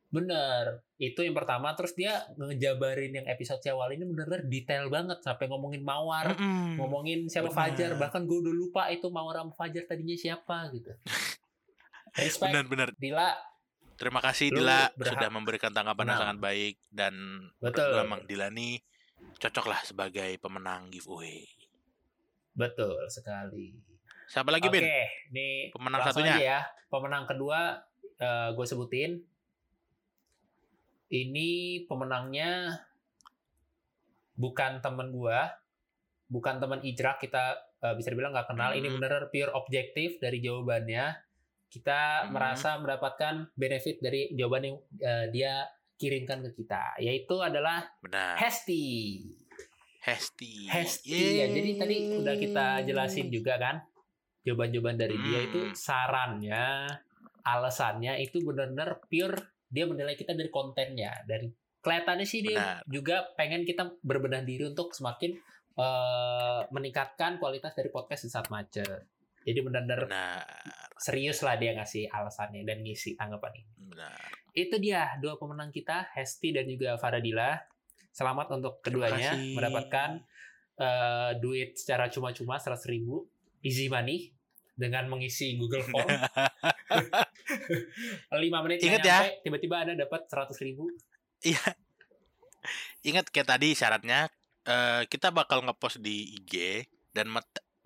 bener. 0.10 0.82
Itu 0.98 1.22
yang 1.22 1.32
pertama 1.32 1.70
terus 1.72 1.94
dia 1.94 2.12
ngejabarin 2.34 3.14
yang 3.14 3.28
episode 3.28 3.62
Syawal 3.62 3.94
ini 3.94 4.04
bener-bener 4.04 4.42
detail 4.44 4.90
banget 4.90 5.22
sampai 5.22 5.46
ngomongin 5.46 5.80
Mawar, 5.80 6.34
Mm-mm. 6.34 6.76
ngomongin 6.76 7.24
siapa 7.24 7.48
bener. 7.48 7.56
Fajar, 7.56 7.92
bahkan 7.96 8.26
gue 8.26 8.36
udah 8.36 8.52
lupa 8.52 8.84
itu 8.88 9.06
Mawar 9.08 9.38
sama 9.38 9.54
Fajar 9.54 9.86
tadinya 9.86 10.18
siapa 10.18 10.68
gitu. 10.72 10.90
Respect 12.12 12.50
Bener-bener. 12.50 12.90
Dila, 12.96 13.30
Terima 13.96 14.20
kasih 14.20 14.48
Lu 14.50 14.64
Dila 14.64 14.88
berhak 14.94 15.12
sudah 15.12 15.30
memberikan 15.30 15.70
tanggapan 15.70 16.00
yang 16.00 16.10
menang. 16.10 16.22
sangat 16.26 16.38
baik 16.40 16.76
dan 16.88 17.14
Betul. 17.58 17.84
menurut 17.84 17.92
gua 17.92 18.04
emang 18.06 18.22
Dila 18.24 18.48
nih 18.50 18.74
cocok 19.38 19.66
lah 19.68 19.80
sebagai 19.82 20.32
pemenang 20.38 20.88
giveaway. 20.88 21.44
betul 22.52 22.92
sekali. 23.08 23.72
Siapa 24.26 24.50
lagi, 24.50 24.66
Oke, 24.66 24.74
Bin? 24.74 24.84
nih 25.30 25.56
Pemenang 25.70 26.02
satunya. 26.02 26.36
ya. 26.38 26.60
Pemenang 26.88 27.24
kedua 27.26 27.80
gue 28.52 28.66
sebutin. 28.66 29.20
Ini 31.08 31.50
pemenangnya 31.84 32.78
bukan 34.34 34.78
temen 34.80 35.10
gue, 35.10 35.40
bukan 36.28 36.56
teman 36.58 36.80
Ijrak 36.80 37.18
kita 37.18 37.58
eh, 37.80 37.96
bisa 37.96 38.08
dibilang 38.08 38.30
nggak 38.30 38.50
kenal. 38.50 38.72
Ini 38.72 38.88
Hmm. 38.88 39.00
bener 39.00 39.28
pure 39.28 39.52
objektif 39.52 40.20
dari 40.20 40.38
jawabannya. 40.38 41.16
Kita 41.70 42.26
Hmm. 42.26 42.34
merasa 42.34 42.76
mendapatkan 42.76 43.54
benefit 43.54 44.02
dari 44.02 44.34
jawaban 44.34 44.64
yang 44.66 44.78
eh, 44.98 45.26
dia 45.30 45.64
kirimkan 45.96 46.42
ke 46.42 46.58
kita, 46.58 46.98
yaitu 46.98 47.38
adalah 47.38 47.86
Benar. 48.00 48.36
Hesti. 48.36 49.20
Hesti. 50.00 50.66
Hesti 50.66 51.14
ya. 51.38 51.46
Jadi 51.46 51.72
tadi 51.76 51.96
udah 52.16 52.36
kita 52.36 52.66
jelasin 52.84 53.28
juga 53.28 53.56
kan 53.56 53.84
jawaban-jawaban 54.42 54.96
dari 54.96 55.14
dia 55.20 55.40
itu 55.44 55.60
Hmm. 55.62 55.76
sarannya, 55.76 56.88
alasannya 57.42 58.18
itu 58.18 58.42
benar-benar 58.42 59.04
pure 59.06 59.36
dia 59.68 59.86
menilai 59.86 60.16
kita 60.16 60.34
dari 60.34 60.50
kontennya, 60.50 61.14
dari 61.24 61.52
kelihatannya 61.80 62.26
sih 62.26 62.42
dia 62.42 62.58
Benar. 62.58 62.78
juga 62.88 63.16
pengen 63.36 63.62
kita 63.62 63.86
berbenah 64.02 64.42
diri 64.42 64.66
untuk 64.66 64.92
semakin 64.92 65.38
eh, 65.76 66.62
meningkatkan 66.72 67.38
kualitas 67.38 67.72
dari 67.72 67.88
podcast 67.88 68.24
di 68.24 68.30
saat 68.30 68.48
macet. 68.50 69.00
Jadi 69.50 69.60
benar-benar 69.66 70.06
Benar. 70.06 70.46
serius 71.02 71.42
lah 71.42 71.58
dia 71.58 71.74
ngasih 71.74 72.06
alasannya 72.14 72.62
dan 72.62 72.86
ngisi 72.86 73.18
tanggapan 73.18 73.66
ini. 73.66 73.72
Benar. 73.90 74.14
Itu 74.54 74.78
dia 74.78 75.18
dua 75.18 75.42
pemenang 75.42 75.74
kita, 75.74 76.06
Hesti 76.14 76.54
dan 76.54 76.70
juga 76.70 76.94
Faradila. 77.02 77.58
Selamat 78.14 78.54
untuk 78.54 78.78
keduanya 78.86 79.34
mendapatkan 79.34 80.22
eh, 80.78 81.32
duit 81.42 81.74
secara 81.74 82.14
cuma-cuma 82.14 82.62
100 82.62 82.78
ribu 82.94 83.26
easy 83.66 83.90
money 83.90 84.30
dengan 84.80 85.12
mengisi 85.12 85.60
Google 85.60 85.84
Form 85.84 86.08
5 88.32 88.64
menit 88.64 88.80
Ingat 88.80 89.04
ya. 89.04 89.20
tiba-tiba 89.44 89.84
Anda 89.84 90.08
dapat 90.08 90.32
100 90.32 90.56
ribu 90.64 90.88
Iya. 91.44 91.60
Ingat 93.08 93.32
kayak 93.32 93.48
tadi 93.48 93.72
syaratnya 93.76 94.28
eh, 94.68 95.04
kita 95.08 95.32
bakal 95.32 95.64
ngepost 95.64 96.04
di 96.04 96.36
IG 96.40 96.88
dan 97.16 97.32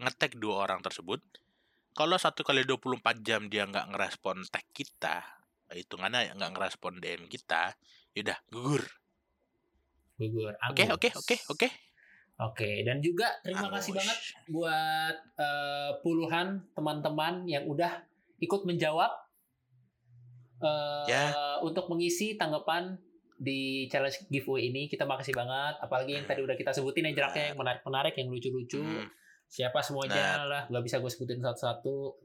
ngetag 0.01 0.37
dua 0.41 0.65
orang 0.69 0.81
tersebut. 0.81 1.21
Kalau 1.93 2.17
satu 2.17 2.41
kali 2.41 2.65
24 2.65 3.21
jam 3.21 3.45
dia 3.45 3.69
nggak 3.69 3.93
ngerespon 3.93 4.41
tag 4.49 4.65
kita, 4.73 5.21
hitungannya 5.69 6.33
nggak 6.33 6.51
ngerespon 6.57 6.97
DM 6.97 7.29
kita, 7.29 7.77
yaudah 8.17 8.37
gugur. 8.49 8.81
gugur 10.17 10.53
Oke 10.73 10.89
oke 10.89 11.09
oke 11.13 11.35
oke. 11.53 11.67
Oke, 12.41 12.81
dan 12.81 12.97
juga 12.97 13.29
terima 13.45 13.69
kasih 13.69 13.93
Angus. 13.93 13.99
banget 14.01 14.19
buat 14.49 15.15
eh, 15.37 15.91
puluhan 16.01 16.65
teman-teman 16.73 17.45
yang 17.45 17.69
udah 17.69 18.01
ikut 18.41 18.65
menjawab 18.65 19.13
eh, 20.65 21.05
Ya. 21.05 21.29
untuk 21.61 21.93
mengisi 21.93 22.33
tanggapan 22.33 22.97
di 23.37 23.85
challenge 23.85 24.25
giveaway 24.33 24.73
ini. 24.73 24.89
Kita 24.89 25.05
makasih 25.05 25.37
banget, 25.37 25.77
apalagi 25.77 26.17
yang 26.17 26.25
tadi 26.25 26.41
udah 26.41 26.57
kita 26.57 26.73
sebutin 26.73 27.05
yang 27.11 27.15
jaraknya 27.21 27.53
yang 27.53 27.57
menarik-menarik, 27.61 28.17
yang 28.17 28.33
lucu-lucu. 28.33 28.81
Hmm, 28.81 29.05
Siapa 29.53 29.79
semuanya 29.79 30.41
lah, 30.41 30.63
nggak 30.65 30.81
bisa 30.81 30.97
gue 30.97 31.07
sebutin 31.07 31.37
satu-satu. 31.37 32.17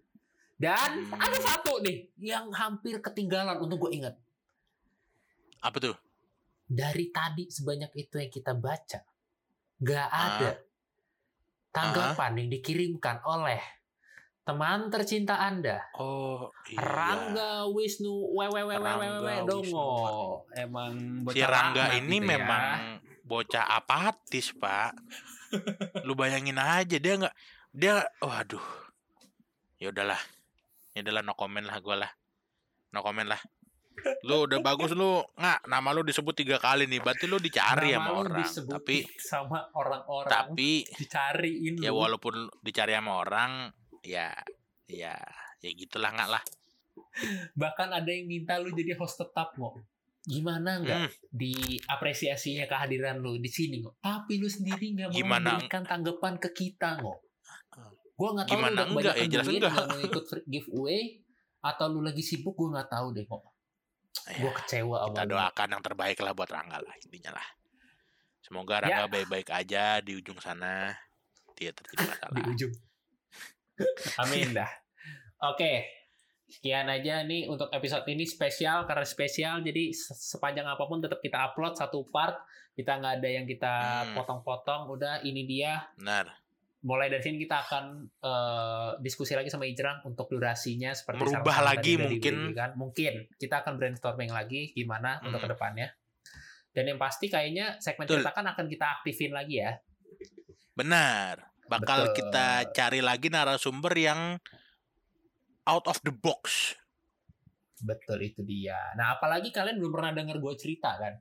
Dan 0.56 1.04
Hmm. 1.04 1.20
ada 1.20 1.38
satu 1.38 1.78
nih 1.78 2.08
yang 2.18 2.48
hampir 2.50 2.96
ketinggalan 2.98 3.60
untuk 3.60 3.84
gue 3.84 3.92
ingat. 3.94 4.16
apa 5.58 5.74
tuh? 5.76 5.96
Dari 6.64 7.10
tadi 7.10 7.50
sebanyak 7.50 7.90
itu 7.92 8.14
yang 8.16 8.30
kita 8.30 8.54
baca, 8.54 9.02
nggak 9.76 10.08
Ah. 10.08 10.22
ada 10.30 10.50
tanggapan 11.68 12.32
yang 12.38 12.48
dikirimkan 12.48 13.20
oleh 13.24 13.58
teman 14.40 14.86
tercinta 14.86 15.34
Anda, 15.36 15.82
Oh 15.92 16.46
iya. 16.64 16.78
Rangga 16.78 17.66
Wisnu 17.66 18.08
Rangga 18.30 18.48
wewewewewewe 18.54 19.34
Wisnu. 19.34 19.44
dongo. 19.44 19.90
Emang 20.54 20.94
Si 21.20 21.24
bocah 21.36 21.48
Rangga 21.50 21.82
laknat 21.84 21.98
ini 21.98 22.16
gitu 22.16 22.22
ya. 22.22 22.30
memang 22.30 22.76
bocah 23.22 23.64
apatis 23.74 24.46
pak. 24.54 24.94
Lu 26.04 26.12
bayangin 26.18 26.58
aja 26.60 26.96
dia 26.96 27.14
nggak 27.18 27.34
dia, 27.72 28.04
waduh. 28.20 28.64
Ya 29.78 29.94
udahlah, 29.94 30.18
ya 30.96 31.06
udahlah 31.06 31.22
no 31.22 31.38
comment 31.38 31.62
lah 31.62 31.78
gue 31.78 31.96
lah, 31.96 32.10
no 32.90 33.00
comment 33.04 33.28
lah. 33.28 33.38
Lu 34.26 34.46
udah 34.46 34.58
bagus 34.62 34.94
lu 34.94 35.22
nggak 35.34 35.66
nama 35.66 35.88
lu 35.94 36.06
disebut 36.06 36.34
tiga 36.34 36.58
kali 36.58 36.86
nih, 36.86 37.02
berarti 37.02 37.26
lu 37.26 37.38
dicari 37.42 37.94
Nama 37.94 38.02
sama 38.02 38.10
lu 38.10 38.18
orang. 38.26 38.46
Tapi 38.46 38.96
sama 39.18 39.58
orang-orang 39.74 40.30
tapi 40.30 40.86
dicariin 40.86 41.82
ya 41.82 41.90
walaupun 41.90 42.50
dicari 42.62 42.94
sama 42.94 43.22
orang, 43.22 43.70
ya 44.06 44.34
ya 44.86 45.18
ya 45.62 45.70
gitulah 45.74 46.14
nggak 46.14 46.30
lah. 46.30 46.42
bahkan 47.58 47.90
ada 47.90 48.10
yang 48.10 48.30
minta 48.30 48.58
lu 48.62 48.70
jadi 48.70 48.94
host 48.94 49.18
tetap 49.18 49.54
kok 49.54 49.74
gimana 50.28 50.76
nggak 50.78 50.98
Hmm, 51.00 51.10
diapresiasinya 51.32 52.64
kehadiran 52.66 53.16
lu 53.16 53.36
di 53.36 53.48
sini 53.48 53.80
kok 53.80 53.96
tapi 53.98 54.36
lu 54.36 54.44
sendiri 54.46 54.92
nggak 54.92 55.08
mau 55.08 55.40
memberikan 55.40 55.82
tanggapan 55.82 56.36
ke 56.36 56.52
kita 56.52 57.00
kok 57.00 57.18
gua 58.12 58.28
nggak 58.34 58.46
tahu 58.46 58.54
Gimana 58.54 58.80
lu 58.82 58.92
udah 58.92 58.92
enggak? 58.92 59.14
Ya, 59.14 59.24
kebanyakan 59.24 59.32
jelas 59.32 59.46
enggak. 59.48 59.72
nggak 59.72 59.86
mau 59.86 60.00
ikut 60.04 60.24
giveaway 60.44 61.02
atau 61.60 61.86
lu 61.88 62.00
lagi 62.02 62.20
sibuk 62.20 62.52
gua 62.52 62.68
nggak 62.74 62.88
tahu 62.90 63.06
deh 63.10 63.24
kok 63.24 63.42
ya, 64.28 64.38
gua 64.38 64.52
kecewa 64.54 64.96
kita 65.06 65.22
lu. 65.22 65.30
doakan 65.32 65.68
yang 65.70 65.82
terbaik 65.82 66.18
lah 66.18 66.32
buat 66.32 66.48
Rangga 66.48 66.78
lah 66.78 66.94
intinya 66.98 67.32
lah. 67.32 67.46
Semoga 68.38 68.74
Ya. 68.76 68.82
Rangga 68.82 69.04
baik-baik 69.08 69.48
aja 69.48 69.84
di 69.98 70.12
ujung 70.14 70.36
sana. 70.38 70.92
ya 71.56 71.70
terjadi 71.70 71.96
di 71.98 72.06
masalah. 72.06 72.46
ujung. 72.46 72.72
Amin 74.18 74.48
dah. 74.52 74.70
Oke, 75.44 75.97
sekian 76.50 76.88
aja 76.88 77.22
nih 77.22 77.44
untuk 77.44 77.68
episode 77.68 78.02
ini 78.06 78.24
spesial 78.24 78.82
karena 78.82 79.04
spesial 79.04 79.60
jadi 79.60 79.90
se- 79.90 80.16
sepanjang 80.16 80.64
apa 80.64 80.80
pun 80.82 80.98
tetap 80.98 81.18
kita 81.18 81.36
upload 81.46 81.74
satu 81.74 82.04
part 82.04 82.40
kita 82.72 82.94
nggak 82.94 83.14
ada 83.16 83.28
yang 83.30 83.44
kita 83.44 83.74
Hmm. 84.02 84.14
potong-potong 84.14 84.88
udah 84.88 85.20
ini 85.20 85.44
dia 85.44 85.84
Benar. 85.94 86.32
mulai 86.80 87.06
dari 87.06 87.20
sini 87.20 87.36
kita 87.38 87.58
akan 87.60 87.84
eh, 88.18 88.90
diskusi 88.98 89.32
lagi 89.32 89.46
sama 89.46 89.64
Ijrang 89.64 90.00
untuk 90.04 90.26
durasinya 90.26 90.90
seperti 90.90 91.20
Merubah 91.22 91.58
lagi 91.62 91.94
mungkin. 91.96 92.34
diberikan. 92.48 92.70
mungkin 92.74 93.12
kita 93.34 93.60
akan 93.60 93.76
brainstorming 93.76 94.30
lagi 94.30 94.72
gimana 94.72 95.20
untuk 95.20 95.36
Hmm. 95.36 95.44
ke 95.44 95.52
depannya 95.52 95.88
dan 96.70 96.84
yang 96.86 96.96
pasti 96.96 97.26
kayaknya 97.26 97.76
segmen 97.76 98.04
Betul. 98.04 98.22
cetakan 98.22 98.46
akan 98.48 98.66
kita 98.66 98.86
aktifin 98.94 99.30
lagi 99.30 99.60
ya 99.60 99.76
Benar. 100.72 101.44
Bakal 101.66 102.08
Betul. 102.08 102.14
kita 102.16 102.46
cari 102.70 103.00
lagi 103.00 103.28
narasumber 103.28 103.92
yang 103.92 104.20
out 105.68 105.84
of 105.84 106.00
the 106.00 106.10
box. 106.10 106.72
Betul 107.78 108.24
itu 108.24 108.40
dia. 108.42 108.80
Nah, 108.96 109.14
apalagi 109.14 109.52
kalian 109.52 109.78
belum 109.78 109.92
pernah 109.92 110.10
dengar 110.10 110.36
gue 110.36 110.54
cerita 110.56 110.96
kan? 110.96 111.14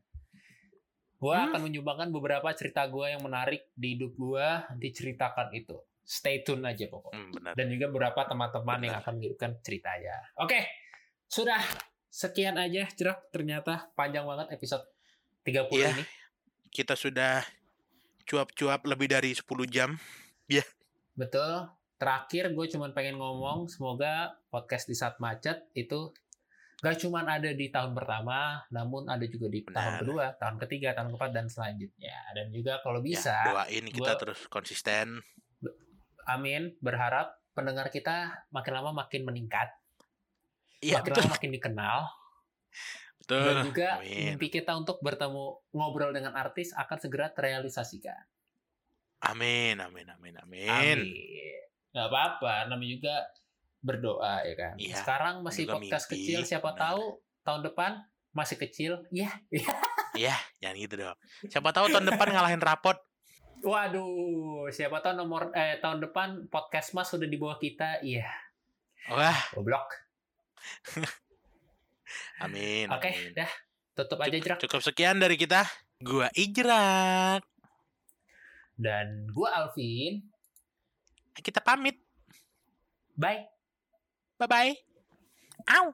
Gue 1.18 1.34
Hmm. 1.34 1.50
akan 1.50 1.62
menyumbangkan 1.64 2.10
beberapa 2.10 2.48
cerita 2.54 2.86
gue 2.86 3.10
yang 3.10 3.22
menarik 3.22 3.70
di 3.74 3.94
hidup 3.94 4.14
gue. 4.14 4.48
Nanti 4.72 4.88
ceritakan 4.90 5.52
itu. 5.52 5.76
Stay 6.02 6.40
tune 6.40 6.64
aja 6.64 6.88
pokoknya. 6.88 7.20
Hmm, 7.20 7.32
benar. 7.32 7.52
Dan 7.54 7.68
juga 7.68 7.86
beberapa 7.90 8.22
teman-teman 8.24 8.80
yang 8.80 8.96
akan 8.98 9.12
mengirimkan 9.18 9.52
ceritanya. 9.60 10.16
Oke, 10.38 10.64
sudah 11.28 11.60
sekian 12.08 12.56
aja. 12.56 12.88
Jerak 12.90 13.28
ternyata 13.30 13.92
panjang 13.92 14.24
banget 14.24 14.48
episode 14.50 14.88
30 15.44 15.84
Iya. 15.84 15.92
ini. 15.94 16.04
Kita 16.70 16.96
sudah 16.96 17.44
cuap-cuap 18.24 18.88
lebih 18.88 19.08
dari 19.10 19.36
10 19.36 19.68
jam. 19.68 20.00
Betul. 21.14 21.66
Terakhir 21.98 22.54
gue 22.54 22.66
cuman 22.70 22.94
pengen 22.94 23.18
ngomong 23.18 23.66
semoga 23.68 24.38
podcast 24.48 24.86
di 24.86 24.94
saat 24.94 25.18
macet 25.18 25.66
itu 25.74 26.14
gak 26.78 27.02
cuman 27.02 27.26
ada 27.26 27.50
di 27.50 27.74
tahun 27.74 27.98
pertama, 27.98 28.62
namun 28.70 29.10
ada 29.10 29.26
juga 29.26 29.50
di 29.50 29.66
tahun 29.66 29.74
Benar. 29.98 30.02
kedua, 30.06 30.26
tahun 30.38 30.56
ketiga, 30.62 30.94
tahun 30.94 31.10
keempat 31.10 31.32
dan 31.34 31.50
selanjutnya. 31.50 32.18
Dan 32.38 32.54
juga 32.54 32.78
kalau 32.86 33.02
Ya, 33.02 33.06
bisa, 33.10 33.36
doain 33.50 33.86
kita 33.90 34.14
gua- 34.14 34.20
terus 34.22 34.40
konsisten. 34.46 35.26
amin, 36.28 36.78
berharap 36.78 37.34
pendengar 37.58 37.90
kita 37.90 38.46
makin 38.52 38.74
lama 38.78 38.94
makin 38.94 39.26
meningkat, 39.26 39.74
Iya, 40.78 41.02
makin 41.02 41.10
betul. 41.10 41.22
lama 41.26 41.34
makin 41.34 41.50
dikenal, 41.50 41.98
Betul. 43.26 43.42
dan 43.42 43.56
juga 43.66 43.90
Amin. 43.98 44.38
mimpi 44.38 44.48
kita 44.54 44.78
untuk 44.78 45.02
bertemu 45.02 45.46
ngobrol 45.74 46.14
dengan 46.14 46.38
artis 46.38 46.78
akan 46.78 46.98
segera 47.02 47.34
terrealisasikan. 47.34 48.22
Amin, 49.26 49.82
amin, 49.82 50.06
amin, 50.14 50.36
amin. 50.38 50.70
Amin. 50.70 51.00
Gak 51.98 52.08
apa-apa, 52.14 52.70
namanya 52.70 52.94
juga 52.94 53.16
berdoa 53.82 54.46
ya 54.46 54.54
kan. 54.54 54.74
Iya, 54.78 54.96
Sekarang 55.02 55.36
masih 55.42 55.66
podcast 55.66 56.06
mimpi, 56.06 56.14
kecil, 56.22 56.40
siapa 56.46 56.70
benar. 56.70 56.82
tahu 56.94 57.04
tahun 57.42 57.62
depan 57.66 57.92
masih 58.30 58.58
kecil. 58.62 58.92
Iya. 59.10 59.34
Ya, 60.14 60.38
jangan 60.62 60.76
gitu 60.78 60.96
dong. 60.98 61.18
Siapa 61.50 61.70
tahu 61.74 61.90
tahun 61.90 62.06
depan 62.06 62.28
ngalahin 62.30 62.62
rapot. 62.62 62.98
Waduh, 63.66 64.70
siapa 64.70 65.02
tahu 65.02 65.18
nomor 65.18 65.50
eh 65.58 65.82
tahun 65.82 65.98
depan 66.06 66.54
podcast 66.54 66.94
Mas 66.94 67.10
sudah 67.10 67.26
di 67.26 67.38
bawah 67.42 67.58
kita. 67.58 68.06
Iya, 68.06 68.30
Wah, 69.10 69.38
goblok. 69.58 69.90
amin. 72.46 72.90
Oke, 72.94 73.10
amin. 73.10 73.34
dah. 73.34 73.52
Tutup 73.98 74.22
aja 74.22 74.38
jerak. 74.38 74.62
Cukup 74.62 74.82
sekian 74.86 75.18
dari 75.18 75.34
kita. 75.34 75.66
Gua 75.98 76.30
Ijrak. 76.38 77.42
Dan 78.78 79.26
gua 79.34 79.66
Alvin. 79.66 80.22
Kita 81.42 81.62
pamit. 81.62 81.98
Bye. 83.18 83.46
Bye-bye. 84.38 84.74
Au. 85.74 85.86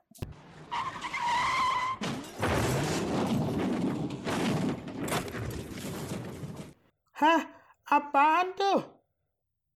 Hah? 7.19 7.41
Apaan 7.87 8.55
tuh? 8.57 9.02